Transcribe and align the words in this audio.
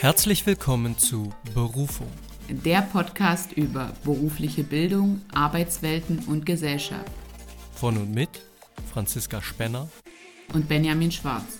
Herzlich 0.00 0.46
willkommen 0.46 0.96
zu 0.96 1.32
Berufung. 1.54 2.06
Der 2.48 2.82
Podcast 2.82 3.50
über 3.54 3.90
berufliche 4.04 4.62
Bildung, 4.62 5.22
Arbeitswelten 5.34 6.20
und 6.28 6.46
Gesellschaft. 6.46 7.10
Von 7.72 7.96
und 7.96 8.14
mit 8.14 8.28
Franziska 8.92 9.42
Spenner 9.42 9.88
und 10.54 10.68
Benjamin 10.68 11.10
Schwarz. 11.10 11.58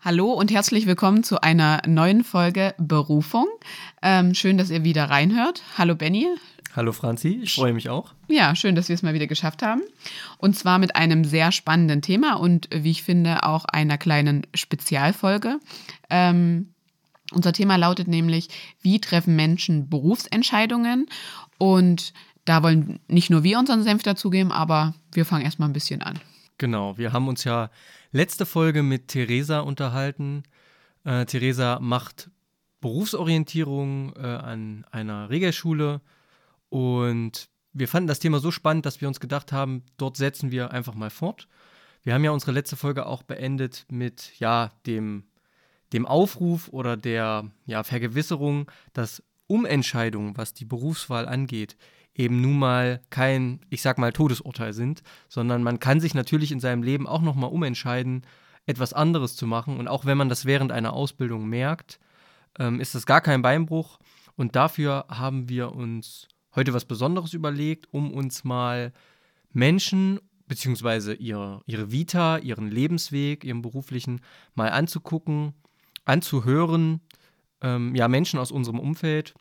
Hallo 0.00 0.32
und 0.32 0.52
herzlich 0.52 0.86
willkommen 0.86 1.24
zu 1.24 1.40
einer 1.40 1.82
neuen 1.84 2.22
Folge 2.22 2.76
Berufung. 2.78 3.48
Ähm, 4.02 4.34
schön, 4.34 4.56
dass 4.56 4.70
ihr 4.70 4.84
wieder 4.84 5.10
reinhört. 5.10 5.64
Hallo 5.76 5.96
Benny, 5.96 6.28
Hallo 6.76 6.92
Franzi, 6.92 7.40
ich 7.42 7.54
freue 7.54 7.72
mich 7.72 7.88
auch. 7.88 8.12
Ja, 8.28 8.54
schön, 8.54 8.74
dass 8.74 8.90
wir 8.90 8.94
es 8.94 9.02
mal 9.02 9.14
wieder 9.14 9.26
geschafft 9.26 9.62
haben. 9.62 9.80
Und 10.36 10.56
zwar 10.56 10.78
mit 10.78 10.94
einem 10.94 11.24
sehr 11.24 11.50
spannenden 11.50 12.02
Thema 12.02 12.34
und 12.34 12.68
wie 12.70 12.90
ich 12.90 13.02
finde 13.02 13.44
auch 13.44 13.64
einer 13.64 13.96
kleinen 13.96 14.46
Spezialfolge. 14.54 15.58
Ähm, 16.10 16.74
unser 17.32 17.54
Thema 17.54 17.76
lautet 17.76 18.08
nämlich, 18.08 18.48
wie 18.82 19.00
treffen 19.00 19.36
Menschen 19.36 19.88
Berufsentscheidungen? 19.88 21.06
Und 21.56 22.12
da 22.44 22.62
wollen 22.62 23.00
nicht 23.08 23.30
nur 23.30 23.42
wir 23.42 23.58
unseren 23.58 23.82
Senf 23.82 24.02
dazugeben, 24.02 24.52
aber 24.52 24.94
wir 25.12 25.24
fangen 25.24 25.46
erstmal 25.46 25.70
ein 25.70 25.72
bisschen 25.72 26.02
an. 26.02 26.20
Genau, 26.58 26.98
wir 26.98 27.14
haben 27.14 27.26
uns 27.26 27.44
ja 27.44 27.70
letzte 28.12 28.44
Folge 28.44 28.82
mit 28.82 29.08
Theresa 29.08 29.60
unterhalten. 29.60 30.42
Äh, 31.04 31.24
Theresa 31.24 31.78
macht 31.80 32.30
Berufsorientierung 32.82 34.14
äh, 34.16 34.26
an 34.26 34.84
einer 34.90 35.30
Regelschule 35.30 36.02
und 36.68 37.48
wir 37.72 37.88
fanden 37.88 38.06
das 38.06 38.18
Thema 38.18 38.38
so 38.38 38.50
spannend, 38.50 38.86
dass 38.86 39.00
wir 39.00 39.08
uns 39.08 39.20
gedacht 39.20 39.52
haben, 39.52 39.82
dort 39.98 40.16
setzen 40.16 40.50
wir 40.50 40.70
einfach 40.70 40.94
mal 40.94 41.10
fort. 41.10 41.48
Wir 42.02 42.14
haben 42.14 42.24
ja 42.24 42.30
unsere 42.30 42.52
letzte 42.52 42.76
Folge 42.76 43.06
auch 43.06 43.22
beendet 43.22 43.84
mit 43.90 44.38
ja, 44.38 44.72
dem, 44.86 45.24
dem 45.92 46.06
Aufruf 46.06 46.68
oder 46.68 46.96
der 46.96 47.50
ja, 47.66 47.82
Vergewisserung, 47.82 48.70
dass 48.92 49.22
Umentscheidungen, 49.46 50.36
was 50.36 50.54
die 50.54 50.64
Berufswahl 50.64 51.28
angeht, 51.28 51.76
eben 52.14 52.40
nun 52.40 52.58
mal 52.58 53.02
kein, 53.10 53.60
ich 53.68 53.82
sag 53.82 53.98
mal, 53.98 54.12
Todesurteil 54.12 54.72
sind, 54.72 55.02
sondern 55.28 55.62
man 55.62 55.78
kann 55.78 56.00
sich 56.00 56.14
natürlich 56.14 56.52
in 56.52 56.60
seinem 56.60 56.82
Leben 56.82 57.06
auch 57.06 57.20
nochmal 57.20 57.50
umentscheiden, 57.50 58.22
etwas 58.64 58.92
anderes 58.92 59.36
zu 59.36 59.46
machen. 59.46 59.78
Und 59.78 59.86
auch 59.86 60.06
wenn 60.06 60.18
man 60.18 60.28
das 60.28 60.44
während 60.46 60.72
einer 60.72 60.94
Ausbildung 60.94 61.46
merkt, 61.48 62.00
ähm, 62.58 62.80
ist 62.80 62.94
das 62.94 63.06
gar 63.06 63.20
kein 63.20 63.42
Beinbruch. 63.42 63.98
Und 64.34 64.56
dafür 64.56 65.04
haben 65.08 65.48
wir 65.48 65.72
uns 65.72 66.28
heute 66.56 66.72
was 66.72 66.86
Besonderes 66.86 67.34
überlegt, 67.34 67.86
um 67.92 68.12
uns 68.12 68.42
mal 68.42 68.92
Menschen 69.52 70.20
beziehungsweise 70.48 71.14
ihre, 71.14 71.60
ihre 71.66 71.92
Vita, 71.92 72.38
ihren 72.38 72.70
Lebensweg, 72.70 73.44
ihren 73.44 73.62
beruflichen 73.62 74.20
mal 74.54 74.70
anzugucken, 74.70 75.54
anzuhören. 76.04 77.00
Ähm, 77.60 77.94
ja, 77.94 78.08
Menschen 78.08 78.38
aus 78.38 78.50
unserem 78.50 78.78
Umfeld. 78.78 79.34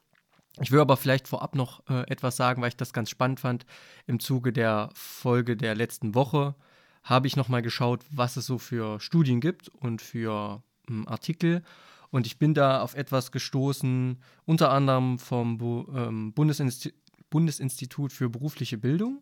Ich 0.61 0.71
will 0.71 0.79
aber 0.79 0.97
vielleicht 0.97 1.27
vorab 1.27 1.55
noch 1.55 1.81
äh, 1.89 2.09
etwas 2.09 2.37
sagen, 2.37 2.61
weil 2.61 2.69
ich 2.69 2.77
das 2.77 2.93
ganz 2.93 3.09
spannend 3.09 3.39
fand. 3.39 3.65
Im 4.07 4.19
Zuge 4.19 4.53
der 4.53 4.89
Folge 4.93 5.57
der 5.57 5.75
letzten 5.75 6.15
Woche 6.15 6.55
habe 7.03 7.27
ich 7.27 7.35
nochmal 7.35 7.61
geschaut, 7.61 8.03
was 8.09 8.37
es 8.37 8.45
so 8.45 8.57
für 8.57 8.99
Studien 8.99 9.41
gibt 9.41 9.69
und 9.69 10.01
für 10.01 10.63
ähm, 10.89 11.07
Artikel. 11.07 11.61
Und 12.09 12.25
ich 12.25 12.39
bin 12.39 12.53
da 12.53 12.81
auf 12.81 12.95
etwas 12.95 13.31
gestoßen, 13.31 14.21
unter 14.45 14.71
anderem 14.71 15.19
vom 15.19 15.57
Bu 15.57 15.85
ähm, 15.93 16.33
Bundesinstitut 16.33 16.93
Bundesinstitut 17.29 18.13
für 18.13 18.29
berufliche 18.29 18.77
Bildung, 18.77 19.21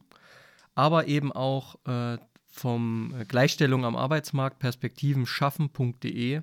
aber 0.76 1.08
eben 1.08 1.32
auch 1.32 1.76
äh, 1.86 2.18
vom 2.48 3.16
Gleichstellung 3.28 3.84
am 3.84 3.96
Arbeitsmarkt 3.96 4.60
Perspektiven 4.60 5.26
schaffen.de. 5.26 6.42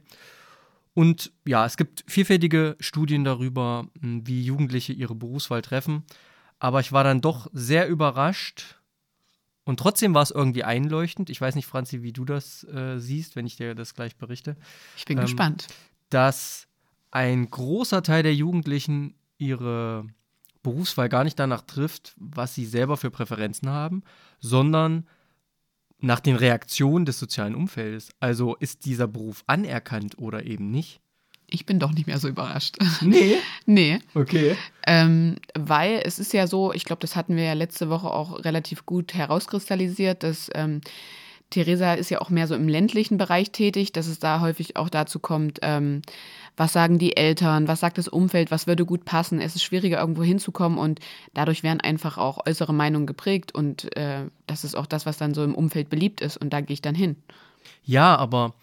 Und 0.93 1.33
ja, 1.47 1.65
es 1.65 1.77
gibt 1.77 2.05
vielfältige 2.09 2.77
Studien 2.81 3.25
darüber, 3.25 3.87
hm, 4.01 4.27
wie 4.27 4.43
Jugendliche 4.43 4.93
ihre 4.93 5.15
Berufswahl 5.15 5.63
treffen. 5.63 6.05
Aber 6.59 6.81
ich 6.81 6.93
war 6.93 7.05
dann 7.05 7.21
doch 7.21 7.49
sehr 7.53 7.89
überrascht. 7.89 8.77
Und 9.65 9.79
trotzdem 9.79 10.15
war 10.15 10.23
es 10.23 10.33
irgendwie 10.33 10.65
einleuchtend. 10.65 11.31
Ich 11.31 11.41
weiß 11.41 11.55
nicht, 11.55 11.67
Franzi, 11.67 12.03
wie 12.03 12.13
du 12.13 12.25
das 12.25 12.65
äh, 12.65 12.99
siehst, 12.99 13.37
wenn 13.37 13.47
ich 13.47 13.57
dir 13.57 13.75
das 13.75 13.95
gleich 13.95 14.17
berichte. 14.17 14.57
Ich 14.97 15.05
bin 15.05 15.19
ähm, 15.19 15.25
gespannt. 15.25 15.69
Dass 16.11 16.67
ein 17.13 17.49
großer 17.49 18.03
Teil 18.03 18.25
der 18.25 18.35
Jugendlichen 18.35 19.15
ihre 19.39 20.07
Berufswahl 20.63 21.09
gar 21.09 21.25
nicht 21.25 21.39
danach 21.39 21.63
trifft, 21.63 22.15
was 22.17 22.55
sie 22.55 22.67
selber 22.67 22.97
für 22.97 23.11
Präferenzen 23.11 23.69
haben, 23.71 24.03
sondern 24.41 25.07
nach 26.01 26.21
den 26.21 26.37
Reaktionen 26.37 27.05
des 27.05 27.19
sozialen 27.19 27.55
Umfeldes. 27.55 28.11
Also 28.21 28.57
ist 28.57 28.85
dieser 28.85 29.07
Beruf 29.07 29.45
anerkannt 29.47 30.19
oder 30.19 30.45
eben 30.45 30.71
nicht? 30.71 31.01
Ich 31.53 31.67
bin 31.67 31.81
doch 31.81 31.93
nicht 31.93 32.07
mehr 32.07 32.19
so 32.19 32.29
überrascht. 32.29 32.77
Nee? 33.01 33.37
nee. 33.67 33.99
Okay. 34.15 34.57
Ähm, 34.87 35.37
weil 35.55 36.01
es 36.05 36.19
ist 36.19 36.33
ja 36.33 36.47
so, 36.47 36.73
ich 36.73 36.85
glaube, 36.85 37.01
das 37.01 37.17
hatten 37.17 37.37
wir 37.37 37.45
ja 37.45 37.55
letzte 37.55 37.91
Woche 37.91 38.11
auch 38.11 38.45
relativ 38.45 38.87
gut 38.87 39.15
herauskristallisiert, 39.15 40.23
dass 40.23 40.51
ähm, 40.55 40.81
Theresa 41.51 41.95
ist 41.95 42.11
ja 42.11 42.21
auch 42.21 42.31
mehr 42.31 42.47
so 42.47 42.55
im 42.55 42.69
ländlichen 42.69 43.19
Bereich 43.19 43.51
tätig, 43.51 43.93
dass 43.93 44.07
es 44.07 44.19
da 44.21 44.41
häufig 44.41 44.77
auch 44.77 44.89
dazu 44.89 45.19
kommt, 45.19 45.59
ähm, 45.63 46.03
was 46.57 46.73
sagen 46.73 46.99
die 46.99 47.17
Eltern, 47.17 47.69
was 47.69 47.81
sagt 47.81 47.99
das 47.99 48.09
Umfeld, 48.09 48.51
was 48.51 48.67
würde 48.67 48.85
gut 48.85 49.05
passen. 49.05 49.41
Es 49.41 49.57
ist 49.57 49.65
schwieriger, 49.65 49.99
irgendwo 50.01 50.23
hinzukommen 50.23 50.79
und 50.79 51.01
dadurch 51.35 51.63
werden 51.63 51.81
einfach 51.81 52.19
auch 52.19 52.47
äußere 52.47 52.73
Meinungen 52.73 53.07
geprägt 53.07 53.55
und 53.55 53.95
äh, 53.97 54.27
das 54.47 54.65
ist 54.65 54.77
auch 54.77 54.87
das, 54.87 55.07
was 55.07 55.19
dann 55.19 55.35
so 55.35 55.43
im 55.43 55.55
Umfeld 55.55 55.91
beliebt 55.91 56.21
ist 56.21 56.37
und 56.37 56.53
da 56.53 56.61
gehe 56.61 56.75
ich 56.75 56.83
dann 56.83 56.95
hin. 56.95 57.17
Ja, 57.83 58.17
aber 58.17 58.55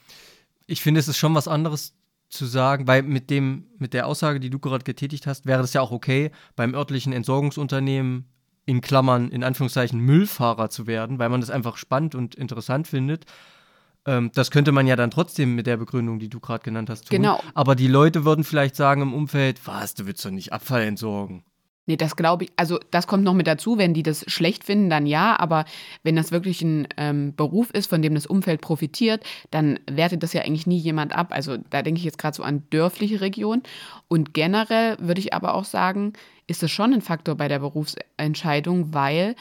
ich 0.65 0.81
finde, 0.81 0.99
es 0.99 1.07
ist 1.07 1.17
schon 1.17 1.35
was 1.35 1.47
anderes 1.47 1.93
zu 2.29 2.45
sagen, 2.45 2.87
weil 2.87 3.03
mit 3.03 3.29
dem, 3.29 3.65
mit 3.77 3.93
der 3.93 4.07
Aussage, 4.07 4.39
die 4.39 4.49
du 4.49 4.59
gerade 4.59 4.83
getätigt 4.83 5.27
hast, 5.27 5.45
wäre 5.45 5.61
das 5.61 5.73
ja 5.73 5.81
auch 5.81 5.91
okay, 5.91 6.31
beim 6.55 6.73
örtlichen 6.73 7.13
Entsorgungsunternehmen 7.13 8.25
in 8.67 8.81
Klammern, 8.81 9.29
in 9.31 9.43
Anführungszeichen, 9.43 9.99
Müllfahrer 9.99 10.69
zu 10.69 10.85
werden, 10.85 11.17
weil 11.17 11.29
man 11.29 11.41
das 11.41 11.49
einfach 11.49 11.77
spannend 11.77 12.13
und 12.13 12.35
interessant 12.35 12.85
findet. 12.85 13.25
Ähm, 14.05 14.29
das 14.35 14.51
könnte 14.51 14.73
man 14.73 14.85
ja 14.85 14.97
dann 14.97 15.09
trotzdem 15.09 15.55
mit 15.55 15.65
der 15.65 15.77
Begründung, 15.77 16.19
die 16.19 16.29
du 16.29 16.41
gerade 16.41 16.63
genannt 16.63 16.89
hast, 16.89 17.07
tun. 17.07 17.15
Genau. 17.15 17.41
Aber 17.55 17.75
die 17.75 17.87
Leute 17.87 18.25
würden 18.25 18.43
vielleicht 18.43 18.75
sagen 18.75 19.01
im 19.01 19.13
Umfeld, 19.13 19.65
was, 19.65 19.95
du 19.95 20.05
willst 20.05 20.23
doch 20.25 20.31
nicht 20.31 20.51
Abfall 20.51 20.83
entsorgen. 20.83 21.43
Nee, 21.89 21.95
das 21.95 22.17
glaube 22.17 22.43
ich, 22.43 22.51
also 22.57 22.77
das 22.91 23.07
kommt 23.07 23.23
noch 23.23 23.33
mit 23.33 23.47
dazu, 23.47 23.77
wenn 23.77 23.93
die 23.93 24.03
das 24.03 24.25
schlecht 24.29 24.65
finden, 24.65 24.89
dann 24.89 25.05
ja, 25.05 25.39
aber 25.39 25.63
wenn 26.03 26.17
das 26.17 26.33
wirklich 26.33 26.61
ein 26.61 26.89
ähm, 26.97 27.33
Beruf 27.37 27.71
ist, 27.71 27.87
von 27.87 28.01
dem 28.01 28.13
das 28.13 28.27
Umfeld 28.27 28.59
profitiert, 28.59 29.23
dann 29.51 29.79
wertet 29.89 30.21
das 30.21 30.33
ja 30.33 30.41
eigentlich 30.41 30.67
nie 30.67 30.77
jemand 30.77 31.15
ab. 31.15 31.27
Also 31.29 31.55
da 31.69 31.81
denke 31.83 31.99
ich 31.99 32.03
jetzt 32.03 32.17
gerade 32.17 32.35
so 32.35 32.43
an 32.43 32.63
dörfliche 32.71 33.21
Regionen. 33.21 33.63
Und 34.09 34.33
generell 34.33 34.97
würde 34.99 35.21
ich 35.21 35.33
aber 35.33 35.53
auch 35.53 35.63
sagen, 35.63 36.11
ist 36.47 36.63
es 36.63 36.71
schon 36.71 36.93
ein 36.93 37.01
Faktor 37.01 37.35
bei 37.35 37.47
der 37.47 37.59
Berufsentscheidung, 37.59 38.93
weil 38.93 39.35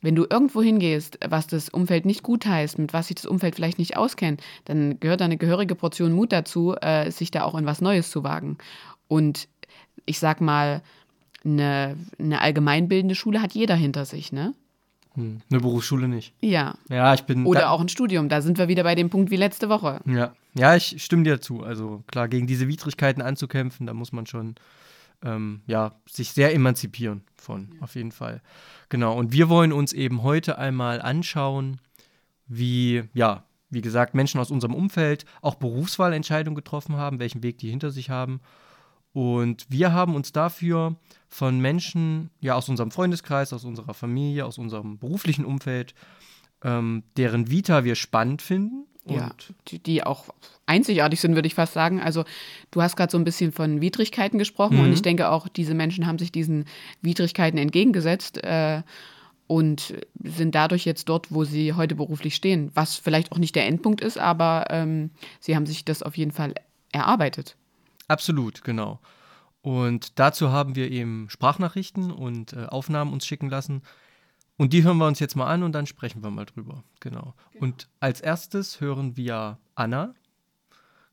wenn 0.00 0.14
du 0.14 0.26
irgendwo 0.28 0.62
hingehst, 0.62 1.18
was 1.28 1.46
das 1.46 1.68
Umfeld 1.68 2.06
nicht 2.06 2.22
gut 2.22 2.46
heißt, 2.46 2.78
mit 2.78 2.92
was 2.92 3.08
sich 3.08 3.16
das 3.16 3.26
Umfeld 3.26 3.56
vielleicht 3.56 3.78
nicht 3.78 3.96
auskennt, 3.96 4.42
dann 4.64 5.00
gehört 5.00 5.20
da 5.20 5.24
eine 5.24 5.36
gehörige 5.36 5.74
Portion 5.74 6.12
Mut 6.12 6.32
dazu, 6.32 6.74
äh, 6.80 7.10
sich 7.10 7.30
da 7.30 7.42
auch 7.42 7.56
in 7.56 7.66
was 7.66 7.80
Neues 7.80 8.10
zu 8.10 8.22
wagen. 8.22 8.58
Und 9.08 9.48
ich 10.06 10.18
sag 10.18 10.40
mal, 10.40 10.82
eine, 11.44 11.96
eine 12.18 12.40
allgemeinbildende 12.40 13.14
Schule 13.14 13.42
hat 13.42 13.52
jeder 13.52 13.74
hinter 13.74 14.04
sich, 14.04 14.32
ne? 14.32 14.54
Hm, 15.14 15.40
eine 15.50 15.60
Berufsschule 15.60 16.06
nicht. 16.06 16.32
Ja. 16.40 16.76
Ja, 16.88 17.14
ich 17.14 17.22
bin. 17.22 17.44
Oder 17.44 17.70
auch 17.70 17.80
ein 17.80 17.88
Studium. 17.88 18.28
Da 18.28 18.40
sind 18.40 18.58
wir 18.58 18.68
wieder 18.68 18.84
bei 18.84 18.94
dem 18.94 19.10
Punkt 19.10 19.30
wie 19.30 19.36
letzte 19.36 19.68
Woche. 19.68 20.00
Ja. 20.06 20.32
Ja, 20.54 20.74
ich 20.74 21.02
stimme 21.02 21.22
dir 21.22 21.40
zu. 21.40 21.62
Also 21.62 22.02
klar, 22.06 22.28
gegen 22.28 22.46
diese 22.46 22.68
Widrigkeiten 22.68 23.22
anzukämpfen, 23.22 23.86
da 23.86 23.94
muss 23.94 24.12
man 24.12 24.26
schon 24.26 24.56
ähm, 25.22 25.62
ja, 25.66 25.94
sich 26.08 26.30
sehr 26.30 26.54
emanzipieren 26.54 27.22
von, 27.36 27.70
ja. 27.74 27.82
auf 27.82 27.94
jeden 27.94 28.12
Fall. 28.12 28.40
Genau. 28.88 29.16
Und 29.16 29.32
wir 29.32 29.48
wollen 29.48 29.72
uns 29.72 29.92
eben 29.92 30.22
heute 30.22 30.58
einmal 30.58 31.00
anschauen, 31.00 31.80
wie, 32.46 33.04
ja, 33.14 33.44
wie 33.70 33.82
gesagt, 33.82 34.14
Menschen 34.14 34.40
aus 34.40 34.50
unserem 34.50 34.74
Umfeld 34.74 35.24
auch 35.42 35.56
Berufswahlentscheidungen 35.56 36.56
getroffen 36.56 36.96
haben, 36.96 37.18
welchen 37.18 37.42
Weg 37.42 37.58
die 37.58 37.70
hinter 37.70 37.90
sich 37.90 38.10
haben 38.10 38.40
und 39.12 39.66
wir 39.68 39.92
haben 39.92 40.14
uns 40.14 40.32
dafür 40.32 40.96
von 41.28 41.58
Menschen, 41.60 42.30
ja, 42.40 42.54
aus 42.54 42.68
unserem 42.68 42.90
Freundeskreis, 42.90 43.52
aus 43.52 43.64
unserer 43.64 43.94
Familie, 43.94 44.44
aus 44.44 44.58
unserem 44.58 44.98
beruflichen 44.98 45.44
Umfeld, 45.44 45.94
ähm, 46.62 47.02
deren 47.16 47.50
Vita 47.50 47.84
wir 47.84 47.94
spannend 47.94 48.42
finden. 48.42 48.86
Ja, 49.14 49.30
die, 49.68 49.78
die, 49.78 50.04
auch 50.04 50.26
einzigartig 50.66 51.20
sind, 51.20 51.34
würde 51.34 51.46
ich 51.46 51.54
fast 51.54 51.72
sagen. 51.72 52.00
Also 52.00 52.24
du 52.70 52.82
hast 52.82 52.96
gerade 52.96 53.10
so 53.10 53.18
ein 53.18 53.24
bisschen 53.24 53.52
von 53.52 53.80
Widrigkeiten 53.80 54.38
gesprochen 54.38 54.78
mhm. 54.78 54.84
und 54.84 54.92
ich 54.92 55.02
denke 55.02 55.30
auch, 55.30 55.48
diese 55.48 55.74
Menschen 55.74 56.06
haben 56.06 56.18
sich 56.18 56.32
diesen 56.32 56.64
Widrigkeiten 57.02 57.58
entgegengesetzt. 57.58 58.42
Äh, 58.44 58.82
und 59.48 59.94
sind 60.22 60.54
dadurch 60.54 60.84
jetzt 60.84 61.08
dort, 61.08 61.32
wo 61.32 61.42
sie 61.42 61.72
heute 61.72 61.94
beruflich 61.94 62.34
stehen. 62.34 62.70
Was 62.74 62.96
vielleicht 62.96 63.32
auch 63.32 63.38
nicht 63.38 63.56
der 63.56 63.66
Endpunkt 63.66 64.02
ist, 64.02 64.18
aber 64.18 64.66
ähm, 64.68 65.10
sie 65.40 65.56
haben 65.56 65.64
sich 65.64 65.86
das 65.86 66.02
auf 66.02 66.18
jeden 66.18 66.32
Fall 66.32 66.52
erarbeitet. 66.92 67.56
Absolut, 68.08 68.62
genau. 68.62 69.00
Und 69.62 70.18
dazu 70.18 70.50
haben 70.50 70.76
wir 70.76 70.90
eben 70.90 71.28
Sprachnachrichten 71.30 72.12
und 72.12 72.52
äh, 72.52 72.66
Aufnahmen 72.66 73.12
uns 73.12 73.26
schicken 73.26 73.48
lassen. 73.48 73.82
Und 74.58 74.72
die 74.72 74.82
hören 74.82 74.98
wir 74.98 75.06
uns 75.06 75.20
jetzt 75.20 75.36
mal 75.36 75.46
an 75.46 75.62
und 75.62 75.72
dann 75.72 75.86
sprechen 75.86 76.22
wir 76.22 76.30
mal 76.30 76.44
drüber. 76.44 76.82
Genau. 76.98 77.34
genau. 77.52 77.62
Und 77.64 77.88
als 78.00 78.20
erstes 78.20 78.80
hören 78.80 79.16
wir 79.16 79.58
Anna. 79.76 80.14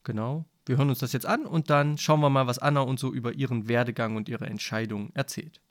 Genau. 0.03 0.45
Wir 0.65 0.77
hören 0.77 0.89
uns 0.89 0.97
das 0.97 1.13
jetzt 1.13 1.27
an 1.27 1.45
und 1.45 1.69
dann 1.69 1.99
schauen 1.99 2.21
wir 2.21 2.31
mal, 2.31 2.47
was 2.47 2.57
Anna 2.57 2.81
uns 2.81 2.99
so 2.99 3.13
über 3.13 3.33
ihren 3.33 3.67
Werdegang 3.67 4.15
und 4.15 4.29
ihre 4.29 4.47
Entscheidung 4.47 5.11
erzählt. 5.13 5.61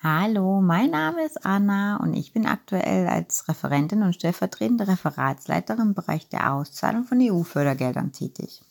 Hallo, 0.00 0.60
mein 0.60 0.90
Name 0.90 1.24
ist 1.24 1.44
Anna 1.44 1.96
und 1.96 2.14
ich 2.14 2.32
bin 2.32 2.46
aktuell 2.46 3.08
als 3.08 3.48
Referentin 3.48 4.02
und 4.02 4.14
stellvertretende 4.14 4.86
Referatsleiterin 4.86 5.88
im 5.88 5.94
Bereich 5.94 6.28
der 6.28 6.52
Auszahlung 6.52 7.02
von 7.02 7.18
EU-Fördergeldern 7.20 8.12
tätig. 8.12 8.62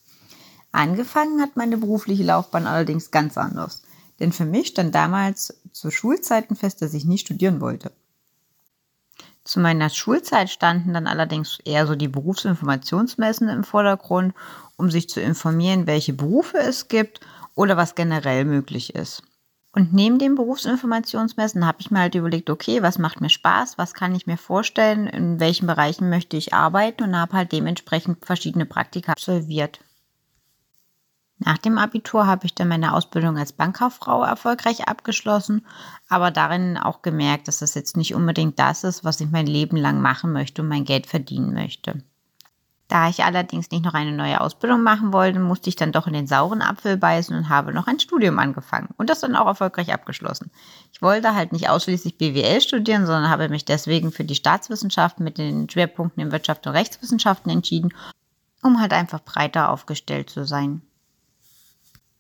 Angefangen 0.72 1.42
hat 1.42 1.58
meine 1.58 1.78
berufliche 1.78 2.24
Laufbahn 2.24 2.66
allerdings 2.66 3.12
ganz 3.12 3.38
anders, 3.38 3.84
denn 4.22 4.32
für 4.32 4.46
mich 4.46 4.68
stand 4.68 4.96
damals 4.96 5.60
zu 5.74 5.92
Schulzeiten 5.92 6.56
fest, 6.56 6.82
dass 6.82 6.94
ich 6.94 7.06
nie 7.06 7.18
studieren 7.18 7.60
wollte. 7.60 7.92
Zu 9.44 9.60
meiner 9.60 9.90
Schulzeit 9.90 10.52
standen 10.52 10.94
dann 10.94 11.08
allerdings 11.08 11.60
eher 11.66 11.88
so 11.88 11.96
die 11.96 12.08
Berufsinformationsmessen 12.08 13.50
im 13.50 13.64
Vordergrund, 13.64 14.36
um 14.78 14.92
sich 14.92 15.10
zu 15.10 15.20
informieren, 15.20 15.88
welche 15.88 16.14
Berufe 16.14 16.60
es 16.60 16.88
gibt 16.88 17.20
oder 17.56 17.76
was 17.76 17.96
generell 17.96 18.46
möglich 18.46 18.94
ist. 18.94 19.24
Und 19.74 19.94
neben 19.94 20.20
den 20.20 20.36
Berufsinformationsmessen 20.36 21.66
habe 21.66 21.78
ich 21.80 21.90
mir 21.90 22.00
halt 22.00 22.14
überlegt, 22.14 22.50
okay, 22.50 22.84
was 22.84 23.00
macht 23.00 23.22
mir 23.22 23.30
Spaß, 23.30 23.78
was 23.78 23.94
kann 23.94 24.14
ich 24.14 24.28
mir 24.28 24.38
vorstellen, 24.38 25.08
in 25.08 25.40
welchen 25.40 25.66
Bereichen 25.66 26.10
möchte 26.10 26.38
ich 26.38 26.54
arbeiten 26.54 27.04
und 27.04 27.16
habe 27.16 27.38
halt 27.38 27.52
dementsprechend 27.52 28.24
verschiedene 28.24 28.66
Praktika 28.66 29.14
absolviert. 29.14 29.80
Nach 31.44 31.58
dem 31.58 31.80
Abitur 31.80 32.28
habe 32.28 32.46
ich 32.46 32.54
dann 32.54 32.68
meine 32.68 32.94
Ausbildung 32.94 33.36
als 33.36 33.52
Bankkauffrau 33.52 34.24
erfolgreich 34.24 34.88
abgeschlossen, 34.88 35.66
aber 36.08 36.30
darin 36.30 36.78
auch 36.78 37.02
gemerkt, 37.02 37.48
dass 37.48 37.60
das 37.60 37.74
jetzt 37.74 37.98
nicht 37.98 38.14
unbedingt 38.14 38.60
das 38.60 38.84
ist, 38.84 39.04
was 39.04 39.20
ich 39.22 39.32
mein 39.32 39.48
Leben 39.48 39.76
lang 39.76 40.02
machen 40.02 40.34
möchte 40.34 40.62
und 40.62 40.68
mein 40.68 40.86
Geld 40.86 41.08
verdienen 41.08 41.54
möchte. 41.54 42.04
Da 42.90 43.10
ich 43.10 43.24
allerdings 43.24 43.72
nicht 43.72 43.84
noch 43.84 43.96
eine 43.96 44.12
neue 44.12 44.40
Ausbildung 44.40 44.84
machen 44.84 45.14
wollte, 45.14 45.40
musste 45.40 45.70
ich 45.70 45.76
dann 45.76 45.92
doch 45.92 46.06
in 46.06 46.14
den 46.14 46.28
sauren 46.28 46.62
Apfel 46.62 46.96
beißen 46.96 47.36
und 47.36 47.50
habe 47.50 47.74
noch 47.74 47.88
ein 47.88 48.00
Studium 48.00 48.38
angefangen 48.38 48.90
und 48.98 49.10
das 49.10 49.22
dann 49.22 49.36
auch 49.36 49.48
erfolgreich 49.48 49.92
abgeschlossen. 49.92 50.52
Ich 50.94 51.02
wollte 51.02 51.34
halt 51.34 51.54
nicht 51.54 51.70
ausschließlich 51.70 52.20
BWL 52.20 52.62
studieren, 52.62 53.08
sondern 53.08 53.32
habe 53.32 53.50
mich 53.50 53.66
deswegen 53.66 54.12
für 54.12 54.26
die 54.26 54.36
Staatswissenschaften 54.36 55.24
mit 55.24 55.40
den 55.40 55.68
Schwerpunkten 55.68 56.22
in 56.22 56.32
Wirtschaft 56.32 56.68
und 56.68 56.74
Rechtswissenschaften 56.74 57.50
entschieden, 57.50 57.94
um 58.62 58.80
halt 58.80 58.94
einfach 58.94 59.22
breiter 59.22 59.70
aufgestellt 59.70 60.30
zu 60.30 60.46
sein. 60.46 60.84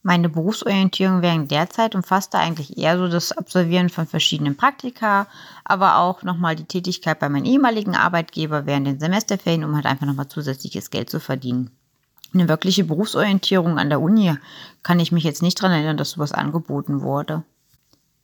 Meine 0.03 0.29
Berufsorientierung 0.29 1.21
während 1.21 1.51
der 1.51 1.69
Zeit 1.69 1.93
umfasste 1.93 2.39
eigentlich 2.39 2.75
eher 2.75 2.97
so 2.97 3.07
das 3.07 3.31
Absolvieren 3.31 3.89
von 3.89 4.07
verschiedenen 4.07 4.57
Praktika, 4.57 5.27
aber 5.63 5.97
auch 5.97 6.23
nochmal 6.23 6.55
die 6.55 6.65
Tätigkeit 6.65 7.19
bei 7.19 7.29
meinem 7.29 7.45
ehemaligen 7.45 7.95
Arbeitgeber 7.95 8.65
während 8.65 8.87
den 8.87 8.99
Semesterferien, 8.99 9.63
um 9.63 9.75
halt 9.75 9.85
einfach 9.85 10.07
nochmal 10.07 10.27
zusätzliches 10.27 10.89
Geld 10.89 11.11
zu 11.11 11.19
verdienen. 11.19 11.69
Eine 12.33 12.47
wirkliche 12.47 12.83
Berufsorientierung 12.83 13.77
an 13.77 13.89
der 13.89 14.01
Uni 14.01 14.33
kann 14.81 14.99
ich 14.99 15.11
mich 15.11 15.23
jetzt 15.23 15.43
nicht 15.43 15.59
daran 15.59 15.73
erinnern, 15.73 15.97
dass 15.97 16.11
sowas 16.11 16.31
angeboten 16.31 17.01
wurde. 17.01 17.43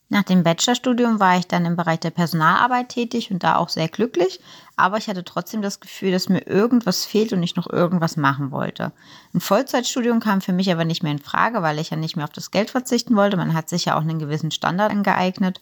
Nach 0.10 0.24
dem 0.24 0.44
Bachelorstudium 0.44 1.20
war 1.20 1.38
ich 1.38 1.48
dann 1.48 1.66
im 1.66 1.76
Bereich 1.76 2.00
der 2.00 2.12
Personalarbeit 2.12 2.88
tätig 2.90 3.30
und 3.30 3.44
da 3.44 3.58
auch 3.58 3.68
sehr 3.68 3.90
glücklich, 3.90 4.40
aber 4.78 4.98
ich 4.98 5.10
hatte 5.10 5.26
trotzdem 5.26 5.62
das 5.62 5.82
Gefühl, 5.82 6.12
dass 6.12 6.30
mir 6.30 6.48
irgendwas 6.48 7.04
fehlt 7.04 7.34
und 7.34 7.44
ich 7.44 7.58
noch 7.58 7.70
irgendwas 7.70 8.16
machen 8.16 8.52
wollte. 8.52 8.94
Ein 9.34 9.42
Vollzeitstudium 9.42 10.22
kam 10.22 10.40
für 10.40 10.54
mich 10.54 10.72
aber 10.72 10.86
nicht 10.86 11.04
mehr 11.04 11.12
in 11.12 11.20
Frage, 11.20 11.62
weil 11.62 11.78
ich 11.78 11.90
ja 11.90 11.98
nicht 11.98 12.16
mehr 12.16 12.24
auf 12.24 12.32
das 12.32 12.52
Geld 12.52 12.70
verzichten 12.70 13.18
wollte. 13.18 13.36
Man 13.36 13.54
hat 13.54 13.68
sich 13.68 13.86
ja 13.86 13.98
auch 13.98 14.02
einen 14.02 14.20
gewissen 14.20 14.52
Standard 14.52 14.92
angeeignet. 14.92 15.60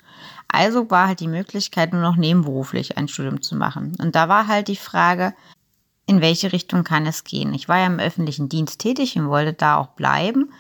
Also 0.48 0.92
war 0.92 1.08
halt 1.08 1.22
die 1.22 1.28
Möglichkeit, 1.28 1.92
nur 1.92 2.04
noch 2.04 2.16
nebenberuflich 2.16 3.00
ein 3.00 3.08
Studium 3.08 3.42
zu 3.42 3.56
machen. 3.56 3.96
Und 4.00 4.16
da 4.16 4.30
war 4.30 4.48
halt 4.48 4.68
die 4.68 4.76
Frage, 4.76 5.34
in 6.06 6.22
welche 6.22 6.54
Richtung 6.54 6.84
kann 6.84 7.08
es 7.08 7.24
gehen? 7.24 7.52
Ich 7.56 7.68
war 7.68 7.80
ja 7.80 7.88
im 7.88 8.00
öffentlichen 8.00 8.48
Dienst 8.48 8.80
tätig 8.80 9.18
und 9.18 9.30
wollte 9.30 9.54
da 9.54 9.78
auch 9.78 9.88
bleiben. 9.88 10.52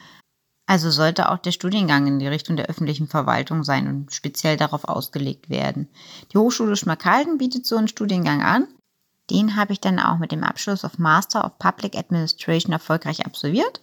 Also 0.68 0.90
sollte 0.90 1.30
auch 1.30 1.38
der 1.38 1.52
Studiengang 1.52 2.08
in 2.08 2.20
die 2.20 2.28
Richtung 2.28 2.56
der 2.56 2.66
öffentlichen 2.68 3.08
Verwaltung 3.08 3.64
sein 3.64 3.88
und 3.88 4.14
speziell 4.14 4.58
darauf 4.58 4.86
ausgelegt 4.86 5.50
werden. 5.50 5.90
Die 6.34 6.38
Hochschule 6.38 6.76
Schmalkalden 6.76 7.38
bietet 7.38 7.66
so 7.66 7.78
einen 7.78 7.88
Studiengang 7.88 8.42
an. 8.42 8.68
Den 9.30 9.56
habe 9.56 9.74
ich 9.74 9.80
dann 9.80 10.00
auch 10.00 10.18
mit 10.18 10.32
dem 10.32 10.44
Abschluss 10.44 10.84
of 10.84 10.98
Master 10.98 11.46
of 11.46 11.60
Public 11.60 11.96
Administration 11.96 12.74
erfolgreich 12.74 13.26
absolviert. 13.26 13.82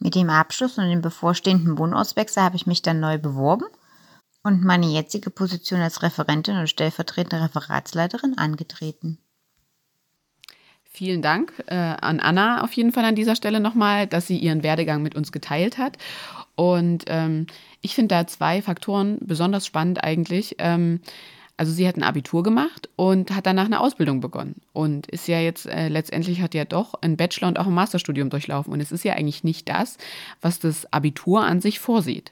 Mit 0.00 0.16
dem 0.16 0.30
Abschluss 0.30 0.78
und 0.78 0.88
dem 0.88 1.00
bevorstehenden 1.00 1.78
Wohnortswechsel 1.78 2.42
habe 2.42 2.56
ich 2.56 2.66
mich 2.66 2.82
dann 2.82 3.00
neu 3.00 3.18
beworben 3.18 3.66
und 4.42 4.62
meine 4.62 4.86
jetzige 4.86 5.30
Position 5.30 5.80
als 5.80 6.02
Referentin 6.02 6.58
und 6.58 6.68
stellvertretende 6.68 7.44
Referatsleiterin 7.44 8.36
angetreten. 8.36 9.23
Vielen 10.96 11.22
Dank 11.22 11.52
äh, 11.66 11.74
an 11.74 12.20
Anna 12.20 12.62
auf 12.62 12.72
jeden 12.74 12.92
Fall 12.92 13.04
an 13.04 13.16
dieser 13.16 13.34
Stelle 13.34 13.58
nochmal, 13.58 14.06
dass 14.06 14.28
sie 14.28 14.38
ihren 14.38 14.62
Werdegang 14.62 15.02
mit 15.02 15.16
uns 15.16 15.32
geteilt 15.32 15.76
hat. 15.76 15.98
Und 16.54 17.02
ähm, 17.08 17.48
ich 17.80 17.96
finde 17.96 18.14
da 18.14 18.28
zwei 18.28 18.62
Faktoren 18.62 19.18
besonders 19.20 19.66
spannend 19.66 20.04
eigentlich. 20.04 20.54
Ähm, 20.58 21.00
also 21.56 21.72
sie 21.72 21.88
hat 21.88 21.96
ein 21.96 22.04
Abitur 22.04 22.44
gemacht 22.44 22.88
und 22.94 23.34
hat 23.34 23.44
danach 23.44 23.64
eine 23.64 23.80
Ausbildung 23.80 24.20
begonnen 24.20 24.60
und 24.72 25.08
ist 25.08 25.26
ja 25.26 25.40
jetzt 25.40 25.66
äh, 25.66 25.88
letztendlich 25.88 26.40
hat 26.40 26.54
ja 26.54 26.64
doch 26.64 26.94
ein 27.00 27.16
Bachelor 27.16 27.48
und 27.48 27.58
auch 27.58 27.66
ein 27.66 27.74
Masterstudium 27.74 28.30
durchlaufen 28.30 28.72
und 28.72 28.78
es 28.78 28.92
ist 28.92 29.02
ja 29.02 29.14
eigentlich 29.14 29.42
nicht 29.42 29.68
das, 29.68 29.98
was 30.42 30.60
das 30.60 30.92
Abitur 30.92 31.42
an 31.42 31.60
sich 31.60 31.80
vorsieht. 31.80 32.30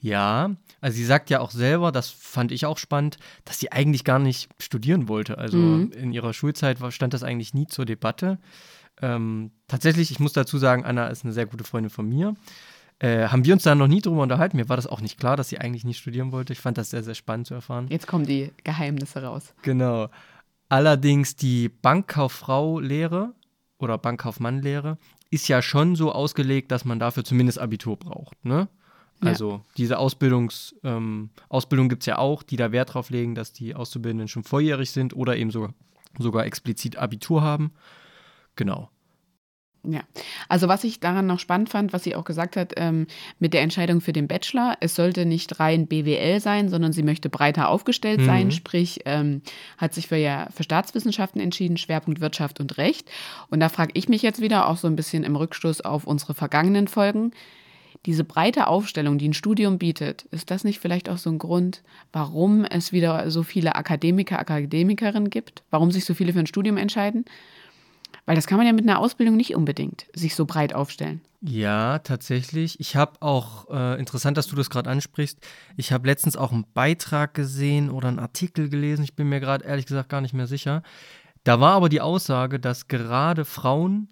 Ja, 0.00 0.52
also 0.80 0.96
sie 0.96 1.04
sagt 1.04 1.30
ja 1.30 1.40
auch 1.40 1.50
selber, 1.50 1.92
das 1.92 2.10
fand 2.10 2.52
ich 2.52 2.66
auch 2.66 2.78
spannend, 2.78 3.18
dass 3.44 3.58
sie 3.58 3.72
eigentlich 3.72 4.04
gar 4.04 4.18
nicht 4.18 4.48
studieren 4.58 5.08
wollte. 5.08 5.38
Also 5.38 5.58
mhm. 5.58 5.92
in 5.92 6.12
ihrer 6.12 6.32
Schulzeit 6.32 6.78
stand 6.92 7.14
das 7.14 7.22
eigentlich 7.22 7.54
nie 7.54 7.66
zur 7.66 7.84
Debatte. 7.84 8.38
Ähm, 9.02 9.50
tatsächlich, 9.68 10.10
ich 10.10 10.20
muss 10.20 10.32
dazu 10.32 10.58
sagen, 10.58 10.84
Anna 10.84 11.08
ist 11.08 11.24
eine 11.24 11.32
sehr 11.32 11.46
gute 11.46 11.64
Freundin 11.64 11.90
von 11.90 12.08
mir. 12.08 12.34
Äh, 12.98 13.28
haben 13.28 13.44
wir 13.44 13.54
uns 13.54 13.62
da 13.62 13.74
noch 13.74 13.88
nie 13.88 14.02
drüber 14.02 14.22
unterhalten. 14.22 14.58
Mir 14.58 14.68
war 14.68 14.76
das 14.76 14.86
auch 14.86 15.00
nicht 15.00 15.18
klar, 15.18 15.36
dass 15.36 15.48
sie 15.48 15.58
eigentlich 15.58 15.84
nicht 15.84 15.98
studieren 15.98 16.32
wollte. 16.32 16.52
Ich 16.52 16.60
fand 16.60 16.76
das 16.76 16.90
sehr, 16.90 17.02
sehr 17.02 17.14
spannend 17.14 17.46
zu 17.46 17.54
erfahren. 17.54 17.86
Jetzt 17.88 18.06
kommen 18.06 18.26
die 18.26 18.52
Geheimnisse 18.62 19.22
raus. 19.22 19.54
Genau. 19.62 20.08
Allerdings 20.68 21.34
die 21.34 21.68
Bankkauffrau-Lehre 21.68 23.34
oder 23.78 23.96
Bankkaufmann-Lehre 23.96 24.98
ist 25.30 25.48
ja 25.48 25.62
schon 25.62 25.96
so 25.96 26.12
ausgelegt, 26.12 26.70
dass 26.70 26.84
man 26.84 26.98
dafür 26.98 27.24
zumindest 27.24 27.58
Abitur 27.58 27.96
braucht. 27.96 28.44
Ne? 28.44 28.68
Also 29.20 29.50
ja. 29.50 29.60
diese 29.76 29.98
Ausbildungs, 29.98 30.74
ähm, 30.82 31.30
Ausbildung 31.48 31.88
gibt 31.88 32.02
es 32.02 32.06
ja 32.06 32.18
auch, 32.18 32.42
die 32.42 32.56
da 32.56 32.72
Wert 32.72 32.94
drauf 32.94 33.10
legen, 33.10 33.34
dass 33.34 33.52
die 33.52 33.74
Auszubildenden 33.74 34.28
schon 34.28 34.44
volljährig 34.44 34.90
sind 34.90 35.14
oder 35.14 35.36
eben 35.36 35.50
sogar, 35.50 35.74
sogar 36.18 36.46
explizit 36.46 36.96
Abitur 36.96 37.42
haben. 37.42 37.72
Genau. 38.56 38.90
Ja, 39.82 40.00
also 40.48 40.68
was 40.68 40.84
ich 40.84 41.00
daran 41.00 41.26
noch 41.26 41.38
spannend 41.38 41.70
fand, 41.70 41.94
was 41.94 42.04
sie 42.04 42.14
auch 42.14 42.24
gesagt 42.24 42.56
hat, 42.56 42.74
ähm, 42.76 43.06
mit 43.38 43.54
der 43.54 43.62
Entscheidung 43.62 44.02
für 44.02 44.12
den 44.12 44.28
Bachelor, 44.28 44.76
es 44.80 44.94
sollte 44.94 45.24
nicht 45.24 45.58
rein 45.58 45.86
BWL 45.86 46.38
sein, 46.40 46.68
sondern 46.68 46.92
sie 46.92 47.02
möchte 47.02 47.30
breiter 47.30 47.68
aufgestellt 47.70 48.20
mhm. 48.20 48.26
sein, 48.26 48.50
sprich 48.50 49.00
ähm, 49.06 49.40
hat 49.78 49.94
sich 49.94 50.06
für, 50.06 50.16
ja, 50.16 50.48
für 50.54 50.64
Staatswissenschaften 50.64 51.40
entschieden, 51.40 51.78
Schwerpunkt 51.78 52.20
Wirtschaft 52.20 52.60
und 52.60 52.76
Recht. 52.76 53.10
Und 53.48 53.60
da 53.60 53.70
frage 53.70 53.92
ich 53.94 54.08
mich 54.08 54.20
jetzt 54.20 54.42
wieder 54.42 54.68
auch 54.68 54.76
so 54.76 54.86
ein 54.86 54.96
bisschen 54.96 55.24
im 55.24 55.36
Rückstoß 55.36 55.80
auf 55.80 56.06
unsere 56.06 56.34
vergangenen 56.34 56.86
Folgen, 56.86 57.32
diese 58.06 58.24
breite 58.24 58.66
Aufstellung, 58.66 59.18
die 59.18 59.28
ein 59.28 59.34
Studium 59.34 59.78
bietet, 59.78 60.22
ist 60.30 60.50
das 60.50 60.64
nicht 60.64 60.80
vielleicht 60.80 61.08
auch 61.08 61.18
so 61.18 61.30
ein 61.30 61.38
Grund, 61.38 61.82
warum 62.12 62.64
es 62.64 62.92
wieder 62.92 63.30
so 63.30 63.42
viele 63.42 63.74
Akademiker, 63.74 64.38
Akademikerinnen 64.38 65.28
gibt? 65.28 65.62
Warum 65.70 65.90
sich 65.90 66.04
so 66.04 66.14
viele 66.14 66.32
für 66.32 66.38
ein 66.38 66.46
Studium 66.46 66.78
entscheiden? 66.78 67.26
Weil 68.24 68.36
das 68.36 68.46
kann 68.46 68.58
man 68.58 68.66
ja 68.66 68.72
mit 68.72 68.84
einer 68.84 68.98
Ausbildung 68.98 69.36
nicht 69.36 69.54
unbedingt 69.54 70.06
sich 70.14 70.34
so 70.34 70.46
breit 70.46 70.74
aufstellen. 70.74 71.20
Ja, 71.42 71.98
tatsächlich. 72.00 72.78
Ich 72.80 72.96
habe 72.96 73.20
auch, 73.20 73.68
äh, 73.70 73.98
interessant, 73.98 74.36
dass 74.36 74.46
du 74.46 74.56
das 74.56 74.70
gerade 74.70 74.90
ansprichst, 74.90 75.38
ich 75.76 75.92
habe 75.92 76.06
letztens 76.06 76.36
auch 76.36 76.52
einen 76.52 76.66
Beitrag 76.74 77.34
gesehen 77.34 77.90
oder 77.90 78.08
einen 78.08 78.18
Artikel 78.18 78.68
gelesen, 78.68 79.02
ich 79.02 79.16
bin 79.16 79.28
mir 79.28 79.40
gerade 79.40 79.64
ehrlich 79.64 79.86
gesagt 79.86 80.10
gar 80.10 80.20
nicht 80.20 80.34
mehr 80.34 80.46
sicher. 80.46 80.82
Da 81.44 81.60
war 81.60 81.72
aber 81.72 81.88
die 81.88 82.02
Aussage, 82.02 82.60
dass 82.60 82.88
gerade 82.88 83.44
Frauen 83.44 84.08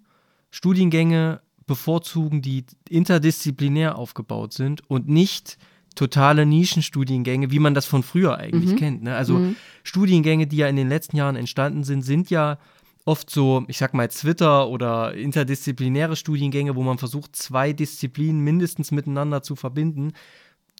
Studiengänge 0.49 1.41
bevorzugen, 1.69 2.41
die 2.41 2.65
interdisziplinär 2.89 3.95
aufgebaut 3.95 4.53
sind 4.53 4.81
und 4.89 5.07
nicht 5.07 5.59
totale 5.93 6.47
Nischenstudiengänge, 6.47 7.51
wie 7.51 7.59
man 7.59 7.75
das 7.75 7.85
von 7.85 8.01
früher 8.01 8.37
eigentlich 8.37 8.71
mhm. 8.71 8.77
kennt. 8.77 9.03
Ne? 9.03 9.15
Also 9.15 9.35
mhm. 9.35 9.55
Studiengänge, 9.83 10.47
die 10.47 10.57
ja 10.57 10.67
in 10.67 10.75
den 10.75 10.89
letzten 10.89 11.15
Jahren 11.15 11.35
entstanden 11.35 11.83
sind, 11.83 12.01
sind 12.01 12.31
ja 12.31 12.57
oft 13.05 13.29
so, 13.29 13.65
ich 13.67 13.77
sag 13.77 13.93
mal, 13.93 14.07
Twitter 14.07 14.67
oder 14.67 15.13
interdisziplinäre 15.13 16.15
Studiengänge, 16.15 16.75
wo 16.75 16.81
man 16.81 16.97
versucht, 16.97 17.35
zwei 17.35 17.71
Disziplinen 17.71 18.43
mindestens 18.43 18.91
miteinander 18.91 19.43
zu 19.43 19.55
verbinden 19.55 20.13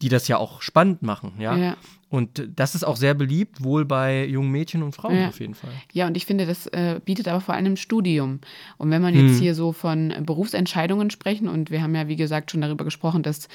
die 0.02 0.10
das 0.10 0.28
ja 0.28 0.38
auch 0.38 0.62
spannend 0.62 1.02
machen, 1.02 1.34
ja? 1.40 1.56
ja. 1.56 1.78
Und 2.10 2.48
das 2.56 2.74
ist 2.74 2.84
auch 2.84 2.96
sehr 2.96 3.14
beliebt, 3.14 3.64
wohl 3.64 3.86
bei 3.86 4.26
jungen 4.26 4.52
Mädchen 4.52 4.82
und 4.82 4.94
Frauen 4.94 5.16
ja. 5.16 5.28
auf 5.28 5.40
jeden 5.40 5.54
Fall. 5.54 5.70
Ja, 5.94 6.08
und 6.08 6.18
ich 6.18 6.26
finde, 6.26 6.48
das 6.48 6.66
äh, 6.68 7.00
bietet 7.04 7.28
aber 7.28 7.40
vor 7.40 7.54
allem 7.54 7.76
Studium. 7.76 8.40
Und 8.78 8.90
wenn 8.90 9.02
man 9.02 9.14
jetzt 9.14 9.36
hm. 9.36 9.40
hier 9.40 9.54
so 9.54 9.74
von 9.74 10.14
Berufsentscheidungen 10.26 11.12
sprechen, 11.12 11.48
und 11.48 11.70
wir 11.70 11.84
haben 11.84 11.94
ja, 11.94 12.08
wie 12.08 12.16
gesagt, 12.16 12.50
schon 12.50 12.62
darüber 12.62 12.84
gesprochen, 12.84 13.22
dass 13.22 13.48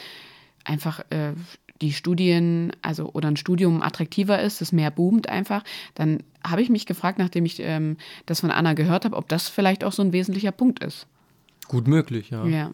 einfach 0.64 1.00
äh, 1.10 1.32
die 1.80 1.92
Studien, 1.92 2.72
also 2.80 3.10
oder 3.12 3.28
ein 3.28 3.36
Studium 3.36 3.82
attraktiver 3.82 4.40
ist, 4.40 4.60
das 4.60 4.70
mehr 4.70 4.92
boomt 4.92 5.28
einfach, 5.28 5.64
dann 5.94 6.22
habe 6.44 6.62
ich 6.62 6.70
mich 6.70 6.86
gefragt, 6.86 7.18
nachdem 7.18 7.44
ich 7.44 7.58
ähm, 7.60 7.96
das 8.26 8.40
von 8.40 8.52
Anna 8.52 8.74
gehört 8.74 9.04
habe, 9.04 9.16
ob 9.16 9.28
das 9.28 9.48
vielleicht 9.48 9.82
auch 9.82 9.92
so 9.92 10.02
ein 10.02 10.12
wesentlicher 10.12 10.52
Punkt 10.52 10.82
ist. 10.84 11.08
Gut 11.66 11.88
möglich, 11.88 12.30
ja. 12.30 12.46
Ja. 12.46 12.70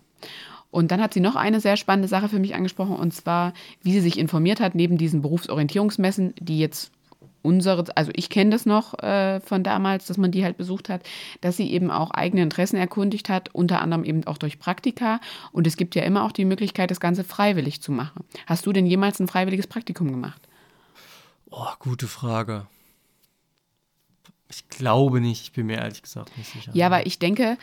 Und 0.70 0.90
dann 0.90 1.00
hat 1.00 1.14
sie 1.14 1.20
noch 1.20 1.36
eine 1.36 1.60
sehr 1.60 1.76
spannende 1.76 2.08
Sache 2.08 2.28
für 2.28 2.38
mich 2.38 2.54
angesprochen, 2.54 2.96
und 2.96 3.12
zwar, 3.12 3.52
wie 3.82 3.92
sie 3.92 4.00
sich 4.00 4.18
informiert 4.18 4.60
hat, 4.60 4.74
neben 4.74 4.98
diesen 4.98 5.22
Berufsorientierungsmessen, 5.22 6.34
die 6.38 6.58
jetzt 6.58 6.92
unsere, 7.42 7.84
also 7.96 8.12
ich 8.14 8.28
kenne 8.28 8.50
das 8.50 8.66
noch 8.66 8.98
äh, 9.02 9.40
von 9.40 9.62
damals, 9.62 10.06
dass 10.06 10.18
man 10.18 10.30
die 10.30 10.44
halt 10.44 10.56
besucht 10.56 10.88
hat, 10.88 11.02
dass 11.40 11.56
sie 11.56 11.70
eben 11.72 11.90
auch 11.90 12.10
eigene 12.10 12.42
Interessen 12.42 12.76
erkundigt 12.76 13.28
hat, 13.28 13.54
unter 13.54 13.80
anderem 13.80 14.04
eben 14.04 14.26
auch 14.26 14.38
durch 14.38 14.58
Praktika. 14.58 15.20
Und 15.52 15.66
es 15.66 15.76
gibt 15.76 15.94
ja 15.94 16.02
immer 16.02 16.24
auch 16.24 16.32
die 16.32 16.44
Möglichkeit, 16.44 16.90
das 16.90 17.00
Ganze 17.00 17.24
freiwillig 17.24 17.80
zu 17.80 17.92
machen. 17.92 18.24
Hast 18.46 18.66
du 18.66 18.72
denn 18.72 18.86
jemals 18.86 19.20
ein 19.20 19.28
freiwilliges 19.28 19.66
Praktikum 19.66 20.10
gemacht? 20.10 20.40
Oh, 21.50 21.66
gute 21.78 22.06
Frage. 22.06 22.66
Ich 24.48 24.68
glaube 24.68 25.20
nicht, 25.20 25.42
ich 25.42 25.52
bin 25.52 25.66
mir 25.66 25.78
ehrlich 25.78 26.02
gesagt 26.02 26.36
nicht 26.36 26.52
sicher. 26.52 26.72
Ja, 26.74 26.86
aber 26.86 27.06
ich 27.06 27.18
denke, 27.18 27.56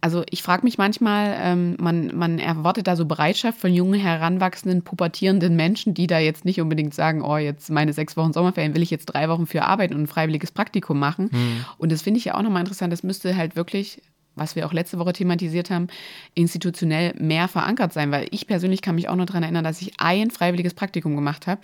also 0.00 0.24
ich 0.30 0.42
frage 0.42 0.64
mich 0.64 0.78
manchmal, 0.78 1.36
ähm, 1.40 1.76
man, 1.78 2.16
man 2.16 2.38
erwartet 2.38 2.86
da 2.86 2.96
so 2.96 3.04
Bereitschaft 3.04 3.58
von 3.58 3.72
jungen, 3.72 4.00
heranwachsenden, 4.00 4.82
pubertierenden 4.82 5.56
Menschen, 5.56 5.94
die 5.94 6.06
da 6.06 6.18
jetzt 6.18 6.44
nicht 6.44 6.60
unbedingt 6.60 6.94
sagen, 6.94 7.22
oh, 7.22 7.36
jetzt 7.36 7.70
meine 7.70 7.92
sechs 7.92 8.16
Wochen 8.16 8.32
Sommerferien 8.32 8.74
will 8.74 8.82
ich 8.82 8.90
jetzt 8.90 9.06
drei 9.06 9.28
Wochen 9.28 9.46
für 9.46 9.64
arbeiten 9.64 9.94
und 9.94 10.02
ein 10.02 10.06
freiwilliges 10.06 10.52
Praktikum 10.52 10.98
machen. 10.98 11.30
Mhm. 11.32 11.64
Und 11.78 11.92
das 11.92 12.02
finde 12.02 12.18
ich 12.18 12.24
ja 12.24 12.34
auch 12.34 12.42
nochmal 12.42 12.60
interessant. 12.60 12.92
Das 12.92 13.02
müsste 13.02 13.36
halt 13.36 13.56
wirklich 13.56 14.02
was 14.36 14.56
wir 14.56 14.64
auch 14.66 14.72
letzte 14.72 14.98
Woche 14.98 15.12
thematisiert 15.12 15.70
haben, 15.70 15.88
institutionell 16.34 17.14
mehr 17.18 17.48
verankert 17.48 17.92
sein, 17.92 18.10
weil 18.10 18.26
ich 18.30 18.46
persönlich 18.46 18.80
kann 18.80 18.94
mich 18.94 19.08
auch 19.08 19.16
noch 19.16 19.26
daran 19.26 19.42
erinnern, 19.42 19.64
dass 19.64 19.82
ich 19.82 19.92
ein 19.98 20.30
freiwilliges 20.30 20.72
Praktikum 20.72 21.16
gemacht 21.16 21.46
habe 21.46 21.60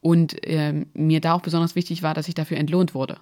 und 0.00 0.36
ähm, 0.42 0.86
mir 0.94 1.20
da 1.20 1.34
auch 1.34 1.40
besonders 1.40 1.74
wichtig 1.74 2.02
war, 2.02 2.14
dass 2.14 2.28
ich 2.28 2.34
dafür 2.34 2.58
entlohnt 2.58 2.92
wurde. 2.92 3.18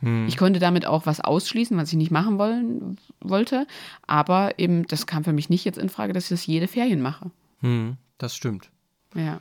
Hm. 0.00 0.26
Ich 0.28 0.36
konnte 0.36 0.60
damit 0.60 0.86
auch 0.86 1.06
was 1.06 1.20
ausschließen, 1.20 1.76
was 1.76 1.90
ich 1.90 1.96
nicht 1.96 2.10
machen 2.10 2.38
wollen, 2.38 2.98
wollte. 3.20 3.66
Aber 4.06 4.58
eben, 4.58 4.86
das 4.86 5.06
kam 5.06 5.24
für 5.24 5.32
mich 5.32 5.50
nicht 5.50 5.64
jetzt 5.64 5.78
in 5.78 5.88
Frage, 5.88 6.12
dass 6.12 6.24
ich 6.24 6.30
das 6.30 6.46
jede 6.46 6.68
Ferien 6.68 7.00
mache. 7.00 7.30
Hm, 7.60 7.96
das 8.18 8.34
stimmt. 8.34 8.70
Ja. 9.14 9.40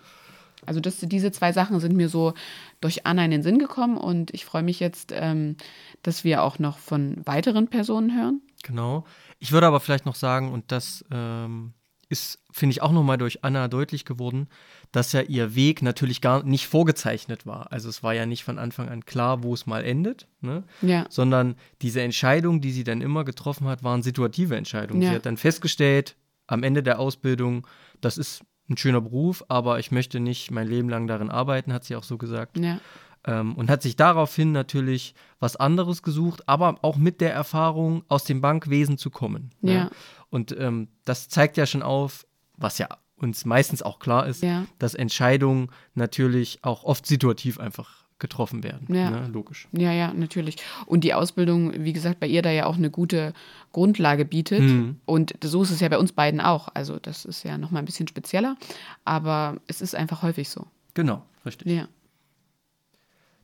Also 0.65 0.79
das, 0.79 0.99
diese 0.99 1.31
zwei 1.31 1.53
Sachen 1.53 1.79
sind 1.79 1.95
mir 1.95 2.09
so 2.09 2.33
durch 2.81 3.05
Anna 3.05 3.23
in 3.23 3.31
den 3.31 3.43
Sinn 3.43 3.59
gekommen 3.59 3.97
und 3.97 4.33
ich 4.33 4.43
freue 4.43 4.63
mich 4.63 4.79
jetzt, 4.79 5.13
ähm, 5.13 5.55
dass 6.03 6.23
wir 6.23 6.43
auch 6.43 6.59
noch 6.59 6.77
von 6.77 7.21
weiteren 7.25 7.67
Personen 7.67 8.15
hören. 8.15 8.41
Genau. 8.63 9.05
Ich 9.39 9.51
würde 9.51 9.67
aber 9.67 9.79
vielleicht 9.79 10.05
noch 10.05 10.15
sagen, 10.15 10.51
und 10.51 10.71
das 10.71 11.05
ähm, 11.11 11.73
ist, 12.09 12.39
finde 12.51 12.71
ich, 12.71 12.81
auch 12.81 12.91
nochmal 12.91 13.17
durch 13.17 13.43
Anna 13.43 13.67
deutlich 13.67 14.03
geworden, 14.03 14.47
dass 14.91 15.11
ja 15.11 15.21
ihr 15.21 15.55
Weg 15.55 15.81
natürlich 15.81 16.21
gar 16.21 16.43
nicht 16.43 16.67
vorgezeichnet 16.67 17.45
war. 17.45 17.71
Also 17.71 17.89
es 17.89 18.03
war 18.03 18.13
ja 18.13 18.25
nicht 18.25 18.43
von 18.43 18.57
Anfang 18.57 18.89
an 18.89 19.05
klar, 19.05 19.43
wo 19.43 19.53
es 19.53 19.65
mal 19.65 19.83
endet, 19.83 20.27
ne? 20.41 20.63
ja. 20.81 21.05
sondern 21.09 21.55
diese 21.81 22.01
Entscheidungen, 22.01 22.61
die 22.61 22.71
sie 22.71 22.83
dann 22.83 23.01
immer 23.01 23.23
getroffen 23.23 23.67
hat, 23.67 23.83
waren 23.83 24.03
situative 24.03 24.55
Entscheidungen. 24.55 25.01
Ja. 25.01 25.09
Sie 25.09 25.15
hat 25.15 25.25
dann 25.25 25.37
festgestellt, 25.37 26.15
am 26.47 26.63
Ende 26.63 26.83
der 26.83 26.99
Ausbildung, 26.99 27.67
das 28.01 28.17
ist 28.17 28.41
ein 28.69 28.77
schöner 28.77 29.01
Beruf, 29.01 29.43
aber 29.47 29.79
ich 29.79 29.91
möchte 29.91 30.19
nicht 30.19 30.51
mein 30.51 30.67
Leben 30.67 30.89
lang 30.89 31.07
darin 31.07 31.29
arbeiten, 31.29 31.73
hat 31.73 31.83
sie 31.83 31.95
auch 31.95 32.03
so 32.03 32.17
gesagt. 32.17 32.57
Ja. 32.57 32.79
Ähm, 33.25 33.55
und 33.55 33.69
hat 33.69 33.81
sich 33.81 33.95
daraufhin 33.95 34.51
natürlich 34.51 35.13
was 35.39 35.55
anderes 35.55 36.01
gesucht, 36.01 36.47
aber 36.47 36.77
auch 36.81 36.97
mit 36.97 37.21
der 37.21 37.33
Erfahrung, 37.33 38.03
aus 38.07 38.23
dem 38.23 38.41
Bankwesen 38.41 38.97
zu 38.97 39.09
kommen. 39.09 39.51
Ne? 39.61 39.73
Ja. 39.73 39.89
Und 40.29 40.55
ähm, 40.57 40.89
das 41.05 41.29
zeigt 41.29 41.57
ja 41.57 41.65
schon 41.65 41.83
auf, 41.83 42.25
was 42.57 42.77
ja 42.77 42.87
uns 43.17 43.45
meistens 43.45 43.81
auch 43.81 43.99
klar 43.99 44.27
ist, 44.27 44.43
ja. 44.43 44.65
dass 44.79 44.93
Entscheidungen 44.93 45.69
natürlich 45.95 46.59
auch 46.61 46.83
oft 46.83 47.05
situativ 47.05 47.59
einfach 47.59 48.05
getroffen 48.19 48.63
werden. 48.63 48.93
Ja. 48.93 49.09
Ne? 49.11 49.27
Logisch. 49.31 49.67
Ja, 49.71 49.91
ja, 49.91 50.13
natürlich. 50.13 50.57
Und 50.85 51.03
die 51.03 51.13
Ausbildung, 51.13 51.83
wie 51.83 51.93
gesagt, 51.93 52.19
bei 52.19 52.27
ihr 52.27 52.41
da 52.41 52.49
ja 52.49 52.65
auch 52.65 52.75
eine 52.75 52.89
gute 52.89 53.33
Grundlage 53.73 54.25
bietet. 54.25 54.61
Mhm. 54.61 54.99
Und 55.05 55.35
so 55.43 55.61
ist 55.63 55.71
es 55.71 55.79
ja 55.79 55.89
bei 55.89 55.99
uns 55.99 56.13
beiden 56.13 56.41
auch. 56.41 56.69
Also 56.73 56.97
das 56.99 57.25
ist 57.25 57.43
ja 57.43 57.57
nochmal 57.57 57.81
ein 57.81 57.85
bisschen 57.85 58.07
spezieller, 58.07 58.57
aber 59.05 59.57
es 59.67 59.81
ist 59.81 59.93
einfach 59.93 60.23
häufig 60.23 60.49
so. 60.49 60.65
Genau, 60.93 61.23
richtig. 61.45 61.67
Ja. 61.67 61.87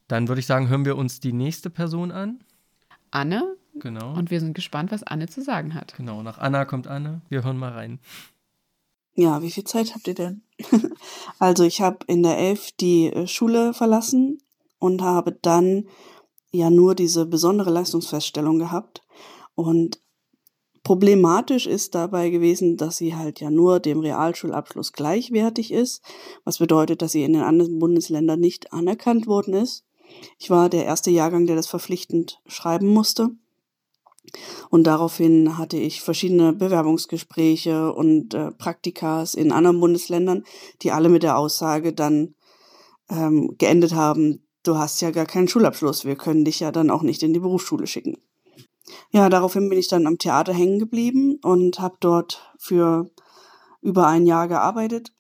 Dann 0.08 0.27
würde 0.27 0.39
ich 0.39 0.48
sagen, 0.48 0.70
hören 0.70 0.86
wir 0.86 0.98
uns 0.98 1.20
die 1.20 1.34
nächste 1.34 1.70
Person 1.70 2.12
an. 2.12 2.39
Anne. 3.12 3.56
Genau. 3.75 4.13
Und 4.13 4.30
wir 4.32 4.39
sind 4.39 4.53
gespannt, 4.53 4.92
was 4.92 5.03
Anne 5.03 5.27
zu 5.27 5.42
sagen 5.42 5.74
hat. 5.74 5.96
Genau, 5.98 6.22
nach 6.22 6.38
Anna 6.38 6.65
kommt 6.65 6.88
Anne. 6.88 7.22
Wir 7.30 7.44
hören 7.44 7.58
mal 7.58 7.72
rein. 7.72 8.00
Ja, 9.15 9.41
wie 9.41 9.51
viel 9.51 9.63
Zeit 9.63 9.93
habt 9.93 10.08
ihr 10.08 10.15
denn? 10.15 10.41
also 11.39 11.63
ich 11.63 11.82
habe 11.82 12.00
in 12.08 12.24
der 12.24 12.38
Elf 12.38 12.72
die 12.79 13.08
äh, 13.08 13.27
Schule 13.27 13.74
verlassen 13.74 14.39
und 14.79 15.01
habe 15.01 15.38
dann 15.41 15.88
ja 16.51 16.70
nur 16.70 16.96
diese 16.96 17.25
besondere 17.25 17.70
Leistungsfeststellung 17.70 18.58
gehabt. 18.58 19.03
Und 19.55 20.00
problematisch 20.84 21.67
ist 21.67 21.93
dabei 21.96 22.29
gewesen, 22.29 22.75
dass 22.77 22.98
sie 22.98 23.15
halt 23.15 23.39
ja 23.39 23.51
nur 23.51 23.79
dem 23.79 24.00
Realschulabschluss 24.00 24.93
gleichwertig 24.93 25.72
ist, 25.72 26.01
was 26.43 26.58
bedeutet, 26.58 27.01
dass 27.01 27.12
sie 27.12 27.24
in 27.24 27.34
den 27.34 27.43
anderen 27.43 27.79
Bundesländern 27.79 28.39
nicht 28.39 28.74
anerkannt 28.74 29.27
worden 29.27 29.53
ist. 29.53 29.86
Ich 30.39 30.50
war 30.50 30.70
der 30.70 30.86
erste 30.86 31.12
Jahrgang, 31.12 31.46
der 31.46 31.55
das 31.55 31.67
verpflichtend 31.67 32.41
schreiben 32.46 32.88
musste. 32.88 33.29
Und 34.70 34.86
daraufhin 34.86 35.58
hatte 35.58 35.77
ich 35.77 36.01
verschiedene 36.01 36.53
Bewerbungsgespräche 36.53 37.94
und 37.94 38.34
äh, 38.34 38.51
Praktikas 38.51 39.34
in 39.34 39.51
anderen 39.51 39.80
Bundesländern, 39.80 40.44
die 40.82 40.92
alle 40.92 41.10
mit 41.10 41.24
der 41.24 41.38
Aussage 41.38 41.94
dann 41.94 42.36
ähm, 43.10 43.56
geendet 43.58 43.94
haben, 43.94 44.44
du 44.63 44.77
hast 44.77 45.01
ja 45.01 45.12
gar 45.12 45.25
keinen 45.25 45.48
Schulabschluss, 45.48 46.06
wir 46.06 46.15
können 46.15 46.46
dich 46.46 46.62
ja 46.62 46.72
dann 46.72 46.89
auch 46.89 47.03
nicht 47.03 47.22
in 47.22 47.34
die 47.34 47.39
Berufsschule 47.39 47.86
schicken. 47.86 48.18
Ja, 49.12 49.30
daraufhin 49.30 49.70
bin 49.70 49.77
ich 49.77 49.88
dann 49.88 50.08
am 50.08 50.18
Theater 50.18 50.53
hängen 50.53 50.80
geblieben 50.80 51.39
und 51.44 51.80
habe 51.80 51.98
dort 52.00 52.53
für 52.58 53.10
über 53.82 54.08
ein 54.08 54.25
Jahr 54.25 54.48
gearbeitet. 54.48 55.13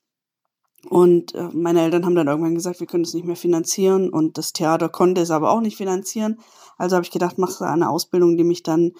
Und 0.89 1.33
äh, 1.33 1.49
meine 1.53 1.81
Eltern 1.81 2.05
haben 2.05 2.15
dann 2.15 2.27
irgendwann 2.27 2.55
gesagt, 2.55 2.79
wir 2.79 2.87
können 2.87 3.05
es 3.05 3.13
nicht 3.13 3.25
mehr 3.25 3.37
finanzieren 3.37 4.09
und 4.09 4.37
das 4.37 4.51
Theater 4.51 4.89
konnte 4.89 5.21
es 5.21 5.31
aber 5.31 5.51
auch 5.51 5.61
nicht 5.61 5.77
finanzieren. 5.77 6.39
Also 6.77 6.95
habe 6.95 7.05
ich 7.05 7.11
gedacht, 7.11 7.37
machst 7.37 7.61
du 7.61 7.65
eine 7.65 7.89
Ausbildung, 7.89 8.37
die 8.37 8.43
mich 8.43 8.63
dann 8.63 8.93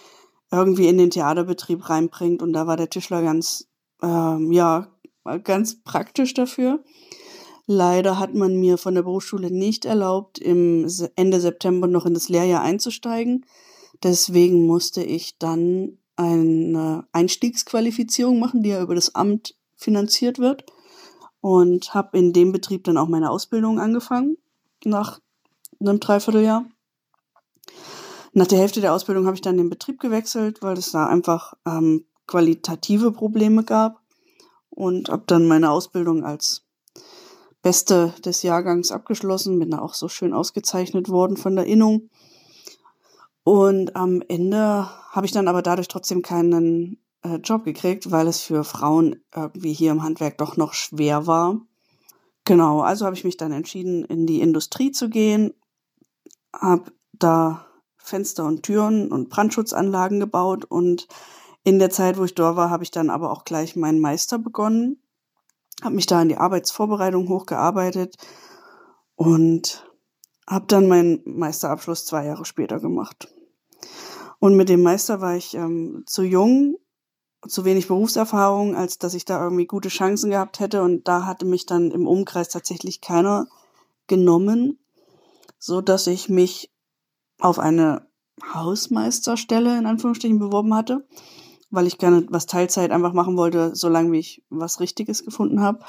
irgendwie 0.52 0.88
in 0.88 0.98
den 0.98 1.10
Theaterbetrieb 1.10 1.90
reinbringt. 1.90 2.42
Und 2.42 2.54
da 2.54 2.68
war 2.68 2.78
der 2.78 2.90
Tischler 2.90 3.22
ganz, 3.22 3.68
ähm, 4.02 4.52
ja, 4.52 4.88
ganz 5.44 5.82
praktisch 5.84 6.34
dafür. 6.34 6.84
Leider 7.66 8.20
hat 8.20 8.34
man 8.34 8.58
mir 8.58 8.78
von 8.78 8.94
der 8.94 9.04
Berufsschule 9.04 9.50
nicht 9.50 9.86
erlaubt, 9.86 10.38
im 10.38 10.88
Ende 11.16 11.40
September 11.40 11.88
noch 11.88 12.06
in 12.06 12.14
das 12.14 12.30
Lehrjahr 12.30 12.62
einzusteigen. 12.62 13.46
Deswegen 14.04 14.68
musste 14.68 15.02
ich 15.02 15.38
dann 15.38 15.98
eine 16.16 17.08
Einstiegsqualifizierung 17.14 18.38
machen, 18.38 18.64
die 18.64 18.70
ja 18.70 18.82
über 18.82 18.96
das 18.96 19.16
Amt 19.16 19.56
finanziert 19.76 20.40
wird. 20.40 20.66
Und 21.40 21.94
habe 21.94 22.18
in 22.18 22.32
dem 22.32 22.52
Betrieb 22.52 22.84
dann 22.86 22.98
auch 22.98 23.08
meine 23.10 23.30
Ausbildung 23.30 23.80
angefangen, 23.80 24.38
nach 24.86 25.20
einem 25.80 26.00
Dreivierteljahr. 26.00 26.66
Nach 28.34 28.48
der 28.48 28.60
Hälfte 28.60 28.82
der 28.82 28.94
Ausbildung 28.94 29.28
habe 29.28 29.36
ich 29.36 29.42
dann 29.42 29.58
den 29.58 29.70
Betrieb 29.70 30.00
gewechselt, 30.00 30.62
weil 30.62 30.78
es 30.78 30.92
da 30.92 31.06
einfach 31.06 31.54
ähm, 31.68 32.06
qualitative 32.26 33.12
Probleme 33.12 33.64
gab 33.64 34.02
und 34.70 35.10
habe 35.10 35.24
dann 35.28 35.48
meine 35.48 35.70
Ausbildung 35.70 36.24
als 36.24 36.66
Beste 37.62 38.14
des 38.26 38.42
Jahrgangs 38.42 38.92
abgeschlossen, 38.92 39.60
bin 39.60 39.70
da 39.70 39.80
auch 39.80 39.94
so 39.94 40.10
schön 40.10 40.34
ausgezeichnet 40.34 41.10
worden 41.10 41.38
von 41.38 41.56
der 41.56 41.66
Innung. 41.66 42.10
Und 43.44 43.96
am 43.96 44.22
Ende 44.28 44.90
habe 45.12 45.26
ich 45.26 45.32
dann 45.32 45.48
aber 45.48 45.62
dadurch 45.62 45.88
trotzdem 45.88 46.24
keinen 46.24 46.98
äh, 47.24 47.36
Job 47.36 47.64
gekriegt, 47.66 48.10
weil 48.10 48.28
es 48.28 48.42
für 48.42 48.64
Frauen 48.64 49.22
irgendwie 49.36 49.74
hier 49.74 49.92
im 49.92 50.02
Handwerk 50.02 50.40
doch 50.40 50.58
noch 50.58 50.74
schwer 50.74 51.28
war. 51.28 51.62
Genau, 52.46 52.82
also 52.82 53.06
habe 53.06 53.16
ich 53.16 53.24
mich 53.24 53.38
dann 53.38 53.52
entschieden, 53.52 54.04
in 54.06 54.26
die 54.26 54.42
Industrie 54.42 54.92
zu 54.92 55.10
gehen, 55.10 55.54
habe 56.54 56.92
da 57.14 57.66
Fenster 58.04 58.46
und 58.46 58.64
Türen 58.64 59.12
und 59.12 59.30
Brandschutzanlagen 59.30 60.20
gebaut 60.20 60.66
und 60.66 61.08
in 61.64 61.80
der 61.80 61.90
Zeit, 61.90 62.18
wo 62.18 62.26
ich 62.26 62.36
dort 62.36 62.58
war, 62.58 62.70
habe 62.70 62.84
ich 62.84 62.92
dann 62.92 63.10
aber 63.10 63.32
auch 63.32 63.46
gleich 63.46 63.76
meinen 63.76 64.02
Meister 64.02 64.38
begonnen, 64.38 65.02
habe 65.82 65.96
mich 65.96 66.06
da 66.06 66.22
in 66.22 66.30
die 66.30 66.38
Arbeitsvorbereitung 66.38 67.30
hochgearbeitet 67.30 68.18
und 69.16 69.90
habe 70.48 70.66
dann 70.68 70.88
meinen 70.88 71.22
Meisterabschluss 71.26 72.06
zwei 72.06 72.26
Jahre 72.26 72.44
später 72.44 72.80
gemacht. 72.80 73.34
Und 74.40 74.58
mit 74.58 74.68
dem 74.68 74.84
Meister 74.84 75.22
war 75.22 75.38
ich 75.38 75.54
ähm, 75.54 76.04
zu 76.06 76.24
jung, 76.24 76.76
zu 77.48 77.64
wenig 77.64 77.88
Berufserfahrung, 77.88 78.76
als 78.76 78.98
dass 78.98 79.14
ich 79.14 79.24
da 79.24 79.42
irgendwie 79.42 79.68
gute 79.68 79.88
Chancen 79.88 80.32
gehabt 80.32 80.60
hätte. 80.60 80.82
Und 80.82 81.08
da 81.08 81.26
hatte 81.26 81.46
mich 81.46 81.66
dann 81.66 81.92
im 81.92 82.08
Umkreis 82.08 82.50
tatsächlich 82.50 83.00
keiner 83.00 83.48
genommen, 84.08 84.80
so 85.60 85.80
dass 85.80 86.08
ich 86.08 86.28
mich 86.28 86.73
auf 87.44 87.60
eine 87.60 88.08
Hausmeisterstelle 88.54 89.78
in 89.78 89.86
Anführungsstrichen 89.86 90.40
beworben 90.40 90.74
hatte 90.74 91.06
weil 91.74 91.88
ich 91.88 91.98
gerne 91.98 92.28
was 92.30 92.46
Teilzeit 92.46 92.92
einfach 92.92 93.14
machen 93.14 93.36
wollte, 93.36 93.76
solange 93.76 94.16
ich 94.16 94.44
was 94.52 94.80
Richtiges 94.80 95.26
gefunden 95.26 95.60
habe. 95.62 95.80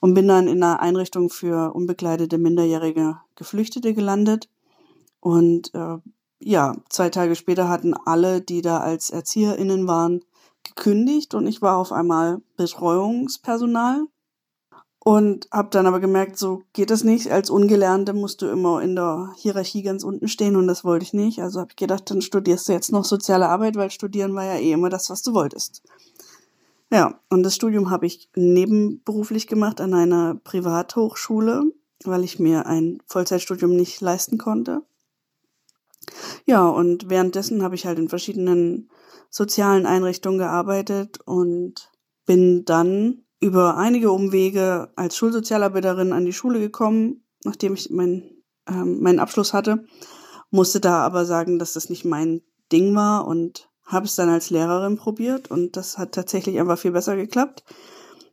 Und 0.00 0.14
bin 0.14 0.26
dann 0.26 0.48
in 0.48 0.62
einer 0.62 0.80
Einrichtung 0.80 1.28
für 1.28 1.74
unbegleitete 1.74 2.38
minderjährige 2.38 3.18
Geflüchtete 3.34 3.92
gelandet. 3.92 4.48
Und 5.20 5.74
äh, 5.74 5.98
ja, 6.40 6.76
zwei 6.88 7.10
Tage 7.10 7.36
später 7.36 7.68
hatten 7.68 7.92
alle, 7.92 8.40
die 8.40 8.62
da 8.62 8.80
als 8.80 9.10
ErzieherInnen 9.10 9.86
waren, 9.86 10.24
gekündigt 10.62 11.34
und 11.34 11.46
ich 11.46 11.60
war 11.60 11.76
auf 11.76 11.92
einmal 11.92 12.40
Betreuungspersonal 12.56 14.06
und 15.06 15.46
habe 15.52 15.68
dann 15.70 15.86
aber 15.86 16.00
gemerkt, 16.00 16.36
so 16.36 16.64
geht 16.72 16.90
das 16.90 17.04
nicht. 17.04 17.30
Als 17.30 17.48
Ungelernte 17.48 18.12
musst 18.12 18.42
du 18.42 18.48
immer 18.48 18.82
in 18.82 18.96
der 18.96 19.32
Hierarchie 19.36 19.82
ganz 19.82 20.02
unten 20.02 20.26
stehen 20.26 20.56
und 20.56 20.66
das 20.66 20.82
wollte 20.82 21.04
ich 21.04 21.12
nicht. 21.12 21.40
Also 21.40 21.60
habe 21.60 21.70
ich 21.70 21.76
gedacht, 21.76 22.10
dann 22.10 22.22
studierst 22.22 22.68
du 22.68 22.72
jetzt 22.72 22.90
noch 22.90 23.04
soziale 23.04 23.48
Arbeit, 23.48 23.76
weil 23.76 23.92
studieren 23.92 24.34
war 24.34 24.42
ja 24.42 24.56
eh 24.56 24.72
immer 24.72 24.90
das, 24.90 25.08
was 25.08 25.22
du 25.22 25.32
wolltest. 25.32 25.84
Ja, 26.90 27.20
und 27.30 27.44
das 27.44 27.54
Studium 27.54 27.88
habe 27.88 28.04
ich 28.04 28.30
nebenberuflich 28.34 29.46
gemacht 29.46 29.80
an 29.80 29.94
einer 29.94 30.34
Privathochschule, 30.42 31.62
weil 32.02 32.24
ich 32.24 32.40
mir 32.40 32.66
ein 32.66 33.00
Vollzeitstudium 33.06 33.76
nicht 33.76 34.00
leisten 34.00 34.38
konnte. 34.38 34.82
Ja, 36.46 36.66
und 36.66 37.08
währenddessen 37.08 37.62
habe 37.62 37.76
ich 37.76 37.86
halt 37.86 38.00
in 38.00 38.08
verschiedenen 38.08 38.90
sozialen 39.30 39.86
Einrichtungen 39.86 40.38
gearbeitet 40.38 41.20
und 41.24 41.92
bin 42.24 42.64
dann 42.64 43.22
über 43.40 43.76
einige 43.76 44.10
Umwege 44.10 44.90
als 44.96 45.16
Schulsozialarbeiterin 45.16 46.12
an 46.12 46.24
die 46.24 46.32
Schule 46.32 46.60
gekommen, 46.60 47.24
nachdem 47.44 47.74
ich 47.74 47.90
mein, 47.90 48.22
ähm, 48.68 49.00
meinen 49.00 49.20
Abschluss 49.20 49.52
hatte, 49.52 49.84
musste 50.50 50.80
da 50.80 51.04
aber 51.04 51.24
sagen, 51.26 51.58
dass 51.58 51.74
das 51.74 51.90
nicht 51.90 52.04
mein 52.04 52.42
Ding 52.72 52.94
war 52.94 53.26
und 53.26 53.68
habe 53.84 54.06
es 54.06 54.16
dann 54.16 54.28
als 54.28 54.50
Lehrerin 54.50 54.96
probiert 54.96 55.50
und 55.50 55.76
das 55.76 55.98
hat 55.98 56.12
tatsächlich 56.12 56.58
einfach 56.58 56.78
viel 56.78 56.90
besser 56.90 57.14
geklappt, 57.16 57.62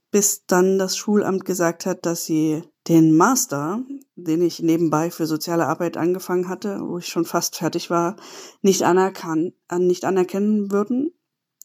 bis 0.10 0.46
dann 0.46 0.80
das 0.80 0.98
Schulamt 0.98 1.46
gesagt 1.46 1.86
hat, 1.86 2.06
dass 2.06 2.26
sie 2.26 2.64
den 2.88 3.16
Master, 3.16 3.84
den 4.16 4.42
ich 4.42 4.62
nebenbei 4.62 5.10
für 5.10 5.26
soziale 5.26 5.68
Arbeit 5.68 5.96
angefangen 5.98 6.50
hatte, 6.50 6.82
wo 6.82 6.98
ich 6.98 7.08
schon 7.08 7.26
fast 7.26 7.56
fertig 7.56 7.90
war, 7.90 8.16
nicht, 8.62 8.84
anerkan 8.84 9.54
nicht 9.78 10.06
anerkennen 10.06 10.72
würden. 10.72 11.14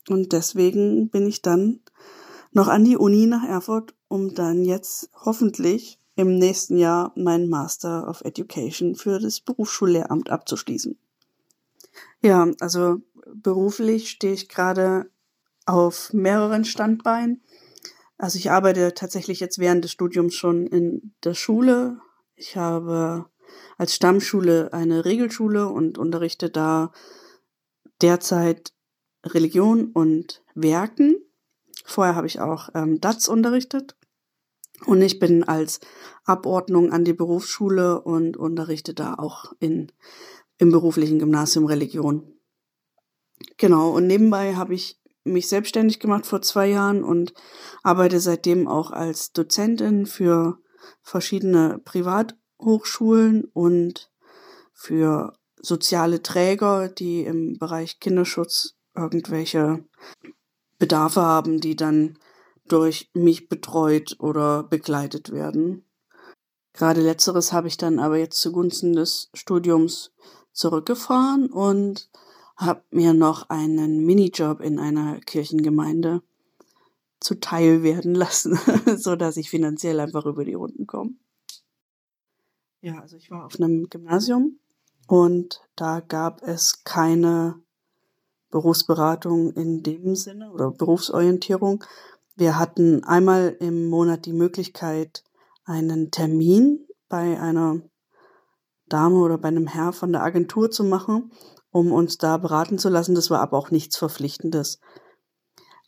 Und 0.09 0.33
deswegen 0.33 1.11
bin 1.11 1.27
ich 1.27 1.43
dann 1.43 1.81
noch 2.53 2.69
an 2.69 2.85
die 2.85 2.97
Uni 2.97 3.27
nach 3.27 3.45
Erfurt, 3.45 3.95
um 4.09 4.35
dann 4.35 4.65
jetzt 4.65 5.11
hoffentlich 5.15 5.99
im 6.17 6.37
nächsten 6.37 6.77
Jahr 6.79 7.13
meinen 7.15 7.49
Master 7.49 8.09
of 8.09 8.23
Education 8.23 8.95
für 8.97 9.21
das 9.21 9.41
Berufsschullehramt 9.41 10.31
abzuschließen. 10.31 10.99
Ja, 12.21 12.49
also 12.61 13.01
beruflich 13.33 14.11
stehe 14.11 14.33
ich 14.33 14.49
gerade 14.49 15.11
auf 15.67 16.13
mehreren 16.13 16.65
Standbeinen. 16.65 17.43
Also 18.17 18.39
ich 18.39 18.51
arbeite 18.51 18.95
tatsächlich 18.95 19.39
jetzt 19.39 19.59
während 19.59 19.85
des 19.85 19.93
Studiums 19.93 20.35
schon 20.35 20.67
in 20.67 21.15
der 21.23 21.35
Schule. 21.35 22.01
Ich 22.35 22.57
habe 22.57 23.27
als 23.77 23.95
Stammschule 23.95 24.73
eine 24.73 25.05
Regelschule 25.05 25.69
und 25.69 25.99
unterrichte 25.99 26.51
da 26.51 26.91
derzeit 28.03 28.73
Religion 29.25 29.93
und 29.93 30.43
Werken. 30.55 31.17
Vorher 31.89 32.15
habe 32.15 32.27
ich 32.27 32.39
auch 32.39 32.69
ähm, 32.75 33.01
DATS 33.01 33.29
unterrichtet. 33.29 33.97
Und 34.85 35.01
ich 35.01 35.19
bin 35.19 35.43
als 35.43 35.81
Abordnung 36.25 36.93
an 36.93 37.05
die 37.05 37.15
Berufsschule 37.15 38.01
und 38.03 38.37
unterrichte 38.37 38.93
da 38.93 39.15
auch 39.15 39.53
in, 39.59 39.91
im 40.59 40.71
beruflichen 40.71 41.19
Gymnasium 41.19 41.65
Religion. 41.65 42.35
Genau, 43.57 43.91
und 43.91 44.07
nebenbei 44.07 44.55
habe 44.55 44.75
ich 44.75 45.01
mich 45.25 45.49
selbstständig 45.49 45.99
gemacht 45.99 46.27
vor 46.27 46.43
zwei 46.43 46.69
Jahren 46.69 47.03
und 47.03 47.33
arbeite 47.83 48.21
seitdem 48.21 48.69
auch 48.69 48.91
als 48.91 49.33
Dozentin 49.33 50.07
für 50.07 50.59
verschiedene 51.03 51.81
Privathochschulen 51.85 53.45
und 53.53 54.11
für 54.75 55.33
soziale 55.61 56.23
Träger, 56.23 56.89
die 56.89 57.25
im 57.25 57.59
Bereich 57.59 57.99
Kinderschutz 57.99 58.75
irgendwelche 58.95 59.85
Bedarfe 60.79 61.21
haben, 61.21 61.61
die 61.61 61.77
dann 61.77 62.19
durch 62.67 63.11
mich 63.15 63.49
betreut 63.49 64.17
oder 64.21 64.63
begleitet 64.63 65.31
werden. 65.33 65.85
Gerade 66.73 67.01
letzteres 67.01 67.53
habe 67.53 67.69
ich 67.69 67.77
dann 67.77 67.99
aber 67.99 68.19
jetzt 68.19 68.41
zugunsten 68.41 68.93
des 68.93 69.31
Studiums 69.35 70.13
zurückgefahren 70.53 71.51
und 71.51 72.11
habe 72.57 72.83
mir 72.91 73.15
noch 73.15 73.49
einen 73.49 74.05
Minijob 74.05 74.61
in 74.61 74.79
einer 74.79 75.21
Kirchengemeinde 75.21 76.23
zuteil 77.21 77.83
werden 77.83 78.15
lassen, 78.15 78.57
so 78.97 79.17
dass 79.17 79.37
ich 79.37 79.51
finanziell 79.51 79.99
einfach 80.01 80.27
über 80.27 80.45
die 80.45 80.55
Runden 80.55 80.87
komme. 80.87 81.15
Ja, 82.81 83.01
also 83.01 83.17
ich 83.17 83.31
war 83.31 83.45
auf 83.45 83.59
einem 83.59 83.89
Gymnasium 83.89 84.61
und 85.09 85.61
da 85.75 86.01
gab 86.01 86.43
es 86.43 86.85
keine 86.85 87.61
Berufsberatung 88.51 89.53
in 89.53 89.83
dem 89.83 90.15
Sinne 90.15 90.51
oder 90.53 90.71
Berufsorientierung. 90.71 91.85
Wir 92.37 92.59
hatten 92.59 93.05
einmal 93.05 93.57
im 93.61 93.89
Monat 93.89 94.27
die 94.27 94.33
Möglichkeit, 94.33 95.25
einen 95.65 96.11
Termin 96.11 96.87
bei 97.09 97.39
einer 97.41 97.81
Dame 98.89 99.17
oder 99.17 99.39
bei 99.39 99.49
einem 99.49 99.67
Herr 99.67 99.93
von 99.93 100.13
der 100.13 100.23
Agentur 100.23 100.71
zu 100.71 100.85
machen, 100.85 101.33
um 101.71 101.93
uns 101.93 102.17
da 102.19 102.39
beraten 102.39 102.79
zu 102.79 102.89
lassen. 102.89 103.15
Das 103.15 103.31
war 103.31 103.41
aber 103.41 103.59
auch 103.59 103.71
nichts 103.71 103.97
Verpflichtendes. 103.97 104.81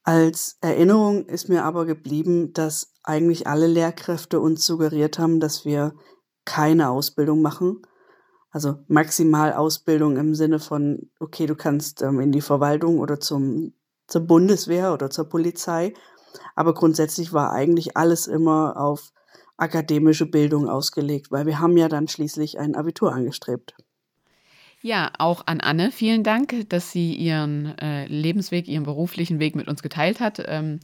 Als 0.02 0.56
Erinnerung 0.60 1.26
ist 1.26 1.48
mir 1.48 1.64
aber 1.64 1.86
geblieben, 1.86 2.52
dass 2.52 2.92
eigentlich 3.02 3.46
alle 3.46 3.66
Lehrkräfte 3.66 4.40
uns 4.40 4.64
suggeriert 4.66 5.18
haben, 5.18 5.40
dass 5.40 5.64
wir 5.64 5.94
keine 6.44 6.90
Ausbildung 6.90 7.42
machen, 7.42 7.82
also 8.50 8.78
maximal 8.88 9.52
Ausbildung 9.52 10.16
im 10.16 10.34
Sinne 10.34 10.58
von, 10.58 11.10
okay, 11.20 11.46
du 11.46 11.54
kannst 11.54 12.02
ähm, 12.02 12.20
in 12.20 12.32
die 12.32 12.40
Verwaltung 12.40 12.98
oder 12.98 13.20
zum, 13.20 13.72
zur 14.06 14.22
Bundeswehr 14.22 14.92
oder 14.92 15.10
zur 15.10 15.28
Polizei. 15.28 15.94
Aber 16.54 16.74
grundsätzlich 16.74 17.32
war 17.32 17.52
eigentlich 17.52 17.96
alles 17.96 18.26
immer 18.26 18.76
auf 18.76 19.12
akademische 19.56 20.26
Bildung 20.26 20.68
ausgelegt, 20.68 21.30
weil 21.30 21.46
wir 21.46 21.60
haben 21.60 21.76
ja 21.76 21.88
dann 21.88 22.08
schließlich 22.08 22.58
ein 22.58 22.74
Abitur 22.74 23.12
angestrebt. 23.12 23.74
Ja, 24.82 25.12
auch 25.18 25.46
an 25.46 25.60
Anne 25.60 25.92
vielen 25.92 26.24
Dank, 26.24 26.68
dass 26.70 26.90
sie 26.90 27.14
ihren 27.14 27.76
äh, 27.78 28.06
Lebensweg, 28.06 28.66
ihren 28.66 28.84
beruflichen 28.84 29.38
Weg 29.38 29.54
mit 29.54 29.68
uns 29.68 29.82
geteilt 29.82 30.20
hat. 30.20 30.42
Ähm, 30.46 30.80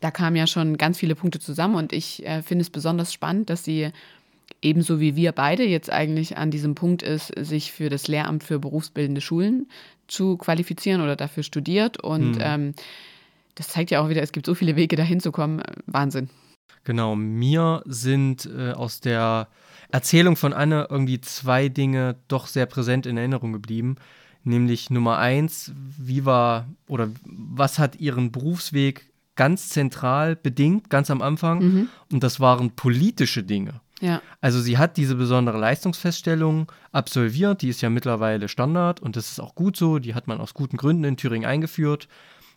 da 0.00 0.12
kamen 0.12 0.36
ja 0.36 0.46
schon 0.46 0.78
ganz 0.78 0.98
viele 0.98 1.16
Punkte 1.16 1.40
zusammen 1.40 1.74
und 1.74 1.92
ich 1.92 2.24
äh, 2.24 2.42
finde 2.42 2.62
es 2.62 2.70
besonders 2.70 3.12
spannend, 3.12 3.50
dass 3.50 3.64
sie 3.64 3.90
ebenso 4.62 5.00
wie 5.00 5.16
wir 5.16 5.32
beide 5.32 5.64
jetzt 5.64 5.90
eigentlich 5.90 6.38
an 6.38 6.50
diesem 6.50 6.74
Punkt 6.74 7.02
ist, 7.02 7.32
sich 7.36 7.72
für 7.72 7.90
das 7.90 8.08
Lehramt 8.08 8.44
für 8.44 8.58
berufsbildende 8.58 9.20
Schulen 9.20 9.68
zu 10.06 10.36
qualifizieren 10.36 11.02
oder 11.02 11.16
dafür 11.16 11.42
studiert. 11.42 12.02
Und 12.02 12.36
hm. 12.36 12.40
ähm, 12.40 12.74
das 13.54 13.68
zeigt 13.68 13.90
ja 13.90 14.00
auch 14.00 14.08
wieder, 14.08 14.22
es 14.22 14.32
gibt 14.32 14.46
so 14.46 14.54
viele 14.54 14.76
Wege 14.76 14.96
dahin 14.96 15.20
zu 15.20 15.32
kommen. 15.32 15.62
Wahnsinn. 15.86 16.30
Genau, 16.84 17.14
mir 17.14 17.82
sind 17.86 18.46
äh, 18.46 18.72
aus 18.72 19.00
der 19.00 19.48
Erzählung 19.90 20.36
von 20.36 20.52
Anne 20.52 20.86
irgendwie 20.90 21.20
zwei 21.20 21.68
Dinge 21.68 22.16
doch 22.28 22.46
sehr 22.46 22.66
präsent 22.66 23.06
in 23.06 23.16
Erinnerung 23.16 23.52
geblieben. 23.52 23.96
Nämlich 24.44 24.90
Nummer 24.90 25.18
eins, 25.18 25.72
wie 25.76 26.24
war 26.24 26.66
oder 26.88 27.08
was 27.24 27.78
hat 27.78 28.00
ihren 28.00 28.32
Berufsweg 28.32 29.12
ganz 29.36 29.68
zentral 29.68 30.34
bedingt, 30.34 30.90
ganz 30.90 31.10
am 31.10 31.22
Anfang? 31.22 31.58
Mhm. 31.62 31.88
Und 32.10 32.22
das 32.24 32.40
waren 32.40 32.72
politische 32.72 33.44
Dinge. 33.44 33.80
Ja. 34.02 34.20
Also 34.40 34.60
sie 34.60 34.78
hat 34.78 34.96
diese 34.96 35.14
besondere 35.14 35.58
Leistungsfeststellung 35.58 36.70
absolviert, 36.90 37.62
die 37.62 37.68
ist 37.68 37.82
ja 37.82 37.88
mittlerweile 37.88 38.48
Standard 38.48 38.98
und 39.00 39.14
das 39.14 39.30
ist 39.30 39.40
auch 39.40 39.54
gut 39.54 39.76
so, 39.76 40.00
die 40.00 40.14
hat 40.14 40.26
man 40.26 40.40
aus 40.40 40.54
guten 40.54 40.76
Gründen 40.76 41.04
in 41.04 41.16
Thüringen 41.16 41.48
eingeführt 41.48 42.08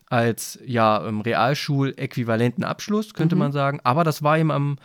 als 0.08 0.60
ja 0.66 1.06
ähm, 1.06 1.22
Realschuläquivalenten 1.22 2.64
Abschluss, 2.64 3.14
könnte 3.14 3.36
mhm. 3.36 3.40
man 3.40 3.52
sagen. 3.52 3.80
Aber 3.84 4.04
das 4.04 4.24
war 4.24 4.38
eben 4.38 4.52
am, 4.52 4.78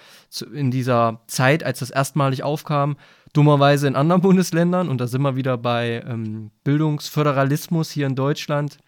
in 0.52 0.70
dieser 0.70 1.20
Zeit, 1.26 1.62
als 1.62 1.80
das 1.80 1.90
erstmalig 1.90 2.42
aufkam, 2.42 2.96
dummerweise 3.32 3.86
in 3.86 3.96
anderen 3.96 4.22
Bundesländern, 4.22 4.88
und 4.88 5.00
da 5.00 5.06
sind 5.06 5.22
wir 5.22 5.36
wieder 5.36 5.58
bei 5.58 6.02
ähm, 6.06 6.50
Bildungsföderalismus 6.64 7.90
hier 7.90 8.06
in 8.06 8.16
Deutschland, 8.16 8.78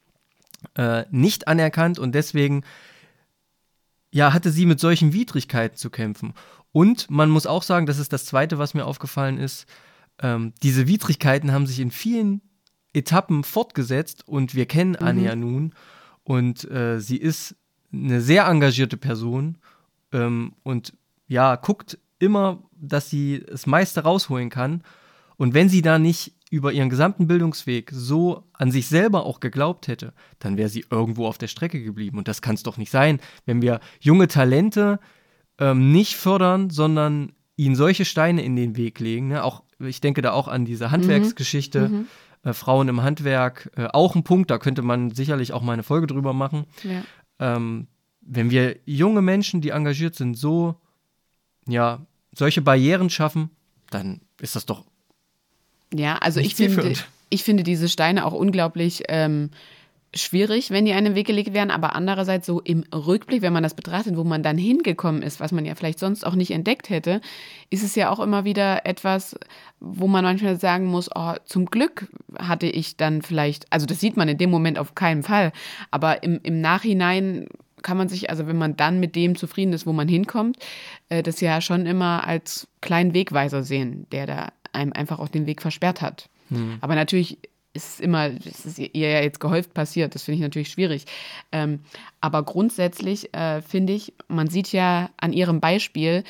äh, 0.74 1.04
nicht 1.10 1.48
anerkannt 1.48 1.98
und 1.98 2.14
deswegen 2.14 2.64
ja, 4.14 4.34
hatte 4.34 4.50
sie 4.50 4.66
mit 4.66 4.78
solchen 4.78 5.12
Widrigkeiten 5.14 5.76
zu 5.76 5.88
kämpfen. 5.88 6.34
Und 6.72 7.10
man 7.10 7.30
muss 7.30 7.46
auch 7.46 7.62
sagen, 7.62 7.86
das 7.86 7.98
ist 7.98 8.12
das 8.12 8.24
Zweite, 8.24 8.58
was 8.58 8.74
mir 8.74 8.86
aufgefallen 8.86 9.38
ist, 9.38 9.66
ähm, 10.20 10.52
diese 10.62 10.88
Widrigkeiten 10.88 11.52
haben 11.52 11.66
sich 11.66 11.80
in 11.80 11.90
vielen 11.90 12.40
Etappen 12.92 13.44
fortgesetzt 13.44 14.26
und 14.26 14.54
wir 14.54 14.66
kennen 14.66 14.96
mhm. 14.98 15.06
Anne 15.06 15.22
ja 15.22 15.36
nun 15.36 15.74
und 16.24 16.70
äh, 16.70 17.00
sie 17.00 17.16
ist 17.16 17.56
eine 17.92 18.20
sehr 18.20 18.46
engagierte 18.46 18.96
Person 18.96 19.58
ähm, 20.12 20.54
und 20.62 20.94
ja, 21.26 21.56
guckt 21.56 21.98
immer, 22.18 22.62
dass 22.80 23.10
sie 23.10 23.44
das 23.48 23.66
meiste 23.66 24.02
rausholen 24.02 24.50
kann. 24.50 24.82
Und 25.36 25.54
wenn 25.54 25.68
sie 25.68 25.82
da 25.82 25.98
nicht 25.98 26.34
über 26.50 26.72
ihren 26.72 26.90
gesamten 26.90 27.26
Bildungsweg 27.26 27.90
so 27.92 28.44
an 28.52 28.70
sich 28.70 28.86
selber 28.86 29.24
auch 29.24 29.40
geglaubt 29.40 29.88
hätte, 29.88 30.12
dann 30.38 30.56
wäre 30.56 30.68
sie 30.68 30.84
irgendwo 30.90 31.26
auf 31.26 31.38
der 31.38 31.48
Strecke 31.48 31.82
geblieben. 31.82 32.18
Und 32.18 32.28
das 32.28 32.42
kann 32.42 32.54
es 32.54 32.62
doch 32.62 32.76
nicht 32.76 32.90
sein, 32.90 33.18
wenn 33.46 33.62
wir 33.62 33.80
junge 33.98 34.28
Talente 34.28 35.00
ähm, 35.62 35.92
nicht 35.92 36.16
fördern, 36.16 36.70
sondern 36.70 37.32
ihnen 37.56 37.76
solche 37.76 38.04
Steine 38.04 38.42
in 38.42 38.56
den 38.56 38.76
Weg 38.76 38.98
legen. 38.98 39.28
Ne? 39.28 39.44
Auch, 39.44 39.62
ich 39.78 40.00
denke 40.00 40.20
da 40.20 40.32
auch 40.32 40.48
an 40.48 40.64
diese 40.64 40.90
Handwerksgeschichte. 40.90 41.88
Mhm. 41.88 42.06
Äh, 42.42 42.52
Frauen 42.52 42.88
im 42.88 43.02
Handwerk, 43.02 43.70
äh, 43.76 43.86
auch 43.92 44.16
ein 44.16 44.24
Punkt, 44.24 44.50
da 44.50 44.58
könnte 44.58 44.82
man 44.82 45.12
sicherlich 45.12 45.52
auch 45.52 45.62
mal 45.62 45.74
eine 45.74 45.84
Folge 45.84 46.08
drüber 46.08 46.32
machen. 46.32 46.64
Ja. 46.82 47.04
Ähm, 47.38 47.86
wenn 48.20 48.50
wir 48.50 48.76
junge 48.86 49.22
Menschen, 49.22 49.60
die 49.60 49.70
engagiert 49.70 50.16
sind, 50.16 50.36
so, 50.36 50.74
ja, 51.68 52.00
solche 52.32 52.60
Barrieren 52.60 53.10
schaffen, 53.10 53.50
dann 53.90 54.20
ist 54.40 54.56
das 54.56 54.66
doch. 54.66 54.84
Ja, 55.94 56.18
also 56.18 56.40
ich 56.40 56.56
finde, 56.56 56.94
ich 57.30 57.44
finde 57.44 57.62
diese 57.62 57.88
Steine 57.88 58.26
auch 58.26 58.32
unglaublich 58.32 59.04
ähm, 59.08 59.50
schwierig, 60.14 60.70
wenn 60.70 60.84
die 60.84 60.92
einem 60.92 61.14
Weg 61.14 61.26
gelegt 61.26 61.54
werden, 61.54 61.70
aber 61.70 61.94
andererseits 61.96 62.46
so 62.46 62.60
im 62.60 62.84
Rückblick, 62.94 63.40
wenn 63.42 63.52
man 63.52 63.62
das 63.62 63.74
betrachtet, 63.74 64.16
wo 64.16 64.24
man 64.24 64.42
dann 64.42 64.58
hingekommen 64.58 65.22
ist, 65.22 65.40
was 65.40 65.52
man 65.52 65.64
ja 65.64 65.74
vielleicht 65.74 65.98
sonst 65.98 66.26
auch 66.26 66.34
nicht 66.34 66.50
entdeckt 66.50 66.90
hätte, 66.90 67.20
ist 67.70 67.82
es 67.82 67.94
ja 67.94 68.10
auch 68.10 68.20
immer 68.20 68.44
wieder 68.44 68.84
etwas, 68.84 69.36
wo 69.80 70.06
man 70.06 70.24
manchmal 70.24 70.58
sagen 70.58 70.86
muss, 70.86 71.08
oh, 71.14 71.34
zum 71.44 71.66
Glück 71.66 72.08
hatte 72.38 72.66
ich 72.66 72.96
dann 72.96 73.22
vielleicht, 73.22 73.72
also 73.72 73.86
das 73.86 74.00
sieht 74.00 74.16
man 74.16 74.28
in 74.28 74.38
dem 74.38 74.50
Moment 74.50 74.78
auf 74.78 74.94
keinen 74.94 75.22
Fall, 75.22 75.52
aber 75.90 76.22
im, 76.22 76.40
im 76.42 76.60
Nachhinein 76.60 77.46
kann 77.82 77.96
man 77.96 78.08
sich, 78.08 78.30
also 78.30 78.46
wenn 78.46 78.58
man 78.58 78.76
dann 78.76 79.00
mit 79.00 79.16
dem 79.16 79.34
zufrieden 79.34 79.72
ist, 79.72 79.86
wo 79.86 79.92
man 79.92 80.08
hinkommt, 80.08 80.56
äh, 81.08 81.22
das 81.22 81.40
ja 81.40 81.60
schon 81.60 81.86
immer 81.86 82.26
als 82.26 82.68
kleinen 82.80 83.14
Wegweiser 83.14 83.62
sehen, 83.62 84.06
der 84.12 84.26
da 84.26 84.48
einem 84.72 84.92
einfach 84.92 85.18
auch 85.18 85.28
den 85.28 85.46
Weg 85.46 85.62
versperrt 85.62 86.00
hat. 86.00 86.28
Hm. 86.48 86.78
Aber 86.80 86.94
natürlich 86.94 87.38
ist 87.74 88.00
immer, 88.00 88.30
es 88.44 88.66
ist 88.66 88.78
ihr 88.78 89.10
ja 89.10 89.20
jetzt 89.20 89.40
gehäuft 89.40 89.74
passiert. 89.74 90.14
Das 90.14 90.22
finde 90.22 90.36
ich 90.36 90.42
natürlich 90.42 90.68
schwierig. 90.68 91.06
Ähm, 91.52 91.80
aber 92.20 92.42
grundsätzlich 92.42 93.32
äh, 93.34 93.62
finde 93.62 93.94
ich, 93.94 94.12
man 94.28 94.48
sieht 94.48 94.72
ja 94.72 95.10
an 95.16 95.32
ihrem 95.32 95.60
Beispiel, 95.60 96.24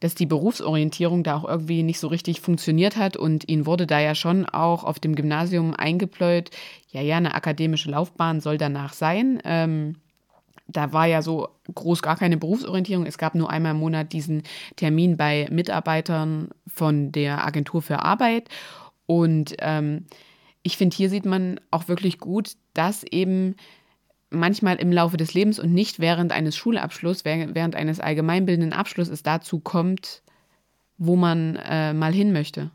dass 0.00 0.14
die 0.16 0.26
Berufsorientierung 0.26 1.22
da 1.22 1.36
auch 1.36 1.44
irgendwie 1.44 1.84
nicht 1.84 2.00
so 2.00 2.08
richtig 2.08 2.40
funktioniert 2.40 2.96
hat 2.96 3.16
und 3.16 3.48
ihnen 3.48 3.66
wurde 3.66 3.86
da 3.86 4.00
ja 4.00 4.16
schon 4.16 4.46
auch 4.46 4.82
auf 4.82 4.98
dem 4.98 5.14
Gymnasium 5.14 5.74
eingepläut, 5.74 6.50
ja, 6.90 7.00
ja, 7.00 7.18
eine 7.18 7.34
akademische 7.34 7.90
Laufbahn 7.90 8.40
soll 8.40 8.58
danach 8.58 8.94
sein. 8.94 9.40
Ähm, 9.44 9.96
da 10.66 10.92
war 10.92 11.06
ja 11.06 11.22
so 11.22 11.48
groß 11.72 12.02
gar 12.02 12.16
keine 12.16 12.36
Berufsorientierung. 12.36 13.06
Es 13.06 13.18
gab 13.18 13.34
nur 13.34 13.50
einmal 13.50 13.72
im 13.72 13.78
Monat 13.78 14.12
diesen 14.12 14.42
Termin 14.74 15.16
bei 15.16 15.46
Mitarbeitern 15.50 16.48
von 16.66 17.12
der 17.12 17.46
Agentur 17.46 17.82
für 17.82 18.00
Arbeit 18.02 18.48
und 19.06 19.54
ähm, 19.60 20.06
ich 20.62 20.76
finde, 20.76 20.96
hier 20.96 21.10
sieht 21.10 21.26
man 21.26 21.60
auch 21.70 21.88
wirklich 21.88 22.18
gut, 22.18 22.52
dass 22.74 23.04
eben 23.04 23.56
manchmal 24.30 24.76
im 24.76 24.92
Laufe 24.92 25.16
des 25.16 25.34
Lebens 25.34 25.58
und 25.58 25.72
nicht 25.72 26.00
während 26.00 26.32
eines 26.32 26.56
Schulabschlusses, 26.56 27.24
während 27.24 27.76
eines 27.76 28.00
allgemeinbildenden 28.00 28.72
Abschlusses 28.72 29.22
dazu 29.22 29.60
kommt, 29.60 30.22
wo 30.98 31.16
man 31.16 31.56
äh, 31.56 31.92
mal 31.92 32.12
hin 32.12 32.32
möchte. 32.32 32.70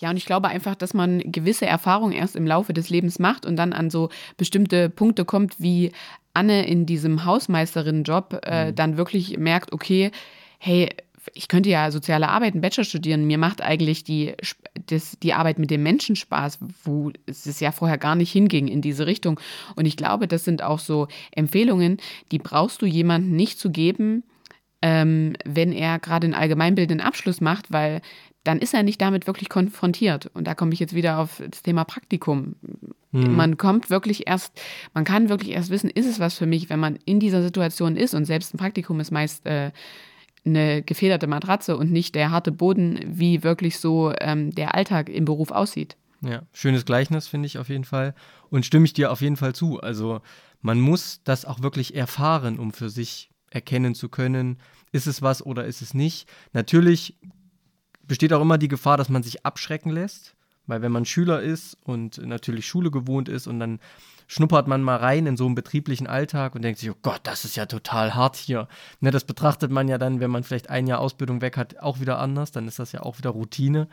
Ja, 0.00 0.10
und 0.10 0.16
ich 0.16 0.26
glaube 0.26 0.48
einfach, 0.48 0.74
dass 0.74 0.92
man 0.92 1.20
gewisse 1.24 1.66
Erfahrungen 1.66 2.12
erst 2.12 2.34
im 2.36 2.46
Laufe 2.46 2.72
des 2.72 2.90
Lebens 2.90 3.18
macht 3.18 3.46
und 3.46 3.56
dann 3.56 3.72
an 3.72 3.90
so 3.90 4.08
bestimmte 4.36 4.90
Punkte 4.90 5.24
kommt, 5.24 5.60
wie 5.60 5.92
Anne 6.32 6.66
in 6.66 6.84
diesem 6.84 7.24
Hausmeisterinnenjob 7.24 8.40
äh, 8.44 8.70
mhm. 8.70 8.74
dann 8.74 8.96
wirklich 8.96 9.38
merkt, 9.38 9.72
okay, 9.72 10.10
hey, 10.58 10.88
ich 11.32 11.48
könnte 11.48 11.70
ja 11.70 11.90
soziale 11.90 12.28
Arbeit, 12.28 12.52
einen 12.52 12.60
Bachelor 12.60 12.84
studieren. 12.84 13.26
Mir 13.26 13.38
macht 13.38 13.62
eigentlich 13.62 14.04
die, 14.04 14.34
das, 14.86 15.18
die 15.22 15.32
Arbeit 15.32 15.58
mit 15.58 15.70
dem 15.70 15.82
Menschen 15.82 16.16
Spaß, 16.16 16.58
wo 16.84 17.10
es 17.26 17.60
ja 17.60 17.72
vorher 17.72 17.98
gar 17.98 18.14
nicht 18.14 18.32
hinging 18.32 18.68
in 18.68 18.82
diese 18.82 19.06
Richtung. 19.06 19.40
Und 19.76 19.86
ich 19.86 19.96
glaube, 19.96 20.28
das 20.28 20.44
sind 20.44 20.62
auch 20.62 20.78
so 20.78 21.08
Empfehlungen, 21.32 21.98
die 22.30 22.38
brauchst 22.38 22.82
du 22.82 22.86
jemandem 22.86 23.34
nicht 23.36 23.58
zu 23.58 23.70
geben, 23.70 24.24
ähm, 24.82 25.34
wenn 25.44 25.72
er 25.72 25.98
gerade 25.98 26.26
einen 26.26 26.34
allgemeinbildenden 26.34 27.06
Abschluss 27.06 27.40
macht, 27.40 27.72
weil 27.72 28.02
dann 28.44 28.58
ist 28.58 28.74
er 28.74 28.82
nicht 28.82 29.00
damit 29.00 29.26
wirklich 29.26 29.48
konfrontiert. 29.48 30.30
Und 30.34 30.46
da 30.46 30.54
komme 30.54 30.74
ich 30.74 30.80
jetzt 30.80 30.94
wieder 30.94 31.18
auf 31.18 31.42
das 31.50 31.62
Thema 31.62 31.84
Praktikum. 31.84 32.56
Mhm. 33.10 33.34
Man 33.34 33.56
kommt 33.56 33.88
wirklich 33.88 34.26
erst, 34.26 34.60
man 34.92 35.04
kann 35.04 35.30
wirklich 35.30 35.52
erst 35.52 35.70
wissen, 35.70 35.88
ist 35.88 36.06
es 36.06 36.20
was 36.20 36.36
für 36.36 36.46
mich, 36.46 36.68
wenn 36.68 36.78
man 36.78 36.98
in 37.06 37.20
dieser 37.20 37.42
Situation 37.42 37.96
ist. 37.96 38.14
Und 38.14 38.26
selbst 38.26 38.52
ein 38.52 38.58
Praktikum 38.58 39.00
ist 39.00 39.10
meist 39.10 39.46
äh, 39.46 39.70
eine 40.44 40.82
gefederte 40.82 41.26
Matratze 41.26 41.76
und 41.76 41.90
nicht 41.90 42.14
der 42.14 42.30
harte 42.30 42.52
Boden, 42.52 43.00
wie 43.06 43.42
wirklich 43.42 43.78
so 43.78 44.12
ähm, 44.20 44.54
der 44.54 44.74
Alltag 44.74 45.08
im 45.08 45.24
Beruf 45.24 45.50
aussieht. 45.50 45.96
Ja, 46.20 46.42
schönes 46.52 46.84
Gleichnis 46.84 47.26
finde 47.28 47.46
ich 47.46 47.58
auf 47.58 47.68
jeden 47.68 47.84
Fall 47.84 48.14
und 48.50 48.64
stimme 48.64 48.86
ich 48.86 48.92
dir 48.92 49.12
auf 49.12 49.20
jeden 49.20 49.36
Fall 49.36 49.54
zu. 49.54 49.80
Also 49.80 50.20
man 50.62 50.80
muss 50.80 51.20
das 51.24 51.44
auch 51.44 51.62
wirklich 51.62 51.94
erfahren, 51.94 52.58
um 52.58 52.72
für 52.72 52.88
sich 52.88 53.30
erkennen 53.50 53.94
zu 53.94 54.08
können, 54.08 54.58
ist 54.92 55.06
es 55.06 55.22
was 55.22 55.44
oder 55.44 55.64
ist 55.66 55.82
es 55.82 55.94
nicht. 55.94 56.28
Natürlich 56.52 57.16
besteht 58.02 58.32
auch 58.32 58.40
immer 58.40 58.58
die 58.58 58.68
Gefahr, 58.68 58.96
dass 58.96 59.08
man 59.08 59.22
sich 59.22 59.44
abschrecken 59.44 59.90
lässt, 59.90 60.34
weil 60.66 60.82
wenn 60.82 60.92
man 60.92 61.04
Schüler 61.04 61.42
ist 61.42 61.76
und 61.84 62.18
natürlich 62.18 62.66
Schule 62.66 62.90
gewohnt 62.90 63.28
ist 63.28 63.46
und 63.46 63.60
dann 63.60 63.80
schnuppert 64.26 64.66
man 64.66 64.82
mal 64.82 64.96
rein 64.96 65.26
in 65.26 65.36
so 65.36 65.46
einen 65.46 65.54
betrieblichen 65.54 66.06
Alltag 66.06 66.54
und 66.54 66.62
denkt 66.62 66.80
sich, 66.80 66.90
oh 66.90 66.96
Gott, 67.02 67.20
das 67.24 67.44
ist 67.44 67.56
ja 67.56 67.66
total 67.66 68.14
hart 68.14 68.36
hier. 68.36 68.68
Ne, 69.00 69.10
das 69.10 69.24
betrachtet 69.24 69.70
man 69.70 69.88
ja 69.88 69.98
dann, 69.98 70.20
wenn 70.20 70.30
man 70.30 70.44
vielleicht 70.44 70.70
ein 70.70 70.86
Jahr 70.86 71.00
Ausbildung 71.00 71.40
weg 71.40 71.56
hat, 71.56 71.78
auch 71.78 72.00
wieder 72.00 72.18
anders. 72.18 72.52
Dann 72.52 72.68
ist 72.68 72.78
das 72.78 72.92
ja 72.92 73.02
auch 73.02 73.18
wieder 73.18 73.30
Routine. 73.30 73.88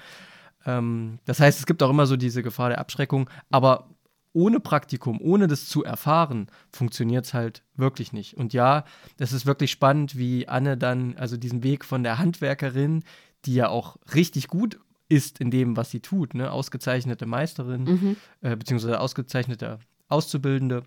Ähm, 0.66 1.20
das 1.26 1.40
heißt, 1.40 1.60
es 1.60 1.66
gibt 1.66 1.84
auch 1.84 1.90
immer 1.90 2.06
so 2.06 2.18
diese 2.18 2.44
Gefahr 2.44 2.70
der 2.70 2.80
Abschreckung. 2.80 3.30
Aber 3.50 3.90
ohne 4.34 4.60
Praktikum, 4.60 5.20
ohne 5.22 5.48
das 5.48 5.68
zu 5.68 5.84
erfahren, 5.84 6.48
funktioniert 6.72 7.26
es 7.26 7.34
halt 7.34 7.64
wirklich 7.76 8.14
nicht. 8.14 8.38
Und 8.38 8.54
ja, 8.54 8.86
das 9.18 9.34
ist 9.34 9.46
wirklich 9.46 9.72
spannend, 9.72 10.18
wie 10.18 10.48
Anne 10.48 10.78
dann, 10.78 11.16
also 11.18 11.38
diesen 11.38 11.64
Weg 11.64 11.84
von 11.84 12.04
der 12.04 12.18
Handwerkerin, 12.18 13.04
die 13.46 13.56
ja 13.56 13.70
auch 13.70 13.98
richtig 14.14 14.48
gut 14.48 14.80
ist 15.10 15.40
in 15.42 15.52
dem, 15.52 15.76
was 15.76 15.92
sie 15.92 16.00
tut, 16.00 16.34
ne? 16.34 16.52
ausgezeichnete 16.52 17.26
Meisterin, 17.26 17.84
mhm. 17.84 18.16
äh, 18.40 18.56
beziehungsweise 18.56 19.00
ausgezeichneter 19.00 19.80
Auszubildende 20.12 20.84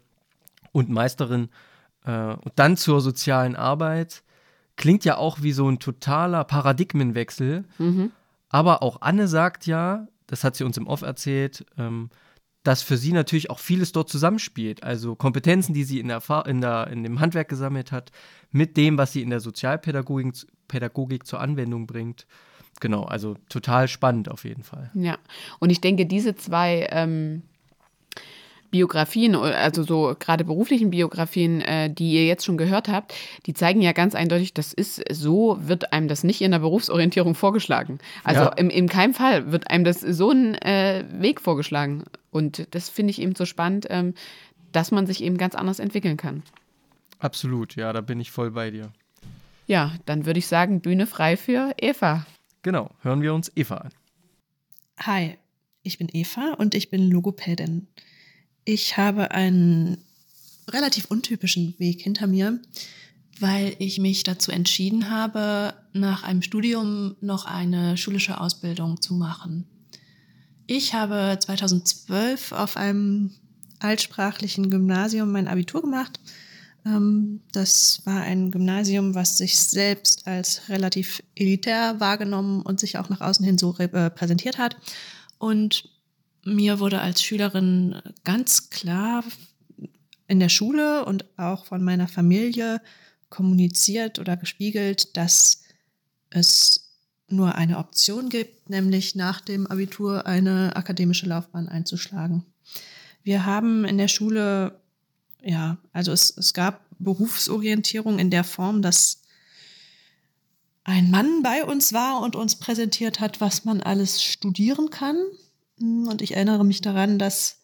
und 0.73 0.91
Meisterin 0.91 1.49
äh, 2.05 2.35
und 2.35 2.53
dann 2.57 2.77
zur 2.77 3.01
sozialen 3.01 3.57
Arbeit. 3.57 4.23
Klingt 4.77 5.05
ja 5.05 5.17
auch 5.17 5.43
wie 5.43 5.53
so 5.53 5.69
ein 5.69 5.79
totaler 5.79 6.45
Paradigmenwechsel. 6.45 7.65
Mhm. 7.79 8.11
Aber 8.49 8.83
auch 8.83 9.01
Anne 9.01 9.29
sagt 9.29 9.67
ja, 9.67 10.07
das 10.27 10.45
hat 10.45 10.57
sie 10.57 10.65
uns 10.65 10.77
im 10.77 10.87
Off 10.87 11.03
erzählt, 11.03 11.65
ähm, 11.79 12.11
dass 12.65 12.83
für 12.83 12.97
sie 12.97 13.13
natürlich 13.13 13.51
auch 13.51 13.59
vieles 13.59 13.93
dort 13.93 14.09
zusammenspielt. 14.09 14.83
Also 14.83 15.15
Kompetenzen, 15.15 15.75
die 15.75 15.85
sie 15.85 16.01
in, 16.01 16.09
der, 16.09 16.23
in, 16.47 16.61
der, 16.61 16.89
in 16.89 17.03
dem 17.03 17.21
Handwerk 17.21 17.49
gesammelt 17.49 17.93
hat, 17.93 18.11
mit 18.51 18.77
dem, 18.77 18.97
was 18.97 19.13
sie 19.13 19.23
in 19.23 19.31
der 19.31 19.41
Sozialpädagogik 19.41 20.47
Pädagogik 20.67 21.27
zur 21.27 21.41
Anwendung 21.41 21.87
bringt. 21.87 22.27
Genau, 22.81 23.05
also 23.05 23.37
total 23.49 23.87
spannend 23.87 24.31
auf 24.31 24.45
jeden 24.45 24.63
Fall. 24.63 24.91
Ja, 24.95 25.19
und 25.61 25.71
ich 25.71 25.81
denke, 25.81 26.07
diese 26.07 26.35
zwei 26.35 26.89
ähm, 26.91 27.43
Biografien, 28.75 29.37
also 29.37 29.85
so 29.85 30.17
gerade 30.19 30.43
beruflichen 30.43 30.91
Biografien, 30.91 31.61
äh, 31.61 31.95
die 31.95 32.15
ihr 32.15 32.27
jetzt 32.27 32.45
schon 32.45 32.57
gehört 32.57 32.89
habt, 32.89 33.15
die 33.47 33.55
zeigen 33.55 33.81
ja 33.81 33.93
ganz 33.93 34.17
eindeutig, 34.17 34.53
das 34.53 34.73
ist 34.73 35.01
so, 35.13 35.59
wird 35.61 35.93
einem 35.93 36.09
das 36.09 36.25
nicht 36.25 36.43
in 36.43 36.51
der 36.51 36.59
Berufsorientierung 36.59 37.37
vorgeschlagen. 37.37 38.01
Also 38.25 38.41
ja. 38.41 38.49
im, 38.55 38.71
in 38.71 38.89
keinem 38.89 39.15
Fall 39.15 39.53
wird 39.53 39.71
einem 39.71 39.85
das 39.85 40.01
so 40.01 40.33
ein 40.33 40.57
äh, 40.57 41.05
Weg 41.13 41.41
vorgeschlagen. 41.41 42.03
Und 42.33 42.67
das 42.73 42.89
finde 42.89 43.13
ich 43.13 43.23
eben 43.23 43.37
so 43.37 43.45
spannend, 43.45 43.87
ähm, 43.91 44.15
dass 44.73 44.91
man 44.91 45.07
sich 45.07 45.23
eben 45.23 45.39
ganz 45.39 45.55
anders 45.55 45.79
entwickeln 45.79 46.17
kann. 46.17 46.43
Absolut, 47.21 47.77
ja, 47.77 47.93
da 47.93 48.01
bin 48.01 48.19
ich 48.19 48.33
voll 48.33 48.51
bei 48.51 48.73
dir. 48.73 48.93
Ja, 49.69 49.93
dann 50.05 50.27
würde 50.27 50.41
ich 50.41 50.49
sagen, 50.49 50.81
Bühne 50.81 51.07
frei 51.07 51.37
für 51.37 51.75
Eva. 51.81 52.27
Genau, 52.63 52.91
hören 53.03 53.23
wir 53.23 53.35
uns 53.35 53.53
Eva 53.55 53.77
an. 53.77 53.91
Hi, 54.99 55.39
ich 55.85 55.97
bin 55.97 56.09
Eva 56.13 56.55
und 56.59 56.75
ich 56.75 56.91
bin 56.91 57.09
Logopädin. 57.09 57.87
Ich 58.65 58.97
habe 58.97 59.31
einen 59.31 59.99
relativ 60.69 61.07
untypischen 61.07 61.75
Weg 61.79 62.01
hinter 62.01 62.27
mir, 62.27 62.61
weil 63.41 63.75
ich 63.79 63.99
mich 63.99 64.23
dazu 64.23 64.51
entschieden 64.51 65.11
habe, 65.11 65.75
nach 65.93 66.23
einem 66.23 66.43
Studium 66.43 67.17
noch 67.21 67.45
eine 67.45 67.97
schulische 67.97 68.41
Ausbildung 68.41 69.01
zu 69.01 69.15
machen. 69.15 69.67
Ich 70.67 70.95
habe 70.95 71.37
2012 71.39 72.53
auf 72.53 72.77
einem 72.77 73.33
altsprachlichen 73.81 74.71
Gymnasium 74.71 75.31
mein 75.31 75.49
Abitur 75.49 75.83
gemacht. 75.83 76.19
Ähm, 76.87 77.41
das 77.53 78.01
war 78.05 78.23
ein 78.23 78.51
Gymnasium, 78.51 79.15
was 79.15 79.37
sich 79.37 79.59
selbst 79.59 80.27
als 80.27 80.69
relativ 80.69 81.23
elitär 81.35 82.01
wahrgenommen 82.01 82.63
und 82.63 82.81
sich 82.81 82.97
auch 82.97 83.11
nach 83.11 83.21
außen 83.21 83.45
hin 83.45 83.59
so 83.59 83.77
äh, 83.79 84.11
präsentiert 84.11 84.57
hat. 84.57 84.77
Und 85.39 85.91
mir 86.45 86.81
wurde 86.81 87.01
als 87.01 87.23
Schülerin 87.23 88.01
ganz 88.25 88.71
klar 88.71 89.25
in 90.27 90.41
der 90.41 90.49
Schule 90.49 91.05
und 91.05 91.25
auch 91.39 91.67
von 91.67 91.83
meiner 91.83 92.09
Familie 92.09 92.81
kommuniziert 93.29 94.19
oder 94.19 94.37
gespiegelt, 94.37 95.17
dass 95.17 95.63
es 96.31 96.93
nur 97.29 97.55
eine 97.55 97.79
Option 97.79 98.29
gibt, 98.29 98.71
nämlich 98.71 99.15
nach 99.15 99.41
dem 99.41 99.67
Abitur 99.67 100.27
eine 100.27 100.77
akademische 100.77 101.27
Laufbahn 101.27 101.69
einzuschlagen. 101.69 102.45
Wir 103.23 103.47
haben 103.47 103.85
in 103.85 103.99
der 103.99 104.09
Schule, 104.09 104.81
ja, 105.43 105.79
also 105.93 106.13
es, 106.13 106.37
es 106.37 106.53
gab 106.53 106.85
Berufsorientierung 106.99 108.19
in 108.19 108.31
der 108.31 108.45
Form, 108.45 108.83
dass 108.83 109.23
ein 110.85 111.11
Mann 111.11 111.43
bei 111.43 111.65
uns 111.65 111.93
war 111.93 112.21
und 112.21 112.37
uns 112.37 112.57
präsentiert 112.57 113.21
hat, 113.21 113.41
was 113.41 113.65
man 113.65 113.81
alles 113.81 114.23
studieren 114.23 114.91
kann. 114.91 115.17
Und 115.81 116.23
ich 116.23 116.35
erinnere 116.35 116.65
mich 116.65 116.81
daran, 116.81 117.19
dass 117.19 117.61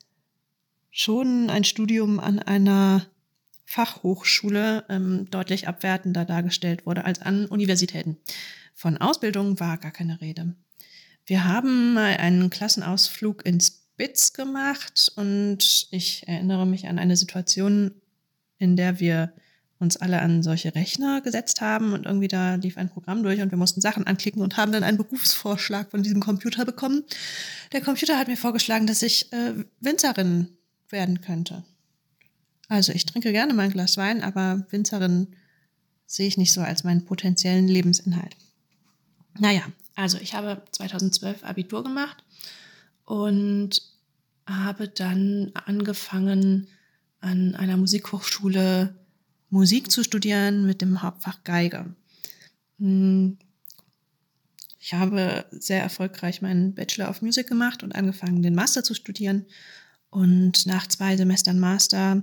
schon 0.91 1.51
ein 1.51 1.65
Studium 1.65 2.19
an 2.19 2.39
einer 2.39 3.07
Fachhochschule 3.65 4.85
ähm, 4.89 5.29
deutlich 5.31 5.69
abwertender 5.69 6.25
dargestellt 6.25 6.87
wurde 6.87 7.05
als 7.05 7.23
an 7.23 7.47
Universitäten. 7.47 8.17
Von 8.75 8.99
Ausbildung 8.99 9.61
war 9.61 9.79
gar 9.79 9.93
keine 9.93 10.21
Rede. 10.21 10.55
Wir 11.25 11.45
haben 11.45 11.95
mal 11.95 12.17
einen 12.17 12.51
Klassenausflug 12.51 13.47
ins 13.47 13.87
BITS 13.97 14.33
gemacht 14.33 15.13
und 15.15 15.87
ich 15.93 16.27
erinnere 16.27 16.67
mich 16.67 16.89
an 16.89 16.99
eine 16.99 17.17
Situation, 17.17 17.93
in 18.59 18.75
der 18.75 18.99
wir 18.99 19.33
uns 19.81 19.97
alle 19.97 20.21
an 20.21 20.43
solche 20.43 20.75
Rechner 20.75 21.23
gesetzt 21.23 21.63
haben 21.63 21.95
und 21.95 22.05
irgendwie 22.05 22.29
da 22.29 22.55
lief 22.57 22.77
ein 22.77 22.91
Programm 22.91 23.23
durch 23.23 23.41
und 23.41 23.51
wir 23.51 23.59
mussten 23.59 23.81
Sachen 23.81 24.07
anklicken 24.07 24.43
und 24.43 24.57
haben 24.57 24.73
dann 24.73 24.85
einen 24.85 24.99
Berufsvorschlag 24.99 25.91
von 25.91 26.03
diesem 26.03 26.21
Computer 26.21 26.65
bekommen. 26.67 27.03
Der 27.73 27.81
Computer 27.81 28.19
hat 28.19 28.29
mir 28.29 28.37
vorgeschlagen, 28.37 28.87
dass 28.87 29.03
ich 29.03 29.33
äh, 29.33 29.55
Winzerin 29.81 30.49
werden 30.91 31.23
könnte. 31.23 31.65
Also 32.69 32.93
ich 32.93 33.07
trinke 33.07 33.33
gerne 33.33 33.55
mal 33.55 33.63
ein 33.63 33.73
Glas 33.73 33.97
Wein, 33.97 34.23
aber 34.23 34.67
Winzerin 34.71 35.29
sehe 36.07 36.29
ich 36.29 36.37
nicht 36.37 36.53
so 36.53 36.61
als 36.61 36.85
meinen 36.85 37.07
potenziellen 37.07 37.67
Lebensinhalt. 37.67 38.37
Naja, 39.39 39.63
also 39.95 40.19
ich 40.19 40.35
habe 40.35 40.63
2012 40.73 41.43
Abitur 41.43 41.83
gemacht 41.83 42.23
und 43.07 43.83
habe 44.47 44.89
dann 44.89 45.53
angefangen, 45.55 46.69
an 47.21 47.55
einer 47.55 47.77
Musikhochschule 47.77 48.95
Musik 49.51 49.91
zu 49.91 50.05
studieren 50.05 50.65
mit 50.65 50.81
dem 50.81 51.03
Hauptfach 51.03 51.45
Geige. 51.45 51.95
Hm. 52.79 53.39
Ich 54.83 54.95
habe 54.95 55.45
sehr 55.51 55.83
erfolgreich 55.83 56.41
meinen 56.41 56.75
Bachelor 56.75 57.11
of 57.11 57.21
Music 57.21 57.47
gemacht 57.47 57.83
und 57.83 57.95
angefangen, 57.95 58.43
den 58.43 58.55
Master 58.55 58.83
zu 58.83 58.95
studieren. 58.95 59.45
Und 60.09 60.65
nach 60.67 60.87
zwei 60.87 61.17
Semestern 61.17 61.61
Master 61.61 62.23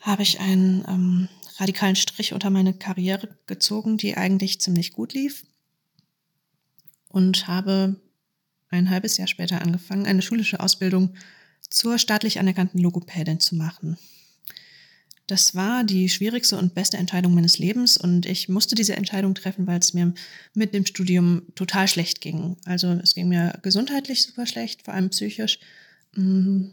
habe 0.00 0.22
ich 0.22 0.40
einen 0.40 0.84
ähm, 0.86 1.28
radikalen 1.56 1.96
Strich 1.96 2.34
unter 2.34 2.50
meine 2.50 2.74
Karriere 2.74 3.38
gezogen, 3.46 3.96
die 3.96 4.16
eigentlich 4.16 4.60
ziemlich 4.60 4.92
gut 4.92 5.14
lief. 5.14 5.44
Und 7.08 7.48
habe 7.48 7.96
ein 8.68 8.90
halbes 8.90 9.16
Jahr 9.16 9.28
später 9.28 9.62
angefangen, 9.62 10.04
eine 10.04 10.20
schulische 10.20 10.60
Ausbildung 10.60 11.14
zur 11.70 11.98
staatlich 11.98 12.38
anerkannten 12.38 12.78
Logopädin 12.78 13.40
zu 13.40 13.54
machen. 13.54 13.96
Das 15.26 15.54
war 15.54 15.84
die 15.84 16.10
schwierigste 16.10 16.58
und 16.58 16.74
beste 16.74 16.98
Entscheidung 16.98 17.34
meines 17.34 17.58
Lebens 17.58 17.96
und 17.96 18.26
ich 18.26 18.48
musste 18.50 18.74
diese 18.74 18.96
Entscheidung 18.96 19.34
treffen, 19.34 19.66
weil 19.66 19.78
es 19.78 19.94
mir 19.94 20.12
mit 20.52 20.74
dem 20.74 20.84
Studium 20.84 21.42
total 21.54 21.88
schlecht 21.88 22.20
ging. 22.20 22.56
Also 22.66 22.88
es 22.88 23.14
ging 23.14 23.28
mir 23.28 23.58
gesundheitlich 23.62 24.22
super 24.22 24.46
schlecht, 24.46 24.82
vor 24.82 24.92
allem 24.92 25.08
psychisch. 25.10 25.58
Mm. 26.14 26.66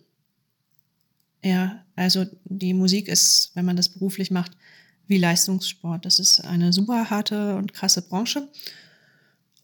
Ja, 1.44 1.84
also 1.96 2.26
die 2.44 2.74
Musik 2.74 3.08
ist, 3.08 3.52
wenn 3.56 3.66
man 3.66 3.78
das 3.78 3.90
beruflich 3.90 4.32
macht, 4.32 4.52
wie 5.08 5.18
Leistungssport. 5.18 6.06
Das 6.06 6.20
ist 6.20 6.42
eine 6.42 6.74
super 6.74 7.10
harte 7.10 7.56
und 7.56 7.74
krasse 7.74 8.02
Branche. 8.02 8.50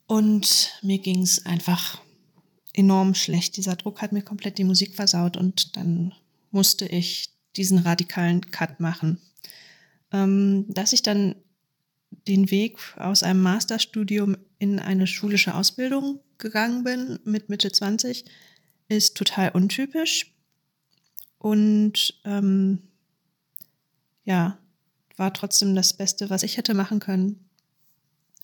Und 0.08 0.72
mir 0.82 1.00
ging 1.00 1.22
es 1.22 1.46
einfach 1.46 2.02
enorm 2.74 3.14
schlecht. 3.16 3.58
Dieser 3.58 3.76
Druck 3.76 4.02
hat 4.02 4.14
mir 4.14 4.22
komplett 4.22 4.58
die 4.58 4.64
Musik 4.64 4.96
versaut 4.96 5.36
und 5.36 5.76
dann 5.76 6.14
musste 6.52 6.86
ich 6.86 7.30
diesen 7.58 7.80
radikalen 7.80 8.42
Cut 8.52 8.80
machen. 8.80 9.20
Ähm, 10.12 10.66
dass 10.70 10.94
ich 10.94 11.02
dann 11.02 11.36
den 12.28 12.52
Weg 12.52 12.78
aus 12.98 13.24
einem 13.24 13.42
Masterstudium 13.42 14.38
in 14.60 14.80
eine 14.80 15.08
schulische 15.08 15.56
Ausbildung 15.56 16.20
gegangen 16.38 16.84
bin 16.84 17.20
mit 17.26 17.50
Mitte 17.50 17.72
20, 17.72 18.26
ist 18.88 19.18
total 19.18 19.50
untypisch. 19.50 20.34
Und 21.38 22.20
ähm, 22.26 22.82
ja, 24.24 24.58
war 25.16 25.34
trotzdem 25.34 25.76
das 25.76 25.94
Beste, 25.94 26.30
was 26.30 26.44
ich 26.44 26.58
hätte 26.58 26.74
machen 26.74 27.00
können. 27.00 27.50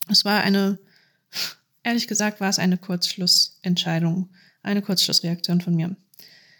Es 0.08 0.24
war 0.24 0.42
eine, 0.42 0.78
ehrlich 1.82 2.06
gesagt, 2.06 2.40
war 2.40 2.48
es 2.48 2.58
eine 2.58 2.78
Kurzschlussentscheidung, 2.78 4.30
eine 4.62 4.82
Kurzschlussreaktion 4.82 5.60
von 5.60 5.74
mir, 5.74 5.96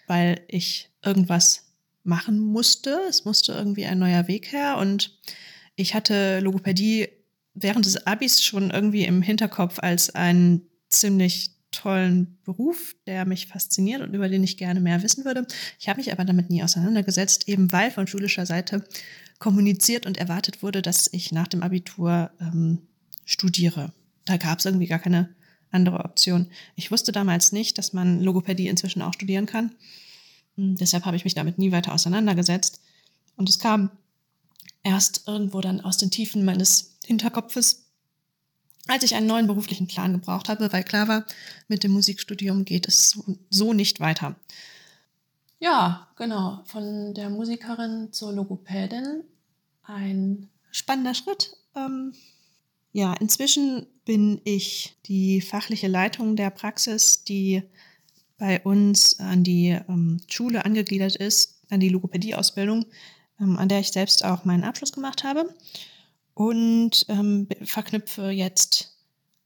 weil 0.07 0.43
ich 0.49 0.91
irgendwas 1.05 1.64
machen 2.05 2.39
musste. 2.39 3.01
Es 3.09 3.25
musste 3.25 3.53
irgendwie 3.53 3.87
ein 3.87 3.99
neuer 3.99 4.29
Weg 4.29 4.53
her 4.53 4.79
und 4.79 5.19
ich 5.77 5.95
hatte 5.95 6.41
Logopädie 6.41 7.09
während 7.55 7.87
des 7.87 8.07
Abis 8.07 8.43
schon 8.43 8.71
irgendwie 8.71 9.05
im 9.05 9.23
Hinterkopf 9.23 9.79
als 9.81 10.15
einen 10.15 10.63
ziemlich 10.89 11.51
tollen 11.71 12.39
Beruf, 12.45 12.95
der 13.07 13.25
mich 13.25 13.49
fasziniert 13.49 14.01
und 14.01 14.15
über 14.15 14.29
den 14.29 14.45
ich 14.45 14.57
gerne 14.57 14.81
mehr 14.81 15.03
wissen 15.03 15.25
würde. 15.25 15.47
Ich 15.81 15.89
habe 15.89 15.99
mich 15.99 16.13
aber 16.13 16.25
damit 16.25 16.51
nie 16.51 16.63
auseinandergesetzt, 16.63 17.49
eben 17.49 17.73
weil 17.73 17.91
von 17.91 18.07
schulischer 18.07 18.47
Seite 18.47 18.85
kommuniziert 19.39 20.07
und 20.07 20.17
erwartet 20.17 20.63
wurde, 20.63 20.83
dass 20.83 21.09
ich 21.13 21.33
nach 21.33 21.49
dem 21.49 21.63
Abitur 21.63 22.31
ähm, 22.41 22.83
studiere. 23.25 23.93
Da 24.25 24.37
gab 24.37 24.61
es 24.61 24.65
irgendwie 24.65 24.87
gar 24.87 25.01
keine 25.01 25.35
andere 25.71 26.05
Option. 26.05 26.47
Ich 26.77 26.91
wusste 26.91 27.11
damals 27.11 27.51
nicht, 27.51 27.77
dass 27.79 27.93
man 27.93 28.21
Logopädie 28.21 28.69
inzwischen 28.69 29.03
auch 29.03 29.13
studieren 29.13 29.47
kann. 29.47 29.75
Hm, 30.57 30.77
deshalb 30.77 31.05
habe 31.05 31.17
ich 31.17 31.25
mich 31.25 31.35
damit 31.35 31.59
nie 31.59 31.73
weiter 31.73 31.93
auseinandergesetzt. 31.93 32.81
Und 33.37 33.49
es 33.49 33.59
kam 33.59 33.91
erst 34.83 35.27
irgendwo 35.27 35.61
dann 35.61 35.81
aus 35.81 35.99
den 35.99 36.11
Tiefen 36.11 36.45
meines 36.45 36.97
Hinterkopfes, 37.05 37.87
als 38.87 39.03
ich 39.03 39.15
einen 39.15 39.27
neuen 39.27 39.47
beruflichen 39.47 39.87
Plan 39.87 40.13
gebraucht 40.13 40.49
habe, 40.49 40.73
weil 40.73 40.85
klar 40.85 41.09
war, 41.09 41.25
mit 41.69 41.83
dem 41.83 41.93
Musikstudium 41.93 42.65
geht 42.65 42.87
es 42.87 43.19
so 43.51 43.73
nicht 43.73 43.99
weiter. 44.01 44.37
Ja, 45.59 46.09
genau. 46.17 46.63
Von 46.67 47.15
der 47.15 47.31
Musikerin 47.31 48.13
zur 48.13 48.33
Logopädin. 48.33 49.25
Ein 49.83 50.51
spannender 50.71 51.15
Schritt. 51.15 51.57
Ähm, 51.75 52.13
ja, 52.93 53.15
inzwischen 53.15 53.87
bin 54.05 54.41
ich 54.45 54.97
die 55.07 55.41
fachliche 55.41 55.89
Leitung 55.89 56.37
der 56.37 56.51
Praxis, 56.51 57.25
die 57.25 57.63
bei 58.45 58.61
uns 58.61 59.19
an 59.21 59.43
die 59.43 59.71
ähm, 59.89 60.21
Schule 60.29 60.67
angegliedert 60.67 61.17
ist, 61.17 61.63
an 61.71 61.81
die 61.81 61.89
Logopädie-Ausbildung, 61.89 62.85
ähm, 63.41 63.57
an 63.57 63.71
der 63.71 63.81
ich 63.81 63.89
selbst 63.89 64.23
auch 64.23 64.45
meinen 64.45 64.65
Abschluss 64.65 64.93
gemacht 64.93 65.25
habe 65.25 65.49
und 66.35 67.07
ähm, 67.09 67.49
verknüpfe 67.63 68.29
jetzt 68.29 68.99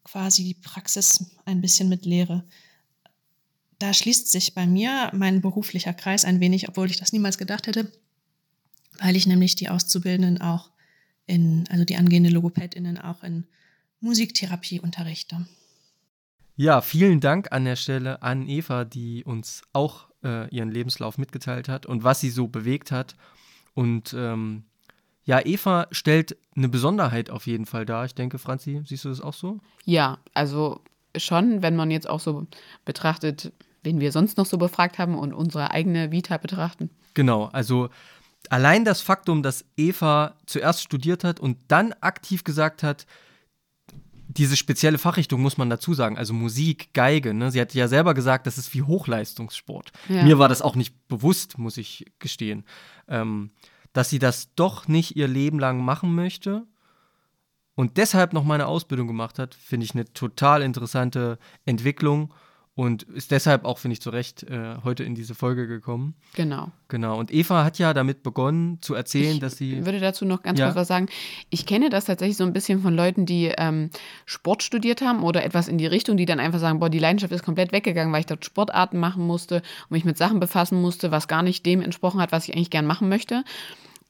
quasi 0.02 0.42
die 0.42 0.54
Praxis 0.54 1.26
ein 1.44 1.60
bisschen 1.60 1.88
mit 1.88 2.06
Lehre. 2.06 2.42
Da 3.78 3.94
schließt 3.94 4.32
sich 4.32 4.54
bei 4.54 4.66
mir 4.66 5.12
mein 5.14 5.42
beruflicher 5.42 5.94
Kreis 5.94 6.24
ein 6.24 6.40
wenig, 6.40 6.68
obwohl 6.68 6.90
ich 6.90 6.96
das 6.96 7.12
niemals 7.12 7.38
gedacht 7.38 7.68
hätte, 7.68 7.92
weil 8.98 9.14
ich 9.14 9.28
nämlich 9.28 9.54
die 9.54 9.68
Auszubildenden 9.68 10.40
auch 10.40 10.70
in, 11.24 11.66
also 11.70 11.84
die 11.84 11.94
angehende 11.94 12.30
Logopädinnen 12.30 12.98
auch 12.98 13.22
in 13.22 13.46
Musiktherapie 14.00 14.80
unterrichte. 14.80 15.46
Ja, 16.58 16.80
vielen 16.80 17.20
Dank 17.20 17.52
an 17.52 17.64
der 17.64 17.76
Stelle 17.76 18.20
an 18.20 18.48
Eva, 18.48 18.84
die 18.84 19.22
uns 19.22 19.62
auch 19.72 20.08
äh, 20.24 20.52
ihren 20.52 20.72
Lebenslauf 20.72 21.16
mitgeteilt 21.16 21.68
hat 21.68 21.86
und 21.86 22.02
was 22.02 22.18
sie 22.18 22.30
so 22.30 22.48
bewegt 22.48 22.90
hat. 22.90 23.14
Und 23.74 24.12
ähm, 24.18 24.64
ja, 25.22 25.38
Eva 25.46 25.86
stellt 25.92 26.36
eine 26.56 26.68
Besonderheit 26.68 27.30
auf 27.30 27.46
jeden 27.46 27.64
Fall 27.64 27.86
dar. 27.86 28.06
Ich 28.06 28.16
denke, 28.16 28.40
Franzi, 28.40 28.82
siehst 28.84 29.04
du 29.04 29.08
das 29.08 29.20
auch 29.20 29.34
so? 29.34 29.60
Ja, 29.84 30.18
also 30.34 30.80
schon, 31.16 31.62
wenn 31.62 31.76
man 31.76 31.92
jetzt 31.92 32.10
auch 32.10 32.18
so 32.18 32.48
betrachtet, 32.84 33.52
wen 33.84 34.00
wir 34.00 34.10
sonst 34.10 34.36
noch 34.36 34.46
so 34.46 34.58
befragt 34.58 34.98
haben 34.98 35.16
und 35.16 35.32
unsere 35.32 35.70
eigene 35.70 36.10
Vita 36.10 36.38
betrachten. 36.38 36.90
Genau, 37.14 37.44
also 37.52 37.88
allein 38.50 38.84
das 38.84 39.00
Faktum, 39.00 39.44
dass 39.44 39.64
Eva 39.76 40.34
zuerst 40.44 40.82
studiert 40.82 41.22
hat 41.22 41.38
und 41.38 41.56
dann 41.68 41.92
aktiv 42.00 42.42
gesagt 42.42 42.82
hat, 42.82 43.06
diese 44.38 44.56
spezielle 44.56 44.98
Fachrichtung 44.98 45.42
muss 45.42 45.58
man 45.58 45.68
dazu 45.68 45.94
sagen, 45.94 46.16
also 46.16 46.32
Musik, 46.32 46.94
Geige. 46.94 47.34
Ne? 47.34 47.50
Sie 47.50 47.60
hat 47.60 47.74
ja 47.74 47.88
selber 47.88 48.14
gesagt, 48.14 48.46
das 48.46 48.56
ist 48.56 48.72
wie 48.72 48.82
Hochleistungssport. 48.82 49.92
Ja. 50.08 50.22
Mir 50.22 50.38
war 50.38 50.48
das 50.48 50.62
auch 50.62 50.76
nicht 50.76 51.08
bewusst, 51.08 51.58
muss 51.58 51.76
ich 51.76 52.06
gestehen, 52.18 52.64
ähm, 53.08 53.50
dass 53.92 54.10
sie 54.10 54.18
das 54.18 54.54
doch 54.54 54.88
nicht 54.88 55.16
ihr 55.16 55.28
Leben 55.28 55.58
lang 55.58 55.84
machen 55.84 56.14
möchte 56.14 56.66
und 57.78 57.96
deshalb 57.96 58.32
noch 58.32 58.42
meine 58.42 58.66
Ausbildung 58.66 59.06
gemacht 59.06 59.38
hat, 59.38 59.54
finde 59.54 59.84
ich 59.84 59.94
eine 59.94 60.12
total 60.12 60.62
interessante 60.62 61.38
Entwicklung. 61.64 62.34
Und 62.78 63.02
ist 63.02 63.32
deshalb 63.32 63.64
auch, 63.64 63.78
finde 63.78 63.94
ich, 63.94 64.00
zu 64.00 64.10
Recht 64.10 64.44
äh, 64.44 64.76
heute 64.84 65.02
in 65.02 65.16
diese 65.16 65.34
Folge 65.34 65.66
gekommen. 65.66 66.14
Genau. 66.36 66.70
Genau. 66.86 67.18
Und 67.18 67.34
Eva 67.34 67.64
hat 67.64 67.76
ja 67.80 67.92
damit 67.92 68.22
begonnen 68.22 68.78
zu 68.80 68.94
erzählen, 68.94 69.34
ich 69.34 69.40
dass 69.40 69.56
sie. 69.56 69.80
Ich 69.80 69.84
würde 69.84 69.98
dazu 69.98 70.24
noch 70.24 70.44
ganz 70.44 70.60
Ja. 70.60 70.66
kurz 70.66 70.76
was 70.76 70.86
sagen. 70.86 71.08
Ich 71.50 71.66
kenne 71.66 71.90
das 71.90 72.04
tatsächlich 72.04 72.36
so 72.36 72.44
ein 72.44 72.52
bisschen 72.52 72.80
von 72.80 72.94
Leuten, 72.94 73.26
die 73.26 73.46
ähm, 73.58 73.90
Sport 74.26 74.62
studiert 74.62 75.00
haben 75.02 75.24
oder 75.24 75.44
etwas 75.44 75.66
in 75.66 75.76
die 75.76 75.88
Richtung, 75.88 76.16
die 76.16 76.24
dann 76.24 76.38
einfach 76.38 76.60
sagen, 76.60 76.78
boah, 76.78 76.88
die 76.88 77.00
Leidenschaft 77.00 77.32
ist 77.32 77.42
komplett 77.42 77.72
weggegangen, 77.72 78.12
weil 78.12 78.20
ich 78.20 78.26
dort 78.26 78.44
Sportarten 78.44 78.98
machen 79.00 79.26
musste 79.26 79.56
und 79.56 79.90
mich 79.90 80.04
mit 80.04 80.16
Sachen 80.16 80.38
befassen 80.38 80.80
musste, 80.80 81.10
was 81.10 81.26
gar 81.26 81.42
nicht 81.42 81.66
dem 81.66 81.82
entsprochen 81.82 82.20
hat, 82.20 82.30
was 82.30 82.46
ich 82.46 82.54
eigentlich 82.54 82.70
gern 82.70 82.86
machen 82.86 83.08
möchte. 83.08 83.42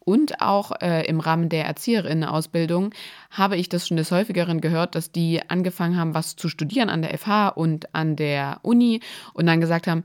Und 0.08 0.40
auch 0.40 0.72
äh, 0.80 1.04
im 1.04 1.20
Rahmen 1.20 1.50
der 1.50 1.66
Erzieherinnenausbildung 1.66 2.94
habe 3.30 3.58
ich 3.58 3.68
das 3.68 3.86
schon 3.86 3.98
des 3.98 4.10
Häufigeren 4.10 4.62
gehört, 4.62 4.94
dass 4.94 5.12
die 5.12 5.42
angefangen 5.50 5.98
haben, 5.98 6.14
was 6.14 6.34
zu 6.34 6.48
studieren 6.48 6.88
an 6.88 7.02
der 7.02 7.18
FH 7.18 7.48
und 7.48 7.94
an 7.94 8.16
der 8.16 8.60
Uni 8.62 9.00
und 9.34 9.44
dann 9.44 9.60
gesagt 9.60 9.86
haben, 9.86 10.04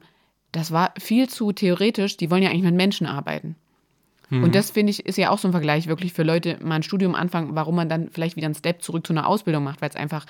das 0.51 0.71
war 0.71 0.93
viel 0.99 1.29
zu 1.29 1.53
theoretisch, 1.53 2.17
die 2.17 2.29
wollen 2.29 2.43
ja 2.43 2.49
eigentlich 2.49 2.63
mit 2.63 2.75
Menschen 2.75 3.07
arbeiten. 3.07 3.55
Und 4.29 4.55
das 4.55 4.71
finde 4.71 4.89
ich 4.89 5.05
ist 5.05 5.17
ja 5.17 5.29
auch 5.29 5.37
so 5.37 5.47
ein 5.47 5.53
Vergleich 5.53 5.87
wirklich 5.87 6.11
für 6.11 6.23
Leute, 6.23 6.57
mal 6.61 6.75
ein 6.75 6.83
Studium 6.83 7.15
anfangen, 7.15 7.55
warum 7.55 7.75
man 7.75 7.87
dann 7.87 8.09
vielleicht 8.09 8.35
wieder 8.35 8.47
einen 8.47 8.55
Step 8.55 8.81
zurück 8.81 9.07
zu 9.07 9.13
einer 9.13 9.25
Ausbildung 9.25 9.63
macht, 9.63 9.81
weil 9.81 9.89
es 9.89 9.95
einfach 9.95 10.25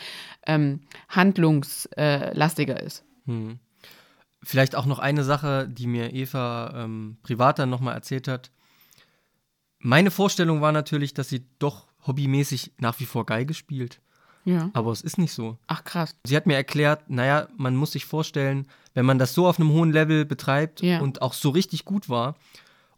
ähm, 0.46 0.82
handlungslastiger 1.10 2.80
ist. 2.80 3.04
Hm. 3.26 3.58
Vielleicht 4.44 4.76
auch 4.76 4.86
noch 4.86 5.00
eine 5.00 5.24
Sache, 5.24 5.68
die 5.68 5.88
mir 5.88 6.14
Eva 6.14 6.84
ähm, 6.84 7.18
privat 7.24 7.58
dann 7.58 7.72
nochmal 7.72 7.96
erzählt 7.96 8.28
hat. 8.28 8.52
Meine 9.84 10.12
Vorstellung 10.12 10.62
war 10.62 10.72
natürlich, 10.72 11.14
dass 11.14 11.30
sie 11.30 11.46
doch 11.60 11.86
hobbymäßig 12.08 12.72
nach 12.80 13.00
wie 13.00 13.06
vor 13.06 13.26
Geige 13.26 13.54
spielt. 13.54 14.00
Ja. 14.46 14.70
Aber 14.74 14.92
es 14.92 15.02
ist 15.02 15.18
nicht 15.18 15.32
so. 15.32 15.58
Ach 15.68 15.84
krass. 15.84 16.16
Sie 16.26 16.36
hat 16.36 16.48
mir 16.48 16.56
erklärt, 16.56 17.10
naja, 17.10 17.48
man 17.58 17.76
muss 17.76 17.92
sich 17.94 18.06
vorstellen, 18.06 18.68
wenn 18.94 19.06
man 19.06 19.20
das 19.20 19.34
so 19.34 19.48
auf 19.48 19.60
einem 19.60 19.70
hohen 19.72 19.92
Level 19.92 20.26
betreibt 20.26 20.82
Ja. 20.82 21.00
und 21.00 21.22
auch 21.22 21.34
so 21.34 21.50
richtig 21.50 21.86
gut 21.86 22.10
war 22.10 22.36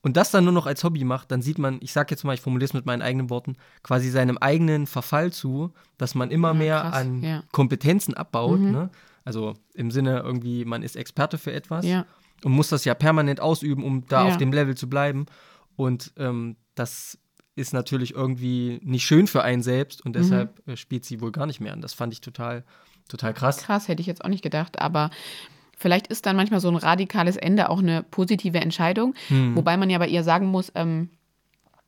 und 0.02 0.18
das 0.18 0.32
dann 0.32 0.44
nur 0.44 0.54
noch 0.54 0.66
als 0.66 0.84
Hobby 0.84 1.04
macht, 1.04 1.32
dann 1.32 1.42
sieht 1.44 1.58
man, 1.60 1.78
ich 1.82 1.92
sag 1.92 2.10
jetzt 2.10 2.24
mal, 2.24 2.34
ich 2.34 2.42
formuliere 2.42 2.66
es 2.70 2.74
mit 2.74 2.86
meinen 2.88 3.02
eigenen 3.04 3.30
Worten, 3.30 3.58
quasi 3.84 4.10
seinem 4.10 4.38
eigenen 4.40 4.88
Verfall 4.88 5.32
zu, 5.32 5.72
dass 6.00 6.16
man 6.16 6.32
immer 6.32 6.50
Ja, 6.50 6.54
mehr 6.56 6.80
krass, 6.82 6.96
an. 6.96 7.44
Kompetenzen 7.52 8.14
abbaut. 8.16 8.60
Mhm. 8.60 8.72
Ne? 8.72 8.90
Also 9.24 9.54
im 9.76 9.92
Sinne 9.92 10.20
irgendwie, 10.20 10.66
man 10.66 10.82
ist 10.84 10.96
Experte 10.96 11.38
für 11.38 11.52
etwas 11.54 11.86
und 12.44 12.52
muss 12.52 12.70
das 12.70 12.86
ja 12.86 12.94
permanent 12.96 13.40
ausüben, 13.40 13.84
um 13.84 14.06
da 14.08 14.26
auf 14.26 14.38
dem 14.38 14.52
Level 14.52 14.76
zu 14.76 14.88
bleiben. 14.90 15.26
Und 15.76 16.14
ähm, 16.18 16.56
das 16.76 17.18
ist 17.56 17.74
natürlich 17.74 18.14
irgendwie 18.14 18.80
nicht 18.84 19.06
schön 19.06 19.28
für 19.28 19.44
einen 19.44 19.64
selbst 19.64 20.04
Mhm. 20.04 20.10
und 20.10 20.16
deshalb 20.16 20.68
äh, 20.68 20.76
spielt 20.76 21.06
sie 21.06 21.22
wohl 21.22 21.32
gar 21.32 21.46
nicht 21.46 21.60
mehr. 21.62 21.74
Und 21.74 21.82
das 21.82 21.94
fand 21.94 22.12
ich 22.14 22.22
total, 22.22 22.64
total 23.08 23.34
krass. 23.34 23.58
Krass, 23.58 23.88
hätte 23.88 24.02
ich 24.02 24.08
jetzt 24.08 24.24
auch 24.26 24.30
nicht 24.30 24.44
gedacht, 24.44 24.80
aber 24.80 25.10
vielleicht 25.78 26.08
ist 26.08 26.26
dann 26.26 26.36
manchmal 26.36 26.60
so 26.60 26.70
ein 26.70 26.76
radikales 26.76 27.38
Ende 27.38 27.70
auch 27.70 27.80
eine 27.80 28.04
positive 28.04 28.60
Entscheidung. 28.60 29.14
Hm. 29.30 29.56
Wobei 29.56 29.78
man 29.78 29.90
ja 29.90 29.98
bei 30.00 30.08
ihr 30.08 30.24
sagen 30.24 30.48
muss, 30.48 30.72
ähm, 30.76 31.10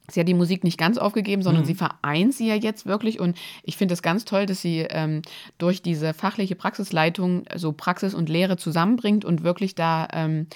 sie 0.09 0.21
hat 0.21 0.27
die 0.29 0.33
Musik 0.33 0.63
nicht 0.63 0.77
ganz 0.77 0.97
aufgegeben, 0.97 1.41
sondern 1.41 1.63
Mhm. 1.63 1.67
sie 1.67 1.75
vereint 1.75 2.33
sie 2.33 2.47
ja 2.47 2.55
jetzt 2.55 2.85
wirklich. 2.85 3.19
Und 3.19 3.37
ich 3.63 3.75
finde 3.75 3.93
es 3.93 4.01
ganz 4.01 4.23
toll, 4.23 4.45
dass 4.45 4.61
sie 4.61 4.85
ähm, 4.89 5.21
durch 5.57 5.81
diese 5.81 6.13
fachliche 6.13 6.55
Praxisleitung 6.55 7.43
so 7.55 7.73
Praxis 7.73 8.13
und 8.13 8.29
Lehre 8.29 8.55
zusammenbringt 8.55 9.25
und 9.25 9.43
wirklich 9.43 9.75
da 9.75 10.07
ähm, 10.13 10.47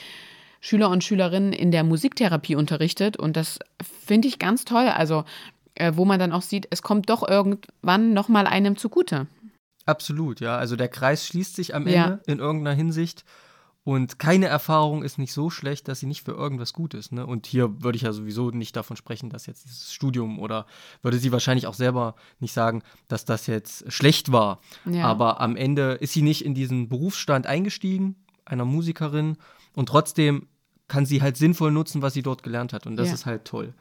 Schüler 0.62 0.90
und 0.90 1.04
Schülerinnen 1.04 1.52
in 1.52 1.72
der 1.72 1.84
Musiktherapie 1.84 2.56
unterrichtet. 2.56 3.18
Und 3.18 3.36
das 3.36 3.60
finde 4.06 4.28
ich 4.28 4.40
ganz 4.40 4.64
toll. 4.64 4.88
Also, 4.88 5.26
äh, 5.76 5.94
wo 5.96 6.06
man 6.06 6.20
dann 6.20 6.32
auch 6.32 6.44
sieht, 6.44 6.68
es 6.70 6.82
kommt 6.82 7.10
doch 7.10 7.28
irgendwann 7.28 8.14
nochmal 8.14 8.48
einem 8.48 8.78
zugute. 8.78 9.28
Absolut, 9.86 10.40
ja. 10.40 10.58
Also 10.58 10.76
der 10.76 10.88
Kreis 10.88 11.26
schließt 11.26 11.56
sich 11.56 11.74
am 11.76 11.88
Ja. 11.88 12.04
Ende 12.06 12.22
in 12.28 12.40
irgendeiner 12.40 12.76
Hinsicht. 12.76 13.26
Und 13.84 14.20
keine 14.20 14.46
Erfahrung 14.46 15.02
ist 15.02 15.18
nicht 15.18 15.34
so 15.34 15.50
schlecht, 15.50 15.88
dass 15.88 16.00
sie 16.00 16.06
nicht 16.06 16.24
für 16.24 16.34
irgendwas 16.34 16.72
gut 16.72 16.94
ist. 16.94 17.12
Ne? 17.12 17.26
Und 17.26 17.48
hier 17.48 17.82
würde 17.82 17.96
ich 17.96 18.04
ja 18.04 18.14
sowieso 18.14 18.52
nicht 18.52 18.76
davon 18.76 18.96
sprechen, 18.96 19.32
dass 19.32 19.48
jetzt 19.48 19.66
dieses 19.66 19.92
Studium 19.92 20.38
oder 20.38 20.68
würde 21.02 21.18
sie 21.18 21.32
wahrscheinlich 21.32 21.66
auch 21.66 21.74
selber 21.74 22.14
nicht 22.40 22.54
sagen, 22.54 22.84
dass 23.08 23.26
das 23.26 23.48
jetzt 23.48 23.92
schlecht 23.92 24.32
war. 24.32 24.62
Ja. 24.86 25.06
Aber 25.06 25.42
am 25.42 25.56
Ende 25.56 25.94
ist 25.94 26.14
sie 26.14 26.22
nicht 26.22 26.46
in 26.46 26.54
diesen 26.54 26.90
Berufsstand 26.90 27.48
eingestiegen, 27.48 28.18
einer 28.46 28.66
Musikerin. 28.66 29.38
Und 29.74 29.90
trotzdem 29.90 30.48
kann 30.92 31.06
sie 31.06 31.22
halt 31.22 31.38
sinnvoll 31.38 31.72
nutzen, 31.72 32.02
was 32.02 32.14
sie 32.14 32.22
dort 32.22 32.44
gelernt 32.44 32.74
hat. 32.74 32.86
Und 32.86 32.98
das 32.98 33.08
Ja. 33.08 33.14
ist 33.14 33.26
halt 33.26 33.46
toll. 33.46 33.74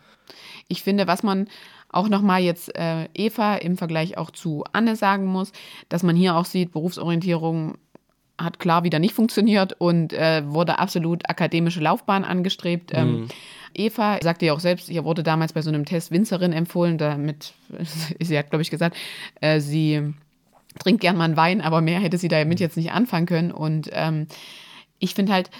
Ich 0.68 0.82
finde, 0.84 1.08
was 1.08 1.24
man 1.24 1.48
auch 1.88 2.08
nochmal 2.08 2.40
jetzt 2.40 2.72
äh, 2.78 3.08
Eva 3.14 3.56
im 3.56 3.76
Vergleich 3.76 4.16
auch 4.16 4.30
zu 4.30 4.62
Anne 4.72 4.94
sagen 4.94 5.26
muss, 5.26 5.50
dass 5.88 6.04
man 6.04 6.14
hier 6.14 6.36
auch 6.36 6.44
sieht, 6.44 6.70
Berufsorientierung 6.70 7.76
hat 8.38 8.60
klar 8.60 8.84
wieder 8.84 9.00
nicht 9.00 9.12
funktioniert 9.14 9.74
und 9.78 10.12
äh, 10.12 10.42
wurde 10.46 10.78
absolut 10.78 11.28
akademische 11.28 11.80
Laufbahn 11.80 12.22
angestrebt. 12.24 12.92
Ähm, 12.94 13.26
Eva 13.74 14.18
sagte 14.22 14.46
ja 14.46 14.52
auch 14.54 14.60
selbst, 14.60 14.88
ihr 14.88 15.04
wurde 15.04 15.22
damals 15.24 15.52
bei 15.52 15.62
so 15.62 15.68
einem 15.70 15.84
Test 15.84 16.10
Winzerin 16.12 16.52
empfohlen, 16.52 16.96
damit, 16.96 17.52
sie 18.20 18.38
hat, 18.38 18.50
glaube 18.50 18.62
ich, 18.62 18.70
gesagt, 18.70 18.96
äh, 19.40 19.60
sie 19.60 20.14
trinkt 20.78 21.00
gern 21.00 21.16
mal 21.16 21.24
einen 21.24 21.36
Wein, 21.36 21.60
aber 21.60 21.80
mehr 21.80 21.98
hätte 22.00 22.18
sie 22.18 22.28
damit 22.28 22.60
jetzt 22.60 22.76
nicht 22.76 22.92
anfangen 22.92 23.26
können. 23.26 23.50
Und 23.50 23.90
ähm, 23.92 24.26
ich 25.00 25.14
finde 25.14 25.32
halt, 25.32 25.50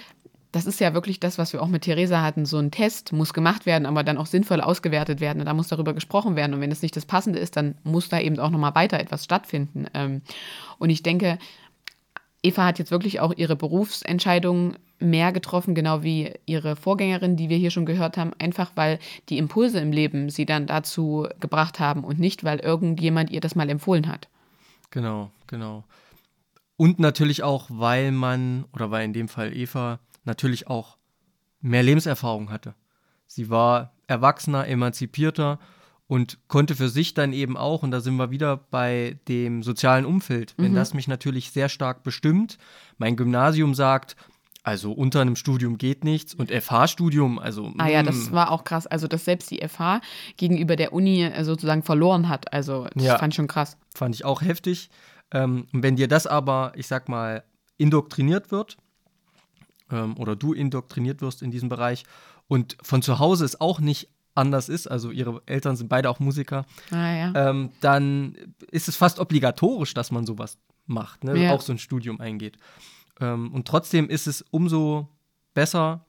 das 0.51 0.65
ist 0.65 0.79
ja 0.79 0.93
wirklich 0.93 1.19
das, 1.19 1.37
was 1.37 1.53
wir 1.53 1.61
auch 1.61 1.67
mit 1.67 1.83
Theresa 1.83 2.21
hatten. 2.21 2.45
So 2.45 2.57
ein 2.57 2.71
Test 2.71 3.13
muss 3.13 3.33
gemacht 3.33 3.65
werden, 3.65 3.85
aber 3.85 4.03
dann 4.03 4.17
auch 4.17 4.25
sinnvoll 4.25 4.59
ausgewertet 4.59 5.21
werden. 5.21 5.39
Und 5.39 5.45
da 5.45 5.53
muss 5.53 5.69
darüber 5.69 5.93
gesprochen 5.93 6.35
werden. 6.35 6.53
Und 6.53 6.61
wenn 6.61 6.71
es 6.71 6.81
nicht 6.81 6.95
das 6.95 7.05
Passende 7.05 7.39
ist, 7.39 7.55
dann 7.55 7.75
muss 7.83 8.09
da 8.09 8.19
eben 8.19 8.37
auch 8.39 8.49
nochmal 8.49 8.75
weiter 8.75 8.99
etwas 8.99 9.23
stattfinden. 9.23 9.85
Ähm, 9.93 10.21
und 10.77 10.89
ich 10.89 11.03
denke, 11.03 11.37
Eva 12.43 12.65
hat 12.65 12.79
jetzt 12.79 12.91
wirklich 12.91 13.19
auch 13.19 13.33
ihre 13.35 13.55
Berufsentscheidung 13.55 14.75
mehr 14.99 15.31
getroffen, 15.31 15.73
genau 15.73 16.03
wie 16.03 16.33
ihre 16.45 16.75
Vorgängerin, 16.75 17.35
die 17.35 17.49
wir 17.49 17.57
hier 17.57 17.71
schon 17.71 17.85
gehört 17.85 18.17
haben, 18.17 18.33
einfach 18.39 18.71
weil 18.75 18.99
die 19.29 19.37
Impulse 19.37 19.79
im 19.79 19.91
Leben 19.91 20.29
sie 20.29 20.45
dann 20.45 20.67
dazu 20.67 21.27
gebracht 21.39 21.79
haben 21.79 22.03
und 22.03 22.19
nicht, 22.19 22.43
weil 22.43 22.59
irgendjemand 22.59 23.31
ihr 23.31 23.41
das 23.41 23.55
mal 23.55 23.69
empfohlen 23.69 24.07
hat. 24.07 24.27
Genau, 24.91 25.31
genau. 25.47 25.83
Und 26.77 26.99
natürlich 26.99 27.43
auch, 27.43 27.67
weil 27.69 28.11
man, 28.11 28.65
oder 28.73 28.91
weil 28.91 29.05
in 29.05 29.13
dem 29.13 29.27
Fall 29.27 29.55
Eva, 29.55 29.99
natürlich 30.23 30.67
auch 30.67 30.97
mehr 31.61 31.83
Lebenserfahrung 31.83 32.51
hatte. 32.51 32.75
Sie 33.27 33.49
war 33.49 33.93
erwachsener, 34.07 34.67
emanzipierter 34.67 35.59
und 36.07 36.39
konnte 36.49 36.75
für 36.75 36.89
sich 36.89 37.13
dann 37.13 37.31
eben 37.31 37.55
auch, 37.55 37.83
und 37.83 37.91
da 37.91 38.01
sind 38.01 38.17
wir 38.17 38.31
wieder 38.31 38.57
bei 38.57 39.17
dem 39.29 39.63
sozialen 39.63 40.05
Umfeld, 40.05 40.53
wenn 40.57 40.75
das 40.75 40.93
mich 40.93 41.07
natürlich 41.07 41.51
sehr 41.51 41.69
stark 41.69 42.03
bestimmt, 42.03 42.57
mein 42.97 43.15
Gymnasium 43.15 43.73
sagt, 43.73 44.17
also 44.63 44.91
unter 44.91 45.21
einem 45.21 45.35
Studium 45.35 45.77
geht 45.77 46.03
nichts 46.03 46.35
und 46.35 46.51
FH-Studium, 46.51 47.39
also 47.39 47.71
Ah 47.77 47.87
ja, 47.87 48.03
mm, 48.03 48.05
das 48.05 48.31
war 48.31 48.51
auch 48.51 48.63
krass. 48.63 48.85
Also, 48.85 49.07
dass 49.07 49.25
selbst 49.25 49.49
die 49.49 49.61
FH 49.67 50.01
gegenüber 50.37 50.75
der 50.75 50.93
Uni 50.93 51.23
äh, 51.23 51.43
sozusagen 51.43 51.81
verloren 51.81 52.29
hat. 52.29 52.53
Also, 52.53 52.87
das 52.93 53.03
Ja. 53.03 53.17
fand 53.17 53.33
ich 53.33 53.37
schon 53.37 53.47
krass. 53.47 53.77
Fand 53.95 54.13
ich 54.13 54.23
auch 54.23 54.41
heftig. 54.41 54.89
Ähm, 55.31 55.65
und 55.73 55.81
wenn 55.81 55.95
dir 55.95 56.07
das 56.07 56.27
aber, 56.27 56.73
ich 56.75 56.85
sag 56.87 57.09
mal, 57.09 57.43
indoktriniert 57.77 58.51
wird, 58.51 58.77
ähm, 59.91 60.17
oder 60.17 60.35
du 60.35 60.53
indoktriniert 60.53 61.21
wirst 61.21 61.41
in 61.41 61.51
diesem 61.51 61.69
Bereich 61.69 62.03
und 62.47 62.77
von 62.81 63.01
zu 63.01 63.19
Hause 63.19 63.45
es 63.45 63.59
auch 63.61 63.79
nicht 63.79 64.09
anders 64.33 64.69
ist, 64.69 64.87
also 64.89 65.11
ihre 65.11 65.41
Eltern 65.45 65.75
sind 65.75 65.89
beide 65.89 66.09
auch 66.09 66.19
Musiker, 66.19 66.65
Ah 66.91 67.11
ja. 67.13 67.49
ähm, 67.49 67.69
dann 67.81 68.35
ist 68.71 68.87
es 68.87 68.95
fast 68.95 69.19
obligatorisch, 69.19 69.93
dass 69.93 70.09
man 70.11 70.25
sowas 70.25 70.57
macht, 70.85 71.23
ne? 71.23 71.37
Ja. 71.43 71.51
auch 71.53 71.61
so 71.61 71.73
ein 71.73 71.77
Studium 71.79 72.19
eingeht. 72.21 72.57
Ähm, 73.19 73.51
und 73.53 73.67
trotzdem 73.67 74.09
ist 74.09 74.27
es 74.27 74.41
umso 74.51 75.09
besser, 75.53 76.05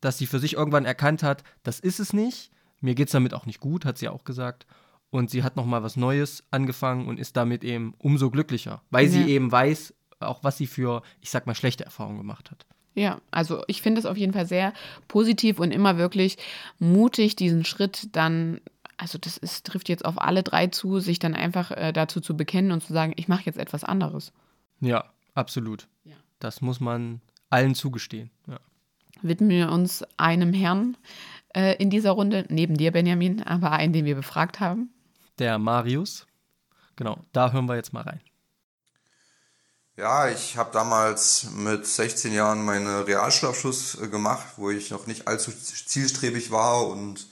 dass 0.00 0.18
sie 0.18 0.26
für 0.26 0.38
sich 0.38 0.54
irgendwann 0.54 0.84
erkannt 0.84 1.22
hat, 1.22 1.44
das 1.62 1.80
ist 1.80 1.98
es 2.00 2.12
nicht, 2.12 2.50
mir 2.80 2.94
geht 2.94 3.08
es 3.08 3.12
damit 3.12 3.32
auch 3.34 3.46
nicht 3.46 3.60
gut, 3.60 3.84
hat 3.84 3.96
sie 3.98 4.08
auch 4.08 4.24
gesagt. 4.24 4.66
Und 5.10 5.28
sie 5.30 5.42
hat 5.42 5.56
nochmal 5.56 5.82
was 5.82 5.96
Neues 5.96 6.42
angefangen 6.50 7.06
und 7.06 7.18
ist 7.20 7.36
damit 7.36 7.64
eben 7.64 7.94
umso 7.98 8.30
glücklicher, 8.30 8.80
weil 8.90 9.08
sie 9.08 9.20
Ja. 9.20 9.26
eben 9.28 9.52
weiß, 9.52 9.92
auch 10.20 10.42
was 10.42 10.56
sie 10.56 10.66
für, 10.66 11.02
ich 11.20 11.30
sag 11.30 11.46
mal, 11.46 11.54
schlechte 11.54 11.84
Erfahrungen 11.84 12.16
gemacht 12.18 12.50
hat. 12.50 12.64
Ja, 12.94 13.20
also 13.30 13.62
ich 13.68 13.80
finde 13.80 14.00
es 14.00 14.06
auf 14.06 14.16
jeden 14.16 14.32
Fall 14.32 14.46
sehr 14.46 14.72
positiv 15.08 15.58
und 15.58 15.72
immer 15.72 15.96
wirklich 15.96 16.36
mutig, 16.78 17.36
diesen 17.36 17.64
Schritt 17.64 18.08
dann, 18.12 18.60
also 18.98 19.18
das 19.18 19.38
ist, 19.38 19.66
trifft 19.66 19.88
jetzt 19.88 20.04
auf 20.04 20.20
alle 20.20 20.42
drei 20.42 20.66
zu, 20.66 21.00
sich 21.00 21.18
dann 21.18 21.34
einfach 21.34 21.70
äh, 21.70 21.92
dazu 21.92 22.20
zu 22.20 22.36
bekennen 22.36 22.70
und 22.70 22.82
zu 22.82 22.92
sagen, 22.92 23.14
ich 23.16 23.28
mache 23.28 23.44
jetzt 23.46 23.58
etwas 23.58 23.82
anderes. 23.82 24.32
Ja, 24.80 25.04
absolut. 25.34 25.88
Ja. 26.04 26.14
Das 26.38 26.60
muss 26.60 26.80
man 26.80 27.20
allen 27.48 27.74
zugestehen. 27.74 28.30
Ja. 28.46 28.60
Widmen 29.22 29.50
wir 29.50 29.70
uns 29.70 30.04
einem 30.16 30.52
Herrn 30.52 30.96
äh, 31.54 31.76
in 31.76 31.88
dieser 31.88 32.10
Runde, 32.10 32.44
neben 32.48 32.76
dir, 32.76 32.90
Benjamin, 32.90 33.42
aber 33.42 33.72
einen, 33.72 33.92
den 33.92 34.04
wir 34.04 34.16
befragt 34.16 34.60
haben. 34.60 34.90
Der 35.38 35.58
Marius, 35.58 36.26
genau, 36.96 37.18
da 37.32 37.52
hören 37.52 37.66
wir 37.66 37.76
jetzt 37.76 37.92
mal 37.92 38.02
rein. 38.02 38.20
Ja, 40.02 40.26
ich 40.26 40.56
habe 40.56 40.72
damals 40.72 41.46
mit 41.54 41.86
16 41.86 42.32
Jahren 42.32 42.64
meinen 42.64 43.04
Realschulabschluss 43.04 44.00
äh, 44.02 44.08
gemacht, 44.08 44.44
wo 44.56 44.68
ich 44.68 44.90
noch 44.90 45.06
nicht 45.06 45.28
allzu 45.28 45.52
zielstrebig 45.52 46.50
war 46.50 46.88
und 46.88 47.28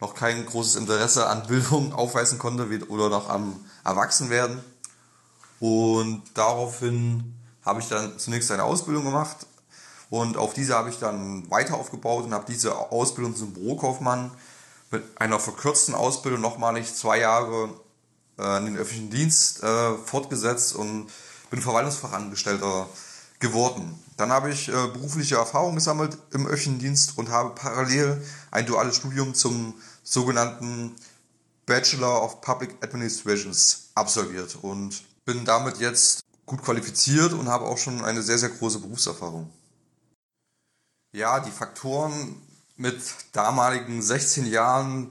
noch 0.00 0.14
kein 0.14 0.46
großes 0.46 0.76
Interesse 0.76 1.26
an 1.26 1.46
Bildung 1.46 1.92
aufweisen 1.92 2.38
konnte 2.38 2.66
oder 2.88 3.10
noch 3.10 3.28
am 3.28 3.62
Erwachsenwerden. 3.84 4.64
Und 5.60 6.22
daraufhin 6.32 7.34
habe 7.62 7.80
ich 7.80 7.88
dann 7.88 8.18
zunächst 8.18 8.50
eine 8.50 8.64
Ausbildung 8.64 9.04
gemacht 9.04 9.46
und 10.08 10.38
auf 10.38 10.54
diese 10.54 10.74
habe 10.74 10.88
ich 10.88 10.98
dann 10.98 11.50
weiter 11.50 11.74
aufgebaut 11.74 12.24
und 12.24 12.32
habe 12.32 12.46
diese 12.48 12.78
Ausbildung 12.78 13.36
zum 13.36 13.52
Bürokaufmann 13.52 14.30
mit 14.90 15.04
einer 15.20 15.38
verkürzten 15.38 15.94
Ausbildung 15.94 16.40
nochmalig 16.40 16.94
zwei 16.94 17.18
Jahre 17.18 17.74
äh, 18.38 18.56
in 18.56 18.64
den 18.64 18.76
öffentlichen 18.78 19.10
Dienst 19.10 19.62
äh, 19.62 19.98
fortgesetzt 19.98 20.74
und 20.74 21.10
bin 21.50 21.62
Verwaltungsfachangestellter 21.62 22.88
geworden. 23.38 23.98
Dann 24.16 24.32
habe 24.32 24.50
ich 24.50 24.68
äh, 24.68 24.72
berufliche 24.72 25.36
Erfahrung 25.36 25.74
gesammelt 25.74 26.16
im 26.32 26.46
öffentlichen 26.46 26.78
Dienst 26.78 27.18
und 27.18 27.30
habe 27.30 27.54
parallel 27.54 28.24
ein 28.50 28.66
duales 28.66 28.96
Studium 28.96 29.34
zum 29.34 29.74
sogenannten 30.02 30.96
Bachelor 31.66 32.22
of 32.22 32.40
Public 32.40 32.76
Administrations 32.82 33.90
absolviert 33.94 34.56
und 34.62 35.02
bin 35.24 35.44
damit 35.44 35.78
jetzt 35.78 36.20
gut 36.46 36.62
qualifiziert 36.62 37.32
und 37.32 37.48
habe 37.48 37.66
auch 37.66 37.76
schon 37.76 38.04
eine 38.04 38.22
sehr, 38.22 38.38
sehr 38.38 38.50
große 38.50 38.78
Berufserfahrung. 38.78 39.50
Ja, 41.12 41.40
die 41.40 41.50
Faktoren 41.50 42.40
mit 42.76 43.00
damaligen 43.32 44.00
16 44.00 44.46
Jahren, 44.46 45.10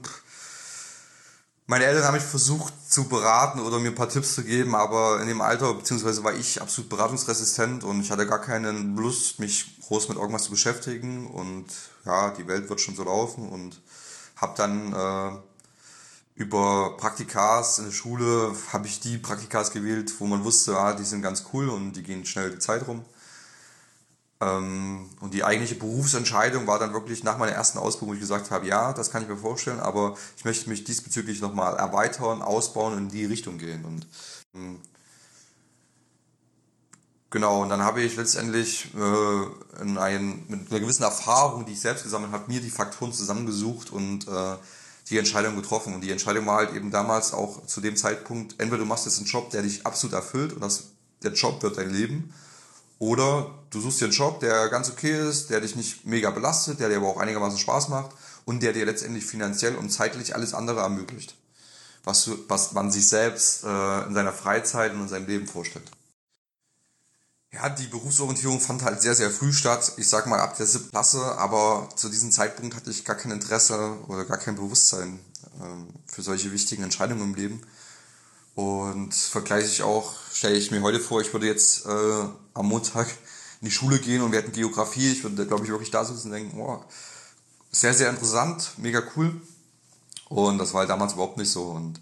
meine 1.66 1.84
Eltern 1.84 2.04
haben 2.04 2.14
mich 2.14 2.22
versucht 2.22 2.72
zu 2.88 3.08
beraten 3.08 3.60
oder 3.60 3.78
mir 3.78 3.88
ein 3.88 3.94
paar 3.94 4.08
Tipps 4.08 4.34
zu 4.34 4.44
geben, 4.44 4.74
aber 4.74 5.20
in 5.20 5.26
dem 5.26 5.40
Alter, 5.40 5.74
beziehungsweise 5.74 6.22
war 6.22 6.34
ich 6.34 6.62
absolut 6.62 6.88
beratungsresistent 6.88 7.82
und 7.82 8.00
ich 8.00 8.10
hatte 8.10 8.26
gar 8.26 8.40
keine 8.40 8.70
Lust, 8.70 9.40
mich 9.40 9.80
groß 9.80 10.08
mit 10.08 10.18
irgendwas 10.18 10.44
zu 10.44 10.50
beschäftigen 10.50 11.26
und 11.26 11.66
ja, 12.04 12.30
die 12.30 12.46
Welt 12.46 12.68
wird 12.68 12.80
schon 12.80 12.94
so 12.94 13.02
laufen 13.02 13.48
und 13.48 13.80
habe 14.36 14.54
dann 14.56 14.92
äh, 14.92 15.38
über 16.36 16.96
Praktikas 16.98 17.78
in 17.78 17.86
der 17.86 17.92
Schule, 17.92 18.54
habe 18.72 18.86
ich 18.86 19.00
die 19.00 19.18
Praktikas 19.18 19.72
gewählt, 19.72 20.12
wo 20.20 20.26
man 20.26 20.44
wusste, 20.44 20.72
ja, 20.72 20.92
die 20.92 21.04
sind 21.04 21.22
ganz 21.22 21.46
cool 21.52 21.68
und 21.68 21.94
die 21.94 22.02
gehen 22.02 22.24
schnell 22.26 22.50
die 22.50 22.58
Zeit 22.58 22.86
rum. 22.86 23.04
Ähm, 24.40 25.08
und 25.20 25.32
die 25.32 25.44
eigentliche 25.44 25.76
Berufsentscheidung 25.76 26.66
war 26.66 26.78
dann 26.78 26.92
wirklich 26.92 27.24
nach 27.24 27.38
meiner 27.38 27.52
ersten 27.52 27.78
Ausbildung, 27.78 28.10
wo 28.10 28.14
ich 28.14 28.20
gesagt 28.20 28.50
habe, 28.50 28.66
ja, 28.66 28.92
das 28.92 29.10
kann 29.10 29.22
ich 29.22 29.28
mir 29.28 29.36
vorstellen, 29.36 29.80
aber 29.80 30.16
ich 30.36 30.44
möchte 30.44 30.68
mich 30.68 30.84
diesbezüglich 30.84 31.40
nochmal 31.40 31.76
erweitern, 31.76 32.42
ausbauen 32.42 32.92
und 32.92 32.98
in 32.98 33.08
die 33.08 33.24
Richtung 33.24 33.56
gehen. 33.56 33.84
Und 33.84 34.06
ähm, 34.54 34.80
genau, 37.30 37.62
und 37.62 37.70
dann 37.70 37.80
habe 37.80 38.02
ich 38.02 38.16
letztendlich 38.16 38.94
äh, 38.94 39.80
in 39.82 39.96
ein, 39.96 40.44
mit 40.48 40.70
einer 40.70 40.80
gewissen 40.80 41.04
Erfahrung, 41.04 41.64
die 41.64 41.72
ich 41.72 41.80
selbst 41.80 42.02
gesammelt 42.02 42.32
habe, 42.32 42.52
mir 42.52 42.60
die 42.60 42.70
Faktoren 42.70 43.14
zusammengesucht 43.14 43.90
und 43.90 44.28
äh, 44.28 44.56
die 45.08 45.16
Entscheidung 45.16 45.56
getroffen. 45.56 45.94
Und 45.94 46.02
die 46.02 46.10
Entscheidung 46.10 46.44
war 46.46 46.56
halt 46.56 46.74
eben 46.74 46.90
damals 46.90 47.32
auch 47.32 47.64
zu 47.66 47.80
dem 47.80 47.96
Zeitpunkt, 47.96 48.56
entweder 48.58 48.82
du 48.82 48.86
machst 48.86 49.06
jetzt 49.06 49.16
einen 49.16 49.26
Job, 49.26 49.48
der 49.48 49.62
dich 49.62 49.86
absolut 49.86 50.14
erfüllt 50.14 50.52
und 50.52 50.60
das, 50.60 50.88
der 51.22 51.32
Job 51.32 51.62
wird 51.62 51.78
dein 51.78 51.90
Leben, 51.90 52.34
oder 52.98 53.50
du 53.70 53.80
suchst 53.80 54.00
dir 54.00 54.06
einen 54.06 54.14
Job, 54.14 54.40
der 54.40 54.68
ganz 54.68 54.88
okay 54.88 55.28
ist, 55.28 55.50
der 55.50 55.60
dich 55.60 55.76
nicht 55.76 56.06
mega 56.06 56.30
belastet, 56.30 56.80
der 56.80 56.88
dir 56.88 56.96
aber 56.96 57.08
auch 57.08 57.18
einigermaßen 57.18 57.58
Spaß 57.58 57.88
macht 57.88 58.10
und 58.44 58.62
der 58.62 58.72
dir 58.72 58.86
letztendlich 58.86 59.24
finanziell 59.24 59.76
und 59.76 59.90
zeitlich 59.90 60.34
alles 60.34 60.54
andere 60.54 60.80
ermöglicht, 60.80 61.36
was, 62.04 62.24
du, 62.24 62.38
was 62.48 62.72
man 62.72 62.90
sich 62.90 63.08
selbst 63.08 63.64
äh, 63.64 64.02
in 64.04 64.14
seiner 64.14 64.32
Freizeit 64.32 64.92
und 64.94 65.02
in 65.02 65.08
seinem 65.08 65.26
Leben 65.26 65.46
vorstellt. 65.46 65.90
Ja, 67.52 67.68
die 67.68 67.86
Berufsorientierung 67.86 68.60
fand 68.60 68.82
halt 68.82 69.00
sehr, 69.00 69.14
sehr 69.14 69.30
früh 69.30 69.52
statt. 69.52 69.92
Ich 69.96 70.08
sag 70.08 70.26
mal 70.26 70.40
ab 70.40 70.56
der 70.56 70.66
siebten 70.66 70.90
Klasse, 70.90 71.22
aber 71.38 71.88
zu 71.96 72.08
diesem 72.08 72.30
Zeitpunkt 72.30 72.74
hatte 72.74 72.90
ich 72.90 73.04
gar 73.04 73.16
kein 73.16 73.32
Interesse 73.32 73.96
oder 74.08 74.24
gar 74.24 74.38
kein 74.38 74.56
Bewusstsein 74.56 75.20
ähm, 75.62 75.88
für 76.06 76.22
solche 76.22 76.52
wichtigen 76.52 76.82
Entscheidungen 76.82 77.22
im 77.22 77.34
Leben. 77.34 77.62
Und 78.56 79.14
vergleiche 79.14 79.66
ich 79.66 79.82
auch, 79.82 80.14
stelle 80.32 80.56
ich 80.56 80.70
mir 80.70 80.80
heute 80.80 80.98
vor, 80.98 81.20
ich 81.20 81.30
würde 81.34 81.46
jetzt 81.46 81.84
äh, 81.84 82.24
am 82.54 82.66
Montag 82.66 83.06
in 83.60 83.68
die 83.68 83.70
Schule 83.70 83.98
gehen 83.98 84.22
und 84.22 84.32
wir 84.32 84.38
hätten 84.38 84.52
Geografie. 84.52 85.12
Ich 85.12 85.22
würde, 85.22 85.46
glaube 85.46 85.64
ich, 85.64 85.70
wirklich 85.70 85.90
da 85.90 86.06
sitzen 86.06 86.28
und 86.28 86.32
denken, 86.32 86.58
oh, 86.58 86.82
sehr, 87.70 87.92
sehr 87.92 88.08
interessant, 88.08 88.70
mega 88.78 89.02
cool. 89.14 89.38
Und 90.30 90.56
das 90.56 90.72
war 90.72 90.80
halt 90.80 90.90
damals 90.90 91.12
überhaupt 91.12 91.36
nicht 91.36 91.50
so. 91.50 91.64
Und 91.64 91.98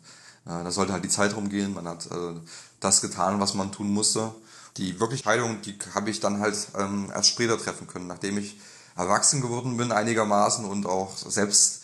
äh, 0.46 0.62
da 0.62 0.70
sollte 0.70 0.92
halt 0.92 1.02
die 1.02 1.08
Zeit 1.08 1.34
rumgehen. 1.34 1.74
Man 1.74 1.88
hat 1.88 2.06
äh, 2.06 2.34
das 2.78 3.00
getan, 3.00 3.40
was 3.40 3.54
man 3.54 3.72
tun 3.72 3.92
musste. 3.92 4.32
Die 4.76 5.00
Wirklichkeiten, 5.00 5.60
die 5.62 5.76
habe 5.92 6.10
ich 6.10 6.20
dann 6.20 6.38
halt 6.38 6.56
ähm, 6.78 7.10
erst 7.12 7.30
später 7.30 7.58
treffen 7.58 7.88
können, 7.88 8.06
nachdem 8.06 8.38
ich 8.38 8.60
erwachsen 8.94 9.40
geworden 9.40 9.76
bin 9.76 9.90
einigermaßen 9.90 10.64
und 10.64 10.86
auch 10.86 11.16
selbst 11.16 11.82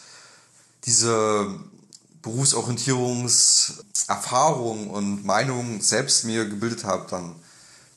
diese 0.85 1.59
Berufsorientierungserfahrung 2.23 4.91
und 4.91 5.25
Meinung 5.25 5.81
selbst 5.81 6.25
mir 6.25 6.45
gebildet 6.47 6.85
habe, 6.85 7.07
dann 7.11 7.35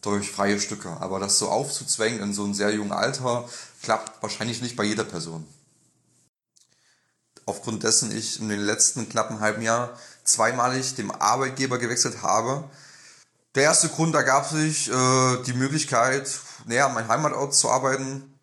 durch 0.02 0.32
freie 0.32 0.60
Stücke. 0.60 0.98
Aber 1.00 1.20
das 1.20 1.38
so 1.40 1.50
aufzuzwängen 1.50 2.22
in 2.22 2.34
so 2.34 2.44
einem 2.44 2.54
sehr 2.54 2.74
jungen 2.74 2.92
Alter, 2.92 3.50
klappt 3.82 4.22
wahrscheinlich 4.22 4.62
nicht 4.62 4.76
bei 4.76 4.84
jeder 4.84 5.04
Person. 5.04 5.48
Aufgrund 7.46 7.84
dessen 7.84 8.16
ich 8.16 8.40
in 8.40 8.48
den 8.50 8.62
letzten 8.62 9.10
knappen 9.10 9.42
halben 9.42 9.62
Jahr 9.62 9.98
zweimalig 10.24 10.96
dem 10.96 11.12
Arbeitgeber 11.12 11.78
gewechselt 11.78 12.22
habe. 12.22 12.64
Der 13.56 13.64
erste 13.64 13.90
Grund 13.90 14.16
ergab 14.16 14.50
sich 14.50 14.90
äh, 14.90 15.44
die 15.46 15.54
Möglichkeit, 15.54 16.30
näher 16.66 16.86
an 16.86 16.94
meinem 16.94 17.10
Heimatort 17.10 17.54
zu 17.54 17.70
arbeiten, 17.70 18.34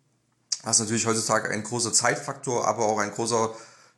was 0.63 0.79
natürlich 0.79 1.07
heutzutage 1.07 1.49
ein 1.49 1.63
großer 1.63 1.91
Zeitfaktor, 1.91 2.67
aber 2.67 2.85
auch 2.85 2.99
ein 2.99 3.11
großer 3.11 3.49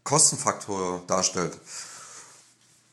Kostenfaktor 0.03 1.01
darstellt. 1.07 1.57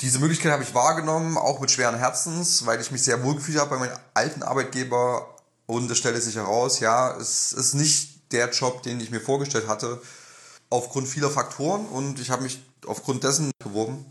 Diese 0.00 0.18
Möglichkeit 0.18 0.52
habe 0.52 0.62
ich 0.62 0.74
wahrgenommen, 0.74 1.36
auch 1.36 1.60
mit 1.60 1.70
schweren 1.70 1.96
Herzens, 1.96 2.64
weil 2.64 2.80
ich 2.80 2.90
mich 2.90 3.02
sehr 3.02 3.22
wohl 3.22 3.34
gefühlt 3.34 3.58
habe 3.58 3.70
bei 3.70 3.78
meinem 3.78 3.98
alten 4.14 4.42
Arbeitgeber 4.42 5.36
und 5.66 5.90
es 5.90 5.98
stellte 5.98 6.20
sich 6.20 6.36
heraus, 6.36 6.80
ja, 6.80 7.16
es 7.18 7.52
ist 7.52 7.74
nicht 7.74 8.32
der 8.32 8.50
Job, 8.50 8.82
den 8.82 9.00
ich 9.00 9.10
mir 9.10 9.20
vorgestellt 9.20 9.68
hatte, 9.68 10.00
aufgrund 10.70 11.08
vieler 11.08 11.30
Faktoren 11.30 11.84
und 11.86 12.18
ich 12.18 12.30
habe 12.30 12.42
mich 12.42 12.62
aufgrund 12.86 13.24
dessen 13.24 13.50
beworben 13.58 14.06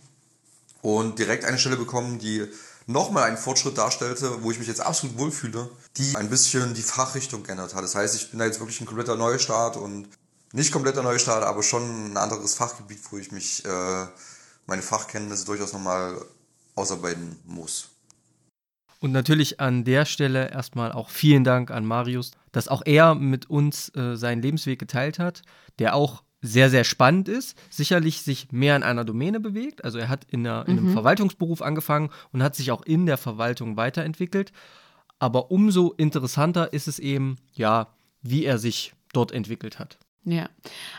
und 0.81 1.17
direkt 1.17 1.45
eine 1.45 1.57
Stelle 1.57 1.77
bekommen, 1.77 2.19
die 2.19 2.47
nochmal 2.85 3.23
einen 3.23 3.37
Fortschritt 3.37 3.77
darstellte, 3.77 4.43
wo 4.43 4.51
ich 4.51 4.59
mich 4.59 4.67
jetzt 4.67 4.81
absolut 4.81 5.17
wohlfühle, 5.17 5.69
die 5.97 6.15
ein 6.15 6.29
bisschen 6.29 6.73
die 6.73 6.81
Fachrichtung 6.81 7.43
geändert 7.43 7.75
hat. 7.75 7.83
Das 7.83 7.95
heißt, 7.95 8.15
ich 8.15 8.29
bin 8.29 8.39
da 8.39 8.45
jetzt 8.45 8.59
wirklich 8.59 8.81
ein 8.81 8.87
kompletter 8.87 9.15
Neustart 9.15 9.77
und 9.77 10.07
nicht 10.53 10.71
kompletter 10.71 11.03
Neustart, 11.03 11.43
aber 11.43 11.63
schon 11.63 12.11
ein 12.11 12.17
anderes 12.17 12.55
Fachgebiet, 12.55 12.99
wo 13.11 13.17
ich 13.17 13.31
mich 13.31 13.63
äh, 13.65 14.05
meine 14.65 14.81
Fachkenntnisse 14.81 15.45
durchaus 15.45 15.73
nochmal 15.73 16.19
ausarbeiten 16.75 17.37
muss. 17.45 17.89
Und 18.99 19.11
natürlich 19.11 19.59
an 19.59 19.85
der 19.85 20.05
Stelle 20.05 20.51
erstmal 20.51 20.91
auch 20.91 21.09
vielen 21.09 21.43
Dank 21.43 21.71
an 21.71 21.85
Marius, 21.85 22.31
dass 22.51 22.67
auch 22.67 22.81
er 22.85 23.15
mit 23.15 23.49
uns 23.49 23.95
äh, 23.95 24.15
seinen 24.15 24.41
Lebensweg 24.41 24.77
geteilt 24.77 25.19
hat, 25.19 25.41
der 25.79 25.95
auch 25.95 26.23
sehr, 26.41 26.69
sehr 26.69 26.83
spannend 26.83 27.27
ist, 27.27 27.57
sicherlich 27.69 28.21
sich 28.21 28.51
mehr 28.51 28.75
in 28.75 28.83
einer 28.83 29.05
Domäne 29.05 29.39
bewegt. 29.39 29.83
Also 29.83 29.97
er 29.97 30.09
hat 30.09 30.25
in, 30.29 30.45
einer, 30.45 30.67
in 30.67 30.77
einem 30.77 30.89
mhm. 30.89 30.93
Verwaltungsberuf 30.93 31.61
angefangen 31.61 32.09
und 32.31 32.43
hat 32.43 32.55
sich 32.55 32.71
auch 32.71 32.81
in 32.83 33.05
der 33.05 33.17
Verwaltung 33.17 33.77
weiterentwickelt. 33.77 34.51
Aber 35.17 35.51
umso 35.51 35.91
interessanter 35.91 36.71
ist 36.71 36.87
es 36.87 36.99
eben, 36.99 37.37
ja, 37.53 37.87
wie 38.21 38.45
er 38.45 38.57
sich 38.57 38.93
dort 39.11 39.31
entwickelt 39.31 39.79
hat. 39.79 39.97
Ja, 40.25 40.49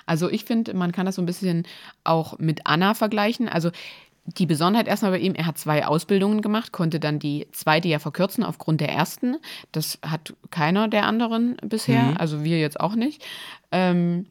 also 0.06 0.30
ich 0.30 0.44
finde, 0.44 0.74
man 0.74 0.92
kann 0.92 1.06
das 1.06 1.16
so 1.16 1.22
ein 1.22 1.26
bisschen 1.26 1.66
auch 2.04 2.38
mit 2.38 2.62
Anna 2.64 2.94
vergleichen. 2.94 3.48
Also 3.48 3.70
die 4.24 4.46
Besonderheit 4.46 4.88
erstmal 4.88 5.12
bei 5.12 5.18
ihm, 5.18 5.34
er 5.34 5.46
hat 5.46 5.58
zwei 5.58 5.86
Ausbildungen 5.86 6.42
gemacht, 6.42 6.72
konnte 6.72 7.00
dann 7.00 7.18
die 7.18 7.46
zweite 7.52 7.88
ja 7.88 7.98
verkürzen 7.98 8.44
aufgrund 8.44 8.80
der 8.80 8.90
ersten. 8.90 9.36
Das 9.72 9.98
hat 10.04 10.34
keiner 10.50 10.88
der 10.88 11.04
anderen 11.06 11.56
bisher, 11.62 12.02
mhm. 12.02 12.16
also 12.16 12.44
wir 12.44 12.58
jetzt 12.58 12.80
auch 12.80 12.94
nicht. 12.94 13.24
Ähm, 13.72 14.26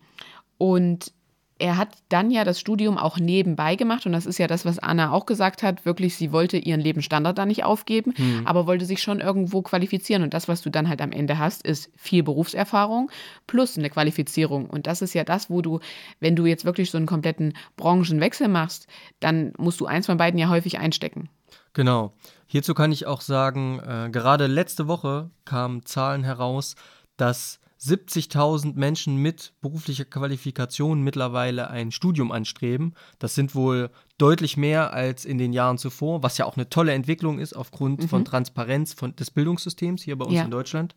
und 0.57 1.11
er 1.59 1.77
hat 1.77 1.89
dann 2.07 2.31
ja 2.31 2.45
das 2.45 2.59
Studium 2.59 2.97
auch 2.97 3.19
nebenbei 3.19 3.75
gemacht 3.75 4.05
und 4.05 4.13
das 4.13 4.25
ist 4.25 4.39
ja 4.39 4.47
das, 4.47 4.65
was 4.65 4.79
Anna 4.79 5.11
auch 5.11 5.25
gesagt 5.25 5.61
hat, 5.61 5.85
wirklich, 5.85 6.15
sie 6.15 6.31
wollte 6.31 6.57
ihren 6.57 6.79
Lebensstandard 6.79 7.37
da 7.37 7.45
nicht 7.45 7.65
aufgeben, 7.65 8.13
mhm. 8.17 8.41
aber 8.45 8.65
wollte 8.65 8.85
sich 8.85 9.01
schon 9.01 9.19
irgendwo 9.19 9.61
qualifizieren 9.61 10.23
und 10.23 10.33
das, 10.33 10.47
was 10.47 10.61
du 10.61 10.69
dann 10.69 10.87
halt 10.87 11.01
am 11.01 11.11
Ende 11.11 11.37
hast, 11.37 11.63
ist 11.63 11.91
viel 11.97 12.23
Berufserfahrung 12.23 13.11
plus 13.45 13.77
eine 13.77 13.89
Qualifizierung 13.89 14.69
und 14.69 14.87
das 14.87 15.01
ist 15.01 15.13
ja 15.13 15.25
das, 15.25 15.49
wo 15.49 15.61
du, 15.61 15.79
wenn 16.21 16.35
du 16.35 16.45
jetzt 16.45 16.63
wirklich 16.63 16.89
so 16.91 16.97
einen 16.97 17.07
kompletten 17.07 17.53
Branchenwechsel 17.75 18.47
machst, 18.47 18.87
dann 19.19 19.51
musst 19.57 19.81
du 19.81 19.85
eins 19.85 20.05
von 20.05 20.17
beiden 20.17 20.39
ja 20.39 20.49
häufig 20.49 20.79
einstecken. 20.79 21.29
Genau. 21.73 22.13
Hierzu 22.47 22.73
kann 22.73 22.91
ich 22.91 23.05
auch 23.05 23.21
sagen, 23.21 23.79
äh, 23.79 24.09
gerade 24.11 24.47
letzte 24.47 24.87
Woche 24.87 25.29
kamen 25.45 25.85
Zahlen 25.85 26.23
heraus, 26.23 26.75
dass 27.17 27.59
70.000 27.81 28.73
Menschen 28.75 29.15
mit 29.17 29.53
beruflicher 29.61 30.03
Qualifikation 30.05 31.01
mittlerweile 31.01 31.69
ein 31.69 31.91
Studium 31.91 32.31
anstreben. 32.31 32.93
Das 33.19 33.35
sind 33.35 33.55
wohl 33.55 33.89
deutlich 34.17 34.57
mehr 34.57 34.91
als 34.91 35.23
in 35.23 35.37
den 35.37 35.53
Jahren 35.53 35.77
zuvor, 35.77 36.21
was 36.21 36.37
ja 36.37 36.45
auch 36.45 36.57
eine 36.57 36.69
tolle 36.69 36.91
Entwicklung 36.91 37.39
ist 37.39 37.53
aufgrund 37.53 38.03
mhm. 38.03 38.07
von 38.09 38.25
Transparenz 38.25 38.93
von, 38.93 39.15
des 39.15 39.31
Bildungssystems 39.31 40.03
hier 40.03 40.17
bei 40.17 40.25
uns 40.25 40.35
ja. 40.35 40.43
in 40.43 40.51
Deutschland. 40.51 40.95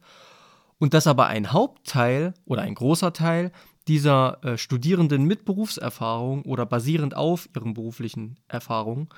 Und 0.78 0.94
dass 0.94 1.06
aber 1.06 1.28
ein 1.28 1.52
Hauptteil 1.52 2.34
oder 2.44 2.62
ein 2.62 2.74
großer 2.74 3.12
Teil 3.12 3.52
dieser 3.86 4.42
äh, 4.44 4.58
Studierenden 4.58 5.24
mit 5.24 5.44
Berufserfahrung 5.44 6.42
oder 6.42 6.66
basierend 6.66 7.16
auf 7.16 7.48
ihren 7.54 7.74
beruflichen 7.74 8.40
Erfahrungen 8.48 9.08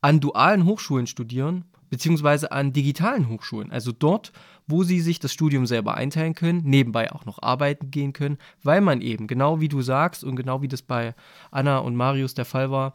an 0.00 0.20
dualen 0.20 0.66
Hochschulen 0.66 1.06
studieren, 1.06 1.64
beziehungsweise 1.88 2.52
an 2.52 2.74
digitalen 2.74 3.28
Hochschulen. 3.30 3.72
Also 3.72 3.90
dort, 3.90 4.32
wo 4.66 4.82
sie 4.82 5.00
sich 5.00 5.18
das 5.18 5.32
Studium 5.32 5.66
selber 5.66 5.94
einteilen 5.94 6.34
können, 6.34 6.62
nebenbei 6.64 7.12
auch 7.12 7.24
noch 7.26 7.42
arbeiten 7.42 7.90
gehen 7.90 8.12
können, 8.12 8.38
weil 8.62 8.80
man 8.80 9.00
eben, 9.00 9.26
genau 9.26 9.60
wie 9.60 9.68
du 9.68 9.82
sagst 9.82 10.24
und 10.24 10.36
genau 10.36 10.62
wie 10.62 10.68
das 10.68 10.82
bei 10.82 11.14
Anna 11.50 11.78
und 11.78 11.96
Marius 11.96 12.34
der 12.34 12.44
Fall 12.44 12.70
war, 12.70 12.94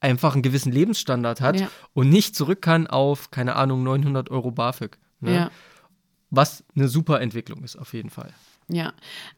einfach 0.00 0.34
einen 0.34 0.42
gewissen 0.42 0.72
Lebensstandard 0.72 1.40
hat 1.40 1.60
Ja. 1.60 1.68
und 1.92 2.08
nicht 2.10 2.36
zurück 2.36 2.62
kann 2.62 2.86
auf, 2.86 3.30
keine 3.30 3.56
Ahnung, 3.56 3.82
900 3.82 4.30
Euro 4.30 4.50
BAföG. 4.50 4.98
Ne? 5.20 5.34
Ja. 5.34 5.50
Was 6.30 6.64
eine 6.76 6.88
super 6.88 7.20
Entwicklung 7.20 7.64
ist, 7.64 7.76
auf 7.76 7.94
jeden 7.94 8.10
Fall. 8.10 8.32
Ja, 8.70 8.92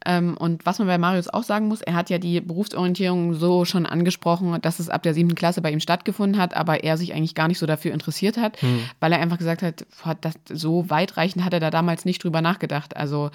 ähm, 0.05 0.37
und 0.37 0.67
was 0.67 0.81
man 0.81 0.89
bei 0.89 0.99
Marius 0.99 1.29
auch 1.29 1.45
sagen 1.45 1.69
muss, 1.69 1.83
er 1.83 1.95
hat 1.95 2.11
ja 2.11 2.19
die 2.19 2.41
Berufsorientierung 2.41 3.35
so 3.35 3.65
schon 3.65 3.87
angesprochen, 3.87 4.61
dass 4.61 4.81
es 4.81 4.89
ab 4.91 5.05
der 5.05 5.15
siebten 5.15 5.37
Klasse 5.37 5.63
bei 5.63 5.71
ihm 5.71 5.79
stattgefunden 5.79 6.41
hat, 6.41 6.57
aber 6.57 6.83
er 6.83 6.97
sich 6.97 7.15
eigentlich 7.15 7.37
gar 7.37 7.47
nicht 7.47 7.61
so 7.61 7.67
dafür 7.67 7.93
interessiert 7.93 8.37
hat, 8.37 8.59
weil 8.99 9.13
er 9.13 9.21
einfach 9.21 9.39
gesagt 9.39 9.63
hat, 9.63 9.87
das, 10.21 10.35
so 10.49 10.91
weitreichend 10.91 11.45
hat 11.45 11.53
er 11.53 11.61
da 11.61 11.71
damals 11.71 12.05
nicht 12.05 12.25
drüber 12.25 12.43
nachgedacht. 12.43 12.97
Also 12.97 13.31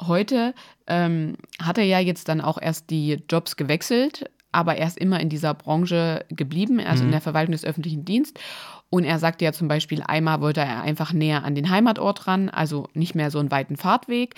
heute 0.00 0.54
ähm, 0.86 1.36
hat 1.62 1.76
er 1.76 1.84
ja 1.84 1.98
jetzt 1.98 2.28
dann 2.28 2.40
auch 2.40 2.60
erst 2.60 2.88
die 2.88 3.22
Jobs 3.28 3.56
gewechselt, 3.56 4.30
aber 4.52 4.76
er 4.76 4.86
ist 4.86 4.96
immer 4.96 5.20
in 5.20 5.28
dieser 5.28 5.52
Branche 5.52 6.24
geblieben, 6.30 6.80
also 6.80 7.04
in 7.04 7.10
der 7.10 7.20
Verwaltung 7.20 7.52
des 7.52 7.64
öffentlichen 7.64 8.06
Dienstes. 8.06 8.42
Und 8.88 9.04
er 9.04 9.18
sagte 9.18 9.44
ja 9.44 9.52
zum 9.52 9.68
Beispiel, 9.68 10.02
einmal 10.02 10.40
wollte 10.40 10.60
er 10.60 10.82
einfach 10.82 11.12
näher 11.12 11.44
an 11.44 11.54
den 11.54 11.68
Heimatort 11.68 12.26
ran, 12.26 12.48
also 12.48 12.88
nicht 12.94 13.14
mehr 13.14 13.30
so 13.30 13.38
einen 13.38 13.50
weiten 13.50 13.76
Fahrtweg, 13.76 14.34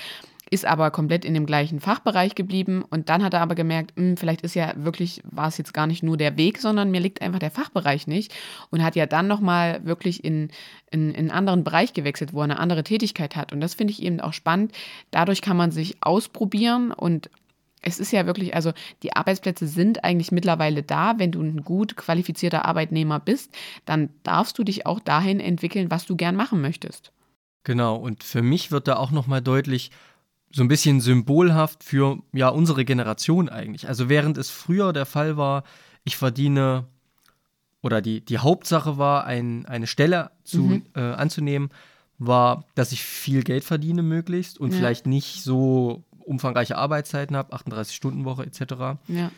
ist 0.51 0.65
aber 0.65 0.91
komplett 0.91 1.25
in 1.25 1.35
dem 1.35 1.47
gleichen 1.47 1.81
Fachbereich 1.81 2.35
geblieben. 2.35 2.85
Und 2.89 3.09
dann 3.09 3.23
hat 3.23 3.35
er 3.35 3.41
aber 3.41 3.55
gemerkt, 3.55 3.93
hm, 3.97 4.17
vielleicht 4.17 4.43
ist 4.43 4.55
ja 4.55 4.73
wirklich, 4.77 5.23
war 5.25 5.49
es 5.49 5.59
jetzt 5.59 5.75
gar 5.75 5.87
nicht 5.87 6.03
nur 6.03 6.17
der 6.17 6.37
Weg, 6.37 6.59
sondern 6.59 6.91
mir 6.91 7.01
liegt 7.01 7.23
einfach 7.23 7.39
der 7.39 7.51
Fachbereich 7.51 8.07
nicht. 8.07 8.35
Und 8.71 8.83
hat 8.83 8.97
ja 8.97 9.07
dann 9.07 9.27
nochmal 9.27 9.85
wirklich 9.85 10.25
in, 10.25 10.51
in 10.91 11.15
einen 11.15 11.31
anderen 11.31 11.65
Bereich 11.65 11.93
gewechselt, 11.93 12.33
wo 12.33 12.41
er 12.41 12.45
eine 12.45 12.59
andere 12.59 12.85
Tätigkeit 12.85 13.37
hat. 13.37 13.53
Und 13.53 13.61
das 13.61 13.75
finde 13.75 13.93
ich 13.93 14.03
eben 14.03 14.21
auch 14.21 14.33
spannend. 14.33 14.73
Dadurch 15.11 15.43
kann 15.43 15.57
man 15.57 15.71
sich 15.71 15.97
ausprobieren 16.01 16.93
und 16.93 17.31
es 17.81 17.99
ist 18.01 18.13
ja 18.13 18.27
wirklich, 18.27 18.55
also 18.55 18.73
die 19.03 19.15
Arbeitsplätze 19.15 19.67
sind 19.67 20.05
eigentlich 20.05 20.33
mittlerweile 20.33 20.83
da. 20.83 21.19
Wenn 21.19 21.31
du 21.31 21.41
ein 21.41 21.63
gut 21.63 21.97
qualifizierter 21.97 22.65
Arbeitnehmer 22.65 23.21
bist, 23.21 23.55
dann 23.85 24.11
darfst 24.25 24.59
du 24.59 24.65
dich 24.65 24.87
auch 24.87 25.01
dahin 25.01 25.41
entwickeln, 25.41 25.91
was 25.91 26.05
du 26.07 26.17
gern 26.17 26.35
machen 26.35 26.61
möchtest. 26.61 27.13
Genau, 27.65 27.97
und 27.97 28.25
für 28.25 28.43
mich 28.43 28.71
wird 28.73 28.89
da 28.89 28.97
auch 28.97 29.11
nochmal 29.11 29.43
deutlich, 29.43 29.91
so 30.51 30.63
ein 30.63 30.69
bisschen 30.69 31.01
symbolhaft 31.01 31.85
für 31.85 32.19
ja 32.33 32.49
unsere 32.49 32.85
Generation 32.85 33.49
eigentlich. 33.49 33.87
Also 33.89 34.09
während 34.09 34.39
es 34.39 34.51
früher 34.51 34.93
der 34.93 35.07
Fall 35.07 35.37
war, 35.37 35.65
ich 36.05 36.17
verdiene 36.17 36.87
oder 37.83 38.01
die, 38.01 38.25
die 38.25 38.39
Hauptsache 38.39 38.99
war, 38.99 39.25
ein, 39.25 39.67
eine 39.67 39.87
Stelle 39.87 40.31
zu, 40.45 40.63
Mhm. 40.63 40.83
äh, 40.95 41.01
anzunehmen, 41.01 41.71
war, 42.19 42.65
dass 42.75 42.91
ich 42.93 43.03
viel 43.05 43.43
Geld 43.45 43.63
verdiene 43.63 44.03
möglichst 44.03 44.59
und 44.59 44.71
Ja. 44.73 44.77
vielleicht 44.79 45.07
nicht 45.07 45.43
so 45.43 46.03
umfangreiche 46.19 46.77
Arbeitszeiten 46.77 47.37
habe, 47.37 47.53
38-Stunden-Woche 47.55 48.45
etc. 48.45 48.99
Ja, 49.09 49.31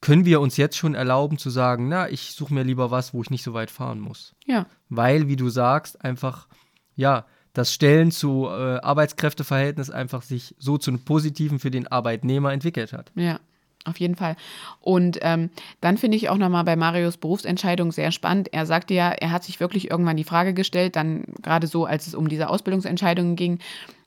Können 0.00 0.26
wir 0.26 0.40
uns 0.42 0.58
jetzt 0.58 0.76
schon 0.76 0.94
erlauben 0.94 1.38
zu 1.38 1.48
sagen, 1.48 1.88
na, 1.88 2.10
ich 2.10 2.32
suche 2.32 2.52
mir 2.52 2.62
lieber 2.62 2.90
was, 2.90 3.14
wo 3.14 3.22
ich 3.22 3.30
nicht 3.30 3.42
so 3.42 3.54
weit 3.54 3.70
fahren 3.70 4.00
muss? 4.00 4.34
ja, 4.44 4.66
weil, 4.90 5.28
wie 5.28 5.36
du 5.36 5.48
sagst, 5.48 6.04
einfach, 6.04 6.46
ja, 6.94 7.24
das 7.54 7.72
Stellen 7.72 8.10
zu 8.10 8.46
äh, 8.46 8.78
Arbeitskräfteverhältnis 8.80 9.88
einfach 9.88 10.22
sich 10.22 10.54
so 10.58 10.76
zu 10.76 10.90
einem 10.90 11.04
Positiven 11.04 11.58
für 11.58 11.70
den 11.70 11.86
Arbeitnehmer 11.86 12.52
entwickelt 12.52 12.92
hat. 12.92 13.10
ja. 13.14 13.40
Auf 13.86 14.00
jeden 14.00 14.16
Fall. 14.16 14.36
Und 14.80 15.18
ähm, 15.20 15.50
dann 15.82 15.98
finde 15.98 16.16
ich 16.16 16.30
auch 16.30 16.38
nochmal 16.38 16.64
bei 16.64 16.74
Marius 16.74 17.18
Berufsentscheidung 17.18 17.92
sehr 17.92 18.12
spannend. 18.12 18.48
Er 18.50 18.64
sagte 18.64 18.94
ja, 18.94 19.10
er 19.10 19.30
hat 19.30 19.44
sich 19.44 19.60
wirklich 19.60 19.90
irgendwann 19.90 20.16
die 20.16 20.24
Frage 20.24 20.54
gestellt, 20.54 20.96
dann 20.96 21.24
gerade 21.42 21.66
so, 21.66 21.84
als 21.84 22.06
es 22.06 22.14
um 22.14 22.28
diese 22.28 22.48
Ausbildungsentscheidungen 22.48 23.36
ging, 23.36 23.58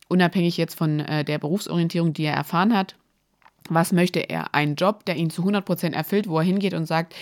unabhängig 0.07 0.57
jetzt 0.57 0.75
von 0.75 1.01
äh, 1.01 1.23
der 1.23 1.37
Berufsorientierung, 1.37 2.13
die 2.13 2.23
er 2.23 2.33
erfahren 2.33 2.75
hat, 2.75 2.95
was 3.69 3.91
möchte 3.91 4.19
er? 4.19 4.55
Einen 4.55 4.75
Job, 4.75 5.05
der 5.05 5.15
ihn 5.15 5.29
zu 5.29 5.43
100 5.43 5.63
Prozent 5.63 5.95
erfüllt, 5.95 6.27
wo 6.27 6.39
er 6.39 6.43
hingeht 6.43 6.73
und 6.73 6.87
sagt, 6.87 7.13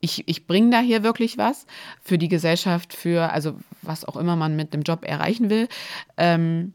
ich, 0.00 0.28
ich 0.28 0.46
bringe 0.46 0.70
da 0.70 0.80
hier 0.80 1.02
wirklich 1.02 1.38
was 1.38 1.66
für 2.02 2.18
die 2.18 2.28
Gesellschaft, 2.28 2.92
für, 2.92 3.32
also 3.32 3.56
was 3.82 4.04
auch 4.04 4.16
immer 4.16 4.36
man 4.36 4.56
mit 4.56 4.74
dem 4.74 4.82
Job 4.82 5.04
erreichen 5.04 5.50
will. 5.50 5.68
Ähm, 6.16 6.72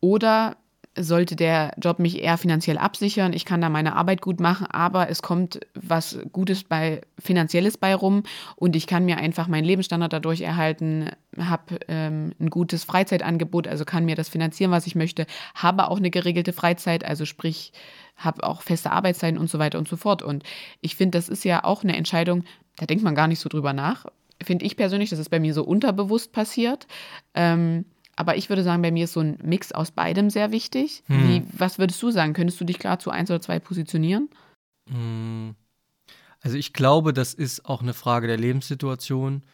oder 0.00 0.56
sollte 1.02 1.36
der 1.36 1.72
Job 1.78 1.98
mich 1.98 2.22
eher 2.22 2.38
finanziell 2.38 2.78
absichern? 2.78 3.32
Ich 3.32 3.44
kann 3.44 3.60
da 3.60 3.68
meine 3.68 3.96
Arbeit 3.96 4.20
gut 4.20 4.40
machen, 4.40 4.66
aber 4.66 5.08
es 5.08 5.22
kommt 5.22 5.60
was 5.74 6.18
Gutes 6.32 6.64
bei 6.64 7.00
finanzielles 7.18 7.76
bei 7.76 7.94
rum 7.94 8.22
und 8.56 8.76
ich 8.76 8.86
kann 8.86 9.04
mir 9.04 9.18
einfach 9.18 9.48
meinen 9.48 9.64
Lebensstandard 9.64 10.12
dadurch 10.12 10.40
erhalten, 10.40 11.10
habe 11.38 11.78
ähm, 11.88 12.32
ein 12.40 12.50
gutes 12.50 12.84
Freizeitangebot, 12.84 13.68
also 13.68 13.84
kann 13.84 14.04
mir 14.04 14.16
das 14.16 14.28
finanzieren, 14.28 14.70
was 14.70 14.86
ich 14.86 14.94
möchte, 14.94 15.26
habe 15.54 15.88
auch 15.88 15.98
eine 15.98 16.10
geregelte 16.10 16.52
Freizeit, 16.52 17.04
also 17.04 17.24
sprich 17.24 17.72
habe 18.16 18.42
auch 18.44 18.62
feste 18.62 18.90
Arbeitszeiten 18.90 19.38
und 19.38 19.48
so 19.48 19.58
weiter 19.58 19.78
und 19.78 19.88
so 19.88 19.96
fort. 19.96 20.22
Und 20.22 20.42
ich 20.80 20.96
finde, 20.96 21.18
das 21.18 21.28
ist 21.28 21.44
ja 21.44 21.64
auch 21.64 21.84
eine 21.84 21.96
Entscheidung, 21.96 22.44
da 22.76 22.86
denkt 22.86 23.04
man 23.04 23.14
gar 23.14 23.28
nicht 23.28 23.40
so 23.40 23.48
drüber 23.48 23.72
nach. 23.72 24.06
Finde 24.42 24.64
ich 24.64 24.76
persönlich, 24.76 25.10
das 25.10 25.18
ist 25.18 25.30
bei 25.30 25.40
mir 25.40 25.54
so 25.54 25.64
unterbewusst 25.64 26.32
passiert. 26.32 26.86
Ähm, 27.34 27.84
aber 28.18 28.36
ich 28.36 28.48
würde 28.48 28.64
sagen, 28.64 28.82
bei 28.82 28.90
mir 28.90 29.04
ist 29.04 29.12
so 29.12 29.20
ein 29.20 29.38
Mix 29.44 29.70
aus 29.70 29.92
beidem 29.92 30.28
sehr 30.28 30.50
wichtig. 30.50 31.04
Wie, 31.06 31.44
was 31.52 31.78
würdest 31.78 32.02
du 32.02 32.10
sagen? 32.10 32.32
Könntest 32.32 32.60
du 32.60 32.64
dich 32.64 32.80
klar 32.80 32.98
zu 32.98 33.10
eins 33.10 33.30
oder 33.30 33.40
zwei 33.40 33.60
positionieren? 33.60 34.28
Mm. 34.86 35.50
Also 36.40 36.56
ich 36.56 36.72
glaube, 36.72 37.12
das 37.12 37.32
ist 37.32 37.64
auch 37.64 37.80
eine 37.80 37.94
Frage 37.94 38.26
der 38.26 38.36
Lebenssituation. 38.36 39.44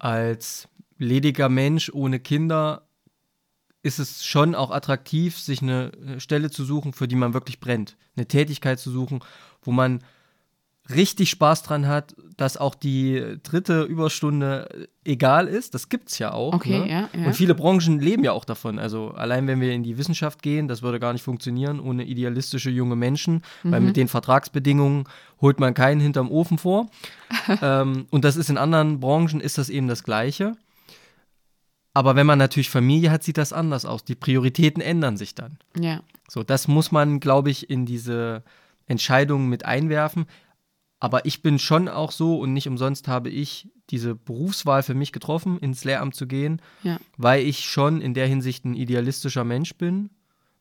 Als 0.00 0.68
lediger 0.98 1.48
Mensch 1.48 1.90
ohne 1.94 2.18
Kinder 2.18 2.88
ist 3.82 4.00
es 4.00 4.24
schon 4.24 4.56
auch 4.56 4.72
attraktiv, 4.72 5.38
sich 5.38 5.62
eine 5.62 5.92
Stelle 6.18 6.50
zu 6.50 6.64
suchen, 6.64 6.92
für 6.92 7.06
die 7.06 7.16
man 7.16 7.34
wirklich 7.34 7.60
brennt. 7.60 7.96
Eine 8.16 8.26
Tätigkeit 8.26 8.80
zu 8.80 8.90
suchen, 8.90 9.20
wo 9.62 9.70
man 9.70 10.02
richtig 10.90 11.30
Spaß 11.30 11.62
dran 11.62 11.86
hat, 11.86 12.14
dass 12.36 12.56
auch 12.56 12.74
die 12.74 13.38
dritte 13.44 13.82
Überstunde 13.82 14.68
äh, 15.04 15.10
egal 15.12 15.46
ist. 15.46 15.74
Das 15.74 15.88
gibt's 15.88 16.18
ja 16.18 16.32
auch. 16.32 16.52
Okay, 16.54 16.80
ne? 16.80 16.90
ja, 16.90 17.08
ja. 17.16 17.26
Und 17.26 17.34
viele 17.34 17.54
Branchen 17.54 18.00
leben 18.00 18.24
ja 18.24 18.32
auch 18.32 18.44
davon. 18.44 18.78
Also 18.80 19.10
allein 19.12 19.46
wenn 19.46 19.60
wir 19.60 19.72
in 19.72 19.84
die 19.84 19.96
Wissenschaft 19.96 20.42
gehen, 20.42 20.66
das 20.68 20.82
würde 20.82 20.98
gar 20.98 21.12
nicht 21.12 21.22
funktionieren 21.22 21.78
ohne 21.78 22.04
idealistische 22.04 22.70
junge 22.70 22.96
Menschen, 22.96 23.42
weil 23.62 23.80
Mhm. 23.80 23.86
mit 23.86 23.96
den 23.96 24.08
Vertragsbedingungen 24.08 25.04
holt 25.40 25.60
man 25.60 25.72
keinen 25.74 26.00
hinterm 26.00 26.30
Ofen 26.30 26.58
vor. 26.58 26.88
ähm, 27.62 28.06
und 28.10 28.24
das 28.24 28.36
ist 28.36 28.50
in 28.50 28.58
anderen 28.58 28.98
Branchen 29.00 29.40
ist 29.40 29.58
das 29.58 29.68
eben 29.70 29.86
das 29.88 30.02
Gleiche. 30.02 30.56
Aber 31.94 32.16
wenn 32.16 32.26
man 32.26 32.38
natürlich 32.38 32.70
Familie 32.70 33.10
hat, 33.10 33.22
sieht 33.22 33.36
das 33.38 33.52
anders 33.52 33.84
aus. 33.84 34.04
Die 34.04 34.14
Prioritäten 34.14 34.80
ändern 34.82 35.16
sich 35.16 35.34
dann. 35.34 35.58
Ja, 35.78 36.00
So, 36.28 36.42
das 36.42 36.66
muss 36.66 36.90
man, 36.90 37.20
glaube 37.20 37.50
ich, 37.50 37.68
in 37.68 37.84
diese 37.84 38.42
Entscheidungen 38.86 39.48
mit 39.50 39.64
einwerfen. 39.66 40.24
Aber 41.02 41.26
ich 41.26 41.42
bin 41.42 41.58
schon 41.58 41.88
auch 41.88 42.12
so 42.12 42.38
und 42.38 42.52
nicht 42.52 42.68
umsonst 42.68 43.08
habe 43.08 43.28
ich 43.28 43.68
diese 43.90 44.14
Berufswahl 44.14 44.84
für 44.84 44.94
mich 44.94 45.10
getroffen, 45.10 45.58
ins 45.58 45.82
Lehramt 45.82 46.14
zu 46.14 46.28
gehen, 46.28 46.62
ja, 46.84 47.00
weil 47.16 47.44
ich 47.44 47.64
schon 47.64 48.00
in 48.00 48.14
der 48.14 48.28
Hinsicht 48.28 48.64
ein 48.64 48.76
idealistischer 48.76 49.42
Mensch 49.42 49.74
bin, 49.74 50.10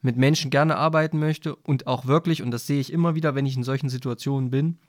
mit 0.02 0.18
Menschen 0.18 0.50
gerne 0.50 0.78
arbeiten 0.78 1.20
möchte 1.20 1.56
und 1.56 1.86
auch 1.86 2.08
wirklich, 2.08 2.42
und 2.42 2.50
das 2.50 2.66
sehe 2.66 2.80
ich 2.80 2.92
immer 2.92 3.14
wieder, 3.14 3.36
wenn 3.36 3.46
ich 3.46 3.56
in 3.56 3.64
solchen 3.64 3.88
Situationen 3.88 4.50
bin, 4.50 4.80